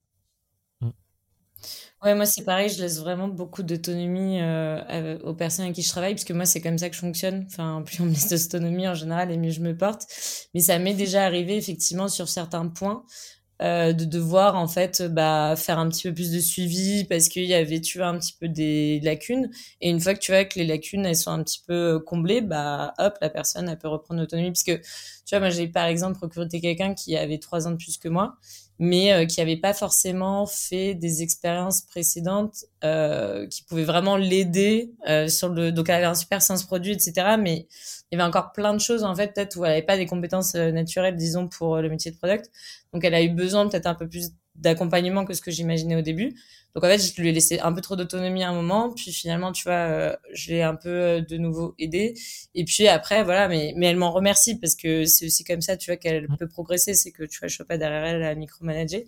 Ouais, 2.03 2.15
moi, 2.15 2.25
c'est 2.25 2.43
pareil, 2.43 2.69
je 2.69 2.81
laisse 2.81 2.99
vraiment 2.99 3.27
beaucoup 3.29 3.63
d'autonomie 3.63 4.39
euh, 4.41 5.17
aux 5.23 5.33
personnes 5.33 5.65
avec 5.65 5.75
qui 5.75 5.81
je 5.83 5.89
travaille, 5.89 6.13
parce 6.15 6.25
que 6.25 6.33
moi, 6.33 6.45
c'est 6.45 6.59
comme 6.61 6.77
ça 6.77 6.89
que 6.89 6.95
je 6.95 6.99
fonctionne. 6.99 7.45
Enfin, 7.47 7.81
plus 7.85 8.01
on 8.01 8.05
me 8.05 8.09
laisse 8.11 8.27
d'autonomie 8.49 8.87
en 8.87 8.93
général, 8.93 9.31
et 9.31 9.37
mieux 9.37 9.51
je 9.51 9.61
me 9.61 9.75
porte. 9.77 10.05
Mais 10.53 10.59
ça 10.59 10.79
m'est 10.79 10.93
déjà 10.93 11.23
arrivé, 11.25 11.55
effectivement, 11.55 12.07
sur 12.09 12.27
certains 12.27 12.67
points, 12.67 13.05
euh, 13.61 13.93
de 13.93 14.05
devoir 14.05 14.55
en 14.55 14.67
fait 14.67 15.03
bah, 15.03 15.55
faire 15.57 15.79
un 15.79 15.89
petit 15.89 16.09
peu 16.09 16.13
plus 16.15 16.31
de 16.31 16.39
suivi 16.39 17.05
parce 17.05 17.29
qu'il 17.29 17.45
y 17.45 17.53
avait 17.53 17.81
tu 17.81 17.99
vois 17.99 18.07
un 18.07 18.17
petit 18.19 18.33
peu 18.39 18.49
des 18.49 18.99
lacunes 19.01 19.49
et 19.81 19.89
une 19.91 19.99
fois 20.01 20.13
que 20.15 20.19
tu 20.19 20.31
vois 20.31 20.43
que 20.45 20.59
les 20.59 20.65
lacunes 20.65 21.05
elles 21.05 21.15
sont 21.15 21.31
un 21.31 21.43
petit 21.43 21.61
peu 21.65 21.99
comblées 21.99 22.41
bah 22.41 22.93
hop 22.99 23.15
la 23.21 23.29
personne 23.29 23.69
elle 23.69 23.77
peut 23.77 23.87
reprendre 23.87 24.19
l'autonomie 24.21 24.51
puisque 24.51 24.81
tu 24.81 25.29
vois 25.31 25.39
moi 25.39 25.49
j'ai 25.51 25.67
par 25.67 25.85
exemple 25.85 26.19
recruté 26.21 26.61
quelqu'un 26.61 26.95
qui 26.95 27.15
avait 27.15 27.37
trois 27.37 27.67
ans 27.67 27.71
de 27.71 27.77
plus 27.77 27.97
que 27.97 28.09
moi 28.09 28.35
mais 28.79 29.13
euh, 29.13 29.25
qui 29.25 29.39
n'avait 29.39 29.57
pas 29.57 29.73
forcément 29.73 30.45
fait 30.45 30.95
des 30.95 31.21
expériences 31.21 31.81
précédentes 31.81 32.65
euh, 32.83 33.47
qui 33.47 33.63
pouvaient 33.63 33.83
vraiment 33.83 34.17
l'aider 34.17 34.91
euh, 35.07 35.27
sur 35.27 35.49
le 35.49 35.71
donc 35.71 35.89
elle 35.89 35.95
avait 35.95 36.05
un 36.05 36.15
super 36.15 36.41
sens 36.41 36.63
produit 36.63 36.93
etc 36.93 37.35
mais 37.39 37.67
il 38.11 38.17
y 38.17 38.21
avait 38.21 38.27
encore 38.27 38.51
plein 38.51 38.73
de 38.73 38.79
choses 38.79 39.03
en 39.03 39.15
fait 39.15 39.33
peut-être 39.33 39.57
où 39.57 39.65
elle 39.65 39.71
n'avait 39.71 39.85
pas 39.85 39.97
des 39.97 40.05
compétences 40.05 40.55
naturelles 40.55 41.15
disons 41.15 41.47
pour 41.47 41.77
le 41.77 41.89
métier 41.89 42.11
de 42.11 42.17
product. 42.17 42.49
Donc 42.93 43.03
elle 43.03 43.15
a 43.15 43.21
eu 43.21 43.29
besoin 43.29 43.67
peut-être 43.67 43.87
un 43.87 43.95
peu 43.95 44.07
plus 44.07 44.31
d'accompagnement 44.55 45.25
que 45.25 45.33
ce 45.33 45.41
que 45.41 45.51
j'imaginais 45.51 45.95
au 45.95 46.01
début 46.01 46.35
donc 46.75 46.83
en 46.83 46.87
fait, 46.87 46.97
je 46.99 47.21
lui 47.21 47.29
ai 47.29 47.31
laissé 47.31 47.59
un 47.59 47.71
peu 47.71 47.81
trop 47.81 47.95
d'autonomie 47.95 48.43
à 48.43 48.49
un 48.49 48.53
moment, 48.53 48.91
puis 48.91 49.11
finalement, 49.11 49.51
tu 49.51 49.63
vois, 49.63 49.73
euh, 49.73 50.15
je 50.31 50.51
l'ai 50.51 50.63
un 50.63 50.75
peu 50.75 50.89
euh, 50.89 51.21
de 51.21 51.37
nouveau 51.37 51.75
aidé. 51.77 52.15
Et 52.55 52.65
puis 52.65 52.87
après, 52.87 53.23
voilà, 53.23 53.47
mais 53.47 53.73
mais 53.77 53.87
elle 53.87 53.97
m'en 53.97 54.11
remercie 54.11 54.59
parce 54.59 54.75
que 54.75 55.05
c'est 55.05 55.25
aussi 55.25 55.43
comme 55.43 55.61
ça, 55.61 55.77
tu 55.77 55.91
vois, 55.91 55.97
qu'elle 55.97 56.27
mmh. 56.27 56.37
peut 56.37 56.47
progresser, 56.47 56.93
c'est 56.95 57.11
que 57.11 57.23
tu 57.23 57.39
vois, 57.39 57.47
je 57.47 57.55
suis 57.55 57.63
pas 57.63 57.77
derrière 57.77 58.03
elle 58.05 58.23
à 58.23 58.35
micromanager. 58.35 59.03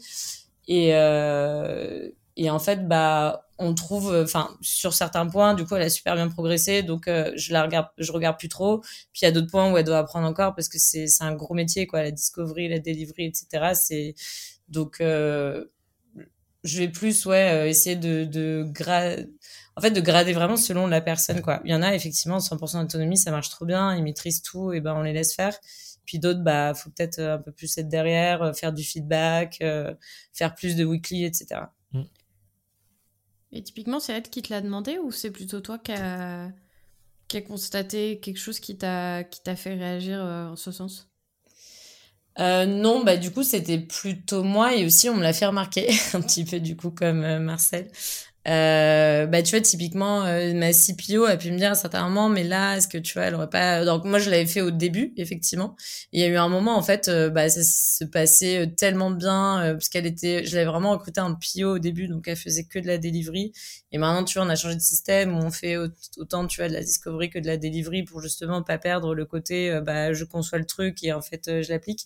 Et 0.67 0.95
euh, 0.95 2.09
et 2.37 2.49
en 2.49 2.59
fait, 2.59 2.87
bah, 2.87 3.47
on 3.57 3.73
trouve, 3.73 4.13
enfin, 4.13 4.49
sur 4.61 4.93
certains 4.93 5.25
points, 5.25 5.53
du 5.53 5.65
coup, 5.65 5.75
elle 5.75 5.83
a 5.83 5.89
super 5.89 6.15
bien 6.15 6.27
progressé, 6.27 6.83
donc 6.83 7.07
euh, 7.07 7.31
je 7.35 7.53
la 7.53 7.63
regarde, 7.63 7.87
je 7.97 8.11
regarde 8.11 8.37
plus 8.37 8.49
trop. 8.49 8.79
Puis 9.13 9.21
il 9.21 9.25
y 9.25 9.27
a 9.27 9.31
d'autres 9.31 9.49
points 9.49 9.71
où 9.71 9.77
elle 9.77 9.85
doit 9.85 9.99
apprendre 9.99 10.27
encore 10.27 10.53
parce 10.55 10.67
que 10.67 10.77
c'est 10.77 11.07
c'est 11.07 11.23
un 11.23 11.33
gros 11.33 11.53
métier, 11.53 11.87
quoi, 11.87 12.03
la 12.03 12.11
discovery, 12.11 12.67
la 12.67 12.79
delivery, 12.79 13.25
etc. 13.25 13.73
C'est 13.75 14.15
donc 14.67 14.99
euh, 15.01 15.65
je 16.65 16.79
vais 16.79 16.89
plus 16.89 17.25
ouais 17.25 17.51
euh, 17.51 17.67
essayer 17.67 17.95
de 17.95 18.25
de 18.25 18.65
en 19.75 19.81
fait 19.81 19.91
de 19.91 20.01
grader 20.01 20.33
vraiment 20.33 20.57
selon 20.57 20.87
la 20.87 20.99
personne 20.99 21.41
quoi. 21.41 21.61
Il 21.63 21.71
y 21.71 21.75
en 21.75 21.81
a 21.81 21.93
effectivement 21.93 22.39
100% 22.39 22.81
d'autonomie 22.81 23.17
ça 23.17 23.31
marche 23.31 23.49
trop 23.49 23.65
bien 23.65 23.95
ils 23.95 24.03
maîtrisent 24.03 24.41
tout 24.41 24.73
et 24.73 24.81
ben 24.81 24.95
on 24.95 25.03
les 25.03 25.13
laisse 25.13 25.35
faire. 25.35 25.57
Puis 26.05 26.19
d'autres 26.19 26.41
bah 26.41 26.73
faut 26.73 26.89
peut-être 26.89 27.19
euh, 27.19 27.35
un 27.35 27.37
peu 27.37 27.51
plus 27.51 27.77
être 27.77 27.87
derrière 27.87 28.41
euh, 28.41 28.53
faire 28.53 28.73
du 28.73 28.83
feedback 28.83 29.63
faire 30.33 30.55
plus 30.55 30.75
de 30.75 30.83
weekly 30.83 31.25
etc 31.25 31.61
mm. 31.93 32.01
et 33.51 33.63
typiquement 33.63 33.99
c'est 33.99 34.13
elle 34.13 34.23
qui 34.23 34.41
te 34.41 34.51
l'a 34.51 34.61
demandé 34.61 34.97
ou 34.97 35.11
c'est 35.11 35.31
plutôt 35.31 35.61
toi 35.61 35.77
qui 35.77 35.93
a 35.93 36.51
qui 37.27 37.37
a 37.37 37.41
constaté 37.41 38.19
quelque 38.19 38.37
chose 38.37 38.59
qui 38.59 38.77
t'a 38.77 39.23
qui 39.23 39.41
t'a 39.41 39.55
fait 39.55 39.75
réagir 39.75 40.19
en 40.19 40.55
ce 40.55 40.71
sens? 40.71 41.09
Euh, 42.39 42.65
non, 42.65 43.03
bah 43.03 43.15
du 43.17 43.31
coup 43.31 43.43
c'était 43.43 43.79
plutôt 43.79 44.43
moi 44.43 44.75
et 44.75 44.85
aussi 44.85 45.09
on 45.09 45.15
me 45.15 45.23
l'a 45.23 45.33
fait 45.33 45.45
remarquer 45.45 45.87
un 46.13 46.21
petit 46.21 46.43
peu 46.43 46.59
du 46.59 46.75
coup 46.75 46.91
comme 46.91 47.23
euh, 47.23 47.39
Marcel. 47.39 47.89
Euh, 48.47 49.25
bah 49.25 49.41
tu 49.41 49.51
vois 49.55 49.61
typiquement 49.61 50.23
euh, 50.23 50.53
ma 50.53 50.71
CPO 50.71 51.25
a 51.25 51.35
pu 51.35 51.51
me 51.51 51.57
dire 51.57 51.69
à 51.69 51.71
un 51.71 51.75
certain 51.75 52.03
moment 52.07 52.29
mais 52.29 52.43
là 52.43 52.77
est-ce 52.77 52.87
que 52.87 52.99
tu 52.99 53.13
vois 53.15 53.23
elle 53.23 53.33
aurait 53.33 53.49
pas 53.49 53.83
donc 53.85 54.05
moi 54.05 54.19
je 54.19 54.29
l'avais 54.29 54.45
fait 54.45 54.61
au 54.61 54.69
début 54.69 55.13
effectivement. 55.17 55.75
Il 56.11 56.19
y 56.21 56.23
a 56.23 56.27
eu 56.27 56.35
un 56.35 56.47
moment 56.47 56.77
en 56.77 56.83
fait 56.83 57.07
euh, 57.07 57.31
bah 57.31 57.49
ça 57.49 57.63
se 57.63 58.03
passait 58.05 58.71
tellement 58.77 59.09
bien 59.09 59.73
parce 59.73 59.89
qu'elle 59.89 60.05
était 60.05 60.45
je 60.45 60.55
l'avais 60.55 60.69
vraiment 60.69 60.91
recruté 60.91 61.21
en 61.21 61.33
PO 61.33 61.75
au 61.75 61.79
début 61.79 62.07
donc 62.07 62.27
elle 62.27 62.35
faisait 62.35 62.65
que 62.65 62.77
de 62.77 62.85
la 62.85 62.99
delivery. 62.99 63.51
Et 63.91 63.97
maintenant 63.97 64.23
tu 64.23 64.37
vois 64.37 64.45
on 64.45 64.49
a 64.49 64.55
changé 64.55 64.75
de 64.75 64.81
système 64.81 65.35
où 65.35 65.41
on 65.41 65.49
fait 65.51 65.77
autant 66.17 66.45
tu 66.45 66.61
vois 66.61 66.67
de 66.69 66.73
la 66.73 66.81
discovery 66.81 67.31
que 67.31 67.39
de 67.39 67.47
la 67.47 67.57
delivery 67.57 68.03
pour 68.03 68.21
justement 68.21 68.61
pas 68.61 68.77
perdre 68.77 69.15
le 69.15 69.25
côté 69.25 69.79
bah 69.83 70.13
je 70.13 70.23
conçois 70.23 70.59
le 70.59 70.65
truc 70.65 71.03
et 71.03 71.13
en 71.13 71.21
fait 71.21 71.61
je 71.63 71.69
l'applique 71.69 72.05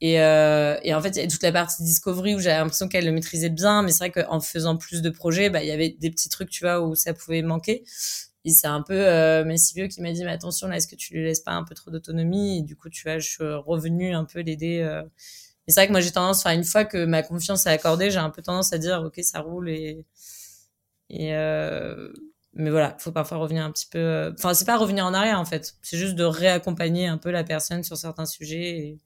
et, 0.00 0.20
euh, 0.20 0.78
et 0.82 0.94
en 0.94 1.00
fait, 1.00 1.10
il 1.10 1.22
y 1.22 1.24
a 1.24 1.26
toute 1.28 1.42
la 1.42 1.52
partie 1.52 1.82
discovery 1.82 2.34
où 2.34 2.38
j'avais 2.38 2.58
l'impression 2.58 2.88
qu'elle 2.88 3.04
le 3.04 3.12
maîtrisait 3.12 3.48
bien, 3.50 3.82
mais 3.82 3.90
c'est 3.92 4.08
vrai 4.08 4.24
qu'en 4.24 4.40
faisant 4.40 4.76
plus 4.76 5.02
de 5.02 5.10
projets, 5.10 5.50
bah, 5.50 5.62
il 5.62 5.68
y 5.68 5.72
avait 5.72 5.90
des 5.90 6.10
petits 6.10 6.28
trucs, 6.28 6.50
tu 6.50 6.64
vois, 6.64 6.80
où 6.80 6.94
ça 6.94 7.14
pouvait 7.14 7.42
manquer. 7.42 7.84
Et 8.44 8.50
c'est 8.50 8.68
un 8.68 8.82
peu 8.82 8.94
euh, 8.94 9.44
vieux 9.74 9.88
qui 9.88 10.00
m'a 10.00 10.12
dit, 10.12 10.24
mais 10.24 10.30
attention, 10.30 10.68
là, 10.68 10.76
est-ce 10.76 10.86
que 10.86 10.94
tu 10.96 11.14
lui 11.14 11.24
laisses 11.24 11.40
pas 11.40 11.52
un 11.52 11.64
peu 11.64 11.74
trop 11.74 11.90
d'autonomie? 11.90 12.58
Et 12.58 12.62
du 12.62 12.76
coup, 12.76 12.88
tu 12.88 13.02
vois, 13.04 13.18
je 13.18 13.28
suis 13.28 13.44
revenue 13.44 14.14
un 14.14 14.24
peu 14.24 14.40
l'aider. 14.40 14.80
Euh. 14.80 15.02
Mais 15.66 15.74
c'est 15.74 15.80
vrai 15.80 15.86
que 15.88 15.92
moi, 15.92 16.00
j'ai 16.00 16.12
tendance, 16.12 16.38
enfin, 16.40 16.54
une 16.54 16.64
fois 16.64 16.84
que 16.84 17.04
ma 17.04 17.22
confiance 17.22 17.66
est 17.66 17.70
accordée, 17.70 18.10
j'ai 18.10 18.18
un 18.18 18.30
peu 18.30 18.42
tendance 18.42 18.72
à 18.72 18.78
dire, 18.78 19.02
ok, 19.04 19.20
ça 19.22 19.40
roule 19.40 19.68
et 19.70 20.06
et 21.10 21.34
euh... 21.34 22.12
mais 22.54 22.70
voilà, 22.70 22.96
faut 22.98 23.12
parfois 23.12 23.38
revenir 23.38 23.64
un 23.64 23.72
petit 23.72 23.86
peu. 23.86 23.98
Euh, 23.98 24.32
enfin, 24.38 24.54
c'est 24.54 24.64
pas 24.64 24.76
revenir 24.76 25.06
en 25.06 25.14
arrière 25.14 25.38
en 25.40 25.44
fait, 25.44 25.76
c'est 25.82 25.96
juste 25.96 26.14
de 26.16 26.24
réaccompagner 26.24 27.06
un 27.06 27.18
peu 27.18 27.30
la 27.30 27.44
personne 27.44 27.82
sur 27.82 27.96
certains 27.96 28.26
sujets. 28.26 28.78
Et 28.78 28.98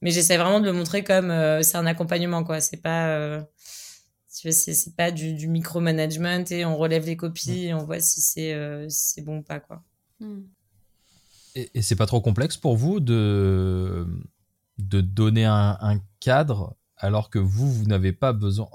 mais 0.00 0.10
j'essaie 0.10 0.36
vraiment 0.36 0.60
de 0.60 0.66
le 0.66 0.72
montrer 0.72 1.04
comme 1.04 1.30
euh, 1.30 1.62
c'est 1.62 1.76
un 1.76 1.86
accompagnement 1.86 2.44
quoi. 2.44 2.60
C'est 2.60 2.76
pas 2.78 3.08
euh, 3.08 3.42
c'est 4.28 4.52
c'est 4.52 4.94
pas 4.96 5.10
du, 5.10 5.34
du 5.34 5.48
micromanagement 5.48 6.44
et 6.50 6.64
on 6.64 6.76
relève 6.76 7.06
les 7.06 7.16
copies 7.16 7.66
et 7.66 7.74
on 7.74 7.84
voit 7.84 8.00
si 8.00 8.20
c'est 8.20 8.54
euh, 8.54 8.86
c'est 8.88 9.22
bon 9.22 9.38
ou 9.38 9.42
pas 9.42 9.60
quoi. 9.60 9.82
Hmm. 10.20 10.42
et, 11.54 11.70
et 11.74 11.82
c'est 11.82 11.94
pas 11.96 12.06
trop 12.06 12.20
complexe 12.20 12.56
pour 12.56 12.76
vous 12.76 13.00
de 13.00 14.06
de 14.78 15.00
donner 15.00 15.44
un, 15.44 15.76
un 15.80 16.00
cadre 16.20 16.76
alors 16.96 17.30
que 17.30 17.38
vous 17.38 17.72
vous 17.72 17.84
n'avez 17.84 18.12
pas 18.12 18.32
besoin 18.32 18.68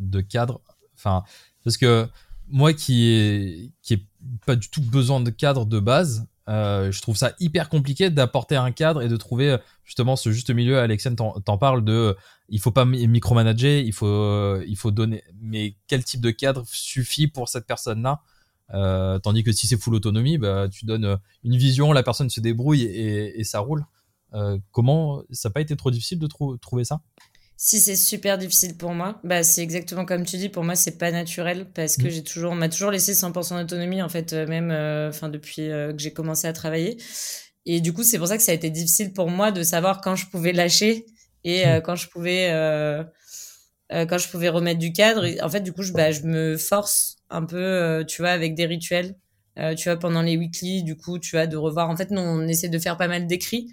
de 0.00 0.20
cadre? 0.20 0.60
Enfin 0.94 1.24
parce 1.64 1.76
que 1.76 2.08
moi 2.48 2.72
qui 2.72 3.08
ai 3.08 3.72
qui 3.82 3.94
ai 3.94 4.06
pas 4.46 4.56
du 4.56 4.68
tout 4.68 4.82
besoin 4.82 5.20
de 5.20 5.30
cadre 5.30 5.66
de 5.66 5.80
base 5.80 6.26
euh, 6.48 6.90
je 6.90 7.00
trouve 7.02 7.16
ça 7.16 7.32
hyper 7.38 7.68
compliqué 7.68 8.10
d'apporter 8.10 8.56
un 8.56 8.72
cadre 8.72 9.02
et 9.02 9.08
de 9.08 9.16
trouver 9.16 9.50
euh, 9.50 9.58
justement 9.84 10.16
ce 10.16 10.32
juste 10.32 10.50
milieu. 10.50 10.78
Alexandre 10.78 11.40
t'en 11.44 11.58
parle 11.58 11.84
de, 11.84 12.16
il 12.48 12.60
faut 12.60 12.72
pas 12.72 12.84
micromanager, 12.84 13.80
il 13.80 13.92
faut, 13.92 14.06
euh, 14.06 14.64
il 14.66 14.76
faut 14.76 14.90
donner, 14.90 15.22
mais 15.40 15.76
quel 15.86 16.04
type 16.04 16.20
de 16.20 16.30
cadre 16.30 16.64
suffit 16.66 17.28
pour 17.28 17.48
cette 17.48 17.66
personne-là? 17.66 18.20
Euh, 18.74 19.18
Tandis 19.18 19.44
que 19.44 19.52
si 19.52 19.66
c'est 19.66 19.76
full 19.76 19.94
autonomie, 19.94 20.38
bah, 20.38 20.68
tu 20.68 20.84
donnes 20.86 21.18
une 21.44 21.56
vision, 21.56 21.92
la 21.92 22.02
personne 22.02 22.30
se 22.30 22.40
débrouille 22.40 22.82
et, 22.82 23.40
et 23.40 23.44
ça 23.44 23.60
roule. 23.60 23.84
comment 24.70 25.22
ça 25.30 25.48
n'a 25.48 25.52
pas 25.52 25.60
été 25.60 25.76
trop 25.76 25.90
difficile 25.90 26.18
de 26.18 26.28
trouver 26.56 26.84
ça? 26.84 27.00
Si 27.64 27.78
c'est 27.78 27.94
super 27.94 28.38
difficile 28.38 28.76
pour 28.76 28.92
moi, 28.92 29.20
bah 29.22 29.44
c'est 29.44 29.62
exactement 29.62 30.04
comme 30.04 30.24
tu 30.24 30.36
dis. 30.36 30.48
Pour 30.48 30.64
moi, 30.64 30.74
c'est 30.74 30.98
pas 30.98 31.12
naturel 31.12 31.68
parce 31.72 31.96
que 31.96 32.08
mm. 32.08 32.10
j'ai 32.10 32.24
toujours, 32.24 32.50
on 32.50 32.56
m'a 32.56 32.68
toujours 32.68 32.90
laissé 32.90 33.12
100% 33.12 33.60
d'autonomie 33.60 34.02
en 34.02 34.08
fait, 34.08 34.32
euh, 34.32 34.48
même, 34.48 34.72
euh, 34.72 35.10
enfin 35.10 35.28
depuis 35.28 35.70
euh, 35.70 35.92
que 35.92 36.00
j'ai 36.00 36.12
commencé 36.12 36.48
à 36.48 36.52
travailler. 36.52 36.96
Et 37.64 37.80
du 37.80 37.92
coup, 37.92 38.02
c'est 38.02 38.18
pour 38.18 38.26
ça 38.26 38.36
que 38.36 38.42
ça 38.42 38.50
a 38.50 38.56
été 38.56 38.68
difficile 38.68 39.12
pour 39.12 39.30
moi 39.30 39.52
de 39.52 39.62
savoir 39.62 40.00
quand 40.00 40.16
je 40.16 40.26
pouvais 40.26 40.52
lâcher 40.52 41.06
et 41.44 41.64
mm. 41.64 41.82
quand 41.82 41.94
je 41.94 42.08
pouvais, 42.08 42.48
quand 43.90 44.18
je 44.18 44.28
pouvais 44.28 44.48
remettre 44.48 44.80
du 44.80 44.92
cadre. 44.92 45.24
en 45.40 45.48
fait, 45.48 45.60
du 45.60 45.72
coup, 45.72 45.84
je, 45.84 45.92
bah, 45.92 46.10
je 46.10 46.22
me 46.22 46.56
force 46.56 47.18
un 47.30 47.44
peu, 47.44 48.04
tu 48.08 48.22
vois, 48.22 48.32
avec 48.32 48.56
des 48.56 48.66
rituels. 48.66 49.14
tu 49.76 49.88
vois, 49.88 49.96
pendant 49.96 50.22
les 50.22 50.36
weekly, 50.36 50.82
du 50.82 50.96
coup, 50.96 51.20
tu 51.20 51.36
vois, 51.36 51.46
de 51.46 51.56
revoir. 51.56 51.90
En 51.90 51.96
fait, 51.96 52.10
nous, 52.10 52.22
on 52.22 52.42
essaie 52.48 52.68
de 52.68 52.78
faire 52.80 52.96
pas 52.96 53.06
mal 53.06 53.28
d'écrits 53.28 53.72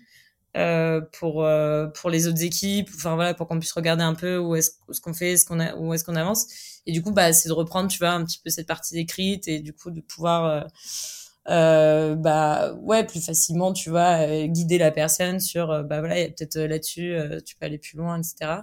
euh, 0.57 1.01
pour 1.19 1.45
euh, 1.45 1.85
pour 1.87 2.09
les 2.09 2.27
autres 2.27 2.41
équipes 2.43 2.89
enfin 2.95 3.13
voilà 3.13 3.35
pour 3.35 3.47
qu'on 3.47 3.59
puisse 3.59 3.71
regarder 3.71 4.01
un 4.01 4.15
peu 4.15 4.39
où 4.39 4.55
est-ce 4.55 4.71
ce 4.89 4.99
qu'on 4.99 5.13
fait 5.13 5.37
ce 5.37 5.45
qu'on 5.45 5.59
a 5.59 5.75
où 5.75 5.93
est-ce 5.93 6.03
qu'on 6.03 6.15
avance. 6.15 6.47
Et 6.87 6.91
du 6.91 7.03
coup 7.03 7.11
bah 7.11 7.33
c'est 7.33 7.49
de 7.49 7.53
reprendre 7.53 7.87
tu 7.87 7.99
vois 7.99 8.09
un 8.09 8.25
petit 8.25 8.39
peu 8.43 8.49
cette 8.49 8.65
partie 8.65 8.97
écrite 8.97 9.47
et 9.47 9.59
du 9.59 9.73
coup 9.73 9.91
de 9.91 10.01
pouvoir 10.01 10.45
euh, 10.45 10.61
euh 11.49 12.15
bah 12.15 12.73
ouais 12.81 13.05
plus 13.05 13.23
facilement 13.23 13.73
tu 13.73 13.91
vois 13.91 14.47
guider 14.47 14.79
la 14.79 14.89
personne 14.89 15.39
sur 15.39 15.67
bah 15.83 15.99
voilà 15.99 16.17
il 16.17 16.21
y 16.23 16.25
a 16.25 16.29
peut-être 16.29 16.57
là-dessus 16.59 17.15
tu 17.45 17.55
peux 17.55 17.65
aller 17.67 17.77
plus 17.77 17.97
loin 17.97 18.19
etc 18.19 18.61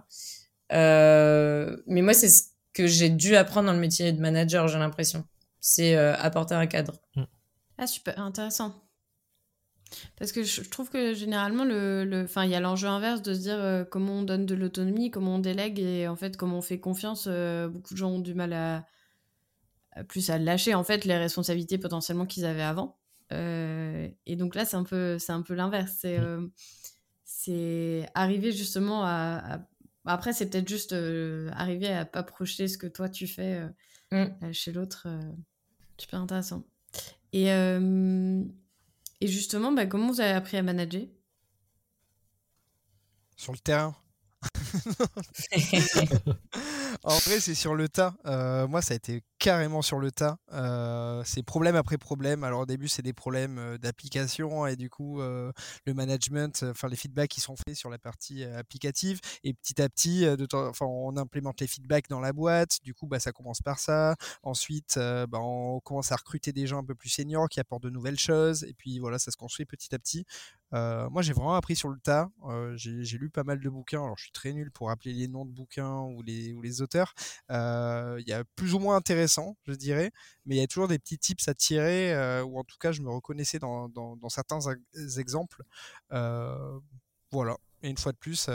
mais 0.71 2.03
moi 2.03 2.15
c'est 2.15 2.29
ce 2.29 2.45
que 2.75 2.89
j'ai 2.89 3.11
dû 3.11 3.37
apprendre 3.37 3.69
dans 3.69 3.73
le 3.75 3.79
métier 3.79 4.13
de 4.13 4.21
manager 4.21 4.67
j'ai 4.69 4.79
l'impression. 4.79 5.25
C'est 5.61 5.95
apporter 5.97 6.55
un 6.55 6.67
cadre. 6.67 6.95
Ah 7.79 7.87
super 7.87 8.19
intéressant 8.21 8.86
parce 10.17 10.33
que 10.33 10.43
je 10.43 10.63
trouve 10.63 10.91
que 10.91 11.15
généralement, 11.15 11.65
le, 11.65 12.05
le, 12.05 12.27
il 12.45 12.51
y 12.51 12.55
a 12.55 12.61
l'enjeu 12.61 12.89
inverse 12.89 13.23
de 13.23 13.35
se 13.35 13.41
dire 13.41 13.59
euh, 13.59 13.85
comment 13.85 14.15
on 14.15 14.23
donne 14.23 14.47
de 14.47 14.55
l'autonomie, 14.55 15.11
comment 15.11 15.37
on 15.37 15.39
délègue 15.39 15.79
et 15.79 16.09
en 16.09 16.17
fait 16.17 16.37
comment 16.37 16.59
on 16.59 16.63
fait 16.63 16.81
confiance. 16.81 17.27
Euh, 17.29 17.69
beaucoup 17.69 17.95
de 17.95 17.99
gens 17.99 18.11
ont 18.11 18.21
du 18.21 18.35
mal 18.35 18.53
à, 18.53 18.85
plus 20.09 20.31
à 20.31 20.39
lâcher 20.39 20.75
en 20.75 20.85
fait 20.85 21.05
les 21.05 21.17
responsabilités 21.17 21.79
potentiellement 21.79 22.27
qu'ils 22.27 22.45
avaient 22.45 22.63
avant. 22.63 22.99
Euh, 23.33 24.09
et 24.27 24.37
donc 24.37 24.55
là, 24.55 24.65
c'est 24.65 24.77
un 24.77 24.85
peu, 24.85 25.19
c'est 25.19 25.33
un 25.33 25.43
peu 25.43 25.55
l'inverse. 25.55 25.93
C'est, 26.01 26.19
c'est 27.25 28.09
arriver 28.15 28.53
justement 28.53 29.05
à, 29.05 29.61
après, 30.05 30.33
c'est 30.33 30.49
peut-être 30.49 30.69
juste 30.69 30.95
arriver 31.53 31.89
à 31.89 32.05
pas 32.05 32.23
projeter 32.23 32.69
ce 32.69 32.79
que 32.79 32.87
toi 32.87 33.09
tu 33.09 33.27
fais 33.27 33.63
mm. 34.13 34.53
chez 34.53 34.73
l'autre. 34.73 35.09
super 35.99 36.21
intéressant. 36.21 36.65
Et 37.33 37.51
et 39.21 39.27
justement, 39.27 39.73
bah, 39.73 39.87
comment 39.87 40.09
vous 40.09 40.21
avez 40.21 40.33
appris 40.33 40.57
à 40.57 40.63
manager? 40.63 41.03
Sur 43.37 43.53
le 43.53 43.59
terrain. 43.59 43.95
en 47.03 47.19
vrai, 47.19 47.41
c'est 47.41 47.55
sur 47.55 47.75
le 47.75 47.89
tas. 47.89 48.15
Euh, 48.27 48.67
moi, 48.69 48.83
ça 48.83 48.95
a 48.95 48.97
été 48.97 49.23
carrément 49.47 49.81
sur 49.81 50.01
le 50.01 50.11
tas. 50.11 50.39
c'est 51.25 51.45
problème 51.45 51.77
après 51.77 51.99
problème. 51.99 52.43
Alors 52.43 52.63
au 52.63 52.67
début, 52.67 52.89
c'est 52.89 53.03
des 53.03 53.13
problèmes 53.13 53.79
d'application 53.79 54.67
et 54.67 54.75
du 54.75 54.91
coup, 54.91 55.21
le 55.21 55.95
management, 55.95 56.65
enfin 56.69 56.89
les 56.89 56.97
feedbacks 56.97 57.31
qui 57.31 57.41
sont 57.41 57.55
faits 57.55 57.77
sur 57.77 57.89
la 57.89 57.99
partie 57.99 58.43
applicative. 58.43 59.21
Et 59.45 59.55
petit 59.55 59.81
à 59.81 59.89
petit, 59.89 60.23
de 60.23 60.49
on 60.81 61.17
implémente 61.17 61.61
les 61.61 61.69
feedbacks 61.69 62.09
dans 62.09 62.19
la 62.19 62.33
boîte. 62.33 62.79
Du 62.83 62.93
coup, 62.93 63.07
bah, 63.07 63.21
ça 63.21 63.31
commence 63.31 63.63
par 63.63 63.79
ça. 63.79 64.17
Ensuite, 64.43 64.97
bah, 64.97 65.39
on 65.39 65.79
commence 65.79 66.11
à 66.11 66.17
recruter 66.17 66.53
des 66.53 66.67
gens 66.67 66.79
un 66.79 66.85
peu 66.85 66.97
plus 66.97 67.11
seniors 67.11 67.49
qui 67.49 67.61
apportent 67.61 67.85
de 67.85 67.91
nouvelles 67.91 68.19
choses. 68.19 68.65
Et 68.65 68.75
puis 68.75 68.99
voilà, 68.99 69.21
ça 69.21 69.31
se 69.31 69.37
construit 69.37 69.65
petit 69.65 69.95
à 69.95 70.01
petit. 70.01 70.27
moi, 70.73 71.23
j'ai 71.23 71.35
vraiment 71.35 71.55
appris 71.55 71.77
sur 71.77 71.89
le 71.89 72.01
tas. 72.01 72.31
j'ai 72.75 73.17
lu 73.17 73.31
pas 73.31 73.45
mal 73.45 73.61
de 73.61 73.69
bouquins. 73.71 74.03
Alors, 74.03 74.19
je 74.19 74.25
suis 74.25 74.33
très 74.33 74.53
nul 74.53 74.73
pour 74.73 74.91
appeler 74.91 75.13
les 75.13 75.29
noms 75.29 75.45
de 75.45 75.53
bouquins 75.53 76.01
ou 76.01 76.23
les 76.23 76.83
auteurs. 76.83 77.15
Il 77.49 78.25
y 78.27 78.33
a 78.33 78.43
plus 78.57 78.75
ou 78.75 78.81
moins 78.81 78.97
intéressant, 78.97 79.36
je 79.65 79.73
dirais, 79.73 80.13
mais 80.45 80.57
il 80.57 80.59
y 80.59 80.63
a 80.63 80.67
toujours 80.67 80.89
des 80.89 80.99
petits 80.99 81.19
tips 81.19 81.49
à 81.49 81.55
tirer, 81.55 82.41
ou 82.43 82.59
en 82.59 82.65
tout 82.65 82.77
cas, 82.79 82.93
je 82.93 83.03
me 83.03 83.11
reconnaissais 83.11 83.59
dans, 83.59 84.29
certains 84.29 84.61
exemples. 85.19 85.63
voilà. 86.11 87.57
Et 87.83 87.91
une 87.91 87.99
fois 87.99 88.13
de 88.13 88.19
plus, 88.19 88.49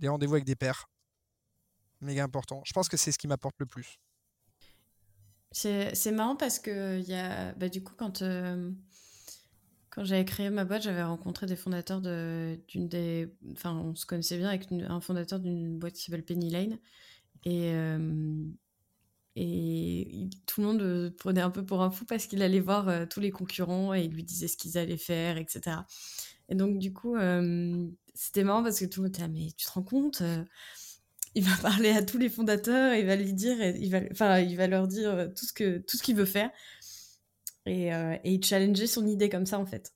les 0.00 0.08
rendez-vous 0.08 0.34
avec 0.34 0.44
des 0.44 0.56
pairs. 0.56 0.88
Méga 2.00 2.24
important. 2.24 2.62
Je 2.64 2.72
pense 2.72 2.88
que 2.88 2.96
c'est 2.96 3.12
ce 3.12 3.18
qui 3.18 3.28
m'apporte 3.28 3.54
le 3.58 3.66
plus. 3.66 3.98
C'est 5.52 6.12
marrant 6.12 6.36
parce 6.36 6.58
que 6.58 7.00
y 7.00 7.14
a, 7.14 7.52
bah, 7.54 7.68
du 7.68 7.82
coup, 7.82 7.94
quand 7.96 8.22
quand 9.92 10.04
j'avais 10.04 10.24
créé 10.24 10.48
ma 10.48 10.64
boîte, 10.64 10.82
j'avais 10.82 11.02
rencontré 11.02 11.44
des 11.44 11.54
fondateurs 11.54 12.00
d'une 12.00 12.88
des. 12.88 13.30
Enfin, 13.52 13.76
on 13.76 13.94
se 13.94 14.06
connaissait 14.06 14.38
bien 14.38 14.48
avec 14.48 14.72
un 14.72 15.00
fondateur 15.02 15.38
d'une 15.38 15.78
boîte 15.78 15.92
qui 15.92 16.02
s'appelle 16.02 16.24
Penny 16.24 16.48
Lane. 16.48 16.78
Et, 17.44 17.74
euh, 17.74 18.42
et 19.34 20.28
tout 20.46 20.60
le 20.60 20.66
monde 20.66 20.80
le 20.80 21.10
prenait 21.10 21.40
un 21.40 21.50
peu 21.50 21.64
pour 21.64 21.82
un 21.82 21.90
fou 21.90 22.04
parce 22.04 22.26
qu'il 22.26 22.42
allait 22.42 22.60
voir 22.60 22.88
euh, 22.88 23.06
tous 23.06 23.20
les 23.20 23.30
concurrents 23.30 23.94
et 23.94 24.02
il 24.02 24.12
lui 24.12 24.24
disait 24.24 24.48
ce 24.48 24.56
qu'ils 24.56 24.76
allaient 24.76 24.96
faire, 24.96 25.38
etc. 25.38 25.76
Et 26.48 26.54
donc, 26.54 26.78
du 26.78 26.92
coup, 26.92 27.16
euh, 27.16 27.86
c'était 28.14 28.44
marrant 28.44 28.62
parce 28.62 28.78
que 28.78 28.84
tout 28.84 29.00
le 29.00 29.08
monde 29.08 29.16
était 29.16 29.28
mais 29.28 29.48
tu 29.56 29.66
te 29.66 29.72
rends 29.72 29.82
compte 29.82 30.22
il 31.34 31.44
va 31.44 31.56
parler 31.62 31.90
à 31.90 32.02
tous 32.02 32.18
les 32.18 32.28
fondateurs, 32.28 32.94
il 32.94 33.06
va 33.06 33.16
dire, 33.16 33.62
il 33.62 33.90
va, 34.56 34.66
leur 34.66 34.86
dire 34.86 35.30
tout 35.34 35.46
ce 35.46 36.02
qu'il 36.02 36.16
veut 36.16 36.26
faire 36.26 36.50
et, 37.66 37.94
euh, 37.94 38.16
et 38.24 38.34
il 38.34 38.44
challengeait 38.44 38.86
son 38.86 39.06
idée 39.06 39.28
comme 39.28 39.46
ça 39.46 39.58
en 39.58 39.66
fait. 39.66 39.92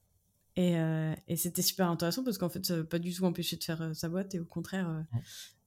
Et, 0.57 0.78
euh, 0.78 1.15
et 1.28 1.37
c'était 1.37 1.61
super 1.61 1.91
intéressant 1.91 2.24
parce 2.24 2.39
qu'en 2.39 2.49
fait, 2.49 2.65
ça 2.65 2.83
pas 2.83 2.99
du 2.99 3.12
tout 3.12 3.24
empêché 3.24 3.57
de 3.57 3.65
faire 3.65 3.83
euh, 3.83 3.93
sa 3.93 4.09
boîte 4.09 4.35
et 4.35 4.41
au 4.41 4.47
contraire, 4.47 5.05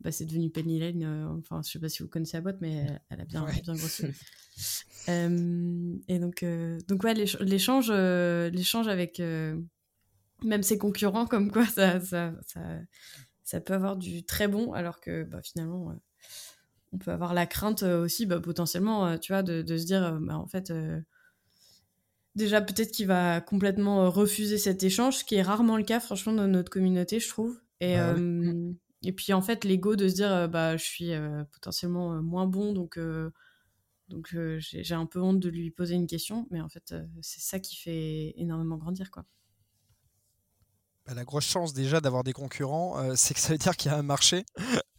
bah, 0.01 0.11
c'est 0.11 0.25
devenu 0.25 0.49
Penny 0.49 0.79
Lane. 0.79 1.03
enfin, 1.39 1.61
je 1.63 1.71
sais 1.71 1.79
pas 1.79 1.89
si 1.89 2.01
vous 2.01 2.09
connaissez 2.09 2.37
la 2.37 2.41
boîte, 2.41 2.57
mais 2.59 2.87
elle, 3.09 3.21
a 3.21 3.25
bien, 3.25 3.45
bien 3.45 3.75
grossi. 3.75 4.05
et 5.07 6.19
donc, 6.19 6.43
donc 6.87 7.03
ouais, 7.03 7.13
l'échange, 7.13 7.91
l'échange 7.91 8.87
avec 8.87 9.19
même 9.19 10.63
ses 10.63 10.79
concurrents, 10.79 11.27
comme 11.27 11.51
quoi 11.51 11.65
ça, 11.67 11.99
ça, 11.99 12.33
ça, 12.47 12.61
ça, 13.43 13.61
peut 13.61 13.73
avoir 13.73 13.95
du 13.95 14.23
très 14.23 14.47
bon, 14.47 14.73
alors 14.73 14.99
que 15.01 15.23
bah, 15.23 15.41
finalement, 15.43 15.95
on 16.93 16.97
peut 16.97 17.11
avoir 17.11 17.35
la 17.35 17.45
crainte 17.45 17.83
aussi, 17.83 18.25
bah, 18.25 18.39
potentiellement, 18.39 19.19
tu 19.19 19.33
vois, 19.33 19.43
de, 19.43 19.61
de 19.61 19.77
se 19.77 19.85
dire, 19.85 20.17
bah, 20.19 20.35
en 20.35 20.47
fait 20.47 20.73
déjà 22.39 22.61
peut-être 22.61 22.91
qu'il 22.91 23.05
va 23.05 23.41
complètement 23.41 24.05
euh, 24.05 24.09
refuser 24.09 24.57
cet 24.57 24.81
échange, 24.83 25.17
ce 25.17 25.23
qui 25.23 25.35
est 25.35 25.43
rarement 25.43 25.77
le 25.77 25.83
cas 25.83 25.99
franchement 25.99 26.33
dans 26.33 26.47
notre 26.47 26.71
communauté, 26.71 27.19
je 27.19 27.29
trouve. 27.29 27.61
Et, 27.81 27.95
bah 27.95 28.15
euh, 28.17 28.73
et 29.03 29.13
puis 29.13 29.31
en 29.33 29.41
fait, 29.41 29.63
l'ego 29.63 29.95
de 29.95 30.09
se 30.09 30.15
dire 30.15 30.31
euh, 30.31 30.47
bah 30.47 30.75
je 30.75 30.83
suis 30.83 31.11
potentiellement 31.51 32.21
moins 32.23 32.47
bon, 32.47 32.73
donc 32.73 32.99
donc 34.07 34.35
j'ai 34.57 34.95
un 34.95 35.05
peu 35.05 35.21
honte 35.21 35.39
de 35.39 35.49
lui 35.49 35.69
poser 35.69 35.93
une 35.93 36.07
question, 36.07 36.47
mais 36.49 36.61
en 36.61 36.69
fait 36.69 36.95
c'est 37.21 37.41
ça 37.41 37.59
qui 37.59 37.75
fait 37.75 38.33
énormément 38.37 38.77
grandir 38.77 39.11
quoi. 39.11 39.23
Bah, 41.05 41.13
la 41.13 41.23
grosse 41.23 41.45
chance 41.45 41.73
déjà 41.73 42.01
d'avoir 42.01 42.23
des 42.23 42.33
concurrents, 42.33 43.15
c'est 43.15 43.33
que 43.33 43.39
ça 43.39 43.53
veut 43.53 43.57
dire 43.57 43.77
qu'il 43.77 43.91
y 43.91 43.93
a 43.93 43.97
un 43.97 44.03
marché. 44.03 44.45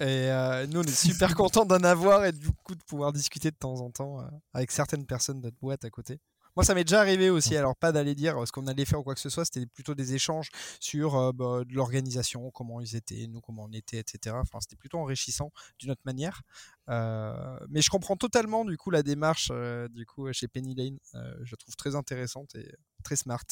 Et 0.00 0.30
nous, 0.68 0.80
on 0.80 0.84
est 0.84 1.06
super 1.06 1.34
contents 1.34 1.66
d'en 1.66 1.82
avoir 1.82 2.24
et 2.24 2.32
du 2.32 2.50
coup 2.64 2.74
de 2.74 2.82
pouvoir 2.84 3.12
discuter 3.12 3.50
de 3.50 3.56
temps 3.56 3.80
en 3.80 3.90
temps 3.90 4.26
avec 4.54 4.70
certaines 4.70 5.06
personnes 5.06 5.40
de 5.40 5.46
notre 5.46 5.58
boîte 5.58 5.84
à 5.84 5.90
côté. 5.90 6.20
Moi, 6.56 6.64
ça 6.64 6.74
m'est 6.74 6.84
déjà 6.84 7.00
arrivé 7.00 7.30
aussi. 7.30 7.56
Alors, 7.56 7.76
pas 7.76 7.92
d'aller 7.92 8.14
dire 8.14 8.46
ce 8.46 8.52
qu'on 8.52 8.66
allait 8.66 8.84
faire 8.84 9.00
ou 9.00 9.02
quoi 9.02 9.14
que 9.14 9.20
ce 9.20 9.30
soit. 9.30 9.44
C'était 9.44 9.66
plutôt 9.66 9.94
des 9.94 10.14
échanges 10.14 10.50
sur 10.80 11.16
euh, 11.16 11.32
bah, 11.32 11.62
l'organisation, 11.70 12.50
comment 12.50 12.80
ils 12.80 12.96
étaient, 12.96 13.26
nous, 13.28 13.40
comment 13.40 13.64
on 13.64 13.72
était, 13.72 13.98
etc. 13.98 14.36
Enfin, 14.40 14.58
c'était 14.60 14.76
plutôt 14.76 14.98
enrichissant 14.98 15.52
d'une 15.78 15.90
autre 15.90 16.02
manière. 16.04 16.42
Euh, 16.88 17.58
mais 17.68 17.82
je 17.82 17.90
comprends 17.90 18.16
totalement, 18.16 18.64
du 18.64 18.76
coup, 18.76 18.90
la 18.90 19.02
démarche 19.02 19.50
euh, 19.52 19.88
du 19.88 20.06
coup, 20.06 20.32
chez 20.32 20.48
Penny 20.48 20.74
Lane. 20.74 20.98
je 21.14 21.50
la 21.52 21.56
trouve 21.56 21.76
très 21.76 21.94
intéressante 21.94 22.54
et 22.54 22.74
très 23.04 23.16
smart. 23.16 23.44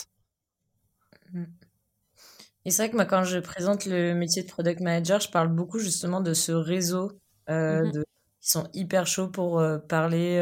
Mmh. 1.32 1.44
Et 2.64 2.70
c'est 2.70 2.82
vrai 2.82 2.90
que 2.90 2.96
moi, 2.96 3.06
quand 3.06 3.24
je 3.24 3.38
présente 3.38 3.86
le 3.86 4.14
métier 4.14 4.42
de 4.42 4.48
product 4.48 4.80
manager, 4.80 5.20
je 5.20 5.30
parle 5.30 5.48
beaucoup 5.48 5.78
justement 5.78 6.20
de 6.20 6.34
ce 6.34 6.52
réseau 6.52 7.12
mmh 7.48 7.92
de, 7.92 8.04
qui 8.40 8.50
sont 8.50 8.68
hyper 8.74 9.06
chauds 9.06 9.30
pour 9.30 9.62
parler 9.88 10.38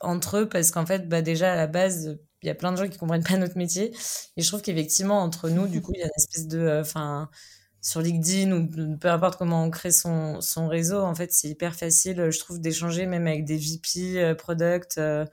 entre 0.00 0.38
eux 0.38 0.48
parce 0.48 0.70
qu'en 0.70 0.86
fait, 0.86 1.08
bah, 1.08 1.22
déjà 1.22 1.52
à 1.52 1.56
la 1.56 1.66
base, 1.66 2.18
il 2.42 2.46
y 2.46 2.50
a 2.50 2.54
plein 2.54 2.72
de 2.72 2.76
gens 2.78 2.88
qui 2.88 2.98
comprennent 2.98 3.24
pas 3.24 3.36
notre 3.36 3.56
métier. 3.58 3.94
Et 4.36 4.42
je 4.42 4.48
trouve 4.48 4.62
qu'effectivement, 4.62 5.20
entre 5.22 5.50
nous, 5.50 5.66
du 5.68 5.82
coup, 5.82 5.92
il 5.94 6.00
y 6.00 6.02
a 6.02 6.06
une 6.06 6.12
espèce 6.16 6.46
de. 6.48 6.58
Euh, 6.58 6.80
enfin. 6.80 7.28
sur 7.82 8.02
LinkedIn 8.02 8.52
ou 8.52 8.98
peu 8.98 9.08
importe 9.10 9.38
comment 9.38 9.64
on 9.64 9.70
crée 9.70 9.90
son, 9.90 10.40
son 10.42 10.68
réseau, 10.68 11.00
en 11.00 11.14
fait, 11.14 11.32
c'est 11.32 11.48
hyper 11.48 11.74
facile, 11.74 12.30
je 12.30 12.38
trouve, 12.38 12.60
d'échanger 12.60 13.06
même 13.06 13.26
avec 13.26 13.44
des 13.46 13.56
VP 13.56 14.18
euh, 14.18 14.34
product. 14.34 14.98
Euh. 14.98 15.24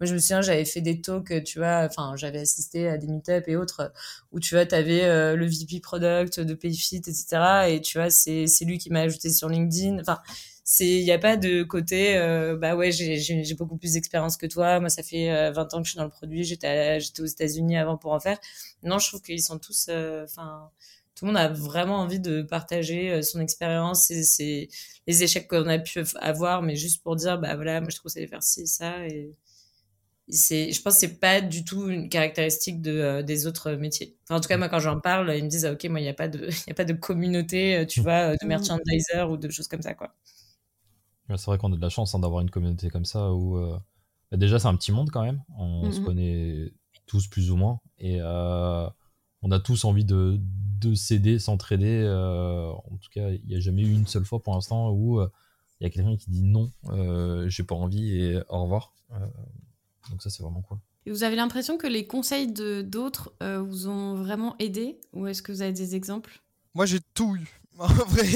moi, 0.00 0.06
je 0.06 0.14
me 0.14 0.18
souviens, 0.18 0.40
j'avais 0.40 0.64
fait 0.64 0.80
des 0.80 1.00
talks, 1.00 1.42
tu 1.44 1.58
vois, 1.58 1.84
enfin, 1.84 2.14
j'avais 2.16 2.38
assisté 2.40 2.88
à 2.88 2.96
des 2.98 3.08
meet-up 3.08 3.44
et 3.48 3.56
autres 3.56 3.92
où, 4.32 4.40
tu 4.40 4.54
vois, 4.54 4.66
tu 4.66 4.74
avais 4.74 5.34
le 5.36 5.46
VP 5.46 5.80
product 5.80 6.40
de 6.40 6.54
Payfit, 6.54 6.98
etc. 6.98 7.68
Et 7.68 7.80
tu 7.80 7.98
vois, 7.98 8.10
c'est 8.10 8.46
lui 8.62 8.78
qui 8.78 8.90
m'a 8.90 9.00
ajouté 9.00 9.30
sur 9.30 9.48
LinkedIn. 9.48 9.98
Enfin, 10.00 10.18
c'est 10.68 10.84
il 10.84 11.04
y 11.04 11.12
a 11.12 11.18
pas 11.18 11.36
de 11.36 11.62
côté 11.62 12.16
euh, 12.16 12.56
bah 12.56 12.74
ouais 12.74 12.90
j'ai 12.90 13.54
beaucoup 13.54 13.76
plus 13.78 13.92
d'expérience 13.92 14.36
que 14.36 14.46
toi. 14.46 14.80
Moi 14.80 14.88
ça 14.90 15.04
fait 15.04 15.28
20 15.52 15.74
euh, 15.74 15.76
ans 15.76 15.80
que 15.80 15.84
je 15.84 15.90
suis 15.92 15.96
dans 15.96 16.04
le 16.04 16.10
produit. 16.10 16.42
J'étais 16.44 16.98
j'étais 17.00 17.22
aux 17.22 17.26
États-Unis 17.26 17.76
avant 17.78 17.96
pour 17.96 18.12
en 18.12 18.18
faire. 18.20 18.38
Non 18.82 18.98
je 18.98 19.08
trouve 19.08 19.22
qu'ils 19.22 19.42
sont 19.42 19.60
tous 19.60 19.86
euh, 19.90 20.24
enfin 20.24 20.70
tout 21.14 21.24
le 21.24 21.32
monde 21.32 21.38
a 21.40 21.48
vraiment 21.48 21.98
envie 21.98 22.18
de 22.20 22.42
partager 22.42 23.22
son 23.22 23.40
expérience 23.40 24.10
et 24.10 24.24
c'est 24.24 24.68
les 25.06 25.22
échecs 25.22 25.46
qu'on 25.48 25.68
a 25.68 25.78
pu 25.78 26.02
avoir. 26.16 26.62
Mais 26.62 26.74
juste 26.76 27.02
pour 27.04 27.14
dire 27.16 27.38
bah 27.38 27.54
voilà 27.54 27.80
moi 27.80 27.90
je 27.90 27.96
trouve 27.96 28.10
ça 28.10 28.18
allait 28.18 28.26
faire 28.26 28.42
ci 28.42 28.66
ça 28.66 29.06
et 29.06 29.36
c'est 30.28 30.72
je 30.72 30.82
pense 30.82 30.94
que 30.94 31.00
c'est 31.00 31.20
pas 31.20 31.40
du 31.40 31.64
tout 31.64 31.88
une 31.88 32.08
caractéristique 32.08 32.82
de 32.82 33.22
des 33.22 33.46
autres 33.46 33.72
métiers. 33.72 34.16
Enfin, 34.24 34.38
en 34.38 34.40
tout 34.40 34.48
cas 34.48 34.56
moi 34.58 34.68
quand 34.68 34.80
j'en 34.80 35.00
parle 35.00 35.32
ils 35.36 35.44
me 35.44 35.48
disent 35.48 35.66
ah, 35.66 35.72
ok 35.72 35.84
moi 35.90 36.00
il 36.00 36.06
y 36.06 36.08
a 36.08 36.14
pas 36.14 36.28
de 36.28 36.48
il 36.66 36.68
y 36.68 36.72
a 36.72 36.74
pas 36.74 36.84
de 36.84 36.92
communauté 36.94 37.86
tu 37.88 38.00
vois 38.00 38.32
de 38.36 38.44
mmh. 38.44 38.48
merchandiser 38.48 39.22
ou 39.30 39.36
de 39.36 39.48
choses 39.50 39.68
comme 39.68 39.82
ça 39.82 39.94
quoi 39.94 40.12
c'est 41.34 41.46
vrai 41.46 41.58
qu'on 41.58 41.72
a 41.72 41.76
de 41.76 41.82
la 41.82 41.88
chance 41.88 42.14
hein, 42.14 42.20
d'avoir 42.20 42.40
une 42.40 42.50
communauté 42.50 42.88
comme 42.90 43.04
ça 43.04 43.32
où 43.32 43.56
euh, 43.58 43.76
bah, 44.30 44.36
déjà 44.36 44.58
c'est 44.58 44.68
un 44.68 44.76
petit 44.76 44.92
monde 44.92 45.10
quand 45.10 45.22
même, 45.22 45.42
on 45.56 45.90
se 45.90 46.00
connaît 46.00 46.72
tous 47.06 47.26
plus 47.26 47.50
ou 47.50 47.56
moins 47.56 47.80
et 47.98 48.18
euh, 48.20 48.88
on 49.42 49.50
a 49.50 49.60
tous 49.60 49.84
envie 49.84 50.04
de, 50.04 50.38
de 50.80 50.94
s'aider, 50.94 51.38
s'entraider. 51.38 52.02
Euh, 52.04 52.70
en 52.70 52.96
tout 53.00 53.10
cas, 53.12 53.30
il 53.30 53.46
n'y 53.46 53.56
a 53.56 53.60
jamais 53.60 53.82
eu 53.82 53.92
une 53.92 54.06
seule 54.06 54.24
fois 54.24 54.42
pour 54.42 54.54
l'instant 54.54 54.90
où 54.90 55.20
il 55.80 55.84
y 55.84 55.86
a 55.86 55.90
quelqu'un 55.90 56.16
qui 56.16 56.30
dit 56.30 56.42
non, 56.42 56.70
j'ai 57.48 57.64
pas 57.64 57.74
envie 57.74 58.16
et 58.16 58.40
au 58.48 58.62
revoir. 58.62 58.92
donc 60.10 60.22
ça 60.22 60.30
c'est 60.30 60.42
vraiment 60.42 60.62
cool. 60.62 60.78
Et 61.06 61.12
vous 61.12 61.22
avez 61.22 61.36
l'impression 61.36 61.78
que 61.78 61.86
les 61.86 62.06
conseils 62.06 62.52
de 62.52 62.82
d'autres 62.82 63.32
vous 63.40 63.88
ont 63.88 64.14
vraiment 64.14 64.56
aidé? 64.58 65.00
Ou 65.12 65.26
est-ce 65.26 65.42
que 65.42 65.52
vous 65.52 65.62
avez 65.62 65.72
des 65.72 65.94
exemples? 65.94 66.42
Moi 66.74 66.86
j'ai 66.86 67.00
tout 67.14 67.36
eu. 67.36 67.65
En 67.78 67.86
vrai, 67.86 68.26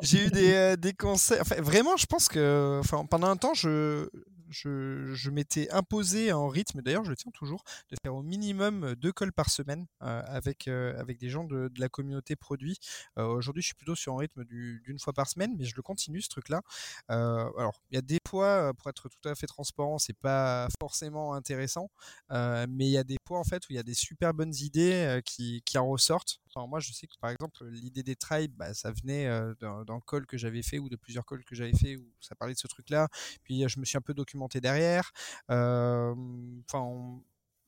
j'ai 0.00 0.26
eu 0.26 0.30
des, 0.30 0.52
euh, 0.54 0.76
des 0.76 0.94
conseils. 0.94 1.38
Enfin, 1.40 1.60
vraiment, 1.60 1.96
je 1.96 2.06
pense 2.06 2.28
que 2.28 2.78
enfin, 2.80 3.04
pendant 3.04 3.28
un 3.28 3.36
temps, 3.36 3.52
je, 3.54 4.08
je, 4.52 5.30
m'étais 5.30 5.70
imposé 5.70 6.32
en 6.32 6.48
rythme, 6.48 6.82
d'ailleurs 6.82 7.04
je 7.04 7.10
le 7.10 7.16
tiens 7.16 7.32
toujours, 7.32 7.64
de 7.90 7.96
faire 8.02 8.14
au 8.14 8.22
minimum 8.22 8.94
deux 8.96 9.12
calls 9.12 9.32
par 9.32 9.50
semaine 9.50 9.86
euh, 10.02 10.22
avec, 10.26 10.68
euh, 10.68 10.98
avec 10.98 11.18
des 11.18 11.28
gens 11.28 11.44
de, 11.44 11.70
la 11.78 11.88
communauté 11.88 12.36
produit. 12.36 12.76
Euh, 13.18 13.26
aujourd'hui 13.26 13.62
je 13.62 13.68
suis 13.68 13.74
plutôt 13.74 13.94
sur 13.94 14.14
un 14.14 14.18
rythme 14.18 14.44
d'une 14.44 14.98
fois 14.98 15.12
par 15.12 15.28
semaine, 15.28 15.54
mais 15.58 15.64
je 15.64 15.74
le 15.74 15.82
continue 15.82 16.20
ce 16.20 16.28
truc-là. 16.28 16.62
alors 17.08 17.80
il 17.90 17.94
y 17.94 17.98
a 17.98 18.02
des 18.02 18.20
fois, 18.32 18.72
pour 18.78 18.88
être 18.88 19.08
tout 19.08 19.28
à 19.28 19.34
fait 19.34 19.46
transparent, 19.46 19.98
c'est 19.98 20.16
pas 20.16 20.68
forcément 20.80 21.34
intéressant, 21.34 21.90
mais 22.30 22.86
il 22.86 22.90
y 22.90 22.96
a 22.96 23.04
des 23.04 23.18
fois 23.26 23.38
en 23.38 23.44
fait 23.44 23.62
où 23.64 23.66
il 23.70 23.76
y 23.76 23.78
a 23.78 23.82
des 23.82 23.94
super 23.94 24.32
bonnes 24.32 24.54
idées 24.54 25.20
qui, 25.24 25.62
qui 25.64 25.76
en 25.76 25.86
ressortent. 25.86 26.40
moi 26.56 26.80
je 26.80 26.92
sais 26.92 27.06
que 27.06 27.14
par 27.20 27.30
exemple 27.30 27.64
l'idée 27.66 28.02
des 28.02 28.16
tribes, 28.16 28.52
bah, 28.56 28.72
ça 28.72 28.90
venait 28.90 29.28
d'un 29.60 30.00
call 30.06 30.26
que 30.26 30.38
j'avais 30.38 30.62
fait 30.62 30.78
ou 30.78 30.88
de 30.88 30.96
plusieurs 30.96 31.26
calls 31.26 31.44
que 31.44 31.54
j'avais 31.54 31.76
fait 31.76 31.96
où 31.96 32.10
ça 32.20 32.34
parlait 32.34 32.54
de 32.54 32.58
ce 32.58 32.68
truc-là. 32.68 33.08
Puis 33.44 33.68
je 33.68 33.78
me 33.78 33.84
suis 33.84 33.98
un 33.98 34.02
peu 34.02 34.14
documenté 34.14 34.60
derrière. 34.60 35.12
Enfin, 35.48 37.20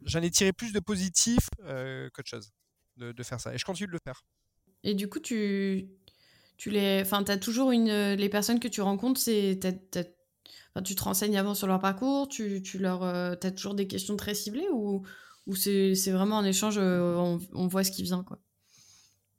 j'en 0.03 0.23
ai 0.23 0.31
tiré 0.31 0.53
plus 0.53 0.73
de 0.73 0.81
positif 0.81 1.51
qu'autre 1.59 2.29
chose 2.29 2.53
de, 2.97 3.23
faire 3.23 3.41
ça. 3.41 3.55
Et 3.55 3.59
je 3.59 3.65
continue 3.65 3.89
de 3.89 3.93
le 3.93 4.01
faire. 4.03 4.25
Et 4.83 4.95
du 4.95 5.09
coup, 5.09 5.21
tu, 5.21 5.89
tu 6.57 6.71
les, 6.71 7.01
enfin, 7.03 7.25
as 7.25 7.39
toujours 7.39 7.73
une, 7.73 8.13
les 8.15 8.29
personnes 8.29 8.61
que 8.61 8.69
tu 8.69 8.81
rencontres, 8.81 9.21
c'est, 9.21 9.59
tu 10.85 10.95
te 10.95 11.03
renseignes 11.03 11.37
avant 11.37 11.55
sur 11.55 11.67
leur 11.67 11.81
parcours, 11.81 12.29
tu, 12.29 12.63
tu 12.63 12.79
leur, 12.79 13.03
as 13.03 13.37
toujours 13.37 13.75
des 13.75 13.87
questions 13.87 14.17
très 14.17 14.35
ciblées 14.35 14.69
ou, 14.73 15.03
ou 15.47 15.57
c'est 15.57 16.11
vraiment 16.11 16.39
un 16.39 16.45
échange, 16.45 16.79
on, 16.79 17.39
on, 17.53 17.67
voit 17.69 17.85
ce 17.85 17.91
qui 17.91 18.03
vient 18.03 18.23
quoi? 18.25 18.39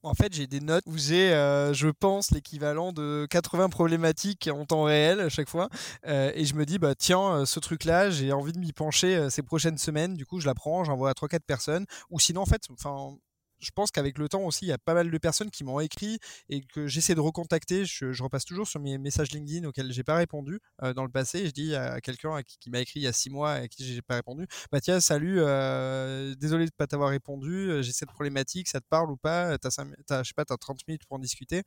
En 0.06 0.14
fait, 0.14 0.32
j'ai 0.36 0.46
des 0.46 0.60
notes 0.60 0.84
où 0.86 0.98
j'ai, 0.98 1.34
euh, 1.34 1.74
je 1.74 1.88
pense, 1.88 2.30
l'équivalent 2.30 2.94
de 2.94 3.26
80 3.32 3.70
problématiques 3.70 4.48
en 4.54 4.64
temps 4.64 4.84
réel 4.84 5.20
à 5.20 5.30
chaque 5.30 5.50
fois. 5.50 5.68
Euh, 6.06 6.32
et 6.36 6.46
je 6.46 6.54
me 6.54 6.64
dis, 6.64 6.78
bah 6.78 6.94
tiens, 6.94 7.38
euh, 7.38 7.46
ce 7.46 7.60
truc-là, 7.60 8.12
j'ai 8.12 8.32
envie 8.32 8.54
de 8.54 8.60
m'y 8.60 8.72
pencher 8.72 9.32
ces 9.32 9.42
prochaines 9.42 9.80
semaines. 9.80 10.14
Du 10.14 10.28
coup, 10.28 10.40
je 10.40 10.46
la 10.46 10.54
prends, 10.54 10.84
j'envoie 10.84 11.10
à 11.10 11.14
3-4 11.14 11.40
personnes. 11.40 11.86
Ou 12.12 12.20
sinon, 12.20 12.42
en 12.42 12.46
fait, 12.46 12.62
enfin, 12.72 13.18
je 13.66 13.72
pense 13.72 13.92
qu'avec 13.92 14.18
le 14.18 14.30
temps 14.30 14.44
aussi, 14.44 14.66
il 14.66 14.70
y 14.70 14.72
a 14.72 14.78
pas 14.78 14.94
mal 14.94 15.10
de 15.10 15.18
personnes 15.18 15.50
qui 15.50 15.64
m'ont 15.64 15.80
écrit 15.80 16.20
et 16.50 16.62
que 16.62 16.88
j'essaie 16.88 17.16
de 17.16 17.20
recontacter. 17.20 17.86
Je, 17.86 18.24
repasse 18.24 18.46
toujours 18.46 18.68
sur 18.68 18.80
mes 18.80 18.98
messages 18.98 19.32
LinkedIn 19.32 19.68
auxquels 19.68 19.92
j'ai 19.92 20.04
pas 20.04 20.16
répondu 20.16 20.60
euh, 20.84 20.94
dans 20.94 21.04
le 21.04 21.12
passé. 21.12 21.46
je 21.48 21.52
dis 21.52 21.76
à 21.76 22.02
quelqu'un 22.02 22.42
qui, 22.44 22.70
m'a 22.70 22.80
écrit 22.80 23.00
il 23.00 23.04
y 23.04 23.08
a 23.08 23.14
six 23.14 23.30
mois 23.30 23.60
et 23.60 23.64
à 23.64 23.68
qui 23.68 23.86
j'ai 23.86 24.02
pas 24.02 24.16
répondu, 24.16 24.48
bah 24.72 24.82
tiens, 24.82 25.00
salut, 25.00 25.38
euh, 25.40 26.36
désolé 26.36 26.66
de 26.66 26.72
pas 26.72 26.88
t'avoir 26.88 27.10
répondu. 27.10 27.70
Euh, 27.70 27.82
j'ai 27.82 27.92
cette 27.92 28.10
problématique, 28.12 28.68
ça 28.68 28.80
te 28.80 28.86
parle 28.90 29.12
ou 29.12 29.18
pas? 29.18 29.58
T'as, 29.58 29.70
as, 29.70 30.24
je 30.24 30.28
sais 30.28 30.34
pas, 30.36 30.46
t'as 30.46 30.58
30 30.58 30.80
minutes 30.88 31.06
pour 31.08 31.18
en 31.18 31.20
discuter. 31.20 31.64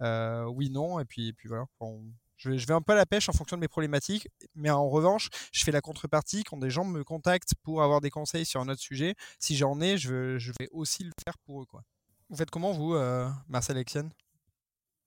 oui, 0.00 0.70
non, 0.70 1.00
et 1.00 1.04
puis, 1.04 1.28
et 1.28 1.32
puis 1.32 1.48
voilà. 1.48 1.66
Je 2.42 2.66
vais, 2.66 2.74
un 2.74 2.80
peu 2.80 2.92
à 2.92 2.96
la 2.96 3.06
pêche 3.06 3.28
en 3.28 3.32
fonction 3.32 3.56
de 3.56 3.60
mes 3.60 3.68
problématiques, 3.68 4.28
mais 4.54 4.70
en 4.70 4.88
revanche, 4.88 5.28
je 5.52 5.62
fais 5.62 5.70
la 5.70 5.80
contrepartie 5.80 6.42
quand 6.44 6.56
des 6.56 6.70
gens 6.70 6.84
me 6.84 7.04
contactent 7.04 7.54
pour 7.62 7.82
avoir 7.82 8.00
des 8.00 8.10
conseils 8.10 8.44
sur 8.44 8.60
un 8.60 8.68
autre 8.68 8.80
sujet. 8.80 9.14
Si 9.38 9.56
j'en 9.56 9.80
ai, 9.80 9.96
je, 9.98 10.50
vais 10.58 10.68
aussi 10.72 11.04
le 11.04 11.12
faire 11.24 11.38
pour 11.38 11.62
eux. 11.62 11.66
Quoi. 11.66 11.82
Vous 12.30 12.36
faites 12.36 12.50
comment, 12.50 12.72
vous, 12.72 12.94
euh, 12.94 13.28
Marcel 13.48 13.76
Exienne 13.76 14.10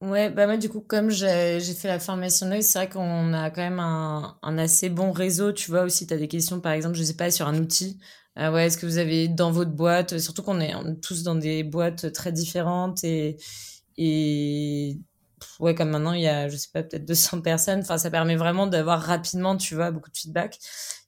Ouais, 0.01 0.29
bah 0.29 0.45
moi 0.45 0.57
du 0.57 0.69
coup, 0.69 0.81
comme 0.81 1.09
j'ai 1.09 1.59
fait 1.59 1.87
la 1.87 1.99
formation 1.99 2.47
Noise, 2.47 2.65
c'est 2.65 2.79
vrai 2.79 2.89
qu'on 2.89 3.33
a 3.33 3.49
quand 3.49 3.61
même 3.61 3.79
un, 3.79 4.57
assez 4.57 4.89
bon 4.89 5.11
réseau. 5.11 5.51
Tu 5.51 5.71
vois 5.71 5.83
aussi, 5.83 6.05
tu 6.05 6.13
as 6.13 6.17
des 6.17 6.27
questions, 6.27 6.59
par 6.59 6.73
exemple, 6.73 6.95
je 6.95 7.03
sais 7.03 7.15
pas, 7.15 7.31
sur 7.31 7.47
un 7.47 7.57
outil. 7.57 7.99
Euh, 8.37 8.51
ouais, 8.51 8.67
est-ce 8.67 8.77
que 8.77 8.85
vous 8.85 8.97
avez 8.97 9.29
dans 9.29 9.51
votre 9.51 9.71
boîte, 9.71 10.17
surtout 10.19 10.43
qu'on 10.43 10.59
est, 10.59 10.71
est 10.71 11.01
tous 11.01 11.23
dans 11.23 11.35
des 11.35 11.63
boîtes 11.63 12.11
très 12.11 12.33
différentes 12.33 13.03
et, 13.05 13.37
et 13.97 14.99
ouais, 15.59 15.75
comme 15.75 15.89
maintenant, 15.89 16.13
il 16.13 16.21
y 16.21 16.27
a, 16.27 16.49
je 16.49 16.55
sais 16.55 16.69
pas, 16.71 16.83
peut-être 16.83 17.05
200 17.05 17.41
personnes. 17.43 17.79
Enfin, 17.79 17.97
ça 17.97 18.09
permet 18.11 18.35
vraiment 18.35 18.67
d'avoir 18.67 19.01
rapidement, 19.01 19.57
tu 19.57 19.75
vois, 19.75 19.91
beaucoup 19.91 20.11
de 20.11 20.17
feedback. 20.17 20.59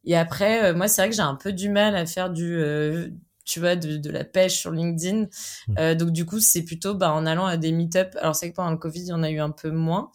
Et 0.06 0.16
après, 0.16 0.64
euh, 0.64 0.74
moi, 0.74 0.88
c'est 0.88 1.02
vrai 1.02 1.10
que 1.10 1.16
j'ai 1.16 1.22
un 1.22 1.36
peu 1.36 1.54
du 1.54 1.70
mal 1.70 1.95
à 1.95 2.06
faire 2.06 2.30
du, 2.30 2.58
euh, 2.58 3.10
tu 3.45 3.60
vois, 3.60 3.76
de, 3.76 3.98
de, 3.98 4.10
la 4.10 4.24
pêche 4.24 4.58
sur 4.58 4.72
LinkedIn. 4.72 5.24
Mmh. 5.24 5.76
Euh, 5.80 5.95
donc, 5.95 6.12
du 6.12 6.26
coup, 6.26 6.40
c'est 6.40 6.64
plutôt 6.64 6.95
bah, 6.95 7.12
en 7.12 7.26
allant 7.26 7.45
à 7.45 7.58
des 7.58 7.72
meet-up. 7.72 8.16
Alors, 8.20 8.36
c'est 8.36 8.49
que 8.49 8.56
pendant 8.56 8.72
le 8.72 8.78
Covid, 8.78 9.02
il 9.02 9.08
y 9.08 9.14
en 9.14 9.24
a 9.24 9.30
eu 9.30 9.40
un 9.40 9.52
peu 9.52 9.72
moins. 9.72 10.12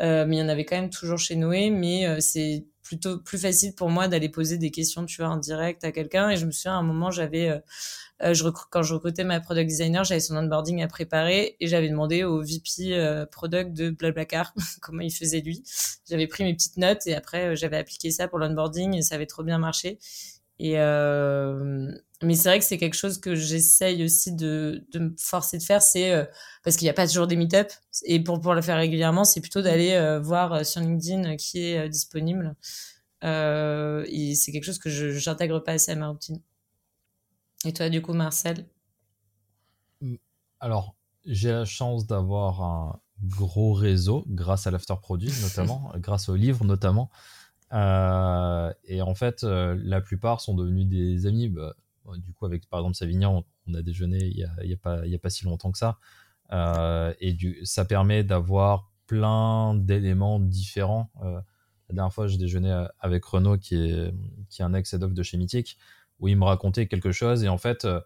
mais 0.00 0.36
il 0.36 0.38
y 0.38 0.42
en 0.42 0.48
avait 0.48 0.64
quand 0.64 0.76
même 0.76 0.90
toujours 0.90 1.18
chez 1.18 1.36
Noé. 1.36 1.70
Mais 1.70 2.20
c'est 2.20 2.66
plutôt 2.82 3.18
plus 3.18 3.38
facile 3.38 3.74
pour 3.74 3.88
moi 3.88 4.08
d'aller 4.08 4.28
poser 4.28 4.58
des 4.58 4.70
questions, 4.70 5.06
tu 5.06 5.22
vois, 5.22 5.30
en 5.30 5.38
direct 5.38 5.84
à 5.84 5.92
quelqu'un. 5.92 6.30
Et 6.30 6.36
je 6.36 6.46
me 6.46 6.50
souviens, 6.50 6.74
à 6.74 6.78
un 6.78 6.82
moment, 6.82 7.10
j'avais 7.10 7.62
euh, 8.24 8.52
quand 8.70 8.82
je 8.82 8.94
recrutais 8.94 9.24
ma 9.24 9.40
product 9.40 9.68
designer, 9.68 10.04
j'avais 10.04 10.20
son 10.20 10.36
onboarding 10.36 10.82
à 10.82 10.88
préparer 10.88 11.56
et 11.60 11.66
j'avais 11.66 11.88
demandé 11.88 12.24
au 12.24 12.40
VP 12.42 12.92
euh, 12.92 13.26
product 13.26 13.72
de 13.72 13.90
Blablacar 13.90 14.54
comment 14.80 15.02
il 15.02 15.12
faisait 15.12 15.40
lui. 15.40 15.62
J'avais 16.08 16.26
pris 16.26 16.44
mes 16.44 16.54
petites 16.54 16.76
notes 16.78 17.06
et 17.06 17.14
après 17.14 17.48
euh, 17.48 17.56
j'avais 17.56 17.76
appliqué 17.76 18.10
ça 18.10 18.28
pour 18.28 18.38
l'onboarding 18.38 18.94
et 18.94 19.02
ça 19.02 19.16
avait 19.16 19.26
trop 19.26 19.42
bien 19.42 19.58
marché. 19.58 19.98
Mais 20.60 22.36
c'est 22.36 22.48
vrai 22.48 22.58
que 22.58 22.64
c'est 22.64 22.78
quelque 22.78 22.96
chose 22.96 23.20
que 23.20 23.34
j'essaye 23.34 24.02
aussi 24.04 24.32
de, 24.32 24.86
me 24.94 25.14
forcer 25.18 25.58
de 25.58 25.62
faire, 25.62 25.82
c'est 25.82 26.26
parce 26.62 26.76
qu'il 26.76 26.86
n'y 26.86 26.90
a 26.90 26.94
pas 26.94 27.06
toujours 27.06 27.26
des 27.26 27.36
meet-up 27.36 27.70
et 28.04 28.22
pour 28.22 28.40
pour 28.40 28.54
le 28.54 28.62
faire 28.62 28.76
régulièrement, 28.76 29.24
c'est 29.24 29.40
plutôt 29.40 29.60
d'aller 29.62 30.20
voir 30.22 30.64
sur 30.64 30.80
LinkedIn 30.80 31.36
qui 31.36 31.66
est 31.66 31.88
disponible. 31.88 32.54
et 33.22 34.34
c'est 34.36 34.52
quelque 34.52 34.64
chose 34.64 34.78
que 34.78 34.88
je 34.90 35.10
j'intègre 35.10 35.58
pas 35.62 35.72
assez 35.72 35.92
à 35.92 35.96
ma 35.96 36.08
routine. 36.08 36.40
Et 37.64 37.72
toi, 37.72 37.88
du 37.88 38.02
coup, 38.02 38.12
Marcel? 38.12 38.66
Alors, 40.60 40.96
j'ai 41.24 41.50
la 41.50 41.64
chance 41.64 42.06
d'avoir 42.06 42.62
un 42.62 43.00
gros 43.22 43.72
réseau 43.72 44.24
grâce 44.28 44.66
à 44.66 44.70
l'after 44.70 44.94
produit 45.00 45.32
notamment, 45.42 45.92
grâce 45.96 46.28
aux 46.28 46.36
livres 46.36 46.64
notamment. 46.64 47.10
Euh, 47.72 48.72
et 48.84 49.02
en 49.02 49.14
fait, 49.14 49.44
euh, 49.44 49.76
la 49.82 50.00
plupart 50.00 50.40
sont 50.40 50.54
devenus 50.54 50.86
des 50.86 51.26
amis. 51.26 51.48
Bah, 51.48 51.74
du 52.16 52.32
coup, 52.32 52.44
avec 52.44 52.68
par 52.68 52.80
exemple 52.80 52.96
Savignan, 52.96 53.44
on, 53.66 53.74
a 53.74 53.82
déjeuné 53.82 54.18
il 54.18 54.36
n'y 54.36 54.44
a, 54.44 54.64
y 54.64 54.74
a, 54.74 54.76
pas, 54.76 55.06
y 55.06 55.14
a 55.14 55.18
pas 55.18 55.30
si 55.30 55.44
longtemps 55.44 55.72
que 55.72 55.78
ça. 55.78 55.98
Euh, 56.52 57.14
et 57.20 57.32
du, 57.32 57.58
ça 57.64 57.84
permet 57.86 58.22
d'avoir 58.22 58.90
plein 59.06 59.74
d'éléments 59.74 60.38
différents. 60.38 61.10
la 61.22 61.94
dernière 61.94 62.12
fois, 62.12 62.26
je 62.26 62.36
déjeunais 62.36 62.72
avec 63.00 63.24
Renaud, 63.24 63.58
qui 63.58 63.76
est, 63.76 64.14
qui 64.50 64.60
est 64.62 64.64
un 64.64 64.74
ex-head-off 64.74 65.14
de 65.14 65.22
chez 65.22 65.36
Mythique 65.38 65.78
où 66.20 66.28
il 66.28 66.36
me 66.36 66.44
racontait 66.44 66.86
quelque 66.86 67.12
chose 67.12 67.44
et 67.44 67.48
en 67.48 67.58
fait 67.58 67.84
euh, 67.84 68.00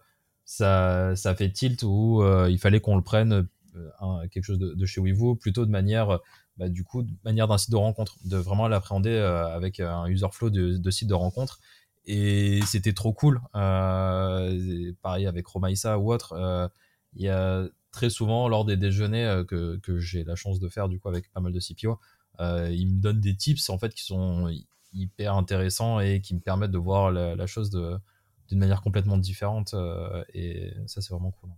ça, 0.45 1.15
ça 1.15 1.35
fait 1.35 1.51
tilt 1.51 1.83
où 1.83 2.21
euh, 2.23 2.49
il 2.49 2.59
fallait 2.59 2.79
qu'on 2.79 2.95
le 2.95 3.03
prenne 3.03 3.47
euh, 3.75 4.27
quelque 4.29 4.43
chose 4.43 4.59
de, 4.59 4.85
chez 4.85 5.01
Wevo 5.01 5.35
plutôt 5.35 5.65
de 5.65 5.71
manière 5.71 6.19
bah, 6.57 6.69
du 6.69 6.83
coup 6.83 7.03
de 7.03 7.11
manière 7.23 7.47
d'un 7.47 7.57
site 7.57 7.71
de 7.71 7.75
rencontre 7.75 8.17
de 8.25 8.37
vraiment 8.37 8.67
l'appréhender 8.67 9.15
avec 9.17 9.79
un 9.79 10.07
user 10.07 10.27
flow 10.31 10.49
de, 10.49 10.91
site 10.91 11.07
de 11.07 11.13
rencontre. 11.13 11.59
Et 12.05 12.61
c'était 12.65 12.93
trop 12.93 13.13
cool 13.13 13.39
pareil 13.53 15.27
avec 15.27 15.45
Romaïsa 15.45 15.99
ou 15.99 16.11
autre 16.11 16.71
il 17.13 17.21
y 17.21 17.29
a 17.29 17.67
très 17.91 18.09
souvent 18.09 18.47
lors 18.47 18.65
des 18.65 18.75
déjeuners 18.75 19.43
que, 19.47 19.77
que 19.77 19.99
j'ai 19.99 20.23
la 20.23 20.35
chance 20.35 20.59
de 20.59 20.67
faire 20.67 20.89
du 20.89 20.99
coup 20.99 21.09
avec 21.09 21.31
pas 21.31 21.39
mal 21.39 21.53
de 21.53 21.59
CPO 21.59 21.99
il 22.39 22.87
me 22.95 22.99
donne 22.99 23.19
des 23.19 23.35
tips 23.35 23.69
en 23.69 23.77
fait 23.77 23.93
qui 23.93 24.03
sont 24.03 24.49
hyper 24.93 25.35
intéressant 25.35 25.99
et 25.99 26.21
qui 26.21 26.35
me 26.35 26.39
permettent 26.39 26.71
de 26.71 26.77
voir 26.77 27.11
la, 27.11 27.47
chose 27.47 27.71
d'une 27.71 28.59
manière 28.59 28.81
complètement 28.81 29.17
différente. 29.17 29.73
Euh, 29.73 30.23
et 30.33 30.73
ça, 30.87 31.01
c'est 31.01 31.11
vraiment 31.11 31.31
cool. 31.31 31.51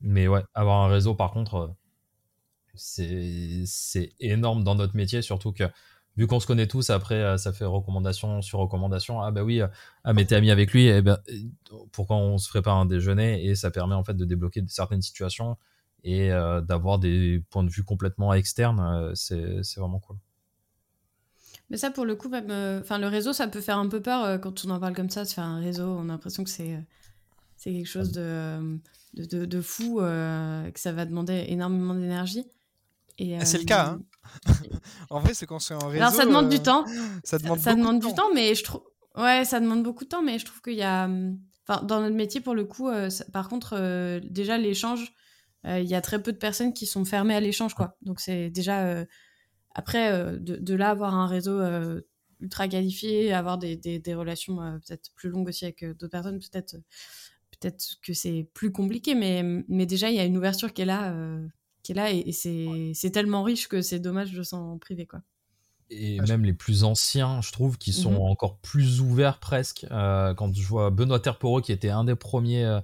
Mais 0.00 0.28
ouais, 0.28 0.42
avoir 0.54 0.82
un 0.84 0.88
réseau, 0.88 1.14
par 1.14 1.32
contre, 1.32 1.76
euh, 2.76 3.62
c'est 3.66 4.12
énorme 4.20 4.64
dans 4.64 4.74
notre 4.74 4.96
métier, 4.96 5.22
surtout 5.22 5.52
que 5.52 5.64
vu 6.16 6.26
qu'on 6.26 6.40
se 6.40 6.46
connaît 6.46 6.66
tous, 6.66 6.90
après, 6.90 7.16
euh, 7.16 7.36
ça 7.36 7.52
fait 7.52 7.64
recommandation 7.64 8.42
sur 8.42 8.58
recommandation. 8.60 9.20
Ah 9.20 9.30
bah 9.30 9.42
oui, 9.42 9.60
ah 10.04 10.12
mais 10.12 10.24
t'es 10.24 10.36
ami 10.36 10.50
avec 10.50 10.72
lui, 10.72 10.86
et 10.86 10.98
eh 10.98 11.02
ben, 11.02 11.18
pourquoi 11.92 12.16
on 12.16 12.38
se 12.38 12.48
ferait 12.48 12.62
pas 12.62 12.72
un 12.72 12.86
déjeuner? 12.86 13.44
Et 13.44 13.54
ça 13.54 13.70
permet 13.70 13.94
en 13.94 14.04
fait 14.04 14.14
de 14.14 14.24
débloquer 14.24 14.62
certaines 14.68 15.02
situations 15.02 15.56
et 16.04 16.28
d'avoir 16.28 16.98
des 16.98 17.42
points 17.50 17.64
de 17.64 17.70
vue 17.70 17.84
complètement 17.84 18.34
externes. 18.34 19.12
c'est 19.14 19.76
vraiment 19.76 20.00
cool. 20.00 20.18
Mais 21.70 21.76
ça, 21.76 21.90
pour 21.90 22.04
le 22.04 22.14
coup, 22.14 22.28
même, 22.28 22.50
euh, 22.50 22.80
enfin, 22.80 22.98
le 22.98 23.08
réseau, 23.08 23.32
ça 23.32 23.48
peut 23.48 23.60
faire 23.60 23.78
un 23.78 23.88
peu 23.88 24.00
peur 24.00 24.24
euh, 24.24 24.38
quand 24.38 24.64
on 24.64 24.70
en 24.70 24.80
parle 24.80 24.94
comme 24.94 25.10
ça, 25.10 25.24
de 25.24 25.28
faire 25.28 25.44
un 25.44 25.60
réseau. 25.60 25.86
On 25.86 26.04
a 26.08 26.12
l'impression 26.12 26.44
que 26.44 26.50
c'est, 26.50 26.74
euh, 26.74 26.80
c'est 27.56 27.72
quelque 27.72 27.88
chose 27.88 28.12
de, 28.12 28.78
de, 29.14 29.44
de, 29.44 29.60
fou, 29.60 29.96
que 29.96 30.80
ça 30.80 30.92
va 30.92 31.06
demander 31.06 31.46
énormément 31.48 31.94
d'énergie. 31.94 32.44
Et, 33.18 33.38
ah, 33.38 33.44
c'est 33.44 33.58
le 33.58 33.64
cas. 33.64 33.96
Hein 33.96 34.02
en 35.10 35.20
vrai, 35.20 35.34
c'est 35.34 35.46
quand 35.46 35.58
c'est 35.58 35.74
un 35.74 35.88
réseau. 35.88 36.02
Alors, 36.02 36.12
ça 36.12 36.26
demande 36.26 36.48
du 36.48 36.58
temps. 36.60 36.84
Ça 37.22 37.38
demande, 37.38 37.60
ça, 37.60 37.74
demande 37.74 38.00
du 38.00 38.12
temps. 38.12 38.32
mais 38.34 38.54
je 38.54 38.64
trouve. 38.64 38.82
Ouais, 39.16 39.44
ça 39.44 39.60
demande 39.60 39.84
beaucoup 39.84 40.04
de 40.04 40.08
temps, 40.08 40.22
mais 40.22 40.38
je 40.38 40.44
trouve 40.44 40.60
qu'il 40.60 40.74
y 40.74 40.82
a. 40.82 41.08
Enfin, 41.66 41.82
dans 41.84 42.00
notre 42.00 42.16
métier, 42.16 42.40
pour 42.40 42.54
le 42.54 42.64
coup, 42.64 42.90
par 43.32 43.48
contre, 43.48 44.20
déjà, 44.28 44.58
l'échange, 44.58 45.14
il 45.64 45.84
y 45.84 45.94
a 45.94 46.00
très 46.00 46.20
peu 46.20 46.32
de 46.32 46.38
personnes 46.38 46.74
qui 46.74 46.86
sont 46.86 47.04
fermées 47.04 47.34
à 47.34 47.40
l'échange, 47.40 47.74
quoi. 47.74 47.96
Donc, 48.02 48.20
c'est 48.20 48.50
déjà 48.50 49.06
après, 49.74 50.12
euh, 50.12 50.38
de, 50.38 50.74
là, 50.74 50.90
avoir 50.90 51.14
un 51.14 51.26
réseau 51.26 51.60
euh, 51.60 52.00
ultra 52.40 52.68
qualifié, 52.68 53.32
avoir 53.32 53.58
des, 53.58 53.76
des, 53.76 54.14
relations 54.14 54.62
euh, 54.62 54.78
peut-être 54.78 55.10
plus 55.14 55.30
longues 55.30 55.48
aussi 55.48 55.64
avec 55.64 55.84
d'autres 55.84 56.08
personnes, 56.08 56.38
peut-être 56.38 56.76
peut-être 57.60 57.96
que 58.02 58.12
c'est 58.12 58.48
plus 58.54 58.72
compliqué, 58.72 59.14
mais, 59.14 59.42
mais 59.68 59.86
déjà, 59.86 60.10
il 60.10 60.16
y 60.16 60.20
a 60.20 60.24
une 60.24 60.36
ouverture 60.36 60.72
qui 60.72 60.82
est 60.82 60.86
là, 60.86 61.14
qui 61.82 61.92
est 61.92 61.94
là 61.94 62.10
et, 62.12 62.32
c'est 62.32 63.10
tellement 63.10 63.42
riche 63.42 63.68
que 63.68 63.80
c'est 63.80 64.00
dommage 64.00 64.32
de 64.32 64.42
s'en 64.42 64.76
priver. 64.78 65.06
Quoi. 65.06 65.22
Et 65.88 66.20
même 66.22 66.44
les 66.44 66.52
plus 66.52 66.82
anciens, 66.82 67.40
je 67.42 67.52
trouve, 67.52 67.78
qui 67.78 67.92
sont 67.92 68.12
mhm. 68.12 68.22
encore 68.22 68.58
plus 68.58 69.00
ouverts 69.00 69.38
presque. 69.38 69.86
quand 69.88 70.52
je 70.52 70.66
vois 70.66 70.90
Benoît 70.90 71.20
Terporo, 71.20 71.60
qui 71.60 71.70
était 71.70 71.90
un 71.90 72.04
des 72.04 72.16
premiers 72.16 72.80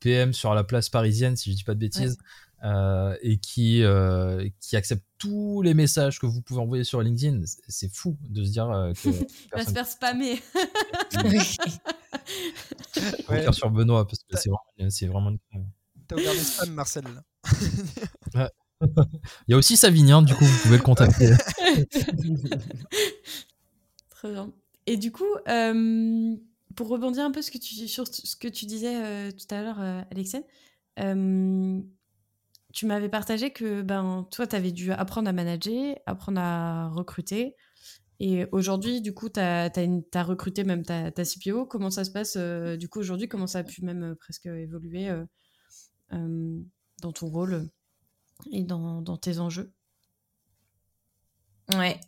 PM 0.00 0.32
sur 0.32 0.54
la 0.54 0.64
place 0.64 0.88
parisienne, 0.88 1.36
si 1.36 1.52
je 1.52 1.56
dis 1.56 1.64
pas 1.64 1.74
de 1.74 1.80
bêtises, 1.80 2.16
euh, 2.64 3.14
et 3.20 3.36
qui, 3.36 3.82
euh, 3.82 4.48
qui 4.58 4.74
accepte 4.76 5.04
tous 5.18 5.60
les 5.60 5.74
messages 5.74 6.18
que 6.18 6.24
vous 6.24 6.40
pouvez 6.40 6.60
envoyer 6.60 6.82
sur 6.82 7.02
LinkedIn. 7.02 7.42
C'est 7.68 7.92
fou 7.92 8.16
de 8.22 8.42
se 8.42 8.50
dire 8.52 8.70
euh, 8.70 8.94
que. 8.94 9.08
Il 9.10 9.50
va 9.52 9.64
se 9.66 9.70
faire 9.70 9.86
spammer. 9.86 10.40
ouais. 13.28 13.42
faire 13.42 13.52
sur 13.52 13.70
Benoît 13.70 14.06
parce 14.06 14.20
que 14.20 14.38
c'est 14.38 14.48
vraiment, 14.48 14.90
c'est 14.90 15.06
vraiment 15.06 15.28
une 15.52 15.66
T'as 16.08 16.16
ouvert 16.16 16.32
des 16.32 16.38
spams, 16.38 16.72
Marcel. 16.72 17.04
Il 18.80 19.48
y 19.48 19.54
a 19.54 19.58
aussi 19.58 19.76
Savinien, 19.76 20.22
du 20.22 20.34
coup, 20.34 20.46
vous 20.46 20.62
pouvez 20.62 20.78
le 20.78 20.82
contacter. 20.82 21.34
Très 24.08 24.30
bien. 24.30 24.52
Et 24.86 24.96
du 24.96 25.12
coup, 25.12 25.28
pour 26.74 26.88
rebondir 26.88 27.24
un 27.24 27.30
peu 27.30 27.42
ce 27.42 27.50
que 27.50 27.58
tu, 27.58 27.88
sur 27.88 28.06
ce 28.06 28.36
que 28.36 28.48
tu 28.48 28.64
disais 28.64 29.32
tout 29.32 29.54
à 29.54 29.62
l'heure, 29.62 29.80
Alexène, 30.10 30.44
tu 32.74 32.86
m'avais 32.86 33.08
partagé 33.08 33.52
que 33.52 33.82
ben, 33.82 34.26
toi, 34.30 34.46
tu 34.46 34.56
avais 34.56 34.72
dû 34.72 34.92
apprendre 34.92 35.28
à 35.28 35.32
manager, 35.32 35.96
apprendre 36.06 36.40
à 36.40 36.88
recruter. 36.88 37.56
Et 38.20 38.46
aujourd'hui, 38.52 39.00
du 39.00 39.14
coup, 39.14 39.28
tu 39.28 39.40
as, 39.40 39.70
recruté 40.22 40.64
même 40.64 40.84
ta, 40.84 41.10
ta, 41.10 41.24
CPO. 41.24 41.66
Comment 41.66 41.90
ça 41.90 42.04
se 42.04 42.10
passe 42.10 42.36
Du 42.78 42.88
coup, 42.88 43.00
aujourd'hui, 43.00 43.28
comment 43.28 43.46
ça 43.46 43.60
a 43.60 43.64
pu 43.64 43.84
même 43.84 44.16
presque 44.16 44.46
évoluer 44.46 45.08
dans 46.10 47.12
ton 47.12 47.28
rôle 47.28 47.68
et 48.50 48.64
dans, 48.64 49.02
dans 49.02 49.16
tes 49.16 49.38
enjeux? 49.38 49.72
Ouais. 51.72 52.00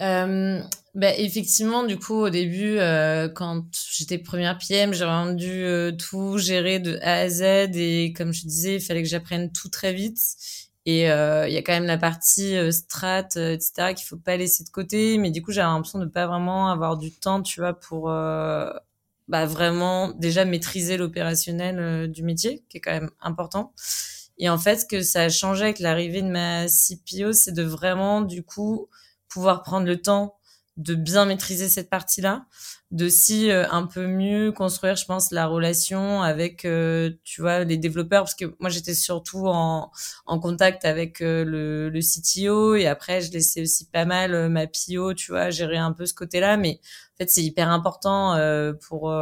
Euh, 0.00 0.60
bah, 0.94 1.16
effectivement, 1.16 1.84
du 1.84 1.98
coup, 1.98 2.14
au 2.14 2.30
début, 2.30 2.78
euh, 2.78 3.28
quand 3.28 3.64
j'étais 3.92 4.18
première 4.18 4.58
PM, 4.58 4.92
j'ai 4.92 5.04
vraiment 5.04 5.32
dû 5.32 5.64
euh, 5.64 5.92
tout 5.92 6.38
gérer 6.38 6.78
de 6.80 6.98
A 7.02 7.20
à 7.20 7.28
Z 7.28 7.42
et 7.76 8.12
comme 8.16 8.32
je 8.32 8.42
disais, 8.42 8.76
il 8.76 8.80
fallait 8.80 9.02
que 9.02 9.08
j'apprenne 9.08 9.52
tout 9.52 9.68
très 9.68 9.92
vite. 9.92 10.18
Et 10.86 11.10
euh, 11.10 11.46
il 11.46 11.52
y 11.52 11.56
a 11.56 11.62
quand 11.62 11.72
même 11.72 11.84
la 11.84 11.98
partie 11.98 12.56
strat, 12.72 13.28
etc., 13.36 13.94
qu'il 13.94 14.06
faut 14.06 14.16
pas 14.16 14.36
laisser 14.36 14.64
de 14.64 14.70
côté. 14.70 15.18
Mais 15.18 15.30
du 15.30 15.42
coup, 15.42 15.52
j'avais 15.52 15.68
l'impression 15.68 15.98
de 15.98 16.06
pas 16.06 16.26
vraiment 16.26 16.70
avoir 16.70 16.96
du 16.96 17.12
temps, 17.12 17.42
tu 17.42 17.60
vois, 17.60 17.74
pour 17.74 18.06
bah, 18.06 19.44
vraiment 19.46 20.08
déjà 20.12 20.44
maîtriser 20.44 20.96
l'opérationnel 20.96 22.10
du 22.10 22.22
métier, 22.22 22.64
qui 22.68 22.78
est 22.78 22.80
quand 22.80 22.92
même 22.92 23.10
important. 23.20 23.72
Et 24.38 24.48
en 24.48 24.58
fait, 24.58 24.78
ce 24.78 24.84
que 24.86 25.02
ça 25.02 25.22
a 25.22 25.28
changé 25.28 25.64
avec 25.64 25.78
l'arrivée 25.80 26.22
de 26.22 26.28
ma 26.28 26.66
CPO, 26.68 27.32
c'est 27.32 27.52
de 27.52 27.62
vraiment, 27.62 28.22
du 28.22 28.42
coup, 28.42 28.88
pouvoir 29.28 29.62
prendre 29.62 29.86
le 29.86 30.00
temps 30.00 30.34
de 30.76 30.94
bien 30.94 31.24
maîtriser 31.24 31.68
cette 31.68 31.90
partie-là, 31.90 32.46
de 32.92 33.08
si 33.08 33.50
euh, 33.50 33.68
un 33.70 33.84
peu 33.86 34.06
mieux 34.06 34.52
construire, 34.52 34.94
je 34.94 35.04
pense, 35.06 35.32
la 35.32 35.46
relation 35.46 36.22
avec, 36.22 36.64
euh, 36.64 37.10
tu 37.24 37.40
vois, 37.40 37.64
les 37.64 37.76
développeurs, 37.76 38.22
parce 38.22 38.36
que 38.36 38.54
moi 38.60 38.70
j'étais 38.70 38.94
surtout 38.94 39.48
en, 39.48 39.90
en 40.26 40.38
contact 40.38 40.84
avec 40.84 41.20
euh, 41.20 41.44
le, 41.44 41.88
le 41.90 42.00
CTO 42.00 42.76
et 42.76 42.86
après 42.86 43.20
je 43.20 43.32
laissais 43.32 43.60
aussi 43.62 43.86
pas 43.86 44.04
mal 44.04 44.48
ma 44.50 44.68
PO, 44.68 45.14
tu 45.14 45.32
vois, 45.32 45.50
gérer 45.50 45.76
un 45.78 45.92
peu 45.92 46.06
ce 46.06 46.14
côté-là, 46.14 46.56
mais 46.56 46.80
en 47.14 47.16
fait 47.24 47.28
c'est 47.30 47.42
hyper 47.42 47.68
important 47.70 48.36
pour 48.88 49.12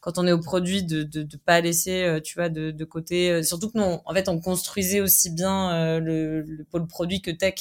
quand 0.00 0.18
on 0.18 0.26
est 0.26 0.32
au 0.32 0.40
produit 0.40 0.82
de 0.82 1.02
de, 1.02 1.22
de 1.22 1.36
pas 1.36 1.60
laisser, 1.60 2.18
tu 2.24 2.34
vois, 2.38 2.48
de, 2.48 2.70
de 2.70 2.84
côté, 2.84 3.42
surtout 3.42 3.70
que 3.70 3.78
nous, 3.78 3.98
en 4.04 4.14
fait, 4.14 4.28
on 4.28 4.40
construisait 4.40 5.00
aussi 5.00 5.30
bien 5.30 6.00
le, 6.00 6.42
le 6.42 6.64
pôle 6.64 6.86
produit 6.86 7.20
que 7.22 7.30
tech. 7.30 7.54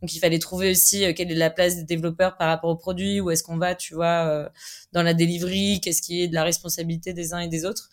Donc 0.00 0.14
il 0.14 0.18
fallait 0.18 0.38
trouver 0.38 0.70
aussi 0.70 1.04
euh, 1.04 1.12
quelle 1.14 1.30
est 1.30 1.34
la 1.34 1.50
place 1.50 1.76
des 1.76 1.84
développeurs 1.84 2.36
par 2.36 2.48
rapport 2.48 2.70
au 2.70 2.76
produit, 2.76 3.20
où 3.20 3.30
est-ce 3.30 3.42
qu'on 3.42 3.58
va, 3.58 3.74
tu 3.74 3.94
vois, 3.94 4.26
euh, 4.26 4.48
dans 4.92 5.02
la 5.02 5.14
delivery, 5.14 5.80
qu'est-ce 5.80 6.02
qui 6.02 6.22
est 6.22 6.28
de 6.28 6.34
la 6.34 6.44
responsabilité 6.44 7.12
des 7.12 7.34
uns 7.34 7.40
et 7.40 7.48
des 7.48 7.64
autres. 7.64 7.90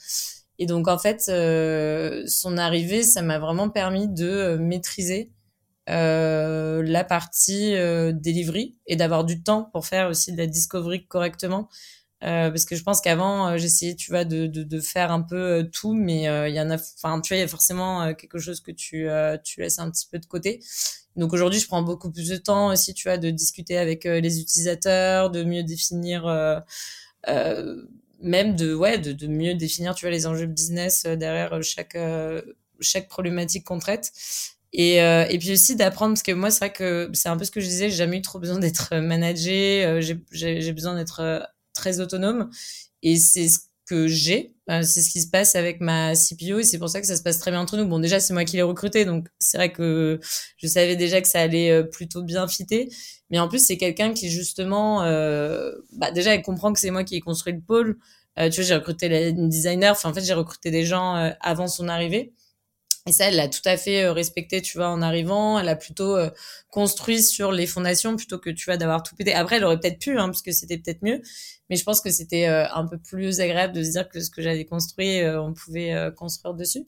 Et 0.59 0.65
donc 0.65 0.87
en 0.87 0.97
fait, 0.97 1.25
euh, 1.29 2.23
son 2.27 2.57
arrivée, 2.57 3.03
ça 3.03 3.21
m'a 3.21 3.39
vraiment 3.39 3.69
permis 3.69 4.07
de 4.07 4.57
maîtriser 4.59 5.31
la 5.89 7.05
partie 7.05 7.71
delivery 7.71 8.75
et 8.87 8.97
d'avoir 8.97 9.23
du 9.23 9.41
temps 9.41 9.69
pour 9.71 9.85
faire 9.85 10.09
aussi 10.09 10.33
de 10.33 10.37
la 10.37 10.45
discovery 10.45 11.07
correctement. 11.07 11.69
parce 12.19 12.65
que 12.65 12.75
je 12.75 12.83
pense 12.83 12.99
qu'avant 12.99 13.57
j'essayais 13.57 13.95
tu 13.95 14.11
vois 14.11 14.25
de, 14.25 14.47
de, 14.47 14.63
de, 14.63 14.79
faire 14.81 15.13
un 15.13 15.21
peu 15.21 15.69
tout 15.71 15.93
mais 15.93 16.23
il 16.49 16.53
y 16.53 16.59
en 16.59 16.69
a 16.71 16.75
enfin 16.75 17.21
tu 17.21 17.29
vois 17.29 17.37
il 17.37 17.41
y 17.41 17.43
a 17.43 17.47
forcément 17.47 18.13
quelque 18.15 18.37
chose 18.37 18.59
que 18.59 18.71
tu 18.71 19.07
tu 19.45 19.61
laisses 19.61 19.79
un 19.79 19.89
petit 19.89 20.07
peu 20.11 20.19
de 20.19 20.25
côté 20.25 20.59
donc 21.17 21.33
aujourd'hui, 21.33 21.59
je 21.59 21.67
prends 21.67 21.81
beaucoup 21.81 22.11
plus 22.11 22.29
de 22.29 22.37
temps 22.37 22.71
aussi, 22.71 22.93
tu 22.93 23.09
vois, 23.09 23.17
de 23.17 23.31
discuter 23.31 23.77
avec 23.77 24.05
euh, 24.05 24.19
les 24.19 24.39
utilisateurs, 24.39 25.31
de 25.31 25.43
mieux 25.43 25.63
définir, 25.63 26.27
euh, 26.27 26.59
euh, 27.27 27.83
même 28.21 28.55
de, 28.55 28.73
ouais, 28.75 28.99
de, 28.99 29.11
de, 29.11 29.27
mieux 29.27 29.55
définir, 29.55 29.95
tu 29.95 30.05
vois, 30.05 30.11
les 30.11 30.27
enjeux 30.27 30.45
business 30.45 31.03
derrière 31.05 31.61
chaque 31.63 31.97
chaque 32.79 33.07
problématique 33.09 33.63
qu'on 33.65 33.79
traite. 33.79 34.11
Et, 34.73 34.97
et 34.97 35.37
puis 35.39 35.53
aussi 35.53 35.75
d'apprendre, 35.75 36.13
parce 36.13 36.23
que 36.23 36.31
moi, 36.31 36.51
c'est 36.51 36.59
vrai 36.59 36.73
que 36.73 37.09
c'est 37.13 37.29
un 37.29 37.37
peu 37.37 37.45
ce 37.45 37.51
que 37.51 37.59
je 37.61 37.67
disais, 37.67 37.89
j'ai 37.89 37.95
jamais 37.95 38.17
eu 38.17 38.21
trop 38.21 38.39
besoin 38.39 38.59
d'être 38.59 38.95
managé, 38.97 39.99
j'ai 40.31 40.73
besoin 40.73 40.95
d'être 40.95 41.47
très 41.73 41.99
autonome. 41.99 42.49
Et 43.03 43.17
c'est 43.17 43.49
ce 43.49 43.59
que 43.87 44.07
j'ai. 44.07 44.53
Euh, 44.69 44.81
c'est 44.83 45.01
ce 45.01 45.09
qui 45.09 45.21
se 45.21 45.29
passe 45.29 45.55
avec 45.55 45.79
ma 45.79 46.13
CPO 46.13 46.59
et 46.59 46.63
c'est 46.63 46.77
pour 46.77 46.89
ça 46.89 46.99
que 46.99 47.07
ça 47.07 47.15
se 47.15 47.23
passe 47.23 47.39
très 47.39 47.51
bien 47.51 47.61
entre 47.61 47.77
nous. 47.77 47.85
Bon, 47.87 47.99
déjà, 47.99 48.19
c'est 48.19 48.33
moi 48.33 48.43
qui 48.43 48.57
l'ai 48.57 48.61
recruté, 48.61 49.05
donc 49.05 49.27
c'est 49.39 49.57
vrai 49.57 49.71
que 49.71 50.19
je 50.57 50.67
savais 50.67 50.95
déjà 50.95 51.21
que 51.21 51.27
ça 51.27 51.39
allait 51.39 51.71
euh, 51.71 51.83
plutôt 51.83 52.21
bien 52.21 52.47
fitter. 52.47 52.89
Mais 53.29 53.39
en 53.39 53.47
plus, 53.47 53.65
c'est 53.65 53.77
quelqu'un 53.77 54.13
qui, 54.13 54.29
justement, 54.29 55.03
euh, 55.03 55.71
bah, 55.93 56.11
déjà, 56.11 56.35
elle 56.35 56.41
comprend 56.41 56.73
que 56.73 56.79
c'est 56.79 56.91
moi 56.91 57.03
qui 57.03 57.15
ai 57.15 57.21
construit 57.21 57.53
le 57.53 57.61
pôle. 57.61 57.97
Euh, 58.39 58.49
tu 58.49 58.57
vois, 58.61 58.67
j'ai 58.67 58.75
recruté 58.75 59.09
la 59.09 59.31
designer. 59.31 59.93
Enfin, 59.93 60.09
en 60.09 60.13
fait, 60.13 60.23
j'ai 60.23 60.33
recruté 60.33 60.69
des 60.69 60.85
gens 60.85 61.33
avant 61.41 61.67
son 61.67 61.87
arrivée. 61.87 62.33
Et 63.07 63.11
ça, 63.13 63.25
elle 63.25 63.37
l'a 63.37 63.47
tout 63.47 63.61
à 63.65 63.77
fait 63.77 64.09
respecté, 64.09 64.61
tu 64.61 64.77
vois, 64.77 64.89
en 64.89 65.01
arrivant. 65.01 65.57
Elle 65.59 65.69
a 65.69 65.75
plutôt 65.75 66.17
construit 66.69 67.23
sur 67.23 67.51
les 67.51 67.65
fondations 67.65 68.15
plutôt 68.15 68.37
que, 68.37 68.49
tu 68.49 68.65
vois, 68.65 68.77
d'avoir 68.77 69.01
tout 69.01 69.15
pété. 69.15 69.33
Après, 69.33 69.55
elle 69.55 69.63
aurait 69.63 69.79
peut-être 69.79 69.99
pu, 69.99 70.17
hein, 70.19 70.25
parce 70.25 70.41
que 70.41 70.51
c'était 70.51 70.77
peut-être 70.77 71.01
mieux. 71.01 71.21
Mais 71.69 71.75
je 71.75 71.83
pense 71.83 72.01
que 72.01 72.11
c'était 72.11 72.47
euh, 72.47 72.65
un 72.73 72.85
peu 72.85 72.97
plus 72.97 73.39
agréable 73.39 73.73
de 73.73 73.83
se 73.83 73.91
dire 73.91 74.09
que 74.09 74.19
ce 74.19 74.29
que 74.29 74.41
j'avais 74.41 74.65
construit, 74.65 75.21
euh, 75.21 75.41
on 75.41 75.53
pouvait 75.53 75.93
euh, 75.93 76.11
construire 76.11 76.53
dessus. 76.53 76.85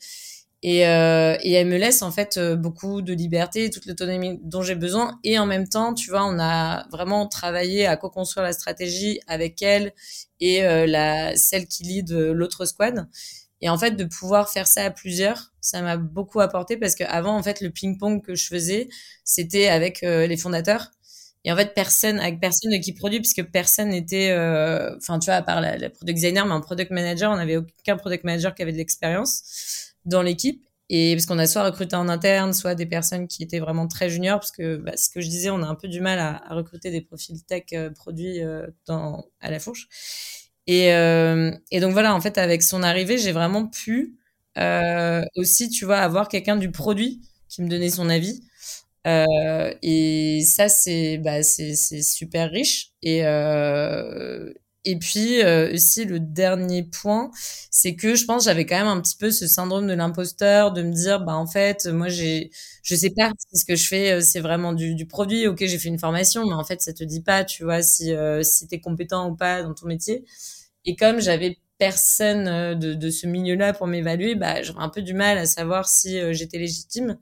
Et, 0.61 0.79
et, 0.79 1.53
elle 1.53 1.67
me 1.67 1.77
laisse 1.77 2.01
en 2.01 2.11
fait 2.11 2.37
beaucoup 2.37 3.01
de 3.01 3.13
liberté, 3.13 3.69
toute 3.69 3.85
l'autonomie 3.85 4.41
dont 4.43 4.61
j'ai 4.61 4.75
besoin. 4.75 5.17
Et 5.23 5.39
en 5.39 5.45
même 5.45 5.69
temps, 5.69 5.93
tu 5.93 6.09
vois, 6.09 6.25
on 6.25 6.37
a 6.37 6.85
vraiment 6.91 7.27
travaillé 7.29 7.87
à 7.87 7.95
co-construire 7.95 8.43
la 8.43 8.51
stratégie 8.51 9.21
avec 9.25 9.61
elle 9.61 9.93
et 10.41 10.61
la 10.61 11.33
celle 11.37 11.65
qui 11.65 11.83
lead 11.83 12.11
l'autre 12.11 12.65
squad. 12.65 13.07
Et 13.61 13.69
en 13.69 13.77
fait, 13.77 13.91
de 13.91 14.05
pouvoir 14.05 14.49
faire 14.49 14.67
ça 14.67 14.83
à 14.85 14.89
plusieurs, 14.89 15.51
ça 15.61 15.81
m'a 15.81 15.97
beaucoup 15.97 16.39
apporté 16.39 16.77
parce 16.77 16.95
qu'avant, 16.95 17.35
en 17.35 17.43
fait, 17.43 17.61
le 17.61 17.69
ping-pong 17.69 18.23
que 18.23 18.35
je 18.35 18.47
faisais, 18.47 18.87
c'était 19.23 19.67
avec 19.67 20.01
les 20.01 20.37
fondateurs. 20.37 20.91
Et 21.45 21.51
en 21.51 21.55
fait, 21.55 21.73
personne, 21.73 22.19
avec 22.19 22.39
personne 22.39 22.77
qui 22.81 22.93
produit, 22.93 23.19
puisque 23.19 23.43
personne 23.43 23.89
n'était, 23.89 24.31
euh, 24.31 24.95
enfin, 24.97 25.19
tu 25.19 25.25
vois, 25.25 25.35
à 25.35 25.41
part 25.41 25.61
la, 25.61 25.89
product 25.89 26.15
designer, 26.15 26.45
mais 26.45 26.53
un 26.53 26.59
product 26.59 26.91
manager, 26.91 27.31
on 27.31 27.37
n'avait 27.37 27.57
aucun 27.57 27.97
product 27.97 28.23
manager 28.25 28.53
qui 28.53 28.61
avait 28.61 28.73
de 28.73 28.77
l'expérience 28.77 29.93
dans 30.05 30.21
l'équipe. 30.21 30.65
Et 30.89 31.15
parce 31.15 31.27
qu'on 31.27 31.37
a 31.37 31.45
soit 31.45 31.63
recruté 31.63 31.95
en 31.95 32.09
interne, 32.09 32.51
soit 32.51 32.73
des 32.75 32.87
personnes 32.87 33.27
qui 33.27 33.43
étaient 33.43 33.59
vraiment 33.59 33.87
très 33.87 34.09
juniors, 34.09 34.39
parce 34.39 34.51
que 34.51 34.77
bah, 34.77 34.97
ce 34.97 35.09
que 35.09 35.21
je 35.21 35.27
disais, 35.29 35.49
on 35.49 35.61
a 35.61 35.67
un 35.67 35.75
peu 35.75 35.87
du 35.87 36.01
mal 36.01 36.19
à, 36.19 36.41
recruter 36.53 36.91
des 36.91 37.01
profils 37.01 37.41
tech 37.45 37.63
euh, 37.73 37.91
produits 37.91 38.41
euh, 38.41 38.67
dans, 38.85 39.25
à 39.39 39.51
la 39.51 39.59
fourche. 39.59 39.87
Et, 40.69 40.93
euh, 40.93 41.51
et 41.71 41.79
donc 41.81 41.93
voilà, 41.93 42.13
en 42.15 42.21
fait, 42.21 42.37
avec 42.37 42.63
son 42.63 42.83
arrivée, 42.83 43.17
j'ai 43.17 43.31
vraiment 43.33 43.67
pu 43.67 44.15
aussi, 45.35 45.69
tu 45.69 45.85
vois, 45.85 45.97
avoir 45.99 46.27
quelqu'un 46.27 46.55
du 46.55 46.71
produit 46.71 47.21
qui 47.49 47.61
me 47.61 47.67
donnait 47.69 47.89
son 47.89 48.09
avis. 48.09 48.41
Euh, 49.07 49.73
et 49.81 50.43
ça, 50.45 50.69
c'est 50.69 51.17
bah, 51.19 51.43
c'est 51.43 51.75
super 52.03 52.51
riche. 52.51 52.91
Et, 53.03 53.25
euh, 53.25 54.53
puis 55.01 55.41
euh, 55.43 55.73
aussi, 55.73 56.05
le 56.05 56.19
dernier 56.19 56.83
point, 56.83 57.31
c'est 57.71 57.95
que 57.95 58.15
je 58.15 58.25
pense 58.25 58.45
j'avais 58.45 58.65
quand 58.65 58.77
même 58.77 58.87
un 58.87 59.01
petit 59.01 59.17
peu 59.17 59.31
ce 59.31 59.47
syndrome 59.47 59.87
de 59.87 59.93
l'imposteur, 59.93 60.71
de 60.73 60.81
me 60.83 60.91
dire, 60.93 61.21
bah 61.21 61.35
en 61.35 61.47
fait, 61.47 61.85
moi, 61.87 62.09
j'ai, 62.09 62.51
je 62.83 62.95
sais 62.95 63.11
pas 63.11 63.31
si 63.51 63.59
ce 63.59 63.65
que 63.65 63.75
je 63.75 63.87
fais, 63.87 64.13
euh, 64.13 64.21
c'est 64.21 64.39
vraiment 64.41 64.73
du, 64.73 64.95
du 64.95 65.05
produit. 65.05 65.47
Ok, 65.47 65.59
j'ai 65.61 65.77
fait 65.79 65.89
une 65.89 65.99
formation, 65.99 66.45
mais 66.47 66.53
en 66.53 66.63
fait, 66.63 66.81
ça 66.81 66.93
te 66.93 67.03
dit 67.03 67.21
pas, 67.21 67.43
tu 67.45 67.63
vois, 67.65 67.81
si, 67.83 68.13
euh, 68.13 68.43
si 68.43 68.67
t'es 68.67 68.79
compétent 68.79 69.29
ou 69.29 69.35
pas 69.35 69.63
dans 69.63 69.73
ton 69.75 69.87
métier. 69.87 70.25
Et 70.89 70.95
comme 70.95 71.19
j'avais 71.21 71.59
personne 71.77 72.45
de, 72.79 72.95
de 72.95 73.09
ce 73.11 73.27
milieu-là 73.27 73.73
pour 73.73 73.85
m'évaluer, 73.85 74.33
bah, 74.33 74.63
j'aurais 74.63 74.83
un 74.83 74.89
peu 74.89 75.03
du 75.03 75.13
mal 75.13 75.37
à 75.37 75.45
savoir 75.45 75.87
si 75.87 76.19
j'étais 76.33 76.57
légitime. 76.57 77.19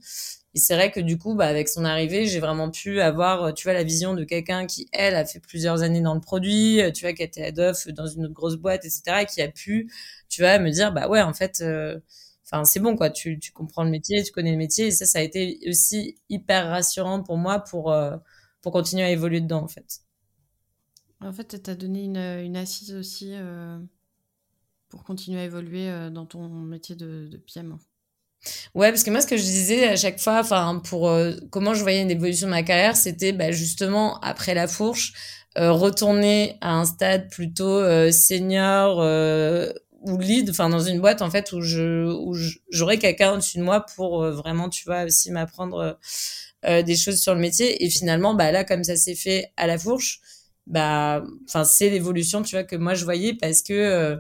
Et 0.56 0.60
c'est 0.60 0.74
vrai 0.74 0.90
que 0.90 1.02
du 1.02 1.18
coup, 1.18 1.36
bah, 1.36 1.48
avec 1.48 1.68
son 1.68 1.84
arrivée, 1.84 2.28
j'ai 2.28 2.40
vraiment 2.40 2.72
pu 2.72 3.02
avoir, 3.02 3.54
tu 3.54 3.66
vois, 3.66 3.74
la 3.74 3.84
vision 3.84 4.14
de 4.14 4.24
quelqu'un 4.24 4.66
qui, 4.68 4.88
elle, 4.94 5.16
a 5.16 5.26
fait 5.26 5.42
plusieurs 5.42 5.84
années 5.84 6.00
dans 6.00 6.14
le 6.14 6.22
produit, 6.22 6.80
tu 6.96 7.02
vois, 7.04 7.12
qui 7.12 7.24
était 7.24 7.42
head 7.42 7.60
off 7.60 7.90
dans 7.90 8.08
une 8.08 8.24
autre 8.26 8.34
grosse 8.34 8.56
boîte, 8.56 8.86
etc., 8.86 9.24
et 9.24 9.26
qui 9.26 9.42
a 9.42 9.50
pu, 9.50 9.92
tu 10.30 10.42
vois, 10.44 10.60
me 10.60 10.72
dire, 10.72 10.94
bah 10.94 11.10
ouais, 11.10 11.22
en 11.22 11.34
fait, 11.34 11.60
euh, 11.62 12.00
enfin, 12.46 12.64
c'est 12.64 12.80
bon, 12.80 12.96
quoi, 12.96 13.10
tu, 13.10 13.38
comprends 13.54 13.84
le 13.84 13.90
métier, 13.92 14.24
tu 14.24 14.32
connais 14.32 14.52
le 14.52 14.58
métier, 14.58 14.88
et 14.88 14.92
ça, 14.92 15.06
ça 15.06 15.20
a 15.20 15.24
été 15.24 15.60
aussi 15.68 16.16
hyper 16.30 16.70
rassurant 16.70 17.22
pour 17.22 17.36
moi 17.38 17.60
pour, 17.60 17.92
euh, 17.92 18.16
pour 18.62 18.72
continuer 18.72 19.04
à 19.04 19.12
évoluer 19.12 19.42
dedans, 19.42 19.62
en 19.64 19.68
fait. 19.68 20.07
En 21.20 21.34
fait, 21.34 21.62
tu 21.64 21.70
as 21.70 21.76
donné 21.76 22.04
une, 22.04 22.56
assise 22.56 22.94
aussi 22.94 23.32
euh, 23.34 23.80
pour 24.90 25.04
continuer 25.04 25.42
à 25.42 25.46
évoluer 25.46 26.10
dans 26.12 26.26
ton 26.26 26.48
métier 26.48 26.96
de, 26.96 27.28
de 27.28 27.38
PM. 27.38 27.78
Ouais, 28.76 28.90
parce 28.92 29.04
que 29.04 29.10
moi, 29.12 29.22
ce 29.22 29.28
que 29.28 29.38
je 29.38 29.42
disais 29.42 29.88
à 29.88 29.96
chaque 29.96 30.20
fois, 30.20 30.40
enfin, 30.40 30.82
pour 30.84 31.10
euh, 31.10 31.34
comment 31.50 31.74
je 31.74 31.82
voyais 31.82 32.02
une 32.02 32.12
évolution 32.12 32.48
de 32.48 32.52
ma 32.52 32.64
carrière, 32.64 32.96
c'était 32.96 33.34
bah, 33.34 33.52
justement 33.52 34.20
après 34.22 34.54
la 34.54 34.68
fourche, 34.68 35.14
euh, 35.58 35.72
retourner 35.72 36.58
à 36.62 36.74
un 36.74 36.86
stade 36.86 37.30
plutôt 37.30 37.66
euh, 37.80 38.12
senior 38.12 38.98
ou 40.02 40.18
lead, 40.20 40.52
enfin 40.52 40.70
dans 40.70 40.80
une 40.80 41.02
boîte 41.02 41.22
en 41.24 41.32
fait 41.32 41.52
où 41.54 41.62
je 41.62 42.06
où 42.06 42.36
j'aurais 42.70 43.00
quelqu'un 43.00 43.34
au-dessus 43.34 43.58
de 43.58 43.64
moi 43.64 43.86
pour 43.96 44.24
vraiment, 44.32 44.70
tu 44.70 44.86
vois, 44.86 45.04
aussi 45.04 45.32
m'apprendre 45.32 45.98
des 46.64 46.96
choses 46.96 47.20
sur 47.20 47.34
le 47.34 47.42
métier. 47.42 47.84
Et 47.84 47.90
finalement, 47.90 48.34
bah 48.34 48.52
là, 48.52 48.64
comme 48.64 48.84
ça 48.84 48.96
s'est 48.96 49.16
fait 49.16 49.52
à 49.58 49.68
la 49.68 49.78
fourche, 49.78 50.22
bah, 50.68 51.24
enfin 51.48 51.64
c'est 51.64 51.90
l'évolution, 51.90 52.44
tu 52.44 52.56
vois, 52.56 52.64
que 52.64 52.76
moi 52.76 52.94
je 52.94 53.06
voyais 53.06 53.34
parce 53.34 53.62
que 53.62 54.18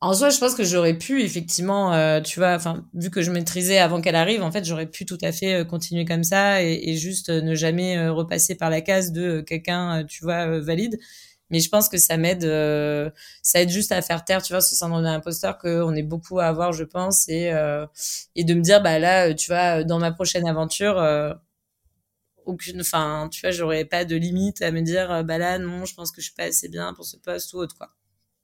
en 0.00 0.14
soi, 0.14 0.30
je 0.30 0.38
pense 0.38 0.54
que 0.54 0.62
j'aurais 0.62 0.96
pu 0.96 1.22
effectivement, 1.22 1.92
euh, 1.92 2.20
tu 2.20 2.38
vois, 2.38 2.54
enfin, 2.54 2.86
vu 2.94 3.10
que 3.10 3.20
je 3.20 3.32
maîtrisais 3.32 3.78
avant 3.78 4.00
qu'elle 4.00 4.14
arrive, 4.14 4.42
en 4.44 4.52
fait, 4.52 4.64
j'aurais 4.64 4.86
pu 4.86 5.04
tout 5.04 5.18
à 5.22 5.32
fait 5.32 5.54
euh, 5.62 5.64
continuer 5.64 6.04
comme 6.04 6.22
ça 6.22 6.62
et, 6.62 6.80
et 6.90 6.96
juste 6.96 7.30
ne 7.30 7.54
jamais 7.56 8.08
repasser 8.08 8.54
par 8.54 8.70
la 8.70 8.80
case 8.80 9.10
de 9.10 9.40
quelqu'un, 9.40 10.04
tu 10.04 10.22
vois, 10.22 10.60
valide. 10.60 10.98
Mais 11.50 11.58
je 11.60 11.68
pense 11.70 11.88
que 11.88 11.96
ça 11.98 12.16
m'aide, 12.18 12.42
ça 13.42 13.60
aide 13.62 13.70
juste 13.70 13.90
à 13.90 14.02
faire 14.02 14.24
taire, 14.24 14.42
tu 14.42 14.52
vois, 14.52 14.60
ce 14.60 14.74
syndrome 14.76 15.02
d'imposteur 15.02 15.56
qu'on 15.58 15.94
est 15.94 16.02
beaucoup 16.02 16.38
à 16.40 16.44
avoir, 16.46 16.72
je 16.74 16.84
pense, 16.84 17.26
et 17.28 17.50
et 18.36 18.44
de 18.44 18.54
me 18.54 18.60
dire, 18.60 18.82
bah 18.82 18.98
là, 18.98 19.32
tu 19.34 19.50
vois, 19.50 19.82
dans 19.82 19.98
ma 19.98 20.12
prochaine 20.12 20.46
aventure 20.46 20.96
aucune, 22.48 22.80
enfin, 22.80 23.28
tu 23.30 23.42
vois, 23.42 23.50
j'aurais 23.50 23.84
pas 23.84 24.04
de 24.04 24.16
limite 24.16 24.62
à 24.62 24.72
me 24.72 24.82
dire, 24.82 25.24
bah 25.24 25.38
là, 25.38 25.58
non, 25.58 25.84
je 25.84 25.94
pense 25.94 26.10
que 26.10 26.20
je 26.20 26.26
suis 26.26 26.34
pas 26.34 26.44
assez 26.44 26.68
bien 26.68 26.94
pour 26.94 27.04
ce 27.04 27.16
poste 27.16 27.52
ou 27.54 27.58
autre, 27.58 27.76
quoi. 27.76 27.94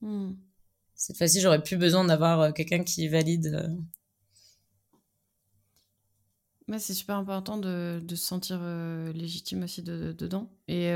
Hmm. 0.01 0.35
Cette 0.95 1.17
fois-ci, 1.19 1.41
j'aurais 1.41 1.63
plus 1.63 1.77
besoin 1.77 2.05
d'avoir 2.05 2.41
euh, 2.41 2.53
quelqu'un 2.53 2.85
qui 2.85 3.09
valide. 3.09 3.61
Euh. 6.69 6.79
c'est 6.79 6.95
super 6.95 7.17
important 7.17 7.59
de, 7.59 8.01
de 8.03 8.15
se 8.15 8.25
sentir 8.25 8.59
euh, 8.61 9.13
légitime 9.13 9.65
aussi 9.65 9.83
dedans. 9.83 10.51
Et, 10.69 10.87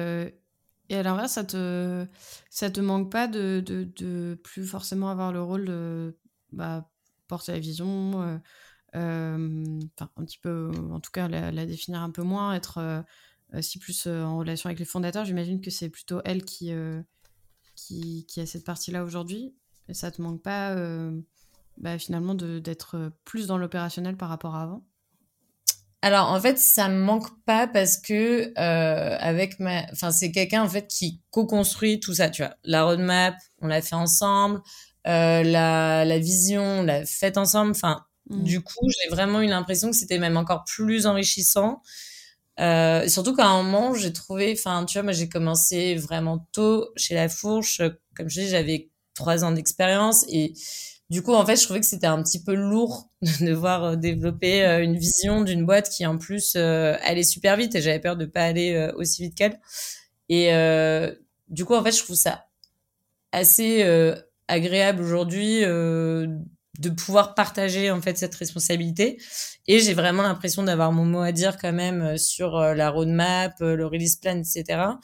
et 0.89 0.95
à 0.95 1.03
l'inverse, 1.03 1.33
ça 1.33 1.45
te, 1.45 2.07
ça 2.49 2.71
te 2.71 2.81
manque 2.81 3.11
pas 3.11 3.29
de, 3.29 3.63
de, 3.65 3.85
de, 3.97 4.41
plus 4.45 4.65
forcément 4.65 5.11
avoir 5.11 5.33
le 5.33 5.43
rôle 5.43 5.67
de 5.67 6.17
bah, 6.53 6.91
porter 7.27 7.53
la 7.53 7.59
vision, 7.59 8.41
enfin 8.95 10.11
un 10.17 10.25
petit 10.25 10.39
peu, 10.39 10.71
en 10.91 11.01
tout 11.01 11.11
cas 11.11 11.29
la, 11.29 11.67
définir 11.67 12.01
un 12.03 12.11
peu 12.11 12.23
moins, 12.23 12.55
être 12.55 13.05
si 13.61 13.79
plus 13.79 14.07
en 14.07 14.39
relation 14.39 14.69
avec 14.69 14.79
les 14.79 14.85
fondateurs. 14.85 15.25
J'imagine 15.25 15.61
que 15.61 15.71
c'est 15.71 15.89
plutôt 15.89 16.21
elle 16.25 16.45
qui, 16.45 16.73
qui, 17.75 18.27
qui, 18.27 18.41
a 18.41 18.47
cette 18.47 18.65
partie-là 18.65 19.05
aujourd'hui. 19.05 19.55
Et 19.89 19.95
ça 19.95 20.11
te 20.11 20.21
manque 20.21 20.43
pas 20.43 20.75
bah, 21.79 21.99
finalement 21.99 22.35
d'être 22.35 23.13
plus 23.25 23.47
dans 23.47 23.59
l'opérationnel 23.59 24.17
par 24.17 24.29
rapport 24.29 24.57
à 24.57 24.63
avant? 24.63 24.85
Alors 26.01 26.31
en 26.31 26.41
fait 26.41 26.59
ça 26.59 26.89
me 26.89 27.01
manque 27.01 27.29
pas 27.45 27.67
parce 27.67 27.97
que 27.99 28.53
avec 28.57 29.59
ma 29.59 29.83
enfin 29.93 30.13
c'est 30.13 30.31
quelqu'un 30.31 30.63
en 30.63 30.69
fait 30.69 30.87
qui 30.87 31.23
co-construit 31.31 31.99
tout 31.99 32.15
ça 32.15 32.31
tu 32.31 32.43
vois 32.43 32.55
la 32.63 32.85
roadmap 32.85 33.35
on 33.61 33.67
l'a 33.67 33.83
fait 33.83 33.97
ensemble 33.97 34.63
la, 35.05 36.05
la 36.05 36.19
vision 36.19 36.63
on 36.63 36.83
l'a 36.85 37.05
faite 37.05 37.37
ensemble 37.37 37.73
enfin 37.73 38.07
Mm. 38.31 38.43
Du 38.43 38.61
coup, 38.61 38.89
j'ai 38.89 39.11
vraiment 39.11 39.41
eu 39.41 39.47
l'impression 39.47 39.91
que 39.91 39.97
c'était 39.97 40.19
même 40.19 40.37
encore 40.37 40.65
plus 40.65 41.07
enrichissant. 41.07 41.83
Euh, 42.61 43.07
surtout 43.09 43.35
qu'à 43.35 43.47
un 43.47 43.63
moment, 43.63 43.95
j'ai 43.95 44.13
trouvé, 44.13 44.53
enfin, 44.53 44.85
tu 44.85 44.95
vois, 44.95 45.05
moi, 45.05 45.13
j'ai 45.13 45.29
commencé 45.29 45.95
vraiment 45.95 46.47
tôt 46.53 46.89
chez 46.97 47.15
La 47.15 47.29
Fourche. 47.29 47.83
Comme 48.17 48.29
je 48.29 48.41
dis, 48.41 48.49
j'avais 48.49 48.91
trois 49.15 49.45
ans 49.45 49.53
d'expérience 49.53 50.25
et 50.29 50.55
du 51.11 51.23
coup, 51.23 51.33
en 51.33 51.47
fait, 51.47 51.57
je 51.57 51.65
trouvais 51.65 51.81
que 51.81 51.87
c'était 51.87 52.07
un 52.07 52.23
petit 52.23 52.43
peu 52.43 52.55
lourd 52.55 53.09
de 53.23 53.47
devoir 53.47 53.85
euh, 53.85 53.97
développer 53.97 54.65
euh, 54.65 54.83
une 54.83 54.99
vision 54.99 55.43
d'une 55.43 55.65
boîte 55.65 55.89
qui, 55.89 56.05
en 56.05 56.19
plus, 56.19 56.57
allait 56.57 57.23
super 57.23 57.57
vite 57.57 57.75
et 57.75 57.81
j'avais 57.81 58.01
peur 58.01 58.17
de 58.17 58.27
pas 58.27 58.43
aller 58.43 58.91
aussi 58.97 59.23
vite 59.23 59.35
qu'elle. 59.35 59.61
Et 60.29 60.51
du 61.49 61.65
coup, 61.65 61.75
en 61.75 61.83
fait, 61.83 61.93
je 61.93 62.03
trouve 62.03 62.17
ça 62.17 62.45
assez 63.33 63.83
agréable 64.49 65.03
aujourd'hui 65.03 65.65
de 66.79 66.91
pouvoir 66.91 67.35
partager 67.35 67.91
en 67.91 68.01
fait 68.01 68.17
cette 68.19 68.35
responsabilité 68.37 69.19
et 69.67 69.81
j'ai 69.81 69.95
vraiment 69.95 70.23
l'impression 70.23 70.63
d'avoir 70.63 70.93
mon 70.93 71.05
mot 71.05 71.21
à 71.21 71.33
dire 71.33 71.57
quand 71.59 71.73
même 71.73 72.03
euh, 72.03 72.17
sur 72.17 72.57
euh, 72.57 72.75
la 72.75 72.91
roadmap, 72.91 73.55
euh, 73.61 73.75
le 73.75 73.87
release 73.87 74.17
plan, 74.17 74.37
etc. 74.39 75.01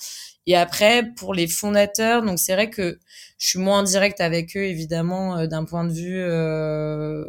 Et 0.47 0.57
après 0.57 1.03
pour 1.17 1.35
les 1.35 1.49
fondateurs, 1.49 2.23
donc 2.23 2.39
c'est 2.39 2.53
vrai 2.55 2.71
que 2.71 2.99
je 3.39 3.49
suis 3.49 3.59
moins 3.59 3.81
en 3.81 3.83
direct 3.83 4.21
avec 4.21 4.57
eux 4.57 4.65
évidemment 4.65 5.47
d'un 5.47 5.65
point 5.65 5.85
de 5.85 5.93
vue, 5.93 6.19
euh, 6.19 7.25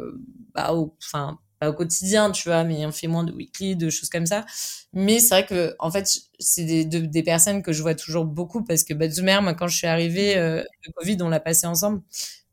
bah, 0.54 0.72
au, 0.74 0.94
enfin 1.02 1.38
pas 1.58 1.70
au 1.70 1.72
quotidien, 1.72 2.30
tu 2.30 2.48
vois, 2.50 2.64
mais 2.64 2.84
on 2.84 2.92
fait 2.92 3.06
moins 3.06 3.24
de 3.24 3.32
weekly, 3.32 3.76
de 3.76 3.88
choses 3.88 4.10
comme 4.10 4.26
ça. 4.26 4.44
Mais 4.92 5.18
c'est 5.20 5.30
vrai 5.30 5.46
que 5.46 5.74
en 5.78 5.90
fait 5.90 6.06
c'est 6.38 6.64
des, 6.64 6.84
des 6.84 7.22
personnes 7.22 7.62
que 7.62 7.72
je 7.72 7.80
vois 7.82 7.94
toujours 7.94 8.26
beaucoup 8.26 8.62
parce 8.62 8.84
que 8.84 8.92
bah, 8.94 9.06
moi 9.40 9.54
quand 9.54 9.66
je 9.68 9.76
suis 9.76 9.86
arrivée, 9.86 10.34
le 10.36 10.92
Covid 10.94 11.16
on 11.22 11.28
l'a 11.30 11.40
passé 11.40 11.66
ensemble. 11.66 12.02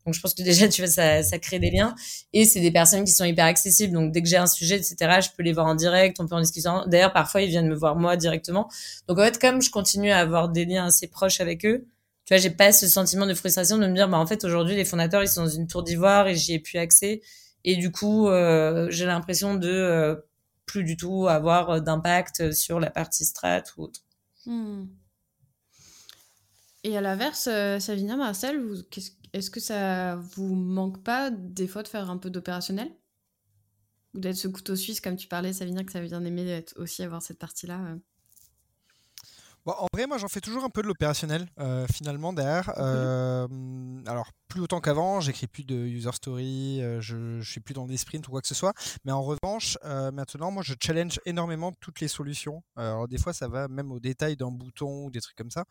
Donc 0.06 0.14
je 0.14 0.22
pense 0.22 0.34
que 0.34 0.44
déjà 0.44 0.68
tu 0.70 0.82
vois 0.82 0.92
ça, 1.24 1.40
crée 1.40 1.60
des 1.60 1.72
liens 1.72 1.96
et 2.34 2.46
c'est 2.46 2.60
des 2.60 2.72
personnes 2.72 3.04
qui 3.04 3.12
sont 3.12 3.26
hyper 3.26 3.46
accessibles. 3.46 3.94
Donc 3.94 4.12
dès 4.12 4.22
que 4.22 4.28
j'ai 4.28 4.38
un 4.38 4.48
sujet 4.48 4.76
etc 4.76 5.20
je 5.22 5.30
peux 5.36 5.44
les 5.44 5.54
voir 5.54 5.68
en 5.68 5.76
direct, 5.76 6.18
on 6.20 6.28
peut 6.28 6.36
en 6.36 6.42
discuter. 6.42 6.70
D'ailleurs 6.88 7.14
parfois 7.14 7.42
ils 7.42 7.50
viennent 7.50 7.70
me 7.70 7.76
voir 7.76 7.96
moi 7.96 8.18
directement. 8.18 8.70
Donc 9.08 9.20
en 9.20 9.24
fait 9.24 9.40
comme 9.40 9.62
je 9.62 9.72
continue 9.72 10.12
à 10.12 10.20
avoir 10.20 10.50
des 10.50 10.66
liens 10.66 10.86
assez 10.86 11.08
proches 11.08 11.40
avec 11.40 11.66
eux, 11.66 11.86
tu 12.26 12.34
vois 12.34 12.38
j'ai 12.38 12.50
pas 12.50 12.72
ce 12.72 12.88
sentiment 12.88 13.26
de 13.26 13.34
frustration 13.34 13.78
de 13.78 13.88
me 13.88 13.96
dire 13.96 14.08
bah 14.10 14.18
en 14.18 14.28
fait 14.28 14.44
aujourd'hui 14.44 14.76
les 14.76 14.86
fondateurs 14.86 15.24
ils 15.24 15.28
sont 15.28 15.44
dans 15.44 15.50
une 15.50 15.68
tour 15.68 15.84
d'ivoire 15.84 16.28
et 16.28 16.36
j'y 16.36 16.54
ai 16.54 16.60
plus 16.60 16.78
accès 16.78 17.22
et 17.64 17.76
du 17.76 17.92
coup 17.92 18.28
euh, 18.28 18.88
j'ai 18.90 19.06
l'impression 19.06 19.56
de 19.56 19.70
euh, 19.70 20.16
plus 20.66 20.84
du 20.84 20.98
tout 20.98 21.28
avoir 21.28 21.82
d'impact 21.82 22.52
sur 22.52 22.80
la 22.80 22.90
partie 22.90 23.26
strat 23.26 23.64
ou 23.78 23.84
autre. 23.84 24.02
Hmm. 24.46 24.86
Et 26.84 26.98
à 26.98 27.02
l'inverse, 27.02 27.48
euh, 27.50 27.80
Savinia, 27.80 28.18
Marcel, 28.18 28.62
est-ce 29.34 29.50
que 29.52 29.60
ça 29.60 30.16
vous 30.16 30.56
manque 30.56 31.04
pas 31.04 31.32
des 31.32 31.68
fois 31.68 31.84
de 31.84 31.88
faire 31.88 32.10
un 32.10 32.18
peu 32.18 32.30
d'opérationnel? 32.30 32.92
Ou 34.14 34.20
d'être 34.20 34.38
ce 34.38 34.48
couteau 34.48 34.76
suisse, 34.76 35.02
comme 35.02 35.16
tu 35.16 35.28
parlais, 35.28 35.54
Savinia, 35.54 35.84
que 35.84 35.92
ça 35.92 36.00
veut 36.00 36.08
bien 36.08 36.24
aimer 36.24 36.64
aussi 36.78 37.04
avoir 37.04 37.22
cette 37.22 37.40
partie-là 37.40 37.98
euh 39.68 39.72
en 39.72 39.88
vrai, 39.94 40.08
moi, 40.08 40.18
j'en 40.18 40.28
fais 40.28 40.42
toujours 40.42 40.64
un 40.64 40.70
peu 40.70 40.82
de 40.82 40.88
l'opérationnel, 40.88 41.48
euh, 41.60 41.86
finalement, 41.94 42.34
derrière. 42.34 42.72
Euh, 42.78 43.48
alors, 44.06 44.32
plus 44.48 44.62
autant 44.62 44.82
qu'avant, 44.82 45.22
j'écris 45.22 45.48
plus 45.48 45.64
de 45.64 45.76
user 45.76 46.12
story, 46.12 46.82
euh, 46.82 47.02
je, 47.02 47.16
ne 47.16 47.42
suis 47.42 47.62
plus 47.62 47.74
dans 47.74 47.86
des 47.86 47.98
sprints 47.98 48.28
ou 48.28 48.32
quoi 48.32 48.42
que 48.42 48.48
ce 48.48 48.56
soit. 48.56 48.74
Mais 49.06 49.12
en 49.12 49.24
revanche, 49.24 49.78
maintenant, 49.84 50.52
moi, 50.52 50.64
je 50.64 50.74
challenge 50.82 51.20
énormément 51.26 51.72
toutes 51.80 52.02
les 52.02 52.08
solutions. 52.08 52.62
Alors, 52.76 53.08
des 53.08 53.18
fois, 53.18 53.34
ça 53.34 53.48
va 53.48 53.68
même 53.68 53.92
au 53.92 54.00
détail 54.00 54.36
d'un 54.36 54.52
bouton 54.52 55.06
ou 55.06 55.12
des 55.12 55.22
trucs 55.22 55.38
comme 55.38 55.52
ça. 55.52 55.66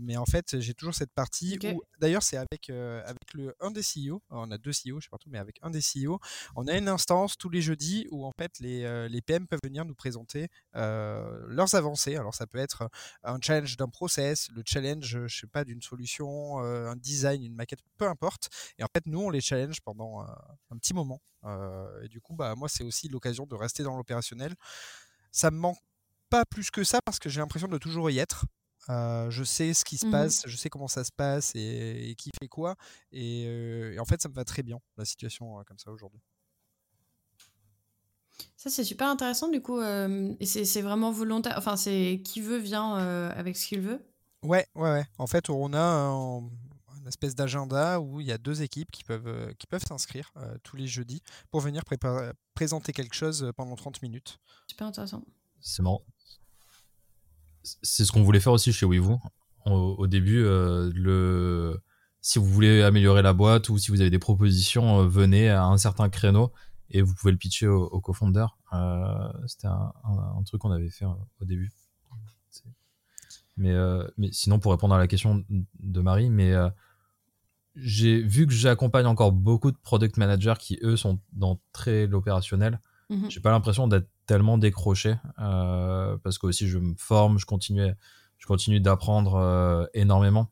mais 0.00 0.16
en 0.16 0.26
fait, 0.26 0.60
j'ai 0.60 0.74
toujours 0.74 0.94
cette 0.94 1.12
partie 1.12 1.58
où, 1.64 1.82
d'ailleurs, 2.00 2.22
c'est 2.22 2.36
avec, 2.36 2.70
avec 2.70 3.34
le, 3.34 3.54
un 3.60 3.70
des 3.70 3.82
CEO, 3.82 4.22
on 4.30 4.50
a 4.50 4.58
deux 4.58 4.70
CEO, 4.70 5.00
je 5.00 5.04
sais 5.04 5.10
pas 5.10 5.18
tout, 5.18 5.28
mais 5.30 5.38
avec 5.38 5.58
un 5.62 5.70
des 5.70 5.80
CEO, 5.80 6.18
on 6.56 6.66
a 6.66 6.76
une 6.76 6.88
instance 6.88 7.36
tous 7.36 7.50
les 7.50 7.60
jeudis 7.60 8.06
où, 8.10 8.24
en 8.24 8.32
fait, 8.38 8.52
les, 8.60 9.08
les 9.08 9.20
PM 9.20 9.46
peuvent 9.46 9.60
venir 9.62 9.84
nous 9.84 9.94
présenter 9.94 10.48
leurs 10.74 11.74
avancées. 11.74 12.16
Alors, 12.16 12.34
ça 12.34 12.46
peut 12.46 12.58
être 12.58 12.85
un 13.22 13.38
challenge 13.40 13.76
d'un 13.76 13.88
process, 13.88 14.48
le 14.50 14.62
challenge, 14.64 15.26
je 15.26 15.40
sais 15.40 15.46
pas, 15.46 15.64
d'une 15.64 15.82
solution, 15.82 16.60
euh, 16.62 16.88
un 16.88 16.96
design, 16.96 17.42
une 17.42 17.54
maquette, 17.54 17.80
peu 17.98 18.06
importe. 18.06 18.48
Et 18.78 18.84
en 18.84 18.88
fait, 18.92 19.06
nous, 19.06 19.20
on 19.20 19.30
les 19.30 19.40
challenge 19.40 19.80
pendant 19.80 20.22
euh, 20.22 20.26
un 20.70 20.78
petit 20.78 20.94
moment. 20.94 21.20
Euh, 21.44 22.02
et 22.02 22.08
du 22.08 22.20
coup, 22.20 22.34
bah, 22.34 22.54
moi, 22.54 22.68
c'est 22.68 22.84
aussi 22.84 23.08
l'occasion 23.08 23.46
de 23.46 23.54
rester 23.54 23.82
dans 23.82 23.96
l'opérationnel. 23.96 24.54
Ça 25.32 25.50
me 25.50 25.58
manque 25.58 25.78
pas 26.30 26.44
plus 26.44 26.70
que 26.70 26.84
ça 26.84 27.00
parce 27.04 27.18
que 27.18 27.28
j'ai 27.28 27.40
l'impression 27.40 27.68
de 27.68 27.78
toujours 27.78 28.10
y 28.10 28.18
être. 28.18 28.46
je 28.88 29.42
sais 29.44 29.74
ce 29.74 29.84
qui 29.84 29.98
se 29.98 30.06
mmh 30.06 30.10
passe, 30.10 30.42
je 30.46 30.56
sais 30.56 30.68
comment 30.68 30.88
ça 30.88 31.04
se 31.04 31.12
passe 31.12 31.52
et, 31.54 32.14
qui 32.18 32.30
fait 32.38 32.48
quoi. 32.48 32.76
et, 33.12 33.96
en 33.98 34.04
fait, 34.04 34.20
ça 34.20 34.28
me 34.28 34.34
va 34.34 34.44
très 34.44 34.62
bien, 34.62 34.78
la 34.96 35.04
situation 35.04 35.62
comme 35.64 35.78
ça 35.78 35.90
aujourd'hui. 35.90 36.20
Ça, 38.56 38.70
c'est 38.70 38.84
super 38.84 39.08
intéressant, 39.08 39.48
du 39.48 39.60
coup. 39.60 39.78
Euh, 39.78 40.34
et 40.40 40.46
c'est 40.46 40.82
vraiment 40.82 41.12
volontaire. 41.12 41.54
Enfin, 41.56 41.76
c'est 41.76 42.20
qui 42.24 42.40
veut 42.40 42.56
vient 42.56 42.98
euh, 42.98 43.30
avec 43.36 43.56
ce 43.56 43.66
qu'il 43.68 43.80
veut. 43.80 44.04
Ouais, 44.42 44.66
ouais, 44.74 44.90
ouais. 44.90 45.06
En 45.18 45.26
fait, 45.26 45.50
on 45.50 45.72
a 45.72 45.78
un, 45.80 46.38
une 46.98 47.06
espèce 47.06 47.34
d'agenda 47.34 48.00
où 48.00 48.20
il 48.20 48.26
y 48.26 48.32
a 48.32 48.38
deux 48.38 48.62
équipes 48.62 48.90
qui 48.90 49.04
peuvent, 49.04 49.28
euh, 49.28 49.52
qui 49.58 49.66
peuvent 49.66 49.84
s'inscrire 49.86 50.32
tous 50.62 50.76
les 50.76 50.86
jeudis 50.86 51.22
pour 51.50 51.60
venir 51.60 51.82
présenter 52.54 52.92
quelque 52.92 53.14
chose 53.14 53.52
pendant 53.56 53.76
30 53.76 54.02
minutes. 54.02 54.38
Super 54.66 54.88
intéressant. 54.88 55.22
C'est 55.60 55.82
marrant. 55.82 56.02
C'est 57.62 58.04
ce 58.04 58.12
qu'on 58.12 58.22
voulait 58.22 58.40
faire 58.40 58.52
aussi 58.52 58.72
chez 58.72 58.86
WeVoo. 58.86 59.18
Au, 59.64 59.70
au 59.98 60.06
début, 60.06 60.42
le... 60.42 61.80
si 62.20 62.38
vous 62.38 62.46
voulez 62.46 62.82
améliorer 62.82 63.22
la 63.22 63.32
boîte 63.32 63.68
ou 63.68 63.78
si 63.78 63.90
vous 63.90 64.00
avez 64.00 64.10
des 64.10 64.20
propositions, 64.20 65.06
venez 65.06 65.50
à 65.50 65.64
un 65.64 65.76
certain 65.76 66.08
créneau 66.08 66.52
et 66.90 67.02
vous 67.02 67.14
pouvez 67.14 67.32
le 67.32 67.38
pitcher 67.38 67.68
au, 67.68 67.84
au 67.84 68.00
co-founder. 68.00 68.46
Euh, 68.72 69.28
C'était 69.46 69.66
un, 69.68 69.92
un, 70.04 70.38
un, 70.38 70.42
truc 70.44 70.60
qu'on 70.60 70.70
avait 70.70 70.90
fait 70.90 71.04
euh, 71.04 71.14
au 71.40 71.44
début. 71.44 71.70
Mais, 73.56 73.72
euh, 73.72 74.06
mais 74.18 74.30
sinon, 74.32 74.58
pour 74.58 74.72
répondre 74.72 74.94
à 74.94 74.98
la 74.98 75.06
question 75.06 75.44
de 75.48 76.00
Marie, 76.00 76.28
mais 76.28 76.52
euh, 76.52 76.68
j'ai 77.74 78.20
vu 78.20 78.46
que 78.46 78.52
j'accompagne 78.52 79.06
encore 79.06 79.32
beaucoup 79.32 79.70
de 79.70 79.76
product 79.78 80.18
managers 80.18 80.54
qui 80.58 80.78
eux 80.82 80.96
sont 80.96 81.20
dans 81.32 81.58
très 81.72 82.06
l'opérationnel. 82.06 82.80
Mm-hmm. 83.10 83.30
J'ai 83.30 83.40
pas 83.40 83.50
l'impression 83.50 83.88
d'être 83.88 84.08
tellement 84.26 84.58
décroché 84.58 85.16
euh, 85.38 86.16
parce 86.22 86.38
que 86.38 86.46
aussi 86.46 86.68
je 86.68 86.78
me 86.78 86.94
forme, 86.96 87.38
je 87.38 87.46
continue, 87.46 87.92
je 88.38 88.46
continue 88.46 88.80
d'apprendre 88.80 89.88
énormément 89.94 90.50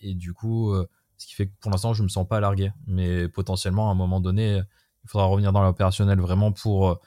et 0.00 0.14
du 0.14 0.32
coup, 0.32 0.72
ce 1.18 1.26
qui 1.26 1.34
fait 1.34 1.48
que 1.48 1.52
pour 1.60 1.70
l'instant 1.70 1.92
je 1.92 2.02
me 2.02 2.08
sens 2.08 2.26
pas 2.26 2.40
largué, 2.40 2.72
mais 2.86 3.28
potentiellement 3.28 3.88
à 3.88 3.92
un 3.92 3.96
moment 3.96 4.20
donné, 4.20 4.62
il 5.04 5.10
faudra 5.10 5.26
revenir 5.26 5.52
dans 5.52 5.62
l'opérationnel 5.62 6.20
vraiment 6.20 6.52
pour, 6.52 6.90
euh, 6.90 7.00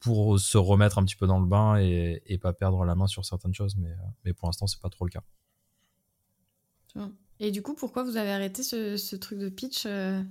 pour 0.00 0.38
se 0.38 0.58
remettre 0.58 0.98
un 0.98 1.04
petit 1.04 1.16
peu 1.16 1.26
dans 1.26 1.40
le 1.40 1.46
bain 1.46 1.78
et, 1.78 2.22
et 2.26 2.38
pas 2.38 2.52
perdre 2.52 2.84
la 2.84 2.94
main 2.94 3.06
sur 3.06 3.24
certaines 3.24 3.54
choses. 3.54 3.76
Mais, 3.76 3.90
euh, 3.90 4.08
mais 4.24 4.32
pour 4.32 4.48
l'instant, 4.48 4.66
c'est 4.66 4.80
pas 4.80 4.90
trop 4.90 5.04
le 5.04 5.10
cas. 5.10 5.22
Et 7.40 7.50
du 7.50 7.60
coup, 7.60 7.74
pourquoi 7.74 8.04
vous 8.04 8.16
avez 8.16 8.30
arrêté 8.30 8.62
ce, 8.62 9.16
truc 9.16 9.38
de 9.38 9.50
pitch 9.50 9.84
À 9.84 10.22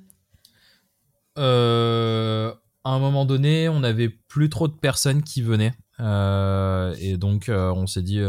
un 2.84 3.00
moment 3.00 3.26
donné, 3.26 3.70
on 3.70 3.82
n'avait 3.82 4.10
plus 4.10 4.50
trop 4.50 4.68
de 4.68 4.74
personnes 4.74 5.22
qui 5.22 5.44
venaient. 5.44 5.74
et 6.00 7.18
donc, 7.18 7.50
on 7.50 7.86
s'est 7.86 8.02
dit 8.02 8.20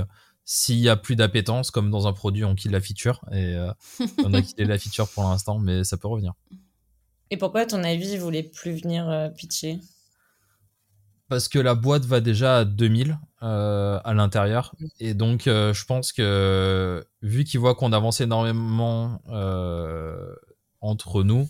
s'il 0.44 0.78
y 0.78 0.90
a 0.90 0.96
plus 0.96 1.16
d'appétence, 1.16 1.70
comme 1.70 1.90
dans 1.90 2.06
un 2.06 2.12
produit, 2.12 2.44
on 2.44 2.54
quitte 2.54 2.72
la 2.72 2.80
feature. 2.82 3.24
Et 3.32 3.56
on 4.22 4.34
a 4.34 4.42
quitté 4.42 4.66
la 4.66 4.78
feature 4.78 5.08
pour 5.08 5.22
l'instant, 5.24 5.58
mais 5.58 5.82
ça 5.82 5.96
peut 5.96 6.08
revenir. 6.08 6.34
Et 7.30 7.36
pourquoi, 7.36 7.62
à 7.62 7.66
ton 7.66 7.82
avis, 7.82 8.12
ils 8.12 8.20
voulaient 8.20 8.42
plus 8.42 8.72
venir 8.72 9.08
euh, 9.08 9.28
pitcher? 9.28 9.78
Parce 11.28 11.48
que 11.48 11.58
la 11.58 11.74
boîte 11.74 12.04
va 12.04 12.20
déjà 12.20 12.58
à 12.58 12.64
2000 12.64 13.18
euh, 13.42 13.98
à 14.04 14.14
l'intérieur. 14.14 14.74
Mm. 14.78 14.86
Et 15.00 15.14
donc, 15.14 15.46
euh, 15.46 15.72
je 15.72 15.84
pense 15.84 16.12
que 16.12 17.04
vu 17.22 17.44
qu'ils 17.44 17.58
voient 17.58 17.74
qu'on 17.74 17.92
avance 17.92 18.20
énormément 18.20 19.20
entre 20.80 21.24
nous, 21.24 21.48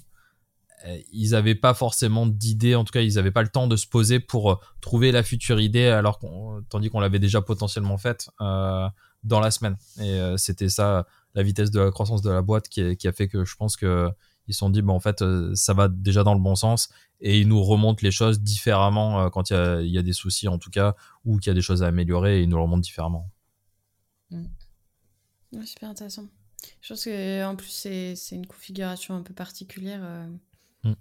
ils 1.13 1.31
n'avaient 1.31 1.57
pas 1.57 1.75
forcément 1.75 2.27
d'idée, 2.27 2.75
en 2.75 2.85
tout 2.85 2.93
cas, 2.93 3.01
ils 3.01 3.15
n'avaient 3.15 3.33
pas 3.33 3.43
le 3.43 3.49
temps 3.49 3.67
de 3.67 3.77
se 3.77 3.89
poser 3.89 4.21
pour 4.21 4.61
trouver 4.81 5.11
la 5.11 5.25
future 5.25 5.59
idée, 5.61 5.87
alors 5.87 6.21
tandis 6.69 6.91
qu'on 6.91 7.01
l'avait 7.01 7.19
déjà 7.19 7.43
potentiellement 7.43 7.99
faite 7.99 8.31
dans 8.39 9.41
la 9.41 9.51
semaine. 9.51 9.77
Et 10.01 10.35
c'était 10.37 10.69
ça, 10.69 11.05
la 11.35 11.43
vitesse 11.43 11.73
de 11.73 11.81
la 11.81 11.91
croissance 11.91 12.23
de 12.23 12.31
la 12.31 12.41
boîte 12.41 12.69
qui, 12.69 12.97
qui 12.97 13.09
a 13.09 13.13
fait 13.13 13.27
que 13.27 13.45
je 13.45 13.57
pense 13.57 13.77
que 13.77 14.11
ils 14.49 14.55
se 14.55 14.61
sont 14.61 14.71
dit, 14.71 14.83
bon, 14.83 14.95
en 14.95 15.01
fait, 15.01 15.23
euh, 15.23 15.55
ça 15.55 15.75
va 15.75 15.89
déjà 15.89 16.23
dans 16.23 16.35
le 16.35 16.41
bon 16.41 16.55
sens 16.55 16.89
et 17.21 17.41
ils 17.41 17.49
nous 17.49 17.63
remontent 17.63 18.01
les 18.03 18.11
choses 18.11 18.41
différemment 18.41 19.21
euh, 19.21 19.31
quand 19.31 19.51
il 19.51 19.89
y 19.89 19.99
a, 19.99 20.03
des 20.03 20.13
soucis, 20.13 20.49
en 20.49 20.59
tout 20.59 20.71
cas, 20.71 20.95
ou 21.25 21.39
qu'il 21.39 21.49
y 21.49 21.51
a 21.51 21.55
des 21.55 21.63
choses 21.63 21.83
à 21.83 21.89
améliorer 21.89 22.39
et 22.39 22.43
ils 22.43 22.49
nous 22.49 22.57
le 22.57 22.63
remontent 22.63 22.81
différemment. 22.81 23.31
Mm. 24.31 24.45
super 25.65 25.91
intéressant. 25.91 26.29
Je 26.81 26.89
pense 26.89 27.05
qu'en 27.05 27.57
plus, 27.57 27.71
c'est 27.71 28.35
une 28.35 28.47
configuration 28.47 29.15
un 29.17 29.23
peu 29.23 29.35
particulière. 29.35 30.01
Euh... 30.03 30.29
Mm. 30.85 30.95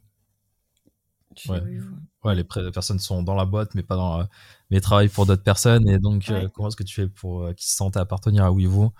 Ouais. 2.23 2.35
les 2.35 2.43
personnes 2.45 2.99
sont 2.99 3.21
dans 3.21 3.35
la 3.35 3.45
boîte, 3.45 3.75
mais 3.75 3.83
pas 3.83 3.97
dans 3.97 4.25
mais 4.69 4.79
travaillent 4.79 5.09
pour 5.09 5.25
d'autres 5.25 5.43
personnes. 5.43 5.87
Et 5.89 5.99
donc, 5.99 6.29
euh, 6.29 6.47
comment 6.49 6.69
est-ce 6.69 6.77
que 6.77 6.83
tu 6.83 6.95
fais 6.95 7.07
pour 7.07 7.53
qu'ils 7.55 7.67
se 7.67 7.75
sentent 7.75 7.97
appartenir 7.97 8.45
à 8.45 8.51
WeVo 8.51 8.93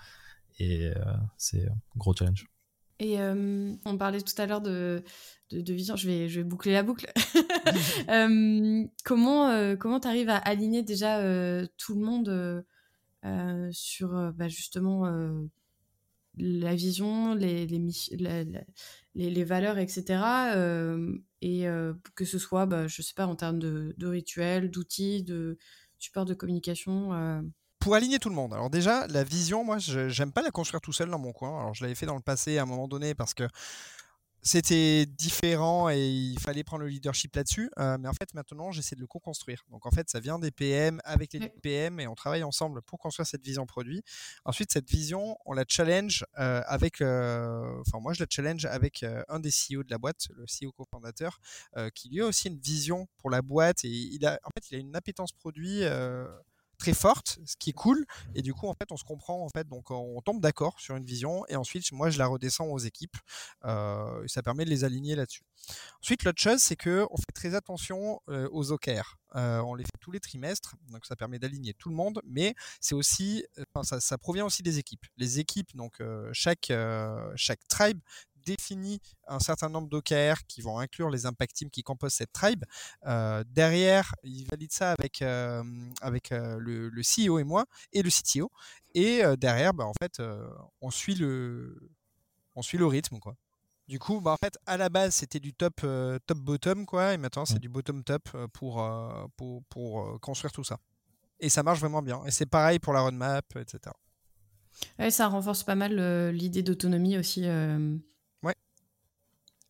Et 0.58 0.92
c'est 1.38 1.66
un 1.66 1.76
gros 1.96 2.14
challenge. 2.14 2.46
Et 2.98 3.20
euh, 3.20 3.74
on 3.84 3.98
parlait 3.98 4.20
tout 4.20 4.40
à 4.40 4.46
l'heure 4.46 4.62
de, 4.62 5.02
de, 5.50 5.72
vision, 5.72 5.96
je 5.96 6.06
vais, 6.06 6.28
je 6.28 6.40
vais 6.40 6.44
boucler 6.44 6.72
la 6.72 6.82
boucle. 6.82 7.12
euh, 8.08 8.84
comment 9.04 9.50
euh, 9.50 9.76
comment 9.76 10.00
tu 10.00 10.08
arrives 10.08 10.30
à 10.30 10.36
aligner 10.36 10.82
déjà 10.82 11.20
tout 11.76 11.94
le 11.94 12.00
monde 12.00 12.64
sur 13.72 14.32
bah, 14.34 14.48
justement 14.48 15.10
la 16.38 16.74
vision, 16.74 17.34
les, 17.34 17.66
les, 17.66 17.78
les, 19.14 19.30
les, 19.30 19.44
valeurs, 19.44 19.78
etc. 19.78 20.54
et 21.42 21.66
que 22.14 22.24
ce 22.24 22.38
soit, 22.38 22.66
bah, 22.66 22.86
je 22.86 23.02
sais 23.02 23.14
pas, 23.14 23.26
en 23.26 23.36
termes 23.36 23.58
de, 23.58 23.94
de 23.98 24.06
rituels, 24.06 24.70
d'outils, 24.70 25.22
de 25.22 25.58
support 25.98 26.24
de 26.24 26.34
communication 26.34 27.42
pour 27.86 27.94
aligner 27.94 28.18
tout 28.18 28.30
le 28.30 28.34
monde. 28.34 28.52
Alors 28.52 28.68
déjà, 28.68 29.06
la 29.06 29.22
vision, 29.22 29.62
moi, 29.62 29.78
j'aime 29.78 30.32
pas 30.32 30.42
la 30.42 30.50
construire 30.50 30.80
tout 30.80 30.92
seul 30.92 31.08
dans 31.08 31.20
mon 31.20 31.32
coin. 31.32 31.60
Alors 31.60 31.72
je 31.72 31.84
l'avais 31.84 31.94
fait 31.94 32.04
dans 32.04 32.16
le 32.16 32.20
passé 32.20 32.58
à 32.58 32.62
un 32.62 32.66
moment 32.66 32.88
donné 32.88 33.14
parce 33.14 33.32
que 33.32 33.44
c'était 34.42 35.06
différent 35.06 35.88
et 35.88 36.04
il 36.04 36.40
fallait 36.40 36.64
prendre 36.64 36.82
le 36.82 36.88
leadership 36.88 37.36
là-dessus. 37.36 37.70
Euh, 37.78 37.96
mais 38.00 38.08
en 38.08 38.12
fait, 38.12 38.34
maintenant, 38.34 38.72
j'essaie 38.72 38.96
de 38.96 39.00
le 39.00 39.06
co-construire. 39.06 39.62
Donc 39.70 39.86
en 39.86 39.92
fait, 39.92 40.10
ça 40.10 40.18
vient 40.18 40.40
des 40.40 40.50
PM 40.50 41.00
avec 41.04 41.32
les 41.32 41.48
PM 41.62 42.00
et 42.00 42.08
on 42.08 42.16
travaille 42.16 42.42
ensemble 42.42 42.82
pour 42.82 42.98
construire 42.98 43.24
cette 43.28 43.44
vision 43.44 43.66
produit. 43.66 44.02
Ensuite, 44.44 44.72
cette 44.72 44.90
vision, 44.90 45.36
on 45.46 45.52
la 45.52 45.64
challenge 45.68 46.26
euh, 46.40 46.62
avec, 46.66 47.00
euh, 47.00 47.80
enfin 47.86 48.00
moi, 48.00 48.14
je 48.14 48.20
la 48.24 48.26
challenge 48.28 48.64
avec 48.64 49.06
un 49.28 49.38
des 49.38 49.50
CEO 49.50 49.84
de 49.84 49.92
la 49.92 49.98
boîte, 49.98 50.26
le 50.34 50.44
CEO 50.46 50.72
cofondateur, 50.72 51.38
qui 51.94 52.08
lui 52.08 52.20
a 52.20 52.26
aussi 52.26 52.48
une 52.48 52.58
vision 52.58 53.06
pour 53.18 53.30
la 53.30 53.42
boîte 53.42 53.84
et 53.84 53.90
il 53.90 54.26
a, 54.26 54.40
en 54.42 54.50
fait, 54.56 54.72
il 54.72 54.74
a 54.74 54.78
une 54.80 54.96
appétence 54.96 55.30
produit 55.30 55.84
très 56.76 56.94
forte, 56.94 57.38
ce 57.44 57.56
qui 57.56 57.70
est 57.70 57.74
cool. 57.74 58.06
Et 58.34 58.42
du 58.42 58.54
coup, 58.54 58.68
en 58.68 58.74
fait, 58.74 58.90
on 58.90 58.96
se 58.96 59.04
comprend. 59.04 59.44
En 59.44 59.48
fait, 59.48 59.68
donc 59.68 59.90
on 59.90 60.20
tombe 60.22 60.40
d'accord 60.40 60.78
sur 60.78 60.96
une 60.96 61.04
vision. 61.04 61.44
Et 61.48 61.56
ensuite, 61.56 61.90
moi, 61.92 62.10
je 62.10 62.18
la 62.18 62.26
redescends 62.26 62.66
aux 62.66 62.78
équipes. 62.78 63.16
Euh, 63.64 64.24
ça 64.26 64.42
permet 64.42 64.64
de 64.64 64.70
les 64.70 64.84
aligner 64.84 65.16
là-dessus. 65.16 65.42
Ensuite, 66.02 66.24
l'autre 66.24 66.40
chose, 66.40 66.60
c'est 66.60 66.76
que 66.76 67.06
on 67.10 67.16
fait 67.16 67.32
très 67.34 67.54
attention 67.54 68.20
euh, 68.28 68.48
aux 68.52 68.72
OKR. 68.72 69.18
Euh, 69.34 69.60
on 69.60 69.74
les 69.74 69.84
fait 69.84 69.98
tous 70.00 70.12
les 70.12 70.20
trimestres, 70.20 70.76
donc 70.90 71.04
ça 71.04 71.16
permet 71.16 71.38
d'aligner 71.38 71.74
tout 71.74 71.88
le 71.88 71.94
monde. 71.94 72.20
Mais 72.24 72.54
c'est 72.80 72.94
aussi, 72.94 73.44
ça, 73.82 74.00
ça, 74.00 74.18
provient 74.18 74.46
aussi 74.46 74.62
des 74.62 74.78
équipes. 74.78 75.04
Les 75.16 75.40
équipes, 75.40 75.74
donc 75.76 76.00
chaque 76.32 76.72
chaque 77.36 77.66
tribe 77.68 78.00
définit 78.46 79.00
un 79.26 79.40
certain 79.40 79.68
nombre 79.68 79.88
d'OKR 79.88 80.46
qui 80.48 80.62
vont 80.62 80.78
inclure 80.78 81.10
les 81.10 81.26
impact 81.26 81.56
teams 81.56 81.70
qui 81.70 81.82
composent 81.82 82.14
cette 82.14 82.32
tribe. 82.32 82.64
Euh, 83.04 83.44
derrière, 83.48 84.14
il 84.22 84.46
valide 84.46 84.72
ça 84.72 84.92
avec, 84.92 85.20
euh, 85.20 85.62
avec 86.00 86.32
euh, 86.32 86.56
le, 86.58 86.88
le, 86.88 87.02
CEO 87.02 87.38
et 87.38 87.44
moi 87.44 87.66
et 87.92 88.02
le 88.02 88.08
CTO. 88.08 88.50
Et 88.94 89.22
derrière, 89.36 89.74
bah, 89.74 89.84
en 89.84 89.92
fait, 90.00 90.22
on 90.80 90.90
suit 90.90 91.14
le 91.16 91.90
on 92.54 92.62
suit 92.62 92.78
le 92.78 92.86
rythme 92.86 93.18
quoi. 93.18 93.36
Du 93.88 93.98
coup, 93.98 94.22
bah, 94.22 94.32
en 94.32 94.36
fait, 94.42 94.56
à 94.64 94.78
la 94.78 94.88
base, 94.88 95.14
c'était 95.14 95.40
du 95.40 95.52
top 95.52 95.84
top 96.26 96.38
bottom 96.38 96.86
quoi, 96.86 97.12
et 97.12 97.18
maintenant 97.18 97.44
c'est 97.44 97.58
du 97.58 97.68
bottom 97.68 98.02
top 98.04 98.30
pour 98.54 98.82
pour, 99.36 99.62
pour 99.64 100.20
construire 100.20 100.52
tout 100.52 100.64
ça. 100.64 100.78
Et 101.40 101.50
ça 101.50 101.62
marche 101.62 101.80
vraiment 101.80 102.00
bien. 102.00 102.24
Et 102.24 102.30
c'est 102.30 102.46
pareil 102.46 102.78
pour 102.78 102.94
la 102.94 103.02
roadmap, 103.02 103.44
etc. 103.56 103.94
Ouais, 104.98 105.10
ça 105.10 105.28
renforce 105.28 105.62
pas 105.62 105.74
mal 105.74 106.30
l'idée 106.30 106.62
d'autonomie 106.62 107.18
aussi. 107.18 107.44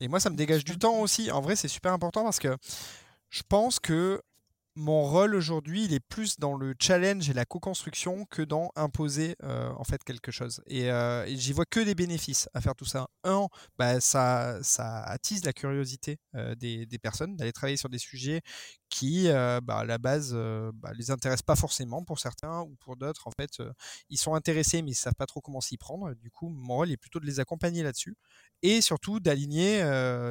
Et 0.01 0.09
moi, 0.09 0.20
ça 0.20 0.31
me 0.31 0.36
dégage 0.36 0.64
du 0.64 0.78
temps 0.78 1.01
aussi. 1.01 1.31
En 1.31 1.40
vrai, 1.40 1.56
c'est 1.56 1.68
super 1.68 1.93
important 1.93 2.24
parce 2.24 2.39
que 2.39 2.56
je 3.31 3.43
pense 3.48 3.81
que 3.81 4.20
mon 4.77 5.05
rôle 5.05 5.35
aujourd'hui, 5.35 5.85
il 5.86 5.94
est 5.94 6.01
plus 6.01 6.39
dans 6.39 6.55
le 6.55 6.74
challenge 6.78 7.31
et 7.31 7.32
la 7.32 7.47
co-construction 7.47 8.27
que 8.27 8.43
dans 8.43 8.70
imposer 8.77 9.35
euh, 9.43 9.70
en 9.78 9.85
fait 9.85 10.05
quelque 10.05 10.31
chose. 10.31 10.61
Euh, 10.70 11.24
et, 11.24 11.36
j'y 11.36 11.55
vois 11.55 11.65
que 11.65 11.81
des 11.81 11.94
bénéfices 11.94 12.48
à 12.53 12.61
faire 12.61 12.74
tout 12.74 12.85
ça. 12.85 13.09
Un, 13.24 13.47
bah, 13.78 14.01
ça, 14.01 14.59
ça 14.62 15.03
attise 15.03 15.44
la 15.44 15.55
curiosité 15.55 16.19
euh, 16.35 16.55
des, 16.55 16.85
des, 16.85 16.98
personnes 16.98 17.36
d'aller 17.36 17.53
travailler 17.53 17.78
sur 17.78 17.89
des 17.89 17.98
sujets 17.98 18.43
qui, 18.90 19.28
bah, 19.28 19.78
à 19.78 19.85
la 19.85 19.98
base, 19.98 20.32
bah, 20.74 20.93
les 20.94 21.11
intéressent 21.11 21.43
pas 21.43 21.57
forcément 21.57 22.05
pour 22.05 22.20
certains 22.20 22.61
ou 22.61 22.77
pour 22.77 22.97
d'autres. 22.97 23.27
En 23.27 23.32
fait, 23.32 23.59
ils 24.11 24.19
sont 24.19 24.35
intéressés 24.35 24.81
mais 24.82 24.93
ils 24.93 24.94
savent 24.94 25.15
pas 25.19 25.27
trop 25.27 25.40
comment 25.40 25.61
s'y 25.61 25.77
prendre. 25.77 26.15
Du 26.15 26.31
coup, 26.31 26.48
mon 26.48 26.77
rôle 26.77 26.93
est 26.93 26.97
plutôt 26.97 27.19
de 27.19 27.27
les 27.27 27.40
accompagner 27.40 27.82
là-dessus 27.82 28.15
et 28.62 28.81
surtout 28.81 29.19
d'aligner 29.20 29.82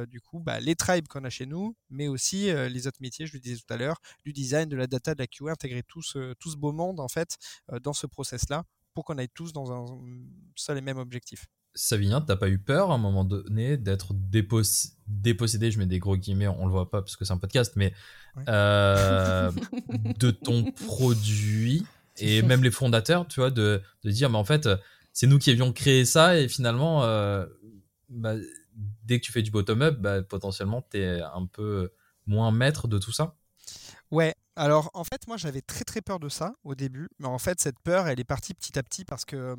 du 0.08 0.20
coup 0.20 0.40
bah, 0.40 0.58
les 0.60 0.74
tribes 0.74 1.06
qu'on 1.06 1.24
a 1.24 1.30
chez 1.30 1.46
nous, 1.46 1.76
mais 1.90 2.08
aussi 2.08 2.46
les 2.46 2.86
autres 2.86 3.00
métiers, 3.02 3.26
je 3.26 3.34
le 3.34 3.40
disais 3.40 3.56
tout 3.56 3.72
à 3.72 3.76
l'heure, 3.76 4.00
design, 4.36 4.68
de 4.68 4.76
la 4.76 4.86
data, 4.86 5.14
de 5.14 5.18
la 5.20 5.26
QA, 5.26 5.50
intégrer 5.50 5.82
tout 5.82 6.02
ce, 6.02 6.34
tout 6.34 6.50
ce 6.50 6.56
beau 6.56 6.72
monde 6.72 7.00
en 7.00 7.08
fait 7.08 7.36
euh, 7.72 7.80
dans 7.80 7.94
ce 7.94 8.06
process-là 8.06 8.64
pour 8.94 9.04
qu'on 9.04 9.18
aille 9.18 9.28
tous 9.34 9.52
dans 9.52 9.72
un 9.72 9.84
seul 10.54 10.78
et 10.78 10.80
même 10.80 10.98
objectif. 10.98 11.46
Savignan, 11.74 12.22
t'as 12.22 12.36
pas 12.36 12.48
eu 12.48 12.58
peur 12.58 12.90
à 12.90 12.94
un 12.94 12.98
moment 12.98 13.24
donné 13.24 13.76
d'être 13.76 14.14
dépossédé, 14.14 15.70
je 15.70 15.78
mets 15.78 15.86
des 15.86 15.98
gros 15.98 16.16
guillemets, 16.16 16.48
on 16.48 16.64
le 16.64 16.72
voit 16.72 16.90
pas 16.90 17.02
parce 17.02 17.16
que 17.16 17.26
c'est 17.26 17.34
un 17.34 17.38
podcast, 17.38 17.74
mais 17.76 17.92
de 18.36 20.30
ton 20.30 20.72
produit 20.86 21.84
et 22.16 22.40
même 22.40 22.62
les 22.62 22.70
fondateurs, 22.70 23.28
tu 23.28 23.40
vois, 23.40 23.50
de, 23.50 23.82
de 24.04 24.10
dire, 24.10 24.30
mais 24.30 24.38
en 24.38 24.44
fait, 24.44 24.66
c'est 25.12 25.26
nous 25.26 25.38
qui 25.38 25.50
avions 25.50 25.74
créé 25.74 26.06
ça 26.06 26.38
et 26.38 26.48
finalement, 26.48 27.00
bah, 28.08 28.36
dès 29.04 29.20
que 29.20 29.26
tu 29.26 29.32
fais 29.32 29.42
du 29.42 29.50
bottom-up, 29.50 29.98
bah, 30.00 30.22
potentiellement, 30.22 30.86
tu 30.90 30.98
es 30.98 31.20
un 31.20 31.44
peu 31.44 31.92
moins 32.26 32.50
maître 32.50 32.88
de 32.88 32.98
tout 32.98 33.12
ça 33.12 33.36
Ouais, 34.10 34.34
alors 34.54 34.90
en 34.94 35.04
fait, 35.04 35.26
moi 35.26 35.36
j'avais 35.36 35.62
très 35.62 35.84
très 35.84 36.00
peur 36.00 36.20
de 36.20 36.28
ça 36.28 36.54
au 36.64 36.74
début, 36.74 37.08
mais 37.18 37.26
en 37.26 37.38
fait, 37.38 37.60
cette 37.60 37.78
peur 37.80 38.06
elle 38.08 38.20
est 38.20 38.24
partie 38.24 38.54
petit 38.54 38.78
à 38.78 38.82
petit 38.82 39.04
parce 39.04 39.24
que. 39.24 39.56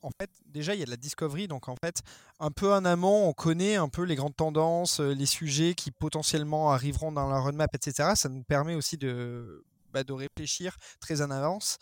En 0.00 0.10
fait, 0.20 0.30
déjà, 0.46 0.74
il 0.74 0.78
y 0.78 0.82
a 0.82 0.86
de 0.86 0.90
la 0.90 0.96
discovery, 0.96 1.48
donc 1.48 1.68
en 1.68 1.74
fait, 1.82 2.02
un 2.38 2.52
peu 2.52 2.72
en 2.72 2.84
amont, 2.84 3.28
on 3.28 3.32
connaît 3.32 3.74
un 3.74 3.88
peu 3.88 4.04
les 4.04 4.14
grandes 4.14 4.36
tendances, 4.36 5.00
les 5.00 5.26
sujets 5.26 5.74
qui 5.74 5.90
potentiellement 5.90 6.70
arriveront 6.70 7.10
dans 7.10 7.26
la 7.28 7.40
roadmap, 7.40 7.74
etc. 7.74 8.10
Ça 8.14 8.28
nous 8.28 8.44
permet 8.44 8.76
aussi 8.76 8.96
de, 8.96 9.64
bah, 9.92 10.04
de 10.04 10.12
réfléchir 10.12 10.76
très 11.00 11.20
en 11.20 11.32
avance. 11.32 11.78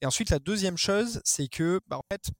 Et 0.00 0.06
ensuite, 0.06 0.30
la 0.30 0.40
deuxième 0.40 0.76
chose, 0.76 1.20
c'est 1.24 1.46
que, 1.46 1.80
bah, 1.86 1.98
en 1.98 2.02
fait, 2.10 2.30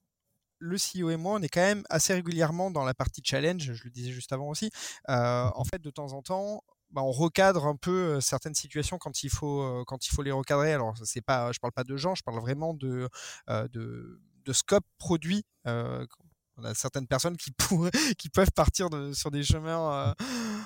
le 0.59 0.77
CEO 0.77 1.09
et 1.09 1.17
moi, 1.17 1.35
on 1.39 1.41
est 1.41 1.49
quand 1.49 1.61
même 1.61 1.83
assez 1.89 2.13
régulièrement 2.13 2.69
dans 2.69 2.83
la 2.85 2.93
partie 2.93 3.21
challenge, 3.23 3.71
je 3.73 3.83
le 3.83 3.89
disais 3.89 4.11
juste 4.11 4.33
avant 4.33 4.49
aussi. 4.49 4.69
Euh, 5.09 5.49
en 5.55 5.63
fait, 5.63 5.81
de 5.81 5.89
temps 5.89 6.13
en 6.13 6.21
temps, 6.21 6.63
bah, 6.91 7.01
on 7.01 7.11
recadre 7.11 7.65
un 7.65 7.75
peu 7.75 8.19
certaines 8.21 8.55
situations 8.55 8.97
quand 8.97 9.23
il 9.23 9.29
faut, 9.29 9.85
les 10.23 10.31
recadrer. 10.31 10.73
Alors, 10.73 10.95
c'est 11.03 11.21
pas, 11.21 11.51
je 11.51 11.59
parle 11.59 11.73
pas 11.73 11.83
de 11.83 11.95
gens, 11.97 12.15
je 12.15 12.23
parle 12.23 12.39
vraiment 12.39 12.73
de, 12.73 13.09
de, 13.47 14.53
scope 14.53 14.85
produit. 14.97 15.43
on 15.65 16.63
a 16.63 16.73
certaines 16.73 17.07
personnes 17.07 17.37
qui, 17.37 17.51
pourraient, 17.57 17.91
qui 18.17 18.29
peuvent 18.29 18.51
partir 18.51 18.89
sur 19.13 19.31
des 19.31 19.43
chemins 19.43 20.13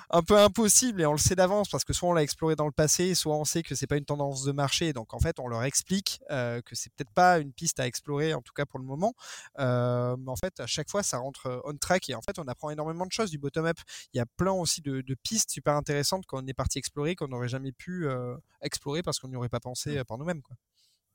un 0.09 0.21
peu 0.21 0.37
impossible 0.37 1.01
et 1.01 1.05
on 1.05 1.11
le 1.11 1.17
sait 1.17 1.35
d'avance 1.35 1.69
parce 1.69 1.83
que 1.83 1.93
soit 1.93 2.09
on 2.09 2.13
l'a 2.13 2.23
exploré 2.23 2.55
dans 2.55 2.65
le 2.65 2.71
passé, 2.71 3.15
soit 3.15 3.35
on 3.35 3.45
sait 3.45 3.63
que 3.63 3.75
c'est 3.75 3.87
pas 3.87 3.97
une 3.97 4.05
tendance 4.05 4.43
de 4.43 4.51
marché. 4.51 4.93
Donc 4.93 5.13
en 5.13 5.19
fait, 5.19 5.39
on 5.39 5.47
leur 5.47 5.63
explique 5.63 6.19
euh, 6.31 6.61
que 6.61 6.75
c'est 6.75 6.91
peut-être 6.93 7.11
pas 7.11 7.39
une 7.39 7.53
piste 7.53 7.79
à 7.79 7.87
explorer, 7.87 8.33
en 8.33 8.41
tout 8.41 8.53
cas 8.53 8.65
pour 8.65 8.79
le 8.79 8.85
moment. 8.85 9.13
Euh, 9.59 10.15
mais 10.17 10.31
en 10.31 10.35
fait, 10.35 10.59
à 10.59 10.67
chaque 10.67 10.89
fois, 10.89 11.03
ça 11.03 11.17
rentre 11.17 11.61
on 11.65 11.75
track 11.75 12.09
et 12.09 12.15
en 12.15 12.21
fait, 12.21 12.39
on 12.39 12.47
apprend 12.47 12.69
énormément 12.69 13.05
de 13.05 13.11
choses 13.11 13.31
du 13.31 13.37
bottom-up. 13.37 13.77
Il 14.13 14.17
y 14.17 14.21
a 14.21 14.25
plein 14.25 14.51
aussi 14.53 14.81
de, 14.81 15.03
pistes 15.23 15.49
super 15.49 15.75
intéressantes 15.75 16.25
qu'on 16.25 16.45
est 16.45 16.53
parti 16.53 16.77
explorer 16.77 17.15
qu'on 17.15 17.29
n'aurait 17.29 17.47
jamais 17.47 17.71
pu 17.71 18.07
euh, 18.07 18.35
explorer 18.61 19.01
parce 19.01 19.19
qu'on 19.19 19.29
n'y 19.29 19.35
aurait 19.35 19.49
pas 19.49 19.59
pensé 19.59 20.03
par 20.03 20.17
nous-mêmes. 20.17 20.41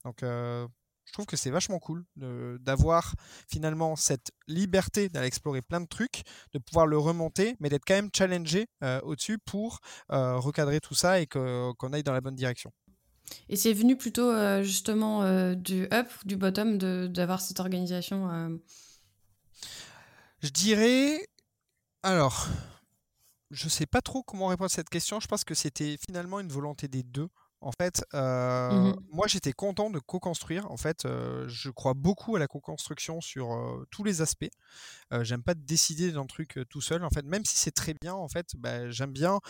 Donc 0.05 0.23
je 1.11 1.13
trouve 1.13 1.27
que 1.27 1.37
c'est 1.37 1.51
vachement 1.51 1.81
cool 1.81 2.05
d'avoir 2.15 3.17
finalement 3.49 3.97
cette 3.97 4.31
liberté 4.47 5.09
d'aller 5.09 5.27
explorer 5.27 5.61
plein 5.61 5.81
de 5.81 5.89
trucs, 5.89 6.23
de 6.53 6.61
pouvoir 6.61 6.87
le 6.87 6.99
remonter, 6.99 7.57
mais 7.59 7.69
d'être 7.69 7.83
quand 7.85 7.95
même 7.95 8.11
challengé 8.17 8.69
euh, 8.85 9.01
au-dessus 9.01 9.39
pour 9.39 9.81
euh, 10.13 10.37
recadrer 10.37 10.79
tout 10.79 10.95
ça 10.95 11.19
et 11.19 11.27
qu'on 11.27 11.93
aille 11.93 12.05
dans 12.05 12.13
la 12.13 12.21
bonne 12.21 12.37
direction. 12.37 12.71
Et 13.49 13.57
c'est 13.57 13.73
venu 13.73 13.97
plutôt 13.97 14.31
euh, 14.31 14.63
justement 14.63 15.53
du 15.55 15.89
up, 15.93 16.07
du 16.25 16.37
bottom, 16.37 16.79
d'avoir 16.79 17.41
cette 17.41 17.59
organisation 17.59 18.61
Je 20.41 20.49
dirais. 20.51 21.27
Alors, 22.05 22.47
je 23.51 23.69
sais 23.69 23.87
pas 23.87 24.01
trop 24.01 24.23
comment 24.23 24.47
répondre 24.47 24.67
à 24.67 24.75
cette 24.75 24.91
question. 24.91 25.19
Je 25.19 25.27
pense 25.27 25.43
que 25.43 25.57
c'était 25.57 25.97
finalement 26.07 26.39
une 26.39 26.51
volonté 26.51 26.87
des 26.87 27.03
deux. 27.03 27.29
En 27.63 27.73
fait, 27.73 28.03
mmh 28.13 28.93
moi 29.13 29.27
j'étais 29.27 29.53
content 29.53 29.91
de 29.91 29.99
co-construire. 29.99 30.71
En 30.71 30.77
fait, 30.77 31.07
je 31.47 31.71
crois 31.71 31.95
beaucoup 31.95 32.37
à 32.37 32.39
la 32.39 32.47
co-construction 32.47 33.21
sur 33.21 33.49
tous 33.91 34.05
les 34.05 34.23
aspects. 34.23 34.49
j'aime 35.23 35.43
pas 35.43 35.55
décider 35.55 36.13
d'un 36.13 36.27
truc 36.27 36.59
tout 36.71 36.81
seul. 36.81 37.05
En 37.05 37.11
fait, 37.11 37.25
même 37.25 37.45
si 37.45 37.57
c'est 37.57 37.71
très 37.73 37.95
bien, 38.01 38.15
en 38.15 38.29
fait, 38.29 38.47
bah, 38.57 38.89
j'aime 38.91 39.13
bien 39.13 39.41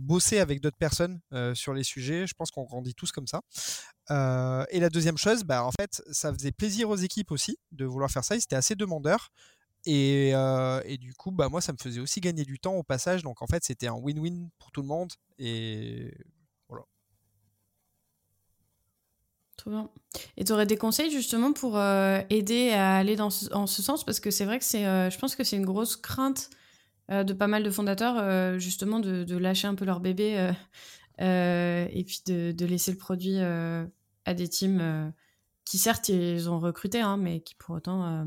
bosser 0.00 0.38
avec 0.40 0.60
d'autres 0.60 0.76
personnes 0.76 1.20
sur 1.54 1.72
les 1.72 1.84
sujets. 1.84 2.26
Je 2.26 2.34
pense 2.34 2.50
qu'on 2.50 2.64
grandit 2.64 2.94
tous 2.94 3.12
comme 3.12 3.26
ça. 3.26 3.42
et 4.70 4.80
la 4.80 4.88
deuxième 4.88 5.18
chose, 5.18 5.44
bah, 5.44 5.64
en 5.64 5.70
fait, 5.72 6.02
ça 6.10 6.32
faisait 6.32 6.52
plaisir 6.52 6.88
aux 6.88 6.96
équipes 6.96 7.30
aussi 7.30 7.58
de 7.72 7.84
vouloir 7.84 8.10
faire 8.10 8.24
ça. 8.24 8.34
Ils 8.34 8.42
étaient 8.42 8.56
assez 8.56 8.74
demandeurs. 8.74 9.28
Et, 9.84 10.30
et, 10.84 10.98
du 10.98 11.14
coup, 11.14 11.30
bah, 11.30 11.48
moi, 11.48 11.60
ça 11.60 11.72
me 11.72 11.78
faisait 11.80 12.00
aussi 12.00 12.20
gagner 12.20 12.44
du 12.44 12.58
temps 12.58 12.74
au 12.74 12.82
passage. 12.82 13.22
Donc, 13.22 13.40
en 13.42 13.46
fait, 13.46 13.62
c'était 13.62 13.86
un 13.86 13.94
win-win 13.94 14.48
pour 14.58 14.72
tout 14.72 14.82
le 14.82 14.88
monde. 14.88 15.12
Et 15.38 16.12
Et 20.36 20.44
tu 20.44 20.52
aurais 20.52 20.66
des 20.66 20.76
conseils 20.76 21.10
justement 21.10 21.52
pour 21.52 21.76
euh, 21.76 22.20
aider 22.30 22.70
à 22.70 22.96
aller 22.96 23.16
dans 23.16 23.30
ce, 23.30 23.52
en 23.52 23.66
ce 23.66 23.82
sens? 23.82 24.04
Parce 24.04 24.20
que 24.20 24.30
c'est 24.30 24.44
vrai 24.44 24.58
que 24.58 24.64
c'est, 24.64 24.86
euh, 24.86 25.10
je 25.10 25.18
pense 25.18 25.36
que 25.36 25.44
c'est 25.44 25.56
une 25.56 25.66
grosse 25.66 25.96
crainte 25.96 26.50
euh, 27.10 27.24
de 27.24 27.32
pas 27.32 27.46
mal 27.46 27.62
de 27.62 27.70
fondateurs, 27.70 28.58
justement, 28.58 29.00
de, 29.00 29.24
de, 29.24 29.36
lâcher 29.36 29.66
un 29.66 29.74
peu 29.74 29.84
leur 29.84 30.00
bébé 30.00 30.52
et 31.18 32.04
puis 32.04 32.22
de, 32.26 32.52
de, 32.52 32.66
laisser 32.66 32.92
le 32.92 32.98
produit 32.98 33.38
à 33.38 34.34
des 34.34 34.48
teams 34.48 35.12
qui, 35.64 35.78
certes, 35.78 36.08
ils 36.08 36.48
ont 36.48 36.58
recruté, 36.58 37.00
hein, 37.00 37.16
mais 37.16 37.40
qui 37.40 37.54
pour 37.54 37.76
autant 37.76 38.26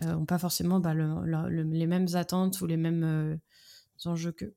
n'ont 0.00 0.26
pas 0.26 0.38
forcément 0.38 0.80
bah, 0.80 0.94
les 0.94 1.86
mêmes 1.86 2.08
attentes 2.14 2.60
ou 2.60 2.66
les 2.66 2.76
mêmes 2.76 3.38
enjeux 4.04 4.32
qu'eux. 4.32 4.54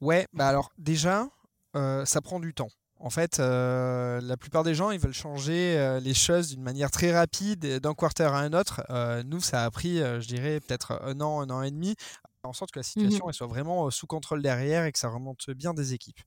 Ouais, 0.00 0.26
bah 0.32 0.48
alors 0.48 0.70
déjà, 0.76 1.28
ça 1.72 2.20
prend 2.22 2.40
du 2.40 2.52
temps. 2.52 2.68
En 3.04 3.10
fait, 3.10 3.38
euh, 3.38 4.18
la 4.22 4.38
plupart 4.38 4.64
des 4.64 4.74
gens, 4.74 4.90
ils 4.90 4.98
veulent 4.98 5.12
changer 5.12 5.76
euh, 5.76 6.00
les 6.00 6.14
choses 6.14 6.48
d'une 6.48 6.62
manière 6.62 6.90
très 6.90 7.12
rapide, 7.12 7.78
d'un 7.78 7.92
quarter 7.92 8.32
à 8.32 8.38
un 8.38 8.54
autre. 8.54 8.82
Euh, 8.88 9.22
nous, 9.22 9.40
ça 9.40 9.64
a 9.64 9.70
pris, 9.70 9.98
je 9.98 10.26
dirais, 10.26 10.58
peut-être 10.60 10.98
un 11.02 11.20
an, 11.20 11.42
un 11.42 11.50
an 11.50 11.60
et 11.60 11.70
demi, 11.70 11.96
en 12.44 12.54
sorte 12.54 12.70
que 12.70 12.78
la 12.78 12.80
mmh 12.80 12.84
situation 12.84 13.28
elle 13.28 13.34
soit 13.34 13.46
vraiment 13.46 13.90
sous 13.90 14.06
contrôle 14.06 14.40
derrière 14.40 14.86
et 14.86 14.92
que 14.92 14.98
ça 14.98 15.10
remonte 15.10 15.50
bien 15.50 15.74
des 15.74 15.92
équipes. 15.92 16.20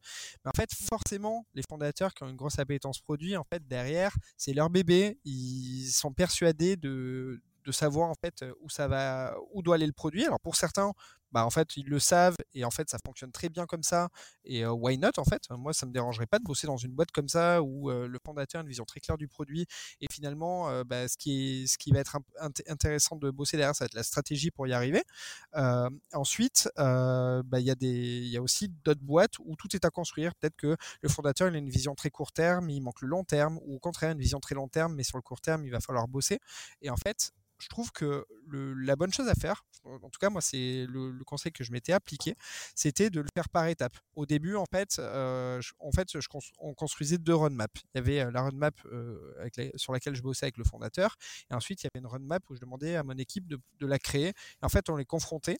Mais 0.45 0.49
en 0.49 0.56
fait, 0.56 0.70
forcément, 0.72 1.48
les 1.56 1.64
fondateurs 1.68 2.14
qui 2.14 2.24
ont 2.24 2.30
une 2.30 2.36
grosse 2.36 2.60
appétence 2.60 2.99
produit, 2.99 3.36
en 3.38 3.44
fait, 3.44 3.68
derrière, 3.68 4.16
c'est 4.38 4.54
leur 4.54 4.70
bébé. 4.70 5.20
Ils 5.26 5.90
sont 5.90 6.14
persuadés 6.14 6.76
de, 6.76 7.41
de 7.66 7.72
savoir 7.72 8.10
en 8.10 8.16
fait 8.16 8.45
où 8.62 8.70
ça 8.70 8.88
va, 8.88 9.36
où 9.52 9.64
doit 9.64 9.76
aller 9.76 9.88
le 9.88 9.94
produit. 9.94 10.26
Alors 10.26 10.40
pour 10.40 10.56
certains, 10.56 10.94
bah, 11.32 11.45
en 11.45 11.49
fait, 11.49 11.78
ils 11.78 11.88
le 11.88 11.99
savent 11.99 12.38
et 12.54 12.64
en 12.66 12.72
fait, 12.72 12.90
ça 12.90 12.98
fonctionne 13.06 13.32
très 13.32 13.49
bien 13.49 13.66
comme 13.66 13.84
ça. 13.84 14.10
Et 14.45 14.66
why 14.66 14.98
not, 14.98 15.12
en 15.18 15.26
fait? 15.26 15.44
Moi, 15.52 15.74
ça 15.74 15.86
me 15.86 15.91
dérangerait 15.91 16.28
pas 16.28 16.40
de 16.40 16.44
bosser 16.44 16.68
dans 16.68 16.78
une 16.78 16.94
boîte 16.94 17.12
comme 17.12 17.28
ça 17.28 17.62
où 17.62 17.90
le 17.90 18.20
fondateur 18.26 18.60
a 18.60 18.62
une 18.64 18.70
vision 18.70 18.86
très 18.86 18.99
claire 18.99 19.18
du 19.18 19.28
produit. 19.28 19.66
Et 20.02 20.08
finalement, 20.12 20.84
bah, 20.84 21.08
ce, 21.08 21.18
qui 21.18 21.91
va 21.91 21.99
être 21.99 22.18
intéressant 22.68 23.16
de 23.16 23.30
bosser 23.32 23.58
derrière, 23.58 23.76
ça 23.76 23.86
va 23.86 23.88
être 23.88 23.94
la 23.94 24.04
stratégie 24.04 24.52
pour 24.52 24.68
y 24.68 24.74
arriver. 24.74 25.04
ensuite, 26.14 26.70
bah, 26.76 27.60
il 27.60 27.66
y, 27.66 27.72
a 27.72 28.40
a 28.40 28.41
aussi 28.41 28.70
d'autres 28.84 29.04
boîtes 29.04 29.40
où 29.40 29.56
tout 29.56 29.76
est 29.76 29.86
à 29.86 29.90
construire. 29.90 30.34
Peut-être 30.36 30.56
que 30.56 30.76
le 31.02 31.10
fondateur 31.10 31.48
il 31.48 31.56
a 31.56 31.58
une 31.58 31.70
vision 31.70 31.95
très 31.95 32.10
court 32.10 32.32
terme, 32.32 32.70
il 32.70 32.82
manque 32.82 33.02
le 33.02 33.08
long 33.08 33.24
terme, 33.24 33.60
ou 33.66 33.76
au 33.76 33.80
contraire, 33.80 34.12
une 34.12 34.20
vision 34.20 34.40
très 34.40 34.56
long 34.56 34.68
terme, 34.68 34.95
mais 34.95 35.04
sur 35.04 35.18
le 35.18 35.22
court 35.22 35.41
terme, 35.41 35.66
il 35.66 35.72
va 35.72 35.80
falloir 35.80 36.08
bosser. 36.08 36.40
Et 36.82 36.90
en 36.90 36.98
fait, 36.98 37.32
je 37.60 37.68
trouve 37.68 37.92
que 37.92 38.26
la 38.52 38.96
bonne 38.96 39.12
chose 39.12 39.28
à 39.28 39.36
faire, 39.36 39.66
en 39.84 40.10
tout 40.10 40.20
cas 40.20 40.30
moi 40.30 40.42
c'est 40.42 40.86
le, 40.88 41.18
conseil 41.26 41.52
que 41.52 41.64
je 41.64 41.72
m'étais 41.72 41.94
appliqué, 41.94 42.36
c'était 42.76 43.10
de 43.10 43.20
le 43.20 43.28
faire 43.36 43.50
par 43.50 43.68
étapes. 43.68 43.98
Au 44.16 44.26
début 44.26 44.56
en 44.56 44.66
fait, 44.72 44.98
euh, 45.00 45.62
en 45.80 45.92
fait 45.92 46.08
on 46.60 46.74
construisait 46.74 47.18
deux 47.18 47.36
roadmaps. 47.36 47.82
Il 47.94 47.98
y 47.98 48.00
avait 48.00 48.20
euh, 48.22 48.32
la 48.32 48.42
roadmap 48.42 48.76
euh, 48.86 49.50
sur 49.76 49.94
laquelle 49.94 50.16
je 50.16 50.22
bossais 50.22 50.46
avec 50.46 50.58
le 50.58 50.64
fondateur, 50.64 51.16
et 51.50 51.54
ensuite 51.54 51.84
il 51.84 51.88
y 51.88 51.90
avait 51.94 52.02
une 52.02 52.10
roadmap 52.10 52.44
où 52.50 52.56
je 52.56 52.62
demandais 52.62 52.96
à 52.96 53.04
mon 53.04 53.18
équipe 53.18 53.48
de, 53.48 53.60
de 53.80 53.88
la 53.88 54.00
créer. 54.00 54.30
Et 54.30 54.34
en 54.64 54.70
fait 54.70 54.90
on 54.90 54.96
les 54.96 55.06
confrontait 55.06 55.60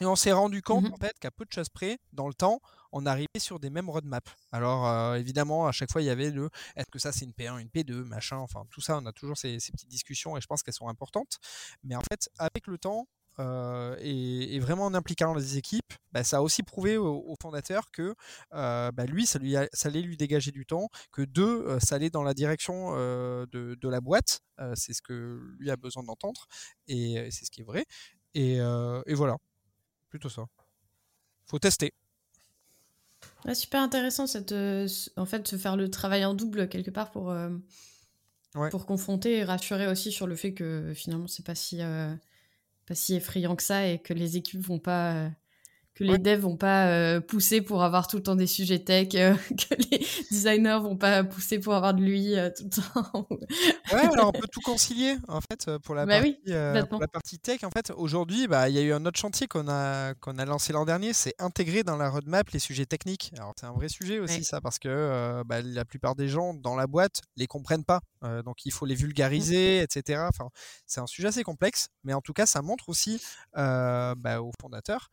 et 0.00 0.06
on 0.06 0.16
s'est 0.16 0.32
rendu 0.32 0.62
compte 0.62 0.84
mmh 0.84 0.92
en 0.92 0.96
fait 0.96 1.18
qu'à 1.18 1.30
peu 1.30 1.44
de 1.44 1.52
choses 1.52 1.68
près, 1.68 1.98
dans 2.12 2.26
le 2.26 2.34
temps, 2.34 2.60
on 2.92 3.06
arrivait 3.06 3.28
sur 3.38 3.60
des 3.60 3.70
mêmes 3.70 3.90
roadmaps. 3.90 4.32
Alors 4.52 4.86
euh, 4.86 5.14
évidemment, 5.14 5.66
à 5.66 5.72
chaque 5.72 5.90
fois, 5.90 6.02
il 6.02 6.06
y 6.06 6.10
avait 6.10 6.30
le 6.30 6.50
est-ce 6.76 6.90
que 6.90 6.98
ça 6.98 7.12
c'est 7.12 7.24
une 7.24 7.32
P1, 7.32 7.58
une 7.60 7.68
P2, 7.68 8.04
machin, 8.04 8.36
enfin 8.38 8.64
tout 8.70 8.80
ça, 8.80 8.98
on 8.98 9.06
a 9.06 9.12
toujours 9.12 9.36
ces, 9.36 9.56
petites 9.56 9.88
discussions 9.88 10.36
et 10.36 10.40
je 10.40 10.46
pense 10.46 10.62
qu'elles 10.62 10.74
sont 10.74 10.88
importantes. 10.88 11.38
Mais 11.82 11.96
en 11.96 12.02
fait, 12.10 12.28
avec 12.38 12.66
le 12.66 12.78
temps, 12.78 13.06
euh, 13.40 13.96
et, 14.00 14.60
vraiment 14.60 14.84
en 14.84 14.94
impliquant 14.94 15.34
les 15.34 15.58
équipes, 15.58 15.92
bah, 16.12 16.22
ça 16.22 16.38
a 16.38 16.40
aussi 16.40 16.62
prouvé 16.62 16.96
au, 16.96 17.34
fondateur 17.42 17.90
que 17.90 18.14
euh, 18.52 18.92
bah, 18.92 19.06
lui, 19.06 19.26
ça, 19.26 19.40
lui 19.40 19.56
ça 19.72 19.88
allait 19.88 20.02
lui 20.02 20.16
dégager 20.16 20.52
du 20.52 20.66
temps, 20.66 20.88
que 21.12 21.22
deux, 21.22 21.78
ça 21.80 21.96
allait 21.96 22.10
dans 22.10 22.22
la 22.22 22.34
direction 22.34 22.92
de, 22.94 23.46
de, 23.74 23.88
la 23.88 24.00
boîte, 24.00 24.40
c'est 24.74 24.92
ce 24.92 25.02
que 25.02 25.40
lui 25.58 25.70
a 25.70 25.76
besoin 25.76 26.04
d'entendre, 26.04 26.46
et 26.86 27.28
c'est 27.32 27.44
ce 27.44 27.50
qui 27.50 27.62
est 27.62 27.64
vrai. 27.64 27.86
Et, 28.34 28.54
et 28.54 29.14
voilà, 29.14 29.36
plutôt 30.14 30.28
ça. 30.28 30.46
Faut 31.46 31.58
tester. 31.58 31.92
super 33.52 33.82
intéressant 33.82 34.28
cette, 34.28 34.52
euh, 34.52 34.86
en 35.16 35.26
fait, 35.26 35.48
se 35.48 35.56
faire 35.56 35.76
le 35.76 35.90
travail 35.90 36.24
en 36.24 36.34
double 36.34 36.68
quelque 36.68 36.92
part 36.92 37.10
pour, 37.10 37.32
euh, 37.32 37.50
pour 38.70 38.86
confronter 38.86 39.38
et 39.38 39.44
rassurer 39.44 39.88
aussi 39.88 40.12
sur 40.12 40.28
le 40.28 40.36
fait 40.36 40.54
que 40.54 40.92
finalement 40.94 41.26
c'est 41.26 41.44
pas 41.44 41.56
si, 41.56 41.82
euh, 41.82 42.14
pas 42.86 42.94
si 42.94 43.16
effrayant 43.16 43.56
que 43.56 43.64
ça 43.64 43.88
et 43.88 43.98
que 43.98 44.14
les 44.14 44.36
équipes 44.36 44.64
vont 44.64 44.78
pas 44.78 45.32
que 45.94 46.02
les 46.02 46.18
devs 46.18 46.40
vont 46.40 46.56
pas 46.56 46.88
euh, 46.88 47.20
pousser 47.20 47.62
pour 47.62 47.84
avoir 47.84 48.08
tout 48.08 48.16
le 48.16 48.22
temps 48.22 48.34
des 48.34 48.48
sujets 48.48 48.80
tech, 48.80 49.08
euh, 49.14 49.34
que 49.48 49.74
les 49.90 50.04
designers 50.30 50.80
vont 50.82 50.96
pas 50.96 51.22
pousser 51.22 51.60
pour 51.60 51.74
avoir 51.74 51.94
de 51.94 52.02
lui 52.02 52.36
euh, 52.36 52.50
tout 52.50 52.64
le 52.64 52.70
temps. 52.70 53.28
ouais, 53.92 54.12
alors 54.12 54.28
on 54.28 54.32
peut 54.32 54.48
tout 54.50 54.60
concilier 54.60 55.16
en 55.28 55.40
fait 55.40 55.70
pour 55.84 55.94
la, 55.94 56.04
bah 56.04 56.20
partie, 56.20 56.42
la 56.46 57.08
partie 57.08 57.38
tech. 57.38 57.62
En 57.62 57.70
fait, 57.70 57.92
aujourd'hui, 57.96 58.48
bah, 58.48 58.68
il 58.68 58.74
y 58.74 58.78
a 58.78 58.82
eu 58.82 58.92
un 58.92 59.06
autre 59.06 59.18
chantier 59.18 59.46
qu'on 59.46 59.68
a 59.68 60.14
qu'on 60.14 60.38
a 60.38 60.44
lancé 60.44 60.72
l'an 60.72 60.84
dernier, 60.84 61.12
c'est 61.12 61.34
intégrer 61.38 61.84
dans 61.84 61.96
la 61.96 62.10
roadmap 62.10 62.50
les 62.50 62.58
sujets 62.58 62.86
techniques. 62.86 63.32
Alors 63.36 63.54
c'est 63.58 63.66
un 63.66 63.72
vrai 63.72 63.88
sujet 63.88 64.18
aussi 64.18 64.42
ça 64.42 64.60
parce 64.60 64.78
que 64.78 65.42
bah, 65.46 65.62
la 65.62 65.84
plupart 65.84 66.16
des 66.16 66.28
gens 66.28 66.54
dans 66.54 66.74
la 66.74 66.86
boîte 66.86 67.20
les 67.36 67.46
comprennent 67.46 67.84
pas, 67.84 68.00
donc 68.44 68.64
il 68.64 68.72
faut 68.72 68.86
les 68.86 68.94
vulgariser, 68.94 69.80
etc. 69.80 70.24
Enfin, 70.28 70.48
c'est 70.86 71.00
un 71.00 71.06
sujet 71.06 71.28
assez 71.28 71.44
complexe, 71.44 71.88
mais 72.02 72.14
en 72.14 72.20
tout 72.20 72.32
cas, 72.32 72.46
ça 72.46 72.62
montre 72.62 72.88
aussi 72.88 73.22
bah, 73.54 74.40
aux 74.40 74.52
fondateurs 74.60 75.10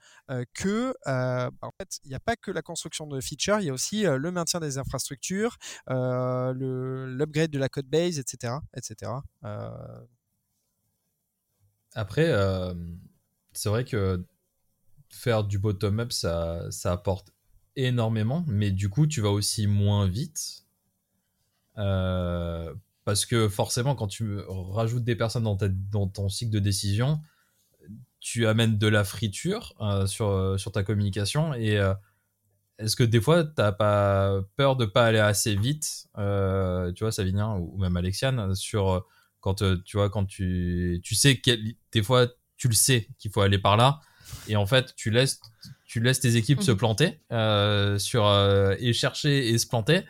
que 0.53 0.70
euh, 0.71 1.49
bah, 1.61 1.71
il 2.03 2.09
n'y 2.09 2.15
a 2.15 2.19
pas 2.19 2.35
que 2.35 2.51
la 2.51 2.61
construction 2.61 3.07
de 3.07 3.19
features, 3.21 3.59
il 3.59 3.65
y 3.65 3.69
a 3.69 3.73
aussi 3.73 4.05
euh, 4.05 4.17
le 4.17 4.31
maintien 4.31 4.59
des 4.59 4.77
infrastructures, 4.77 5.57
euh, 5.89 6.53
l'upgrade 7.07 7.51
de 7.51 7.59
la 7.59 7.69
code 7.69 7.87
base, 7.87 8.19
etc. 8.19 8.55
etc. 8.75 9.11
Après, 11.93 12.31
c'est 13.53 13.69
vrai 13.69 13.83
que 13.83 14.23
faire 15.09 15.43
du 15.43 15.59
bottom-up, 15.59 16.11
ça, 16.11 16.71
ça 16.71 16.93
apporte 16.93 17.33
énormément, 17.75 18.45
mais 18.47 18.71
du 18.71 18.89
coup, 18.89 19.07
tu 19.07 19.21
vas 19.21 19.29
aussi 19.29 19.67
moins 19.67 20.07
vite. 20.07 20.65
parce 21.75 23.25
que 23.25 23.49
forcément, 23.49 23.95
quand 23.95 24.07
tu 24.07 24.37
rajoutes 24.47 25.03
des 25.03 25.15
personnes 25.15 25.43
dans 25.43 26.07
ton 26.07 26.29
cycle 26.29 26.51
de 26.51 26.59
décision, 26.59 27.21
tu 28.21 28.47
amènes 28.47 28.77
de 28.77 28.87
la 28.87 29.03
friture 29.03 29.73
euh, 29.81 30.05
sur, 30.05 30.29
euh, 30.29 30.57
sur 30.57 30.71
ta 30.71 30.83
communication 30.83 31.53
et 31.55 31.77
euh, 31.77 31.93
est-ce 32.77 32.95
que 32.95 33.03
des 33.03 33.19
fois 33.19 33.43
t'as 33.43 33.71
pas 33.71 34.41
peur 34.55 34.75
de 34.75 34.85
pas 34.85 35.05
aller 35.05 35.19
assez 35.19 35.55
vite 35.55 36.07
tu 36.15 37.03
vois 37.03 37.11
Savinien 37.11 37.55
ou 37.55 37.77
même 37.77 37.97
Alexiane 37.97 38.55
sur 38.55 39.05
quand 39.39 39.63
tu 39.83 39.97
vois 39.97 40.09
quand 40.09 40.25
tu 40.25 41.01
tu 41.03 41.15
sais 41.15 41.39
des 41.91 42.03
fois 42.03 42.27
tu 42.57 42.67
le 42.67 42.73
sais 42.73 43.07
qu'il 43.19 43.31
faut 43.31 43.41
aller 43.41 43.59
par 43.59 43.75
là 43.77 43.99
et 44.47 44.55
en 44.55 44.65
fait 44.65 44.95
tu 44.95 45.11
laisses 45.11 45.41
tu 45.85 45.99
laisses 45.99 46.21
tes 46.21 46.37
équipes 46.37 46.63
se 46.63 46.71
mhm. 46.71 46.77
planter 46.77 47.19
sur 47.99 48.25
et 48.79 48.93
chercher 48.93 49.49
et 49.49 49.57
se 49.59 49.67
planter 49.67 50.03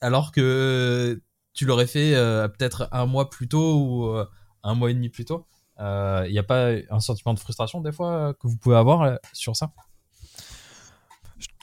alors 0.00 0.32
que 0.32 1.20
tu 1.52 1.64
l'aurais 1.64 1.86
fait 1.86 2.12
peut-être 2.58 2.88
un 2.90 3.06
mois 3.06 3.30
plus 3.30 3.46
tôt 3.46 3.76
ou 3.76 4.24
un 4.64 4.74
mois 4.74 4.90
et 4.90 4.94
demi 4.94 5.10
plus 5.10 5.26
tôt? 5.26 5.46
Il 5.80 6.32
n'y 6.32 6.38
a 6.38 6.42
pas 6.42 6.70
un 6.90 7.00
sentiment 7.00 7.34
de 7.34 7.40
frustration 7.40 7.80
des 7.80 7.92
fois 7.92 8.34
que 8.34 8.46
vous 8.46 8.56
pouvez 8.56 8.76
avoir 8.76 9.18
sur 9.32 9.56
ça? 9.56 9.72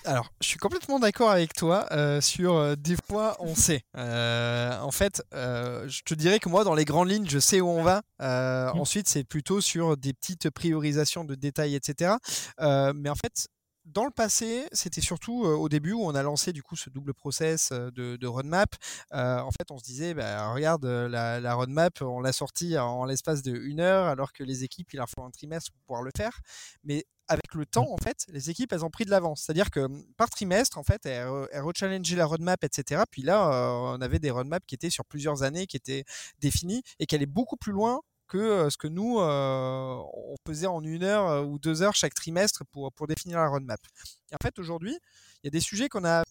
Alors, 0.08 0.32
je 0.40 0.48
suis 0.48 0.58
complètement 0.58 1.00
d'accord 1.00 1.32
avec 1.32 1.54
toi 1.54 1.86
euh, 1.92 2.22
sur 2.22 2.56
euh, 2.56 2.76
des 2.78 2.96
fois 3.10 3.36
on 3.40 3.56
sait. 3.56 3.82
Euh, 3.98 4.80
en 4.80 4.92
fait, 4.92 5.22
je 5.34 6.02
te 6.04 6.14
dirais 6.14 6.40
que 6.40 6.48
moi, 6.48 6.64
dans 6.64 6.76
les 6.76 6.86
grandes 6.86 7.10
lignes, 7.10 7.28
je 7.28 7.40
sais 7.40 7.60
où 7.60 7.68
on 7.68 7.84
va. 7.84 8.02
Mmh. 8.20 8.80
Ensuite, 8.80 9.10
c'est 9.10 9.26
plutôt 9.26 9.60
sur 9.60 9.98
des 9.98 10.14
petites 10.14 10.50
priorisations 10.50 11.26
de 11.26 11.36
détails, 11.36 11.76
etc. 11.76 12.16
mais 12.60 13.10
en 13.10 13.16
fait, 13.16 13.48
dans 13.88 14.06
le 14.06 14.12
passé, 14.12 14.68
c'était 14.72 15.02
surtout 15.02 15.44
au 15.44 15.70
début 15.70 15.94
où 15.94 16.04
on 16.04 16.16
a 16.16 16.24
lancé 16.24 16.54
du 16.54 16.64
coup 16.64 16.76
ce 16.76 16.90
double 16.90 17.14
process 17.14 17.72
de, 17.72 18.28
roadmap. 18.28 18.76
en 19.12 19.50
fait, 19.52 19.72
on 19.72 19.78
se 19.78 19.84
disait, 19.84 20.14
bah, 20.14 20.52
regarde, 20.54 20.86
la, 20.86 21.54
roadmap, 21.54 22.02
on 22.02 22.20
l'a 22.20 22.34
sortie 22.34 22.78
en 22.78 23.06
l'espace 23.06 23.42
de 23.42 23.56
une 23.56 23.80
heure, 23.80 24.08
alors 24.08 24.34
que 24.34 24.44
les 24.44 24.64
équipes, 24.64 24.94
il 24.94 24.98
leur 24.98 25.10
faut 25.10 25.24
un 25.24 25.32
trimestre 25.32 25.72
pour 25.72 25.82
pouvoir 25.82 26.04
le 26.04 26.12
faire. 26.16 26.40
Mais 26.84 27.06
avec 27.28 27.54
le 27.54 27.66
temps, 27.66 27.92
en 27.92 27.98
fait, 27.98 28.26
les 28.30 28.50
équipes, 28.50 28.72
elles 28.72 28.86
ont 28.86 28.90
pris 28.90 29.06
de 29.06 29.10
l'avance. 29.10 29.42
C'est-à-dire 29.42 29.70
que 29.70 29.82
mmh, 29.88 30.04
par 30.16 30.30
trimestre, 30.30 30.78
en 30.78 30.84
fait, 30.84 31.06
elles, 31.06 31.28
elles 31.52 31.62
rechallengeaient 31.62 32.16
la 32.16 32.26
roadmap, 32.26 32.64
etc. 32.64 33.04
Puis 33.10 33.22
là, 33.22 33.50
on 33.52 34.02
avait 34.02 34.20
des 34.20 34.32
roadmaps 34.32 34.66
qui 34.66 34.76
étaient 34.76 34.90
sur 34.90 35.06
plusieurs 35.06 35.44
années, 35.44 35.68
qui 35.68 35.78
étaient 35.78 36.06
définies 36.40 36.84
et 37.00 37.06
qui 37.06 37.16
allaient 37.16 37.26
beaucoup 37.26 37.58
plus 37.58 37.74
loin 37.74 38.02
que 38.28 38.70
ce 38.70 38.78
que 38.78 38.88
nous, 38.88 39.20
on 39.20 40.36
faisait 40.46 40.68
en 40.68 40.84
une 40.84 41.04
heure 41.04 41.48
ou 41.48 41.60
deux 41.60 41.82
heures 41.82 41.96
chaque 41.96 42.14
trimestre 42.14 42.64
pour, 42.72 42.92
pour 42.94 43.08
définir 43.08 43.40
la 43.40 43.48
roadmap. 43.48 43.80
Et 44.32 44.36
en 44.36 44.44
fait, 44.44 44.60
aujourd'hui, 44.60 44.98
y 45.44 45.48
a 45.48 45.52
des 45.52 45.60
sujets 45.60 45.90
qu'on 45.90 46.06
a 46.06 46.24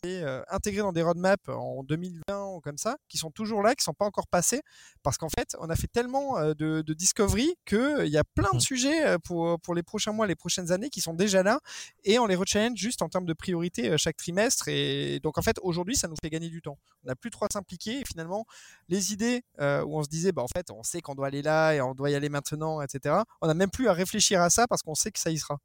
intégrés 0.49 0.83
dans 0.83 0.93
des 0.93 1.03
roadmaps 1.03 1.49
en 1.49 1.83
2020 1.85 2.47
ou 2.55 2.61
comme 2.61 2.78
ça, 2.78 2.97
qui 3.09 3.19
sont 3.19 3.31
toujours 3.31 3.62
là, 3.62 3.74
qui 3.74 3.81
ne 3.81 3.85
sont 3.85 3.95
pas 3.95 4.05
encore 4.05 4.27
passés, 4.27 4.62
parce 5.03 5.19
qu'en 5.19 5.28
fait, 5.28 5.57
on 5.61 5.70
a 5.70 5.77
fait 5.77 5.87
tellement 5.89 6.41
de, 6.55 6.83
de 6.83 6.95
discovery 6.95 7.55
qu'il 7.65 8.09
y 8.09 8.19
a 8.19 8.24
plein 8.24 8.51
de 8.53 8.57
mmh. 8.57 8.61
sujets 8.61 9.19
pour, 9.24 9.61
pour 9.61 9.74
les 9.74 9.83
prochains 9.83 10.12
mois, 10.12 10.27
les 10.27 10.37
prochaines 10.37 10.73
années 10.73 10.91
qui 10.91 11.01
sont 11.01 11.15
déjà 11.15 11.43
là, 11.43 11.61
et 12.05 12.19
on 12.19 12.27
les 12.27 12.37
rechallenge 12.37 12.78
juste 12.78 13.03
en 13.03 13.09
termes 13.09 13.27
de 13.27 13.33
priorité 13.33 13.97
chaque 13.99 14.16
trimestre. 14.16 14.69
Et 14.69 15.20
donc, 15.23 15.39
en 15.39 15.43
fait, 15.43 15.57
aujourd'hui, 15.62 15.97
ça 15.97 16.09
nous 16.09 16.16
fait 16.23 16.31
gagner 16.31 16.49
du 16.49 16.62
temps. 16.62 16.78
On 17.05 17.09
n'a 17.09 17.16
plus 17.16 17.31
trop 17.31 17.45
à 17.45 17.49
s'impliquer, 17.53 18.01
et 18.01 18.05
finalement, 18.05 18.45
les 18.89 19.12
idées 19.12 19.43
où 19.59 19.99
on 19.99 20.03
se 20.03 20.09
disait, 20.09 20.33
bah, 20.33 20.43
en 20.43 20.49
fait, 20.49 20.70
on 20.70 20.83
sait 20.83 21.01
qu'on 21.01 21.15
doit 21.15 21.28
aller 21.28 21.43
là 21.43 21.73
et 21.73 21.81
on 21.81 21.95
doit 21.95 22.11
y 22.11 22.15
aller 22.15 22.28
maintenant, 22.28 22.83
etc., 22.83 23.16
on 23.41 23.47
n'a 23.47 23.55
même 23.55 23.70
plus 23.70 23.89
à 23.89 23.93
réfléchir 23.93 24.41
à 24.41 24.51
ça 24.51 24.66
parce 24.66 24.83
qu'on 24.83 24.95
sait 24.95 25.11
que 25.11 25.19
ça 25.19 25.31
y 25.31 25.39
sera. 25.39 25.59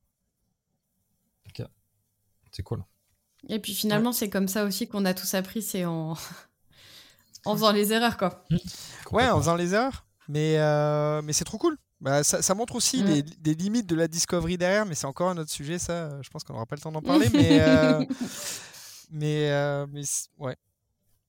Ok. 1.47 1.65
C'est 2.51 2.63
cool. 2.63 2.83
Et 3.49 3.59
puis 3.59 3.73
finalement, 3.73 4.11
c'est 4.11 4.29
comme 4.29 4.47
ça 4.47 4.65
aussi 4.65 4.87
qu'on 4.87 5.05
a 5.05 5.13
tous 5.13 5.33
appris, 5.33 5.61
c'est 5.61 5.85
en... 5.85 6.15
en 7.45 7.55
faisant 7.55 7.71
les 7.71 7.91
erreurs, 7.91 8.17
quoi. 8.17 8.45
Ouais, 9.11 9.27
en 9.29 9.39
faisant 9.39 9.55
les 9.55 9.73
erreurs. 9.73 10.05
Mais, 10.27 10.57
euh, 10.57 11.21
mais 11.23 11.33
c'est 11.33 11.43
trop 11.43 11.57
cool. 11.57 11.77
Bah, 11.99 12.23
ça, 12.23 12.55
montre 12.55 12.75
aussi 12.75 13.03
les, 13.03 13.21
des 13.21 13.53
limites 13.53 13.85
de 13.85 13.95
la 13.95 14.07
discovery 14.07 14.57
derrière, 14.57 14.85
mais 14.85 14.95
c'est 14.95 15.05
encore 15.05 15.29
un 15.29 15.37
autre 15.37 15.51
sujet, 15.51 15.77
ça. 15.77 16.19
Je 16.21 16.29
pense 16.29 16.43
qu'on 16.43 16.53
n'aura 16.53 16.65
pas 16.65 16.75
le 16.75 16.81
temps 16.81 16.91
d'en 16.91 17.01
parler, 17.03 17.29
mais, 17.31 17.59
euh, 17.61 18.03
mais, 19.11 19.51
euh, 19.51 19.85
mais 19.91 20.01
ouais. 20.39 20.55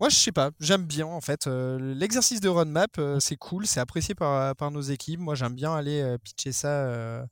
Moi, 0.01 0.09
je 0.09 0.17
sais 0.17 0.33
pas, 0.33 0.51
j'aime 0.59 0.85
bien 0.85 1.07
en 1.07 1.21
fait. 1.21 1.47
L'exercice 1.47 2.41
de 2.41 2.49
roadmap, 2.49 3.01
c'est 3.21 3.37
cool, 3.37 3.67
c'est 3.67 3.79
apprécié 3.79 4.17
par, 4.17 4.57
par 4.57 4.71
nos 4.73 4.81
équipes. 4.81 5.21
Moi, 5.21 5.37
j'aime 5.37 5.55
bien 5.55 5.75
aller 5.75 6.17
pitcher 6.25 6.51
ça 6.51 7.23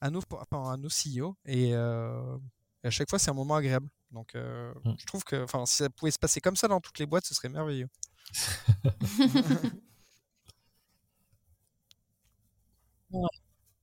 à, 0.00 0.10
nos, 0.10 0.20
à 0.50 0.76
nos 0.76 0.88
CEO 0.88 1.36
et, 1.46 1.68
et 1.70 1.74
à 1.74 2.90
chaque 2.90 3.08
fois, 3.08 3.20
c'est 3.20 3.30
un 3.30 3.34
moment 3.34 3.54
agréable. 3.54 3.88
Donc, 4.12 4.34
euh, 4.34 4.72
mmh. 4.84 4.92
je 4.98 5.06
trouve 5.06 5.24
que 5.24 5.46
si 5.64 5.76
ça 5.76 5.90
pouvait 5.90 6.10
se 6.10 6.18
passer 6.18 6.40
comme 6.40 6.56
ça 6.56 6.68
dans 6.68 6.80
toutes 6.80 6.98
les 6.98 7.06
boîtes, 7.06 7.26
ce 7.26 7.34
serait 7.34 7.48
merveilleux. 7.48 7.88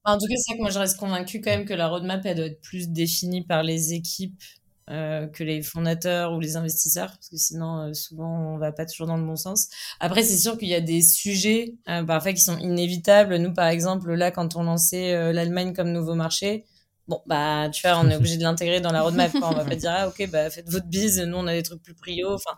En 0.06 0.18
tout 0.18 0.26
cas, 0.26 0.34
c'est 0.38 0.54
vrai 0.54 0.58
que 0.58 0.62
moi, 0.64 0.72
je 0.72 0.80
reste 0.80 0.98
convaincu 0.98 1.40
quand 1.40 1.52
même 1.52 1.66
que 1.66 1.74
la 1.74 1.88
roadmap, 1.88 2.26
elle 2.26 2.38
doit 2.38 2.48
être 2.48 2.62
plus 2.62 2.90
définie 2.90 3.46
par 3.46 3.62
les 3.62 3.94
équipes 3.94 4.42
euh, 4.90 5.28
que 5.28 5.44
les 5.44 5.62
fondateurs 5.62 6.34
ou 6.34 6.40
les 6.40 6.56
investisseurs, 6.56 7.10
parce 7.10 7.30
que 7.30 7.38
sinon, 7.38 7.90
euh, 7.90 7.94
souvent, 7.94 8.56
on 8.56 8.58
va 8.58 8.72
pas 8.72 8.88
toujours 8.88 9.06
dans 9.06 9.18
le 9.18 9.26
bon 9.26 9.36
sens. 9.36 9.70
Après, 10.00 10.24
c'est 10.24 10.38
sûr 10.38 10.58
qu'il 10.58 10.70
y 10.70 10.74
a 10.74 10.82
des 10.82 11.04
sujets 11.04 11.76
parfois 11.86 12.34
qui 12.34 12.42
sont 12.42 12.58
inévitables. 12.58 13.38
Nous, 13.38 13.54
par 13.54 13.68
exemple, 13.68 14.12
là, 14.16 14.32
quand 14.32 14.56
on 14.56 14.64
lançait 14.64 15.32
l'Allemagne 15.32 15.74
comme 15.74 15.92
nouveau 15.92 16.16
marché, 16.16 16.66
bon 17.10 17.22
bah 17.26 17.70
tu 17.74 17.82
vois 17.88 17.98
on 18.00 18.10
est 18.10 18.16
obligé 18.18 18.38
de 18.38 18.44
l'intégrer 18.44 18.80
dans 18.82 18.92
la 18.92 19.02
roadmap 19.02 19.32
quoi. 19.32 19.50
on 19.50 19.56
va 19.56 19.66
pas 19.66 19.76
dire 19.76 19.92
ah 19.94 20.08
ok 20.08 20.30
bah 20.30 20.50
faites 20.50 20.70
votre 20.70 20.88
bise 20.88 21.20
nous 21.20 21.38
on 21.38 21.48
a 21.48 21.54
des 21.54 21.64
trucs 21.64 21.82
plus 21.84 21.96
prio 21.96 22.34
enfin. 22.34 22.58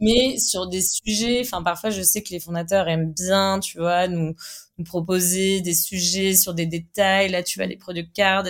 Mais 0.00 0.38
sur 0.38 0.66
des 0.68 0.80
sujets 0.82 1.40
enfin 1.44 1.62
parfois 1.62 1.90
je 1.90 2.02
sais 2.02 2.22
que 2.22 2.30
les 2.30 2.40
fondateurs 2.40 2.88
aiment 2.88 3.12
bien 3.12 3.60
tu 3.60 3.78
vois 3.78 4.08
nous 4.08 4.34
nous 4.78 4.84
proposer 4.84 5.60
des 5.60 5.74
sujets 5.74 6.34
sur 6.34 6.52
des 6.54 6.66
détails. 6.66 7.30
Là 7.30 7.42
tu 7.42 7.58
vois 7.58 7.66
les 7.66 7.76
produits 7.76 8.10
cards 8.12 8.44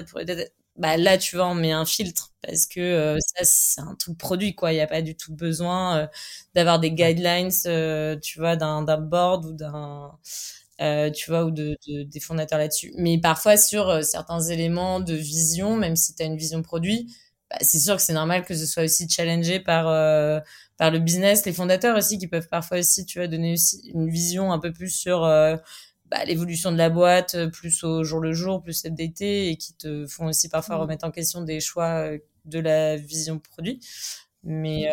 bah 0.76 0.96
là 0.96 1.18
tu 1.18 1.36
vois 1.36 1.46
on 1.46 1.54
met 1.54 1.70
un 1.72 1.84
filtre 1.84 2.32
parce 2.42 2.66
que 2.66 2.80
euh, 2.80 3.18
ça 3.20 3.44
c'est 3.44 3.80
un 3.80 3.94
truc 3.94 4.18
produit 4.18 4.54
quoi. 4.54 4.72
Il 4.72 4.76
n'y 4.76 4.80
a 4.80 4.86
pas 4.88 5.02
du 5.02 5.16
tout 5.16 5.34
besoin 5.34 5.98
euh, 5.98 6.06
d'avoir 6.54 6.80
des 6.80 6.90
guidelines 6.92 7.50
euh, 7.66 8.18
tu 8.20 8.38
vois 8.40 8.56
d'un 8.56 8.82
d'un 8.82 8.98
board 8.98 9.44
ou 9.46 9.52
d'un 9.52 10.18
euh, 10.80 11.10
tu 11.10 11.30
vois, 11.30 11.44
ou 11.44 11.50
de, 11.50 11.76
de 11.86 12.02
des 12.02 12.20
fondateurs 12.20 12.58
là-dessus. 12.58 12.92
Mais 12.98 13.18
parfois 13.20 13.56
sur 13.56 13.88
euh, 13.88 14.02
certains 14.02 14.40
éléments 14.40 15.00
de 15.00 15.14
vision, 15.14 15.76
même 15.76 15.96
si 15.96 16.14
tu 16.14 16.22
as 16.22 16.26
une 16.26 16.36
vision 16.36 16.62
produit, 16.62 17.14
bah, 17.50 17.58
c'est 17.60 17.78
sûr 17.78 17.96
que 17.96 18.02
c'est 18.02 18.12
normal 18.12 18.44
que 18.44 18.54
ce 18.54 18.66
soit 18.66 18.84
aussi 18.84 19.08
challengé 19.08 19.60
par 19.60 19.88
euh, 19.88 20.40
par 20.76 20.90
le 20.90 20.98
business, 20.98 21.46
les 21.46 21.52
fondateurs 21.52 21.96
aussi 21.96 22.18
qui 22.18 22.26
peuvent 22.26 22.48
parfois 22.48 22.78
aussi, 22.78 23.06
tu 23.06 23.18
vois, 23.20 23.28
donner 23.28 23.52
aussi 23.52 23.88
une 23.94 24.08
vision 24.10 24.52
un 24.52 24.58
peu 24.58 24.72
plus 24.72 24.90
sur 24.90 25.20
bah, 25.20 26.24
l'évolution 26.26 26.72
de 26.72 26.76
la 26.78 26.90
boîte, 26.90 27.46
plus 27.52 27.84
au 27.84 28.02
jour 28.04 28.20
le 28.20 28.32
jour, 28.32 28.62
plus 28.62 28.84
updaté, 28.84 29.50
et 29.50 29.56
qui 29.56 29.74
te 29.74 30.06
font 30.06 30.26
aussi 30.26 30.48
parfois 30.48 30.76
mmh. 30.76 30.80
remettre 30.80 31.04
en 31.06 31.10
question 31.12 31.42
des 31.42 31.60
choix 31.60 32.10
de 32.44 32.58
la 32.58 32.96
vision 32.96 33.38
produit. 33.38 33.80
Mais 34.42 34.90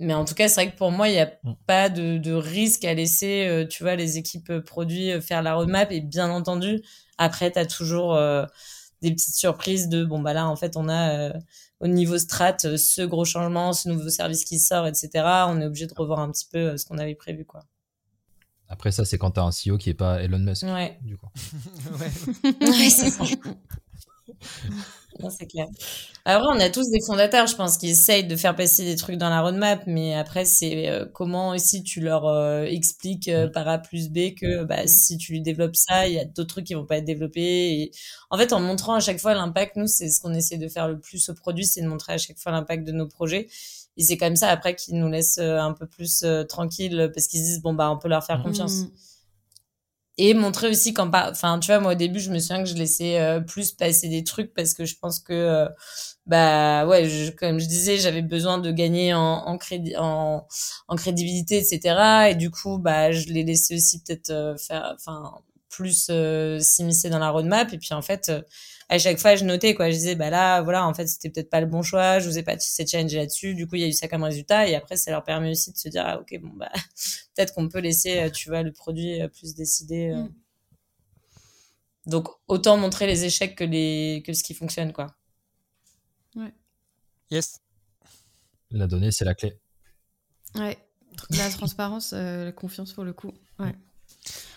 mais 0.00 0.14
en 0.14 0.24
tout 0.24 0.34
cas, 0.34 0.48
c'est 0.48 0.62
vrai 0.62 0.72
que 0.72 0.76
pour 0.76 0.90
moi, 0.90 1.08
il 1.08 1.12
n'y 1.12 1.20
a 1.20 1.32
mm. 1.42 1.52
pas 1.66 1.88
de, 1.88 2.18
de, 2.18 2.32
risque 2.32 2.84
à 2.84 2.94
laisser, 2.94 3.46
euh, 3.46 3.66
tu 3.66 3.82
vois, 3.82 3.96
les 3.96 4.18
équipes 4.18 4.50
euh, 4.50 4.60
produits 4.60 5.12
euh, 5.12 5.20
faire 5.20 5.42
la 5.42 5.54
roadmap. 5.54 5.90
Et 5.92 6.00
bien 6.00 6.30
entendu, 6.30 6.82
après, 7.18 7.52
tu 7.52 7.58
as 7.58 7.66
toujours 7.66 8.18
des 9.02 9.12
petites 9.12 9.36
surprises 9.36 9.88
de, 9.88 10.04
bon, 10.04 10.20
bah 10.20 10.32
là, 10.32 10.48
en 10.48 10.56
fait, 10.56 10.76
on 10.76 10.88
a 10.88 11.32
au 11.80 11.86
niveau 11.86 12.18
strat 12.18 12.56
ce 12.58 13.02
gros 13.02 13.24
changement, 13.24 13.72
ce 13.72 13.88
nouveau 13.88 14.08
service 14.08 14.44
qui 14.44 14.58
sort, 14.58 14.86
etc. 14.86 15.10
On 15.48 15.60
est 15.60 15.66
obligé 15.66 15.86
de 15.86 15.94
revoir 15.94 16.18
un 16.18 16.30
petit 16.30 16.46
peu 16.50 16.76
ce 16.76 16.84
qu'on 16.84 16.98
avait 16.98 17.14
prévu, 17.14 17.44
quoi. 17.44 17.64
Après, 18.68 18.90
ça, 18.90 19.04
c'est 19.04 19.18
quand 19.18 19.32
tu 19.32 19.40
as 19.40 19.44
un 19.44 19.50
CEO 19.50 19.78
qui 19.78 19.90
n'est 19.90 19.94
pas 19.94 20.20
Elon 20.22 20.38
Musk. 20.38 20.64
Ouais. 20.64 20.98
Du 21.02 21.16
coup. 21.16 21.28
ouais, 22.00 22.50
ouais 22.60 22.90
c'est 22.90 23.10
ça. 23.10 23.24
c'est 25.30 25.46
clair. 25.46 25.66
Après, 26.24 26.46
on 26.48 26.60
a 26.60 26.70
tous 26.70 26.90
des 26.90 27.00
fondateurs, 27.06 27.46
je 27.46 27.56
pense, 27.56 27.76
qui 27.76 27.88
essayent 27.88 28.26
de 28.26 28.36
faire 28.36 28.56
passer 28.56 28.84
des 28.84 28.96
trucs 28.96 29.16
dans 29.16 29.28
la 29.28 29.42
roadmap, 29.42 29.82
mais 29.86 30.14
après, 30.14 30.44
c'est 30.44 30.88
euh, 30.88 31.06
comment 31.12 31.50
aussi 31.50 31.82
tu 31.82 32.00
leur 32.00 32.26
euh, 32.26 32.64
expliques 32.64 33.28
euh, 33.28 33.48
par 33.48 33.68
A 33.68 33.78
plus 33.78 34.08
B 34.08 34.34
que 34.34 34.64
bah, 34.64 34.86
si 34.86 35.18
tu 35.18 35.32
lui 35.32 35.40
développes 35.40 35.76
ça, 35.76 36.06
il 36.06 36.14
y 36.14 36.18
a 36.18 36.24
d'autres 36.24 36.54
trucs 36.54 36.66
qui 36.66 36.74
vont 36.74 36.86
pas 36.86 36.98
être 36.98 37.04
développés. 37.04 37.80
Et... 37.80 37.90
En 38.30 38.38
fait, 38.38 38.52
en 38.52 38.60
montrant 38.60 38.94
à 38.94 39.00
chaque 39.00 39.20
fois 39.20 39.34
l'impact, 39.34 39.76
nous, 39.76 39.86
c'est 39.86 40.08
ce 40.08 40.20
qu'on 40.20 40.34
essaie 40.34 40.58
de 40.58 40.68
faire 40.68 40.88
le 40.88 40.98
plus 40.98 41.28
au 41.28 41.34
produit, 41.34 41.66
c'est 41.66 41.82
de 41.82 41.88
montrer 41.88 42.14
à 42.14 42.18
chaque 42.18 42.38
fois 42.38 42.52
l'impact 42.52 42.86
de 42.86 42.92
nos 42.92 43.06
projets. 43.06 43.48
Et 43.96 44.02
c'est 44.02 44.16
comme 44.16 44.36
ça, 44.36 44.48
après, 44.48 44.74
qu'ils 44.74 44.98
nous 44.98 45.08
laissent 45.08 45.38
un 45.38 45.72
peu 45.72 45.86
plus 45.86 46.24
tranquilles 46.48 47.12
parce 47.14 47.28
qu'ils 47.28 47.40
se 47.40 47.44
disent, 47.44 47.62
bon, 47.62 47.74
bah, 47.74 47.90
on 47.90 47.98
peut 47.98 48.08
leur 48.08 48.24
faire 48.24 48.42
confiance. 48.42 48.80
Mmh 48.80 48.90
et 50.16 50.34
montrer 50.34 50.68
aussi 50.68 50.94
quand 50.94 51.10
pas 51.10 51.30
enfin 51.30 51.58
tu 51.58 51.66
vois 51.68 51.80
moi 51.80 51.92
au 51.92 51.94
début 51.96 52.20
je 52.20 52.30
me 52.30 52.38
souviens 52.38 52.62
que 52.62 52.68
je 52.68 52.74
laissais 52.74 53.20
euh, 53.20 53.40
plus 53.40 53.72
passer 53.72 54.08
des 54.08 54.22
trucs 54.24 54.54
parce 54.54 54.74
que 54.74 54.84
je 54.84 54.96
pense 54.96 55.18
que 55.20 55.32
euh, 55.32 55.68
bah 56.26 56.86
ouais 56.86 57.08
je, 57.08 57.30
comme 57.32 57.58
je 57.58 57.66
disais 57.66 57.98
j'avais 57.98 58.22
besoin 58.22 58.58
de 58.58 58.70
gagner 58.70 59.12
en, 59.14 59.20
en 59.20 59.58
crédit 59.58 59.94
en, 59.96 60.46
en 60.88 60.96
crédibilité 60.96 61.58
etc 61.58 62.28
et 62.30 62.34
du 62.36 62.50
coup 62.50 62.78
bah 62.78 63.12
je 63.12 63.26
l'ai 63.28 63.44
laissé 63.44 63.74
aussi 63.74 64.02
peut-être 64.02 64.30
euh, 64.30 64.56
faire 64.56 64.94
enfin 64.94 65.34
plus 65.68 66.08
s'immiscer 66.60 67.10
dans 67.10 67.18
la 67.18 67.30
roadmap. 67.30 67.72
Et 67.72 67.78
puis 67.78 67.94
en 67.94 68.02
fait 68.02 68.30
à 68.88 68.98
chaque 68.98 69.18
fois, 69.18 69.36
je 69.36 69.44
notais, 69.44 69.74
quoi. 69.74 69.90
Je 69.90 69.96
disais, 69.96 70.14
bah 70.14 70.30
là, 70.30 70.62
voilà, 70.62 70.86
en 70.86 70.94
fait, 70.94 71.06
c'était 71.06 71.30
peut-être 71.30 71.50
pas 71.50 71.60
le 71.60 71.66
bon 71.66 71.82
choix, 71.82 72.18
je 72.18 72.28
vous 72.28 72.38
ai 72.38 72.42
pas 72.42 72.52
assez 72.52 72.86
challengé 72.86 73.16
là-dessus. 73.16 73.54
Du 73.54 73.66
coup, 73.66 73.76
il 73.76 73.82
y 73.82 73.84
a 73.84 73.88
eu 73.88 73.92
ça 73.92 74.08
comme 74.08 74.22
résultat. 74.22 74.68
Et 74.68 74.74
après, 74.74 74.96
ça 74.96 75.10
leur 75.10 75.24
permet 75.24 75.50
aussi 75.50 75.72
de 75.72 75.76
se 75.76 75.88
dire, 75.88 76.04
ah, 76.06 76.20
ok, 76.20 76.38
bon, 76.40 76.50
bah, 76.54 76.70
peut-être 77.34 77.54
qu'on 77.54 77.68
peut 77.68 77.80
laisser, 77.80 78.20
euh, 78.20 78.30
tu 78.30 78.48
vois, 78.48 78.62
le 78.62 78.72
produit 78.72 79.20
euh, 79.20 79.28
plus 79.28 79.54
décider. 79.54 80.10
Euh. 80.10 80.24
Mm. 80.24 80.34
Donc, 82.06 82.28
autant 82.48 82.76
montrer 82.76 83.06
les 83.06 83.24
échecs 83.24 83.56
que, 83.56 83.64
les... 83.64 84.22
que 84.26 84.32
ce 84.34 84.42
qui 84.42 84.52
fonctionne, 84.52 84.92
quoi. 84.92 85.16
Ouais. 86.36 86.52
Yes. 87.30 87.60
La 88.70 88.86
donnée, 88.86 89.10
c'est 89.10 89.24
la 89.24 89.34
clé. 89.34 89.58
Ouais. 90.54 90.76
La 91.30 91.48
transparence, 91.48 92.12
la 92.12 92.52
confiance 92.52 92.92
pour 92.92 93.04
le 93.04 93.12
coup. 93.12 93.32
Ouais. 93.58 93.74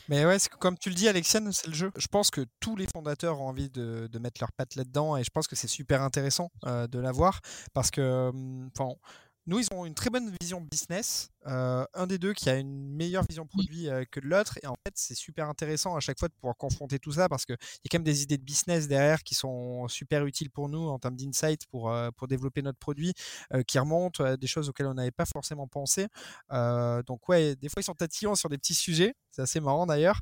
Mais 0.10 0.26
ouais, 0.26 0.38
comme 0.60 0.78
tu 0.78 0.90
le 0.90 0.96
dis, 0.96 1.08
Alexiane, 1.08 1.52
c'est 1.52 1.68
le 1.68 1.74
jeu. 1.74 1.92
Je 1.98 2.08
pense 2.08 2.32
que 2.32 2.46
tous 2.60 2.76
les 2.76 2.88
fondateurs 2.88 3.42
ont 3.42 3.48
envie 3.48 3.70
de, 3.70 4.10
mettre 4.20 4.42
leurs 4.42 4.52
pattes 4.52 4.76
là-dedans 4.76 5.18
et 5.18 5.24
je 5.24 5.30
pense 5.30 5.48
que 5.48 5.56
c'est 5.56 5.68
super 5.68 6.02
intéressant 6.02 6.52
euh, 6.66 6.88
de 6.88 7.00
l'avoir 7.00 7.40
parce 7.74 7.92
que, 7.92 8.30
hum, 8.30 8.70
nous, 9.46 9.60
ils 9.60 9.68
ont 9.72 9.86
une 9.86 9.94
très 9.94 10.10
bonne 10.10 10.34
vision 10.42 10.60
business. 10.60 11.30
Euh, 11.48 11.86
un 11.94 12.08
des 12.08 12.18
deux 12.18 12.34
qui 12.34 12.50
a 12.50 12.58
une 12.58 12.90
meilleure 12.90 13.24
vision 13.24 13.46
produit 13.46 13.90
euh, 13.90 14.04
que 14.12 14.20
l'autre. 14.20 14.60
Et 14.64 14.68
en 14.68 14.76
fait, 14.76 14.94
c'est 14.96 15.16
super 15.16 15.48
intéressant 15.50 15.96
à 15.96 16.00
chaque 16.00 16.20
fois 16.20 16.28
de 16.28 16.34
pouvoir 16.34 16.58
confronter 16.58 17.00
tout 17.00 17.14
ça 17.14 17.30
parce 17.30 17.46
qu'il 17.46 17.56
y 17.56 17.88
a 17.88 17.90
quand 17.90 18.00
même 18.00 18.04
des 18.04 18.24
idées 18.24 18.38
de 18.38 18.44
business 18.44 18.88
derrière 18.88 19.24
qui 19.24 19.36
sont 19.36 19.88
super 19.88 20.26
utiles 20.26 20.50
pour 20.50 20.68
nous 20.68 20.88
en 20.88 21.00
termes 21.00 21.16
d'insight 21.16 21.66
pour, 21.68 21.92
euh, 21.92 22.10
pour 22.16 22.28
développer 22.28 22.62
notre 22.62 22.80
produit, 22.80 23.14
qui 23.68 23.80
remontent 23.80 24.24
à 24.24 24.38
des 24.38 24.48
choses 24.48 24.70
auxquelles 24.70 24.88
on 24.88 24.94
n'avait 24.94 25.12
pas 25.12 25.26
forcément 25.26 25.68
pensé. 25.68 26.08
donc, 26.52 27.28
ouais, 27.30 27.56
des 27.56 27.70
fois, 27.70 27.82
ils 27.82 27.84
sont 27.84 27.94
tatillons 27.94 28.36
sur 28.36 28.50
des 28.50 28.58
petits 28.58 28.74
sujets. 28.74 29.16
C'est 29.32 29.42
assez 29.42 29.60
marrant 29.60 29.86
d'ailleurs. 29.86 30.20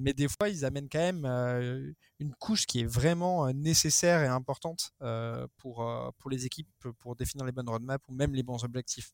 mais 0.00 0.12
des 0.14 0.28
fois, 0.28 0.48
ils 0.48 0.64
amènent 0.64 0.88
quand 0.88 0.98
même 0.98 1.94
une 2.18 2.34
couche 2.34 2.66
qui 2.66 2.80
est 2.80 2.86
vraiment 2.86 3.52
nécessaire 3.52 4.22
et 4.22 4.28
importante 4.28 4.92
pour, 5.56 6.12
pour 6.18 6.30
les 6.30 6.46
équipes, 6.46 6.68
pour 6.98 7.16
définir 7.16 7.44
les 7.44 7.52
bonnes 7.52 7.68
roadmaps 7.68 8.04
ou 8.08 8.14
même 8.14 8.34
les 8.34 8.42
bons 8.42 8.64
objectifs. 8.64 9.12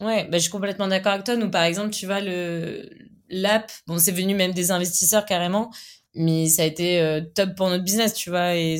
Ouais, 0.00 0.24
bah, 0.24 0.38
je 0.38 0.42
suis 0.42 0.50
complètement 0.50 0.88
d'accord 0.88 1.12
avec 1.12 1.24
toi. 1.24 1.36
Nous, 1.36 1.50
par 1.50 1.62
exemple, 1.62 1.90
tu 1.90 2.06
vois, 2.06 2.20
le 2.20 2.88
l'app, 3.28 3.72
bon, 3.86 3.98
c'est 3.98 4.12
venu 4.12 4.34
même 4.34 4.52
des 4.52 4.70
investisseurs 4.70 5.24
carrément, 5.24 5.70
mais 6.14 6.48
ça 6.48 6.62
a 6.62 6.64
été 6.64 7.00
euh, 7.00 7.20
top 7.34 7.54
pour 7.56 7.68
notre 7.68 7.84
business, 7.84 8.14
tu 8.14 8.30
vois. 8.30 8.54
Et 8.54 8.78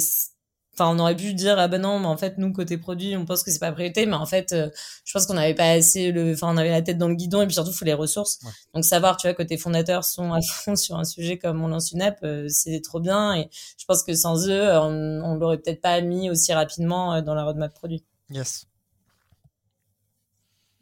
enfin, 0.74 0.94
on 0.94 0.98
aurait 0.98 1.16
pu 1.16 1.34
dire 1.34 1.58
ah 1.58 1.68
ben 1.68 1.80
non, 1.80 1.98
mais 1.98 2.06
en 2.06 2.16
fait, 2.16 2.38
nous 2.38 2.52
côté 2.52 2.76
produit, 2.78 3.16
on 3.16 3.24
pense 3.24 3.42
que 3.42 3.50
c'est 3.50 3.58
pas 3.58 3.72
priorité, 3.72 4.06
mais 4.06 4.14
en 4.14 4.26
fait, 4.26 4.52
euh, 4.52 4.68
je 5.04 5.12
pense 5.12 5.26
qu'on 5.26 5.34
n'avait 5.34 5.54
pas 5.54 5.70
assez 5.70 6.12
le, 6.12 6.34
enfin, 6.34 6.52
on 6.52 6.56
avait 6.56 6.70
la 6.70 6.82
tête 6.82 6.98
dans 6.98 7.08
le 7.08 7.14
guidon 7.14 7.42
et 7.42 7.46
puis 7.46 7.54
surtout, 7.54 7.70
il 7.70 7.76
faut 7.76 7.84
les 7.84 7.94
ressources. 7.94 8.38
Donc 8.74 8.84
savoir, 8.84 9.16
tu 9.16 9.26
vois, 9.26 9.34
que 9.34 9.42
tes 9.42 9.56
fondateurs 9.56 10.04
sont 10.04 10.32
à 10.32 10.40
fond 10.42 10.76
sur 10.76 10.96
un 10.96 11.04
sujet 11.04 11.38
comme 11.38 11.62
on 11.62 11.68
lance 11.68 11.92
une 11.92 12.02
app, 12.02 12.18
euh, 12.22 12.46
c'est 12.48 12.80
trop 12.82 13.00
bien. 13.00 13.34
Et 13.34 13.48
je 13.78 13.84
pense 13.86 14.02
que 14.02 14.14
sans 14.14 14.48
eux, 14.48 14.70
on, 14.78 15.22
on 15.24 15.34
l'aurait 15.34 15.58
peut-être 15.58 15.80
pas 15.80 16.00
mis 16.02 16.30
aussi 16.30 16.52
rapidement 16.52 17.20
dans 17.22 17.34
la 17.34 17.44
roadmap 17.44 17.72
produit. 17.74 18.04
Yes. 18.30 18.66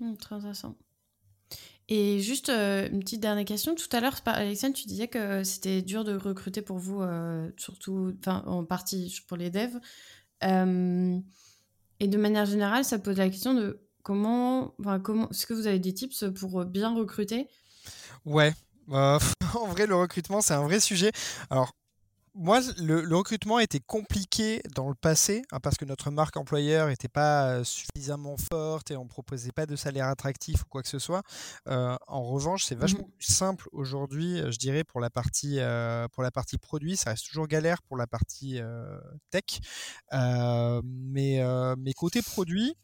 Hmm, 0.01 0.15
très 0.17 0.37
intéressant. 0.37 0.77
Et 1.89 2.21
juste 2.21 2.49
euh, 2.49 2.89
une 2.91 3.01
petite 3.01 3.21
dernière 3.21 3.45
question. 3.45 3.75
Tout 3.75 3.89
à 3.93 4.01
l'heure, 4.01 4.17
Alexandre, 4.25 4.75
tu 4.75 4.87
disais 4.87 5.09
que 5.09 5.45
c'était 5.45 5.83
dur 5.83 6.05
de 6.05 6.17
recruter 6.17 6.63
pour 6.63 6.79
vous, 6.79 7.03
euh, 7.03 7.51
surtout 7.59 8.17
en 8.27 8.65
partie 8.65 9.15
pour 9.29 9.37
les 9.37 9.51
devs. 9.51 9.79
Euh, 10.45 11.19
et 12.01 12.09
de 12.09 12.19
manière 12.19 12.47
générale, 12.47 12.85
ça 12.85 12.99
pose 12.99 13.19
la 13.19 13.29
question 13.29 13.53
de 13.55 13.87
comment, 14.03 14.75
comment 15.03 15.29
est-ce 15.31 15.47
que 15.47 15.55
vous 15.55 15.67
avez 15.67 15.79
des 15.79 15.93
tips 15.93 16.25
pour 16.35 16.65
bien 16.65 16.95
recruter? 16.95 17.49
Ouais. 18.25 18.55
en 18.89 19.67
vrai, 19.69 19.87
le 19.87 19.95
recrutement, 19.95 20.41
c'est 20.41 20.55
un 20.55 20.63
vrai 20.63 20.81
sujet. 20.81 21.13
Alors, 21.51 21.73
moi, 22.35 22.61
le, 22.79 23.17
recrutement 23.17 23.61
était 23.61 23.81
compliqué 23.81 24.61
dans 24.75 24.89
le 24.89 24.95
passé 24.95 25.43
hein, 25.53 25.61
parce 25.61 25.77
que 25.77 25.85
notre 25.85 26.11
marque 26.11 26.37
employeur 26.37 26.89
n'était 26.89 27.09
pas 27.09 27.49
euh, 27.49 27.65
suffisamment 27.65 28.37
forte 28.37 28.91
et 28.91 28.97
on 28.97 29.05
ne 29.05 29.09
proposait 29.09 29.53
pas 29.53 29.67
de 29.67 29.77
salaire 29.77 30.09
attractif 30.09 30.63
ou 30.63 30.65
quoi 30.69 30.83
que 30.83 30.89
ce 30.89 30.99
soit. 30.99 31.23
Euh, 31.69 31.97
en 32.09 32.25
revanche, 32.25 32.65
c'est 32.65 32.75
vachement 32.75 33.07
mmh. 33.07 33.17
plus 33.19 33.33
simple 33.33 33.69
aujourd'hui, 33.73 34.41
euh, 34.41 34.51
je 34.51 34.59
dirais, 34.59 34.83
pour 34.83 35.01
la 35.01 35.11
partie 35.11 35.61
pour 36.13 36.23
la 36.23 36.31
partie 36.31 36.59
produit. 36.59 36.97
Ça 36.97 37.11
reste 37.11 37.27
toujours 37.27 37.47
galère 37.47 37.83
pour 37.83 37.97
la 37.97 38.07
partie 38.07 38.61
tech, 39.31 39.61
mais 40.13 41.43
mais 41.77 41.93
côté 41.93 42.23
produit, 42.23 42.75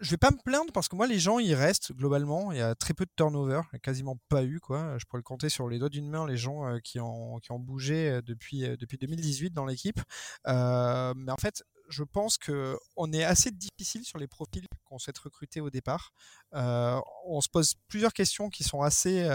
je 0.00 0.10
vais 0.10 0.16
pas 0.16 0.30
me 0.30 0.36
plaindre 0.36 0.72
parce 0.72 0.88
que 0.88 0.96
moi 0.96 1.06
les 1.06 1.18
gens 1.18 1.38
ils 1.38 1.54
restent 1.54 1.92
globalement. 1.92 2.52
Il 2.52 2.58
y 2.58 2.62
a 2.62 2.74
très 2.74 2.94
peu 2.94 3.04
de 3.04 3.10
turnover 3.16 3.62
quasiment 3.82 4.16
pas 4.28 4.44
eu 4.44 4.60
quoi. 4.60 4.96
Je 4.98 5.04
pourrais 5.06 5.18
le 5.18 5.24
compter 5.24 5.48
sur 5.48 5.68
les 5.68 5.78
doigts 5.78 5.88
d'une 5.88 6.08
main 6.08 6.26
les 6.26 6.36
gens 6.36 6.66
euh, 6.66 6.78
qui 6.78 7.00
ont 7.00 7.38
qui 7.38 7.52
ont 7.52 7.58
bougé 7.58 8.08
euh, 8.08 8.22
depuis 8.22 8.64
euh, 8.64 8.76
depuis 8.76 8.98
2018 8.98 9.52
dans 9.52 9.66
l'équipe. 9.66 10.00
Mais 10.46 11.32
en 11.32 11.36
fait 11.40 11.64
je 11.88 12.04
pense 12.04 12.36
que 12.38 12.78
on 12.96 13.12
est 13.12 13.24
assez 13.24 13.50
difficile 13.50 14.04
sur 14.04 14.18
les 14.18 14.28
profils 14.28 14.66
qu'on 14.84 14.98
souhaite 14.98 15.18
recruter 15.18 15.60
au 15.60 15.70
départ. 15.70 16.12
On 16.52 17.40
se 17.40 17.48
pose 17.48 17.74
plusieurs 17.88 18.12
questions 18.12 18.50
qui 18.50 18.62
sont 18.62 18.82
assez 18.82 19.26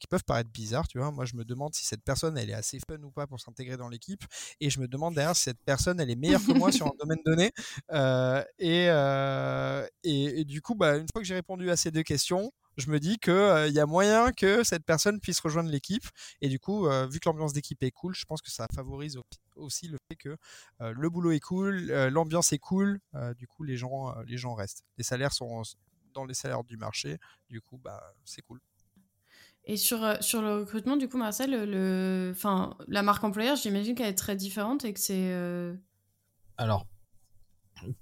qui 0.00 0.06
peuvent 0.06 0.24
paraître 0.24 0.50
bizarres, 0.50 0.88
tu 0.88 0.98
vois. 0.98 1.10
Moi, 1.10 1.24
je 1.24 1.36
me 1.36 1.44
demande 1.44 1.74
si 1.74 1.84
cette 1.84 2.02
personne, 2.02 2.38
elle 2.38 2.50
est 2.50 2.54
assez 2.54 2.78
fun 2.88 3.02
ou 3.02 3.10
pas 3.10 3.26
pour 3.26 3.40
s'intégrer 3.40 3.76
dans 3.76 3.88
l'équipe. 3.88 4.24
Et 4.60 4.70
je 4.70 4.80
me 4.80 4.88
demande 4.88 5.14
d'ailleurs 5.14 5.36
si 5.36 5.44
cette 5.44 5.62
personne, 5.64 6.00
elle 6.00 6.10
est 6.10 6.16
meilleure 6.16 6.44
que 6.44 6.52
moi 6.52 6.72
sur 6.72 6.86
un 6.86 6.92
domaine 7.00 7.18
donné. 7.24 7.52
Euh, 7.92 8.42
euh, 8.62 9.86
et, 10.02 10.40
et, 10.40 10.44
du 10.44 10.62
coup, 10.62 10.74
bah, 10.74 10.96
une 10.96 11.06
fois 11.12 11.20
que 11.20 11.26
j'ai 11.26 11.34
répondu 11.34 11.70
à 11.70 11.76
ces 11.76 11.90
deux 11.90 12.02
questions, 12.02 12.52
je 12.76 12.90
me 12.90 12.98
dis 12.98 13.18
qu'il 13.18 13.32
euh, 13.32 13.68
il 13.68 13.74
y 13.74 13.80
a 13.80 13.86
moyen 13.86 14.32
que 14.32 14.64
cette 14.64 14.84
personne 14.84 15.20
puisse 15.20 15.40
rejoindre 15.40 15.70
l'équipe. 15.70 16.06
Et 16.40 16.48
du 16.48 16.58
coup, 16.58 16.88
vu 17.10 17.20
que 17.20 17.28
l'ambiance 17.28 17.52
d'équipe 17.52 17.82
est 17.82 17.90
cool, 17.90 18.14
je 18.14 18.24
pense 18.24 18.42
que 18.42 18.50
ça 18.50 18.66
favorise 18.74 19.18
aussi 19.56 19.88
le 19.88 19.98
fait 20.08 20.16
que 20.16 20.36
le 20.80 21.08
boulot 21.10 21.32
est 21.32 21.40
cool, 21.40 21.92
l'ambiance 22.10 22.52
est 22.52 22.58
cool. 22.58 23.00
du 23.36 23.46
coup, 23.46 23.62
les 23.64 23.76
gens, 23.76 24.14
les 24.26 24.36
gens 24.36 24.54
restent. 24.54 24.82
Les 24.98 25.04
salaires 25.04 25.32
sont 25.32 25.62
dans 26.14 26.24
les 26.24 26.34
salaires 26.34 26.64
du 26.64 26.76
marché. 26.76 27.18
Du 27.48 27.60
coup, 27.60 27.78
bah, 27.78 28.14
c'est 28.24 28.42
cool. 28.42 28.60
Et 29.66 29.76
sur, 29.76 30.04
euh, 30.04 30.16
sur 30.20 30.42
le 30.42 30.58
recrutement, 30.58 30.96
du 30.96 31.08
coup, 31.08 31.16
Marcel, 31.16 31.50
le, 31.50 32.30
enfin, 32.34 32.76
la 32.86 33.02
marque 33.02 33.24
employeur, 33.24 33.56
j'imagine 33.56 33.94
qu'elle 33.94 34.08
est 34.08 34.14
très 34.14 34.36
différente 34.36 34.84
et 34.84 34.92
que 34.92 35.00
c'est. 35.00 35.32
Euh, 35.32 35.74
Alors, 36.58 36.86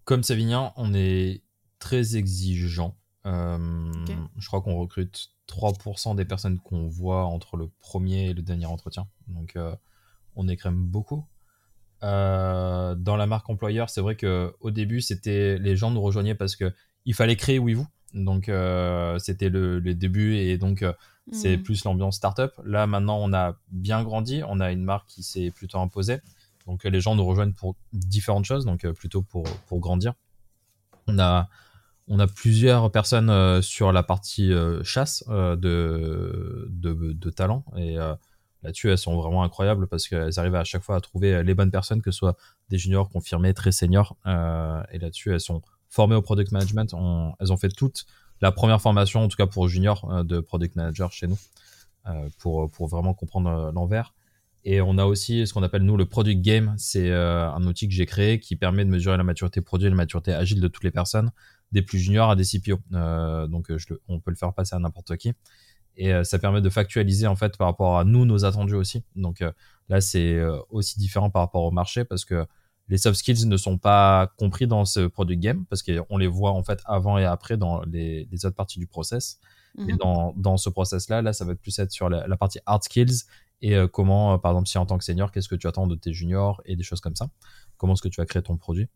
comme 0.05 0.25
Savignan, 0.25 0.73
on 0.77 0.93
est 0.93 1.43
très 1.79 2.17
exigeant. 2.17 2.97
Euh, 3.27 3.93
je 4.37 4.47
crois 4.49 4.61
qu'on 4.61 4.77
recrute 4.77 5.31
3% 5.47 6.17
des 6.17 6.25
personnes 6.25 6.59
qu'on 6.59 6.89
voit 6.89 7.27
entre 7.27 7.57
le 7.57 7.69
premier 7.81 8.31
et 8.31 8.35
le 8.35 8.43
dernier 8.43 8.67
entretien. 8.67 9.07
Donc, 9.29 9.57
on 10.35 10.49
écrème 10.49 10.85
beaucoup. 10.85 11.25
dans 12.01 12.97
la 13.17 13.27
marque 13.27 13.49
employeur, 13.49 13.89
c'est 13.89 14.01
vrai 14.01 14.17
qu'au 14.17 14.71
début, 14.73 15.01
c'était 15.01 15.59
les 15.59 15.77
gens 15.77 15.93
nous 15.93 16.03
rejoignaient 16.03 16.35
parce 16.35 16.57
que 16.57 16.73
il 17.05 17.15
fallait 17.15 17.37
créer 17.37 17.61
oui 17.61 17.75
vous. 17.75 17.87
Donc, 18.15 18.51
c'était 19.21 19.49
le, 19.49 19.79
le, 19.79 19.95
début 19.95 20.35
et 20.35 20.59
donc 20.59 20.85
c'est 21.31 21.57
mm. 21.57 21.63
plus 21.63 21.85
l'ambiance 21.85 22.17
startup. 22.17 22.53
Là, 22.65 22.87
maintenant, 22.87 23.19
on 23.21 23.33
a 23.33 23.57
bien 23.71 24.03
grandi, 24.03 24.43
on 24.49 24.61
a 24.61 24.73
une 24.73 24.83
marque 24.83 25.09
qui 25.09 25.23
s'est 25.23 25.51
plutôt 25.51 25.79
imposée. 25.79 26.19
Donc, 26.67 26.85
les 26.85 27.01
gens 27.01 27.15
nous 27.15 27.25
rejoignent 27.25 27.53
pour 27.53 27.77
différentes 27.93 28.45
choses, 28.45 28.65
donc 28.65 28.85
euh, 28.85 28.93
plutôt 28.93 29.23
pour, 29.23 29.45
pour 29.67 29.81
grandir. 29.81 30.15
On 31.07 31.19
a, 31.19 31.49
on 32.09 32.19
a 32.19 32.27
plusieurs 32.27 32.91
personnes 32.91 33.31
euh, 33.31 33.63
sur 33.63 33.93
la 33.93 34.03
partie 34.03 34.53
euh, 34.53 34.83
chasse 34.85 35.25
de, 35.29 36.69
de, 36.71 37.13
de, 37.13 37.31
talent. 37.31 37.65
Et 37.77 37.97
là-dessus, 38.63 38.91
elles 38.91 38.99
sont 38.99 39.17
vraiment 39.17 39.43
incroyables 39.43 39.87
parce 39.89 40.09
qu'elles 40.09 40.39
arrivent 40.39 40.55
à 40.55 40.65
chaque 40.65 40.83
fois 40.83 40.97
à 40.97 41.01
trouver 41.01 41.43
les 41.43 41.55
bonnes 41.55 41.71
personnes, 41.71 42.03
que 42.03 42.11
ce 42.11 42.19
soit 42.19 42.37
des 42.69 42.79
juniors 42.79 43.09
confirmés, 43.09 43.55
très 43.55 43.73
seniors. 43.73 44.17
et 44.27 44.99
là-dessus, 44.99 45.33
elles 45.33 45.41
sont 45.41 45.63
formées 45.89 46.15
au 46.15 46.23
product 46.23 46.53
management. 46.53 46.95
elles 47.41 47.53
ont 47.53 47.57
fait 47.57 47.69
toutes 47.69 48.07
la 48.43 48.53
première 48.53 48.83
formation, 48.83 49.23
en 49.23 49.29
tout 49.29 49.37
cas 49.37 49.47
pour 49.47 49.69
junior, 49.69 50.11
euh, 50.13 50.25
de 50.25 50.41
product 50.41 50.77
manager 50.77 51.13
chez 51.13 51.29
nous, 51.29 51.39
euh, 52.09 52.29
pour, 52.39 52.69
vraiment 52.89 53.15
comprendre 53.15 53.49
euh, 53.49 53.73
l'envers. 53.73 54.15
Et 54.65 54.81
on 54.81 54.99
a 54.99 55.05
aussi 55.07 55.47
ce 55.47 55.55
qu'on 55.55 55.63
appelle 55.63 55.83
nous 55.83 55.97
le 55.97 56.07
product 56.07 56.41
game. 56.41 56.75
C'est 56.77 57.13
un 57.13 57.67
outil 57.67 57.89
que 57.89 57.95
j'ai 57.95 58.07
créé 58.07 58.39
qui 58.39 58.55
permet 58.55 58.85
de 58.85 58.91
mesurer 58.91 59.17
la 59.17 59.25
maturité 59.25 59.61
produit 59.61 59.89
et 59.89 59.91
la 59.91 59.97
maturité 59.97 60.33
agile 60.33 60.61
de 60.61 60.69
toutes 60.69 60.85
les 60.85 60.93
personnes, 60.93 61.33
des 61.73 61.83
plus 61.83 61.99
juniors 61.99 62.31
à 62.31 62.37
des 62.37 62.45
CPO. 62.45 62.79
donc 63.49 63.73
on 64.07 64.21
peut 64.21 64.31
le 64.31 64.37
faire 64.37 64.55
passer 64.55 64.77
à 64.77 64.79
n'importe 64.79 65.17
qui. 65.17 65.33
Et 65.97 66.13
ça 66.23 66.39
permet 66.39 66.61
de 66.61 66.71
factualiser 66.71 67.27
en 67.27 67.35
fait 67.35 67.59
par 67.59 67.67
rapport 67.67 67.99
à 67.99 68.05
nous 68.05 68.25
nos 68.25 68.45
attendus 68.45 68.77
aussi. 68.77 69.03
Donc 69.17 69.43
là 69.89 70.01
c'est 70.01 70.41
aussi 70.71 70.97
différent 70.97 71.29
par 71.29 71.43
rapport 71.43 71.65
au 71.65 71.73
marché 71.73 72.05
parce 72.05 72.25
que 72.25 72.47
les 72.89 72.99
soft 72.99 73.19
skills 73.19 73.47
ne 73.47 73.57
sont 73.57 73.79
pas 73.79 74.33
compris 74.37 74.67
dans 74.67 74.85
ce 74.85 75.07
product 75.07 75.41
game 75.41 75.65
parce 75.67 75.83
qu'on 75.83 76.17
les 76.19 76.27
voit 76.27 76.53
en 76.53 76.63
fait 76.63 76.81
avant 76.85 77.19
et 77.19 77.25
après 77.25 77.57
dans 77.57 77.83
les, 77.83 78.29
les 78.31 78.47
autres 78.47 78.57
parties 78.57 78.79
du 78.79 78.87
process. 78.87 79.39
Et 79.79 79.93
mhm. 79.93 79.97
dans, 79.97 80.35
dans 80.37 80.57
ce 80.59 80.69
process-là, 80.69 81.23
là, 81.23 81.33
ça 81.33 81.47
va 81.47 81.55
plus 81.55 81.79
être 81.79 81.91
sur 81.91 82.11
la, 82.11 82.37
partie 82.37 82.59
hard 82.67 82.83
skills 82.83 83.25
et 83.63 83.77
euh, 83.77 83.87
comment, 83.87 84.35
euh, 84.35 84.39
par 84.39 84.53
exemple, 84.53 84.69
si 84.69 84.77
en 84.77 84.85
tant 84.85 84.99
que 84.99 85.05
senior, 85.05 85.31
qu'est-ce 85.31 85.49
que 85.49 85.55
tu 85.55 85.67
attends 85.67 85.87
de 85.87 85.95
tes 85.95 86.13
juniors 86.13 86.61
et 86.67 86.77
des 86.77 86.83
choses 86.83 87.01
comme 87.01 87.17
ça. 87.17 87.31
Comment 87.79 87.95
est-ce 87.95 88.03
que 88.03 88.09
tu 88.09 88.21
vas 88.21 88.27
créer 88.27 88.43
ton 88.43 88.57
produit. 88.57 88.89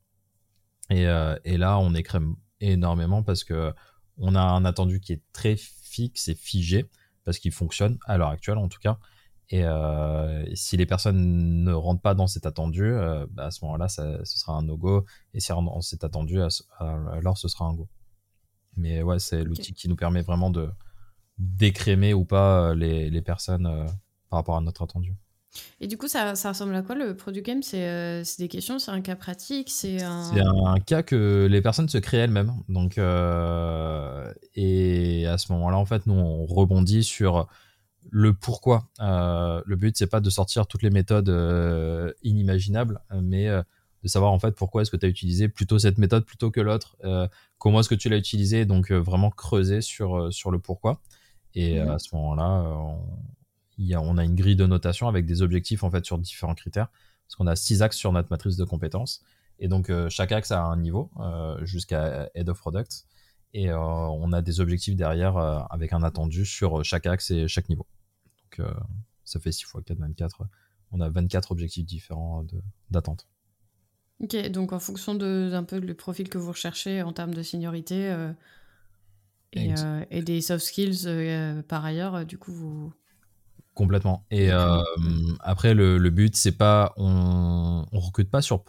Et, 0.91 1.07
euh, 1.07 1.37
et 1.45 1.57
là, 1.57 1.79
on 1.79 1.95
écrème 1.95 2.37
énormément 2.61 3.23
parce 3.23 3.45
que 3.45 3.73
on 4.19 4.35
a 4.35 4.41
un 4.41 4.65
attendu 4.65 5.01
qui 5.01 5.13
est 5.13 5.23
très 5.33 5.57
fixe 5.57 6.29
et 6.29 6.35
figé 6.35 6.87
parce 7.25 7.39
qu'il 7.39 7.53
fonctionne 7.53 7.99
à 8.07 8.19
l'heure 8.19 8.31
actuelle 8.31 8.59
en 8.59 8.69
tout 8.69 8.79
cas. 8.79 8.99
Et 9.51 9.65
euh, 9.65 10.45
si 10.55 10.77
les 10.77 10.87
personnes 10.87 11.63
ne 11.63 11.73
rentrent 11.73 12.03
pas 12.03 12.15
dans 12.15 12.27
cet 12.27 12.47
attendu, 12.47 12.83
euh, 12.83 13.27
bah 13.31 13.45
à 13.47 13.51
ce 13.53 13.65
moment-là, 13.65 13.89
ce 13.89 14.25
sera 14.25 14.55
un 14.55 14.63
no-go. 14.63 15.05
Et 15.35 15.41
si 15.41 15.53
on 15.53 15.81
s'est 15.81 16.05
attendu, 16.05 16.41
alors 16.81 17.39
ce 17.39 17.47
sera 17.47 17.67
un 17.67 17.75
go. 17.75 17.89
Mais 18.77 19.03
ouais, 19.03 19.21
c'est 19.21 19.45
l'outil 19.45 19.73
qui 19.73 19.89
nous 19.89 19.97
permet 19.97 20.23
vraiment 20.23 20.51
de 20.51 20.69
décrémer 21.39 22.13
ou 22.13 22.25
pas 22.25 22.71
euh, 22.71 22.75
les, 22.75 23.09
les 23.09 23.23
personnes 23.23 23.87
par 24.31 24.39
rapport 24.41 24.57
à 24.57 24.61
notre 24.61 24.83
attendu. 24.83 25.15
Et 25.81 25.87
du 25.87 25.97
coup, 25.97 26.09
ça, 26.09 26.35
ça 26.35 26.51
ressemble 26.51 26.75
à 26.75 26.83
quoi 26.83 26.97
le 26.97 27.17
produit 27.17 27.41
game? 27.41 27.63
C'est 27.63 28.23
des 28.39 28.49
questions, 28.49 28.79
c'est 28.79 28.91
un 28.91 29.01
cas 29.01 29.17
pratique, 29.17 29.71
c'est 29.71 30.03
un... 30.03 30.35
Un 30.67 30.81
cas 30.81 31.03
que 31.03 31.47
les 31.49 31.63
personnes 31.63 31.89
se 31.89 31.99
créent 31.99 32.19
elles-mêmes. 32.19 32.53
Donc, 32.69 32.99
et 34.57 35.27
à 35.27 35.39
ce 35.39 35.53
moment-là, 35.53 35.79
en 35.79 35.87
fait, 35.87 36.07
nous 36.07 36.15
on 36.15 36.45
rebondit 36.45 37.05
sur 37.05 37.47
le 38.11 38.33
pourquoi. 38.35 38.89
le 39.01 39.75
but, 39.75 39.97
c'est 39.97 40.07
pas 40.07 40.21
de 40.21 40.31
sortir 40.31 40.67
toutes 40.67 40.83
les 40.83 40.91
méthodes 40.91 42.15
inimaginables, 42.23 43.01
mais 43.23 43.51
de 44.07 44.09
savoir 44.09 44.33
en 44.33 44.39
fait 44.39 44.55
pourquoi 44.55 44.83
est-ce 44.83 44.91
que 44.91 44.97
tu 44.97 45.05
as 45.05 45.09
utilisé 45.09 45.49
plutôt 45.49 45.79
cette 45.79 45.99
méthode 45.99 46.25
plutôt 46.25 46.53
que 46.53 46.61
l'autre, 46.61 46.97
euh, 47.05 47.27
comment 47.59 47.81
est-ce 47.81 47.89
que 47.89 47.97
tu 47.97 48.09
l'as 48.09 48.17
utilisé, 48.17 48.65
donc 48.65 48.93
euh, 48.93 48.99
vraiment 48.99 49.31
creuser 49.31 49.81
sur, 49.81 50.17
euh, 50.17 50.31
sur 50.31 50.53
le 50.53 50.61
pourquoi. 50.61 51.01
Et 51.55 51.81
à 51.81 51.99
ce 51.99 52.15
moment-là, 52.15 52.69
on, 53.79 53.95
a, 53.95 53.99
on 53.99 54.19
a 54.19 54.25
une 54.25 54.35
grille 54.35 54.57
de 54.57 54.67
notation 54.67 55.09
avec 55.09 55.25
des 55.25 55.41
objectifs 55.41 55.85
en 55.85 55.91
fait 55.91 56.05
sur 56.05 56.19
différents 56.19 56.55
critères, 56.55 56.89
parce 57.27 57.35
qu'on 57.37 57.47
a 57.47 57.57
six 57.57 57.81
axes 57.81 57.97
sur 57.97 58.13
notre 58.13 58.31
matrice 58.31 58.57
de 58.57 58.65
compétences. 58.65 59.23
Et 59.59 59.67
donc 59.67 59.91
chaque 60.11 60.33
axe 60.33 60.53
a 60.53 60.63
un 60.63 60.77
niveau 60.77 61.11
jusqu'à 61.63 62.29
Head 62.35 62.51
of 62.51 62.59
Product. 62.59 63.07
Et 63.55 63.73
on 63.73 64.33
a 64.35 64.43
des 64.43 64.61
objectifs 64.61 64.97
derrière 64.97 65.39
avec 65.71 65.95
un 65.95 66.03
attendu 66.03 66.45
sur 66.45 66.85
chaque 66.85 67.07
axe 67.07 67.31
et 67.31 67.49
chaque 67.49 67.71
niveau. 67.71 67.87
Donc 68.59 68.69
ça 69.25 69.41
fait 69.41 69.53
6 69.53 69.65
fois 69.65 69.83
4, 69.83 69.99
24. 69.99 70.45
On 70.93 71.01
a 71.01 71.09
24 71.09 71.53
objectifs 71.53 71.85
différents 71.85 72.47
d'attente. 72.91 73.27
Ok, 74.23 74.51
donc 74.51 74.73
en 74.73 74.79
fonction 74.79 75.15
de 75.15 75.49
d'un 75.51 75.65
peu 75.65 75.79
le 75.79 75.95
profil 75.95 76.29
que 76.29 76.39
vous 76.39 76.51
recherchez 76.51 77.03
en 77.03 77.13
termes 77.13 77.35
de 77.35 77.43
seniorité 77.43 78.09
euh, 78.11 78.33
euh, 79.57 80.05
et, 80.11 80.23
des 80.23 80.41
soft 80.41 80.65
skills 80.65 81.07
euh, 81.07 81.63
par 81.63 81.85
ailleurs, 81.85 82.25
du 82.25 82.39
coup 82.39 82.53
vous. 82.53 82.93
Complètement. 83.75 84.25
Et 84.31 84.51
après 85.41 85.75
le, 85.75 85.99
le 85.99 86.11
but 86.11 86.35
c'est 86.35 86.57
pas 86.57 86.95
on, 86.97 87.85
on 87.93 88.01
recrute 88.01 88.31
pas 88.31 88.41
sur 88.41 88.65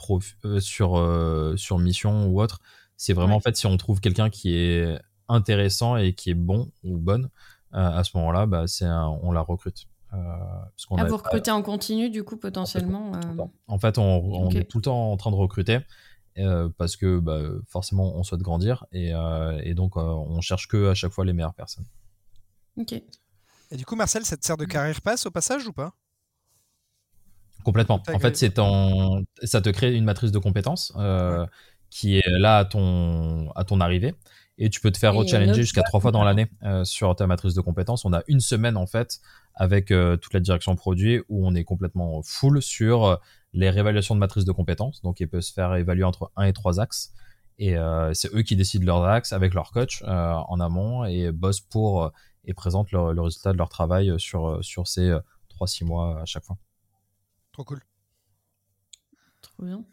sur 0.59 1.53
sur 1.55 1.79
mission 1.79 2.27
ou 2.27 2.41
autre. 2.41 2.59
C'est 2.97 3.13
vraiment 3.13 3.35
en 3.35 3.39
fait 3.39 3.55
si 3.55 3.67
on 3.67 3.77
trouve 3.77 4.01
quelqu'un 4.01 4.29
qui 4.29 4.53
est 4.57 4.99
intéressant 5.29 5.95
et 5.95 6.13
qui 6.13 6.31
est 6.31 6.33
bon 6.33 6.71
ou 6.83 6.97
bonne, 6.97 7.29
à 7.77 8.03
ce 8.03 8.17
moment-là, 8.17 8.45
bah, 8.45 8.67
c'est 8.67 8.87
on 8.87 9.31
la 9.31 9.41
recrute. 9.41 9.87
Euh, 10.13 10.97
à 10.97 11.03
vous 11.03 11.17
recruter 11.17 11.51
en 11.51 11.61
continu, 11.61 12.09
du 12.09 12.23
coup, 12.23 12.37
potentiellement 12.37 13.11
euh, 13.15 13.45
En 13.67 13.77
fait, 13.77 13.97
on, 13.97 14.49
est 14.49 14.63
tout 14.63 14.77
le 14.77 14.83
temps 14.83 15.11
en 15.11 15.17
train 15.17 15.31
de 15.31 15.35
recruter. 15.35 15.79
Euh, 16.37 16.69
parce 16.77 16.95
que 16.95 17.17
bah, 17.17 17.41
forcément 17.67 18.15
on 18.15 18.21
souhaite 18.21 18.41
grandir 18.41 18.85
et, 18.91 19.11
donc 19.73 19.97
on 19.97 20.39
cherche 20.39 20.67
que 20.67 20.91
à 20.91 20.93
chaque 20.93 21.11
fois 21.11 21.25
les 21.25 21.33
meilleures 21.33 21.55
personnes. 21.55 21.85
Ok. 22.77 22.93
Et 22.93 23.75
du 23.75 23.85
coup, 23.85 23.95
Marcel, 23.95 24.23
ça 24.23 24.37
te 24.37 24.45
sert 24.45 24.55
de 24.55 24.65
carrière 24.65 25.01
passe 25.01 25.25
au 25.25 25.31
passage 25.31 25.67
ou 25.67 25.73
pas? 25.73 25.93
Complètement. 27.63 28.01
En 28.13 28.19
fait, 28.19 28.37
c'est 28.37 28.59
en... 28.59 29.23
ça 29.43 29.61
te 29.61 29.69
crée 29.69 29.93
une 29.93 30.05
matrice 30.05 30.31
de 30.31 30.39
compétences 30.39 30.93
qui 31.89 32.17
est 32.17 32.29
là 32.39 32.59
à 32.59 32.65
ton, 32.65 33.49
à 33.55 33.63
ton 33.63 33.81
arrivée 33.81 34.13
et 34.57 34.69
tu 34.69 34.81
peux 34.81 34.91
te 34.91 34.97
faire 34.97 35.13
challenger 35.27 35.61
jusqu'à 35.61 35.83
trois 35.83 35.99
fois 35.99 36.11
dans 36.11 36.23
l'année 36.23 36.47
sur 36.83 37.15
ta 37.15 37.27
matrice 37.27 37.53
de 37.53 37.61
compétences. 37.61 38.05
On 38.05 38.13
a 38.13 38.23
une 38.27 38.39
semaine 38.39 38.77
en 38.77 38.87
fait 38.87 39.21
avec 39.57 39.91
euh, 39.91 40.17
toute 40.17 40.33
la 40.33 40.39
direction 40.39 40.75
produit 40.75 41.21
où 41.29 41.45
on 41.45 41.55
est 41.55 41.63
complètement 41.63 42.21
full 42.23 42.61
sur 42.61 43.05
euh, 43.05 43.15
les 43.53 43.69
réévaluations 43.69 44.15
de 44.15 44.19
matrice 44.19 44.45
de 44.45 44.51
compétences. 44.51 45.01
Donc, 45.01 45.19
il 45.19 45.27
peut 45.27 45.41
se 45.41 45.51
faire 45.51 45.75
évaluer 45.75 46.03
entre 46.03 46.31
1 46.35 46.43
et 46.43 46.53
3 46.53 46.79
axes. 46.79 47.13
Et 47.57 47.75
euh, 47.75 48.13
c'est 48.13 48.33
eux 48.35 48.43
qui 48.43 48.55
décident 48.55 48.85
leurs 48.85 49.03
axes 49.03 49.33
avec 49.33 49.55
leur 49.55 49.71
coach 49.71 50.03
en 50.03 50.59
amont 50.59 51.05
et 51.05 51.31
bossent 51.31 51.61
pour 51.61 52.11
et 52.45 52.53
présentent 52.53 52.91
le, 52.91 53.13
le, 53.13 53.21
résultat 53.21 53.51
de 53.51 53.57
leur 53.57 53.67
travail 53.67 54.13
sur, 54.19 54.63
sur 54.63 54.87
ces 54.87 55.11
3-6 55.59 55.85
mois 55.85 56.21
à 56.21 56.25
chaque 56.25 56.43
fois. 56.43 56.57
Trop 57.51 57.63
cool. 57.63 57.81
Trop 59.41 59.63
bien. 59.63 59.83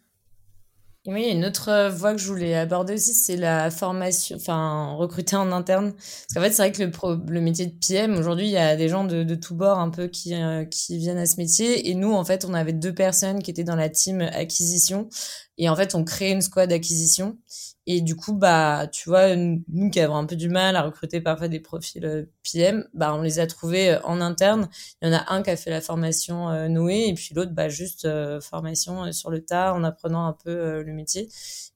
Et 1.06 1.12
oui, 1.12 1.28
une 1.28 1.44
autre 1.44 1.68
euh, 1.68 1.90
voie 1.90 2.12
que 2.14 2.18
je 2.18 2.26
voulais 2.26 2.54
aborder 2.54 2.94
aussi, 2.94 3.12
c'est 3.12 3.36
la 3.36 3.70
formation, 3.70 4.36
enfin, 4.36 4.94
recruter 4.94 5.36
en 5.36 5.52
interne. 5.52 5.92
Parce 5.92 6.26
qu'en 6.34 6.40
fait, 6.40 6.50
c'est 6.52 6.62
vrai 6.62 6.72
que 6.72 6.82
le, 6.82 7.30
le 7.30 7.40
métier 7.42 7.66
de 7.66 7.74
PM, 7.86 8.16
aujourd'hui, 8.16 8.46
il 8.46 8.52
y 8.52 8.56
a 8.56 8.74
des 8.74 8.88
gens 8.88 9.04
de, 9.04 9.22
de 9.22 9.34
tous 9.34 9.54
bords 9.54 9.78
un 9.78 9.90
peu 9.90 10.06
qui, 10.06 10.34
euh, 10.34 10.64
qui 10.64 10.96
viennent 10.96 11.18
à 11.18 11.26
ce 11.26 11.36
métier. 11.36 11.90
Et 11.90 11.94
nous, 11.94 12.12
en 12.14 12.24
fait, 12.24 12.46
on 12.46 12.54
avait 12.54 12.72
deux 12.72 12.94
personnes 12.94 13.42
qui 13.42 13.50
étaient 13.50 13.64
dans 13.64 13.76
la 13.76 13.90
team 13.90 14.22
acquisition. 14.22 15.10
Et 15.58 15.68
en 15.68 15.76
fait, 15.76 15.94
on 15.94 16.04
crée 16.04 16.30
une 16.32 16.42
squad 16.42 16.68
d'acquisition. 16.68 17.38
Et 17.86 18.00
du 18.00 18.16
coup, 18.16 18.32
bah, 18.32 18.88
tu 18.90 19.08
vois, 19.10 19.36
nous 19.36 19.90
qui 19.90 20.00
avons 20.00 20.16
un 20.16 20.24
peu 20.24 20.36
du 20.36 20.48
mal 20.48 20.74
à 20.74 20.82
recruter 20.82 21.20
parfois 21.20 21.48
des 21.48 21.60
profils 21.60 22.04
euh, 22.04 22.24
PM, 22.42 22.88
bah, 22.94 23.14
on 23.14 23.20
les 23.20 23.40
a 23.40 23.46
trouvés 23.46 23.90
euh, 23.90 24.00
en 24.04 24.20
interne. 24.22 24.68
Il 25.02 25.08
y 25.08 25.10
en 25.10 25.14
a 25.14 25.32
un 25.32 25.42
qui 25.42 25.50
a 25.50 25.56
fait 25.56 25.70
la 25.70 25.82
formation 25.82 26.48
euh, 26.48 26.68
Noé 26.68 27.08
et 27.08 27.14
puis 27.14 27.34
l'autre, 27.34 27.52
bah, 27.52 27.68
juste 27.68 28.08
formation 28.40 29.12
sur 29.12 29.30
le 29.30 29.44
tas 29.44 29.74
en 29.74 29.84
apprenant 29.84 30.26
un 30.26 30.32
peu 30.32 30.82
le 30.82 30.92
métier. 30.92 31.28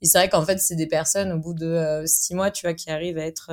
Et 0.02 0.06
c'est 0.06 0.18
vrai 0.18 0.28
qu'en 0.28 0.44
fait, 0.44 0.58
c'est 0.58 0.76
des 0.76 0.86
personnes 0.86 1.32
au 1.32 1.38
bout 1.38 1.54
de 1.54 2.02
six 2.06 2.34
mois, 2.34 2.50
tu 2.50 2.66
vois, 2.66 2.74
qui 2.74 2.90
arrivent 2.90 3.18
à 3.18 3.26
être 3.26 3.50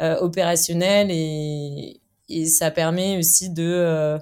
opérationnelles 0.00 1.10
et 1.10 2.00
ça 2.46 2.70
permet 2.70 3.18
aussi 3.18 3.50
de 3.50 4.18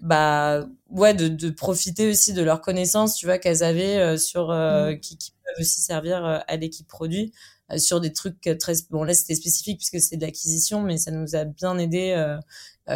bah 0.00 0.66
ouais 0.88 1.14
de, 1.14 1.28
de, 1.28 1.50
profiter 1.50 2.08
aussi 2.08 2.32
de 2.32 2.42
leurs 2.42 2.60
connaissances 2.60 3.16
tu 3.16 3.26
vois 3.26 3.38
qu'elles 3.38 3.62
avaient 3.62 3.98
euh, 3.98 4.16
sur 4.16 4.50
euh, 4.50 4.92
mmh. 4.92 5.00
qui, 5.00 5.18
qui, 5.18 5.32
peuvent 5.32 5.60
aussi 5.60 5.82
servir 5.82 6.24
euh, 6.24 6.38
à 6.46 6.56
l'équipe 6.56 6.88
produit 6.88 7.32
sur 7.76 8.00
des 8.00 8.12
trucs 8.12 8.40
très 8.58 8.72
bon 8.90 9.04
là 9.04 9.14
c'était 9.14 9.34
spécifique 9.34 9.78
puisque 9.78 10.00
c'est 10.00 10.16
de 10.16 10.22
l'acquisition 10.22 10.82
mais 10.82 10.96
ça 10.96 11.12
nous 11.12 11.36
a 11.36 11.44
bien 11.44 11.78
aidé 11.78 12.36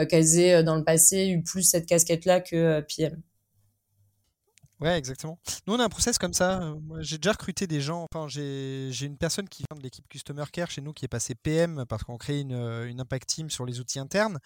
qu'elles 0.09 0.39
aient 0.41 0.65
dans 0.65 0.75
le 0.75 0.83
passé 0.83 1.29
eu 1.29 1.43
plus 1.43 1.63
cette 1.63 1.87
casquette 1.87 2.25
là 2.25 2.41
que 2.41 2.81
PM 2.81 3.23
Ouais, 4.85 4.99
exactement. 4.99 5.39
Nous, 5.67 5.73
on 5.73 5.81
a 5.81 5.85
un 5.85 5.89
process 5.89 6.19
comme 6.19 6.35
ça. 6.35 6.63
Euh, 6.63 6.75
j'ai 7.01 7.17
déjà 7.17 7.33
recruté 7.33 7.67
des 7.67 7.81
gens. 7.81 8.07
Enfin, 8.13 8.29
j'ai 8.29 9.07
une 9.07 9.17
personne 9.17 9.49
qui 9.49 9.63
vient 9.63 9.79
de 9.79 9.83
l'équipe 9.83 10.07
Customer 10.11 10.45
Care 10.53 10.71
chez 10.71 10.83
nous 10.83 10.93
qui 10.93 11.07
est 11.07 11.09
passée 11.09 11.35
PM 11.35 11.87
parce 11.89 12.05
qu'on 12.05 12.19
crée 12.19 12.41
une, 12.41 12.53
euh, 12.53 12.87
une, 12.87 13.01
Impact 13.01 13.27
Team 13.27 13.49
sur 13.49 13.65
les 13.65 13.81
outils 13.81 13.99
internes. 13.99 14.39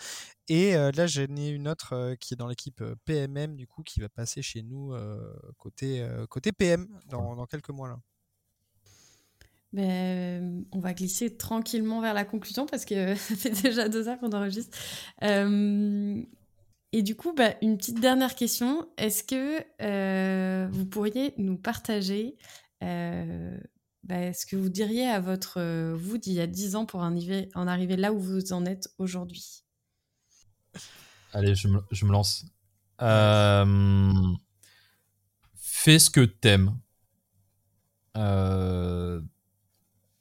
Et 0.48 0.77
euh, 0.77 0.93
là, 0.93 1.09
j'en 1.09 1.35
ai 1.36 1.48
une 1.48 1.66
autre 1.66 2.15
qui 2.20 2.35
est 2.35 2.36
dans 2.36 2.47
l'équipe 2.47 2.85
PMM, 3.05 3.56
du 3.56 3.66
coup, 3.66 3.82
qui 3.82 3.98
va 3.98 4.09
passer 4.09 4.40
chez 4.40 4.62
nous 4.62 4.94
côté, 5.56 6.09
côté 6.31 6.52
PM 6.52 6.86
dans, 7.09 7.35
dans 7.35 7.47
quelques 7.47 7.70
mois. 7.70 7.89
là. 7.89 7.98
Ben, 9.73 10.65
on 10.73 10.78
va 10.78 10.94
glisser 10.94 11.36
tranquillement 11.36 12.01
vers 12.01 12.15
la 12.15 12.24
conclusion 12.24 12.65
parce 12.65 12.85
que 12.85 13.15
ça 13.16 13.35
fait 13.35 13.51
déjà 13.51 13.89
deux 13.89 14.06
heures 14.06 14.19
qu'on 14.20 14.32
enregistre. 14.32 14.78
Et 16.93 17.02
du 17.02 17.16
coup, 17.16 17.35
bah, 17.35 17.55
une 17.60 17.77
petite 17.77 18.01
dernière 18.01 18.35
question. 18.35 18.89
Est-ce 18.97 19.23
que 19.23 19.62
euh, 19.82 20.69
vous 20.70 20.86
pourriez 20.86 21.35
nous 21.36 21.59
partager 21.59 22.39
euh, 22.82 23.59
bah, 24.05 24.32
ce 24.32 24.47
que 24.47 24.56
vous 24.56 24.70
diriez 24.70 25.06
à 25.06 25.20
votre 25.20 25.60
euh, 25.60 25.94
vous 25.94 26.16
d'il 26.16 26.32
y 26.32 26.40
a 26.40 26.47
10 26.47 26.77
ans 26.77 26.86
pour 26.86 27.01
en 27.01 27.12
arriver, 27.12 27.51
en 27.55 27.66
arriver 27.66 27.97
là 27.97 28.12
où 28.12 28.19
vous 28.19 28.52
en 28.55 28.65
êtes 28.65 28.89
aujourd'hui? 28.97 29.65
Allez, 31.35 31.55
je 31.55 31.69
me, 31.69 31.82
je 31.90 32.06
me 32.06 32.12
lance. 32.12 32.47
fais 35.55 35.98
ce 35.98 36.09
que 36.09 36.24
t'aimes. 36.24 36.74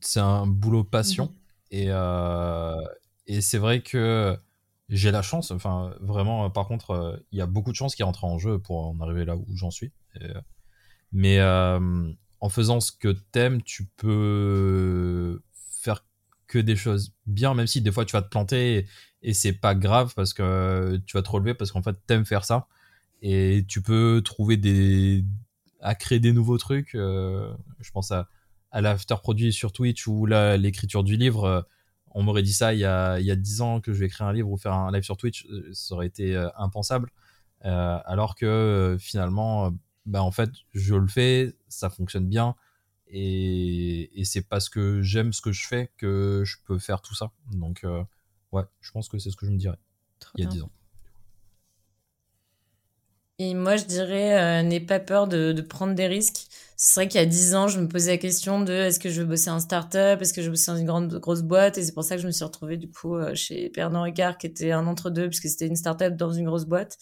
c'est 0.01 0.19
un 0.19 0.47
boulot 0.47 0.83
passion. 0.83 1.27
Mmh. 1.27 1.75
Et, 1.75 1.87
et 3.27 3.41
c'est 3.41 3.57
vrai 3.57 3.81
que 3.81 4.37
j'ai 4.89 5.11
la 5.11 5.21
chance, 5.21 5.51
enfin 5.51 5.93
vraiment, 5.99 6.45
euh, 6.45 6.49
par 6.49 6.67
contre, 6.67 6.91
euh, 6.91 7.17
il 7.31 7.37
y 7.37 7.41
a 7.41 7.45
beaucoup 7.45 7.71
de 7.71 7.75
chances 7.75 7.95
qui 7.95 8.03
rentrent 8.03 8.23
en 8.23 8.39
jeu 8.39 8.59
pour 8.59 8.87
en 8.87 8.99
arriver 9.01 9.25
là 9.25 9.35
où 9.35 9.45
j'en 9.55 9.71
suis. 9.71 9.91
Euh, 10.21 10.41
mais 11.11 11.41
en 11.41 12.49
faisant 12.49 12.79
ce 12.79 12.91
que 12.91 13.09
t'aimes, 13.31 13.61
tu 13.63 13.85
peux 13.97 15.41
faire 15.81 16.05
que 16.47 16.59
des 16.59 16.75
choses 16.75 17.13
bien, 17.25 17.53
même 17.53 17.67
si 17.67 17.81
des 17.81 17.91
fois 17.91 18.05
tu 18.05 18.13
vas 18.13 18.21
te 18.21 18.29
planter 18.29 18.87
et, 19.21 19.33
c'est 19.33 19.53
pas 19.53 19.75
grave 19.75 20.13
parce 20.15 20.33
que 20.33 21.01
tu 21.05 21.17
vas 21.17 21.23
te 21.23 21.29
relever 21.29 21.53
parce 21.53 21.71
qu'en 21.71 21.81
fait 21.81 21.95
t'aimes 22.07 22.25
faire 22.25 22.45
ça 22.45 22.67
et 23.21 23.65
tu 23.67 23.81
peux 23.81 24.21
trouver 24.23 24.57
des 24.57 25.25
à 25.81 25.95
créer 25.95 26.19
des 26.19 26.33
nouveaux 26.33 26.57
trucs. 26.57 26.91
je 26.93 27.91
pense 27.93 28.11
à, 28.11 28.29
à 28.71 28.81
l'after 28.81 29.15
produit 29.21 29.51
sur 29.51 29.71
Twitch 29.71 30.07
ou 30.07 30.25
l'écriture 30.25 31.03
du 31.03 31.17
livre 31.17 31.67
on 32.17 32.23
m'aurait 32.23 32.41
dit 32.41 32.53
ça 32.53 32.73
il 32.73 32.79
y, 32.79 32.85
a, 32.85 33.19
il 33.19 33.25
y 33.27 33.31
a 33.31 33.35
10 33.35 33.61
ans 33.61 33.79
que 33.79 33.93
je 33.93 33.99
vais 33.99 34.07
écrire 34.07 34.25
un 34.25 34.33
livre 34.33 34.49
ou 34.49 34.57
faire 34.57 34.73
un 34.73 34.91
live 34.91 35.03
sur 35.03 35.17
Twitch, 35.17 35.45
euh, 35.45 35.69
ça 35.71 35.93
aurait 35.93 36.07
été 36.07 36.35
euh, 36.35 36.49
impensable. 36.57 37.11
Euh, 37.63 37.99
alors 38.05 38.33
que 38.35 38.97
finalement, 38.99 39.71
bah, 40.07 40.23
en 40.23 40.31
fait, 40.31 40.49
je 40.73 40.95
le 40.95 41.07
fais, 41.07 41.55
ça 41.67 41.91
fonctionne 41.91 42.27
bien. 42.27 42.55
Et, 43.07 44.19
et 44.19 44.25
c'est 44.25 44.41
parce 44.41 44.67
que 44.67 45.01
j'aime 45.03 45.31
ce 45.31 45.41
que 45.41 45.51
je 45.51 45.67
fais 45.67 45.91
que 45.97 46.41
je 46.43 46.57
peux 46.65 46.79
faire 46.79 47.01
tout 47.01 47.13
ça. 47.13 47.31
Donc, 47.51 47.85
ouais, 48.51 48.63
je 48.81 48.91
pense 48.91 49.09
que 49.09 49.19
c'est 49.19 49.29
ce 49.29 49.37
que 49.37 49.45
je 49.45 49.51
me 49.51 49.57
dirais 49.57 49.77
il 50.35 50.43
y 50.43 50.47
a 50.47 50.49
10 50.49 50.63
ans. 50.63 50.71
Et 53.39 53.53
moi, 53.53 53.75
je 53.77 53.85
dirais, 53.85 54.63
n'aie 54.63 54.79
pas 54.79 54.99
peur 54.99 55.27
de, 55.27 55.51
de, 55.51 55.61
prendre 55.61 55.93
des 55.93 56.07
risques. 56.07 56.47
C'est 56.75 56.99
vrai 56.99 57.07
qu'il 57.07 57.19
y 57.19 57.23
a 57.23 57.27
dix 57.27 57.53
ans, 57.55 57.67
je 57.67 57.79
me 57.79 57.87
posais 57.87 58.11
la 58.11 58.17
question 58.17 58.61
de 58.61 58.73
est-ce 58.73 58.99
que 58.99 59.09
je 59.09 59.21
veux 59.21 59.27
bosser 59.27 59.49
en 59.51 59.59
start-up, 59.59 60.21
est-ce 60.21 60.33
que 60.33 60.41
je 60.41 60.47
veux 60.47 60.51
bosser 60.53 60.71
dans 60.71 60.77
une 60.77 60.85
grande 60.85 61.13
grosse 61.19 61.43
boîte, 61.43 61.77
et 61.77 61.83
c'est 61.83 61.93
pour 61.93 62.03
ça 62.03 62.15
que 62.15 62.21
je 62.21 62.27
me 62.27 62.31
suis 62.31 62.43
retrouvée 62.43 62.77
du 62.77 62.89
coup 62.89 63.15
euh, 63.15 63.35
chez 63.35 63.69
Pernod 63.69 64.03
Ricard, 64.03 64.37
qui 64.37 64.47
était 64.47 64.71
un 64.71 64.85
entre-deux, 64.87 65.27
puisque 65.27 65.49
c'était 65.49 65.67
une 65.67 65.75
start-up 65.75 66.15
dans 66.15 66.31
une 66.31 66.45
grosse 66.45 66.65
boîte. 66.65 66.97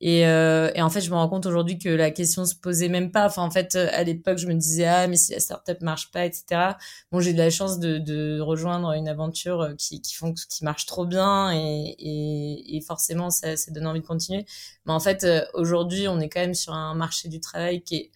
Et, 0.00 0.26
euh, 0.26 0.70
et, 0.74 0.82
en 0.82 0.90
fait, 0.90 1.00
je 1.00 1.10
me 1.10 1.16
rends 1.16 1.28
compte 1.28 1.46
aujourd'hui 1.46 1.78
que 1.78 1.88
la 1.88 2.10
question 2.10 2.44
se 2.44 2.54
posait 2.54 2.88
même 2.88 3.10
pas. 3.10 3.26
Enfin, 3.26 3.42
en 3.42 3.50
fait, 3.50 3.74
à 3.74 4.02
l'époque, 4.04 4.38
je 4.38 4.46
me 4.46 4.54
disais 4.54 4.86
ah 4.86 5.06
mais 5.08 5.16
si 5.16 5.32
la 5.32 5.40
startup 5.40 5.80
marche 5.80 6.10
pas, 6.12 6.24
etc. 6.24 6.72
Bon, 7.10 7.20
j'ai 7.20 7.32
de 7.32 7.38
la 7.38 7.50
chance 7.50 7.78
de, 7.80 7.98
de 7.98 8.40
rejoindre 8.40 8.92
une 8.92 9.08
aventure 9.08 9.74
qui 9.76 10.00
qui 10.00 10.14
font 10.14 10.32
qui 10.32 10.64
marche 10.64 10.86
trop 10.86 11.04
bien 11.06 11.52
et, 11.52 11.96
et, 11.98 12.76
et 12.76 12.80
forcément 12.80 13.30
ça, 13.30 13.56
ça 13.56 13.72
donne 13.72 13.86
envie 13.86 14.00
de 14.00 14.06
continuer. 14.06 14.46
Mais 14.86 14.92
en 14.92 15.00
fait, 15.00 15.26
aujourd'hui, 15.54 16.08
on 16.08 16.20
est 16.20 16.28
quand 16.28 16.40
même 16.40 16.54
sur 16.54 16.74
un 16.74 16.94
marché 16.94 17.28
du 17.28 17.40
travail 17.40 17.82
qui 17.82 17.96
est 17.96 18.10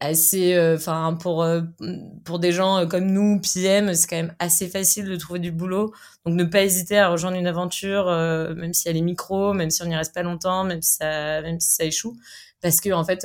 assez 0.00 0.54
euh, 0.54 0.76
enfin 0.76 1.16
pour 1.20 1.42
euh, 1.42 1.62
pour 2.24 2.38
des 2.38 2.52
gens 2.52 2.78
euh, 2.78 2.86
comme 2.86 3.06
nous 3.06 3.40
PM 3.40 3.94
c'est 3.94 4.06
quand 4.06 4.16
même 4.16 4.34
assez 4.38 4.68
facile 4.68 5.06
de 5.06 5.16
trouver 5.16 5.40
du 5.40 5.52
boulot. 5.52 5.92
Donc 6.24 6.34
ne 6.34 6.44
pas 6.44 6.62
hésiter 6.62 6.98
à 6.98 7.08
rejoindre 7.08 7.36
une 7.36 7.46
aventure 7.46 8.06
même 8.56 8.74
si 8.74 8.88
elle 8.88 8.96
est 8.96 9.02
micro 9.02 9.52
même 9.54 9.70
si 9.70 9.82
on 9.82 9.86
n'y 9.86 9.96
reste 9.96 10.14
pas 10.14 10.22
longtemps 10.22 10.64
même 10.64 10.82
si 10.82 10.94
ça 10.96 11.42
même 11.42 11.60
si 11.60 11.70
ça 11.70 11.84
échoue. 11.84 12.16
Parce 12.60 12.80
que 12.80 12.90
en 12.92 13.04
fait 13.04 13.24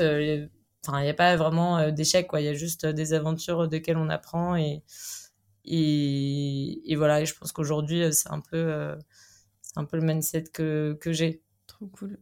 enfin 0.85 0.99
il 0.99 1.03
n'y 1.03 1.09
a 1.09 1.13
pas 1.13 1.35
vraiment 1.35 1.91
d'échec 1.91 2.27
quoi. 2.27 2.41
Il 2.41 2.45
y 2.45 2.49
a 2.49 2.53
juste 2.53 2.85
des 2.85 3.13
aventures 3.13 3.67
desquelles 3.67 3.97
on 3.97 4.09
apprend 4.09 4.55
et 4.55 4.83
et, 5.65 6.91
et 6.91 6.95
voilà. 6.95 7.21
Et 7.21 7.25
je 7.25 7.35
pense 7.35 7.51
qu'aujourd'hui 7.51 8.11
c'est 8.13 8.31
un 8.31 8.41
peu 8.41 8.95
c'est 9.61 9.77
un 9.77 9.85
peu 9.85 9.97
le 9.97 10.03
mindset 10.03 10.45
que 10.53 10.97
que 11.01 11.13
j'ai. 11.13 11.43
Trop 11.67 11.87
cool 11.87 12.19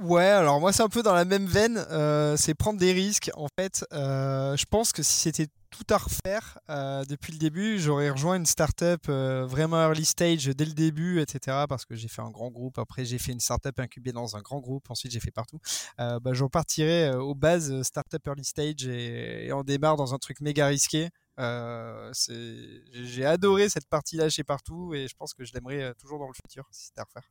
Ouais, 0.00 0.24
alors 0.24 0.60
moi 0.60 0.72
c'est 0.72 0.82
un 0.82 0.88
peu 0.88 1.02
dans 1.02 1.12
la 1.12 1.26
même 1.26 1.44
veine, 1.44 1.76
euh, 1.90 2.34
c'est 2.38 2.54
prendre 2.54 2.78
des 2.78 2.92
risques. 2.92 3.30
En 3.34 3.48
fait, 3.58 3.84
euh, 3.92 4.56
je 4.56 4.64
pense 4.64 4.92
que 4.92 5.02
si 5.02 5.20
c'était 5.20 5.46
tout 5.68 5.84
à 5.90 5.98
refaire 5.98 6.58
euh, 6.70 7.04
depuis 7.04 7.34
le 7.34 7.38
début, 7.38 7.78
j'aurais 7.78 8.08
rejoint 8.08 8.36
une 8.36 8.46
startup 8.46 9.06
vraiment 9.08 9.76
early 9.76 10.06
stage 10.06 10.46
dès 10.46 10.64
le 10.64 10.72
début, 10.72 11.20
etc. 11.20 11.66
Parce 11.68 11.84
que 11.84 11.96
j'ai 11.96 12.08
fait 12.08 12.22
un 12.22 12.30
grand 12.30 12.50
groupe, 12.50 12.78
après 12.78 13.04
j'ai 13.04 13.18
fait 13.18 13.32
une 13.32 13.40
startup 13.40 13.78
incubée 13.78 14.12
dans 14.12 14.36
un 14.36 14.40
grand 14.40 14.60
groupe, 14.60 14.90
ensuite 14.90 15.12
j'ai 15.12 15.20
fait 15.20 15.30
partout. 15.30 15.58
bah, 15.98 16.32
je 16.32 16.44
repartirais 16.44 17.14
aux 17.14 17.34
bases 17.34 17.82
startup 17.82 18.26
early 18.26 18.44
stage 18.44 18.86
et, 18.86 19.48
et, 19.48 19.52
on 19.52 19.64
démarre 19.64 19.96
dans 19.96 20.14
un 20.14 20.18
truc 20.18 20.40
méga 20.40 20.66
risqué. 20.66 21.10
j'ai 21.38 23.24
adoré 23.26 23.68
cette 23.68 23.86
partie-là 23.88 24.30
chez 24.30 24.44
partout 24.44 24.94
et 24.94 25.08
je 25.08 25.14
pense 25.14 25.34
que 25.34 25.44
je 25.44 25.52
l'aimerais 25.52 25.92
toujours 25.98 26.18
dans 26.18 26.28
le 26.28 26.34
futur 26.34 26.66
si 26.72 26.86
c'était 26.86 27.02
à 27.02 27.04
refaire. 27.04 27.30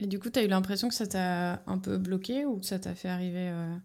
Et 0.00 0.06
du 0.06 0.18
coup, 0.20 0.30
tu 0.30 0.38
as 0.38 0.44
eu 0.44 0.48
l'impression 0.48 0.88
que 0.88 0.94
ça 0.94 1.06
t'a 1.06 1.62
un 1.66 1.78
peu 1.78 1.98
bloqué 1.98 2.44
ou 2.44 2.60
que 2.60 2.66
ça 2.66 2.78
t'a 2.78 2.94
fait 2.94 3.08
arriver 3.08 3.48
euh 3.48 3.76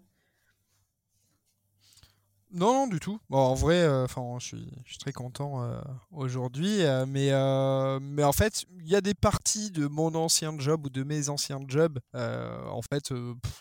Non, 2.52 2.72
non, 2.72 2.88
du 2.88 3.00
tout. 3.00 3.20
Bon, 3.32 3.40
en 3.40 3.56
vrai, 3.56 3.82
euh, 3.82 4.06
je, 4.38 4.46
suis, 4.86 4.98
très 5.00 5.12
content 5.12 5.64
euh, 5.64 5.82
aujourd'hui, 6.12 6.82
mais, 7.08 7.32
mais 8.00 8.24
en 8.24 8.32
fait, 8.32 8.66
il 8.80 8.88
y 8.88 8.96
a 8.96 9.02
des 9.02 9.16
parties 9.16 9.72
de 9.72 9.88
mon 9.88 10.14
ancien 10.14 10.54
job 10.60 10.86
ou 10.86 10.90
de 10.92 11.04
mes 11.04 11.30
anciens 11.30 11.62
jobs, 11.68 12.00
en 12.14 12.82
fait, 12.84 13.12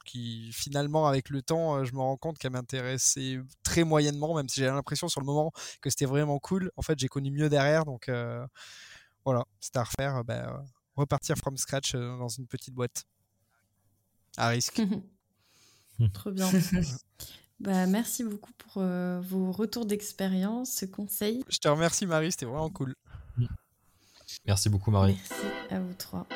qui 0.05 0.51
finalement, 0.53 1.07
avec 1.07 1.31
le 1.31 1.41
temps, 1.41 1.83
je 1.87 1.95
me 1.95 2.01
rends 2.01 2.19
compte 2.19 2.37
qu'elles 2.37 2.53
m'intéressaient 2.53 3.41
très 3.63 3.85
moyennement, 3.85 4.35
même 4.37 4.51
si 4.51 4.61
j'avais 4.61 4.73
l'impression 4.73 5.09
sur 5.09 5.23
le 5.23 5.27
moment 5.27 5.53
que 5.81 5.89
c'était 5.89 6.05
vraiment 6.05 6.39
cool. 6.39 6.71
En 6.77 6.83
fait, 6.83 6.99
j'ai 6.99 7.09
connu 7.09 7.31
mieux 7.31 7.49
derrière, 7.49 7.87
donc 7.87 8.11
voilà, 9.25 9.47
c'était 9.59 9.79
à 9.79 9.85
refaire. 9.85 10.23
Ben, 10.25 10.63
repartir 10.97 11.37
from 11.37 11.57
scratch 11.57 11.95
euh, 11.95 12.17
dans 12.19 12.29
une 12.29 12.47
petite 12.47 12.75
boîte. 12.75 13.05
À 14.37 14.49
risque. 14.49 14.81
Trop 16.15 16.31
bien. 16.31 16.51
bah, 17.61 17.87
merci 17.87 18.25
beaucoup 18.25 18.53
pour 18.59 18.75
euh, 18.79 19.21
vos 19.23 19.53
retours 19.53 19.87
d'expérience, 19.87 20.71
ce 20.73 20.85
conseil. 20.87 21.45
Je 21.49 21.59
te 21.59 21.69
remercie 21.69 22.07
Marie, 22.07 22.33
c'était 22.33 22.47
vraiment 22.47 22.71
cool. 22.71 22.95
Merci 24.47 24.69
beaucoup 24.69 24.91
Marie. 24.91 25.19
Merci 25.31 25.47
à 25.71 25.81
vous 25.81 25.95
trois. 25.95 26.27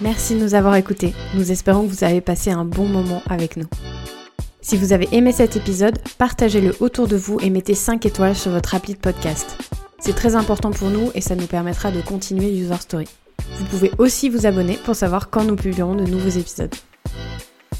Merci 0.00 0.34
de 0.34 0.40
nous 0.40 0.54
avoir 0.54 0.76
écoutés. 0.76 1.14
Nous 1.34 1.50
espérons 1.50 1.86
que 1.86 1.92
vous 1.92 2.04
avez 2.04 2.20
passé 2.20 2.50
un 2.50 2.64
bon 2.64 2.86
moment 2.86 3.22
avec 3.26 3.56
nous. 3.56 3.68
Si 4.60 4.76
vous 4.76 4.92
avez 4.92 5.08
aimé 5.12 5.32
cet 5.32 5.56
épisode, 5.56 5.98
partagez-le 6.18 6.74
autour 6.80 7.06
de 7.06 7.16
vous 7.16 7.38
et 7.40 7.50
mettez 7.50 7.74
5 7.74 8.04
étoiles 8.06 8.34
sur 8.34 8.50
votre 8.50 8.74
appli 8.74 8.94
de 8.94 8.98
podcast. 8.98 9.73
C'est 10.06 10.12
très 10.12 10.36
important 10.36 10.70
pour 10.70 10.90
nous 10.90 11.10
et 11.14 11.22
ça 11.22 11.34
nous 11.34 11.46
permettra 11.46 11.90
de 11.90 12.02
continuer 12.02 12.54
User 12.54 12.76
Story. 12.78 13.08
Vous 13.56 13.64
pouvez 13.64 13.90
aussi 13.96 14.28
vous 14.28 14.44
abonner 14.44 14.76
pour 14.76 14.94
savoir 14.94 15.30
quand 15.30 15.44
nous 15.44 15.56
publierons 15.56 15.94
de 15.94 16.04
nouveaux 16.04 16.28
épisodes. 16.28 16.74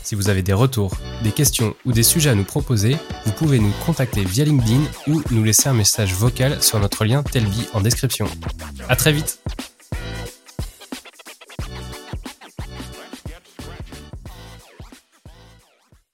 Si 0.02 0.14
vous 0.14 0.30
avez 0.30 0.42
des 0.42 0.54
retours, 0.54 0.96
des 1.22 1.32
questions 1.32 1.74
ou 1.84 1.92
des 1.92 2.02
sujets 2.02 2.30
à 2.30 2.34
nous 2.34 2.44
proposer, 2.44 2.96
vous 3.26 3.32
pouvez 3.32 3.58
nous 3.58 3.72
contacter 3.84 4.24
via 4.24 4.46
LinkedIn 4.46 4.80
ou 5.06 5.22
nous 5.32 5.44
laisser 5.44 5.68
un 5.68 5.74
message 5.74 6.14
vocal 6.14 6.62
sur 6.62 6.80
notre 6.80 7.04
lien 7.04 7.22
Telby 7.22 7.68
en 7.74 7.82
description. 7.82 8.26
À 8.88 8.96
très 8.96 9.12
vite! 9.12 9.38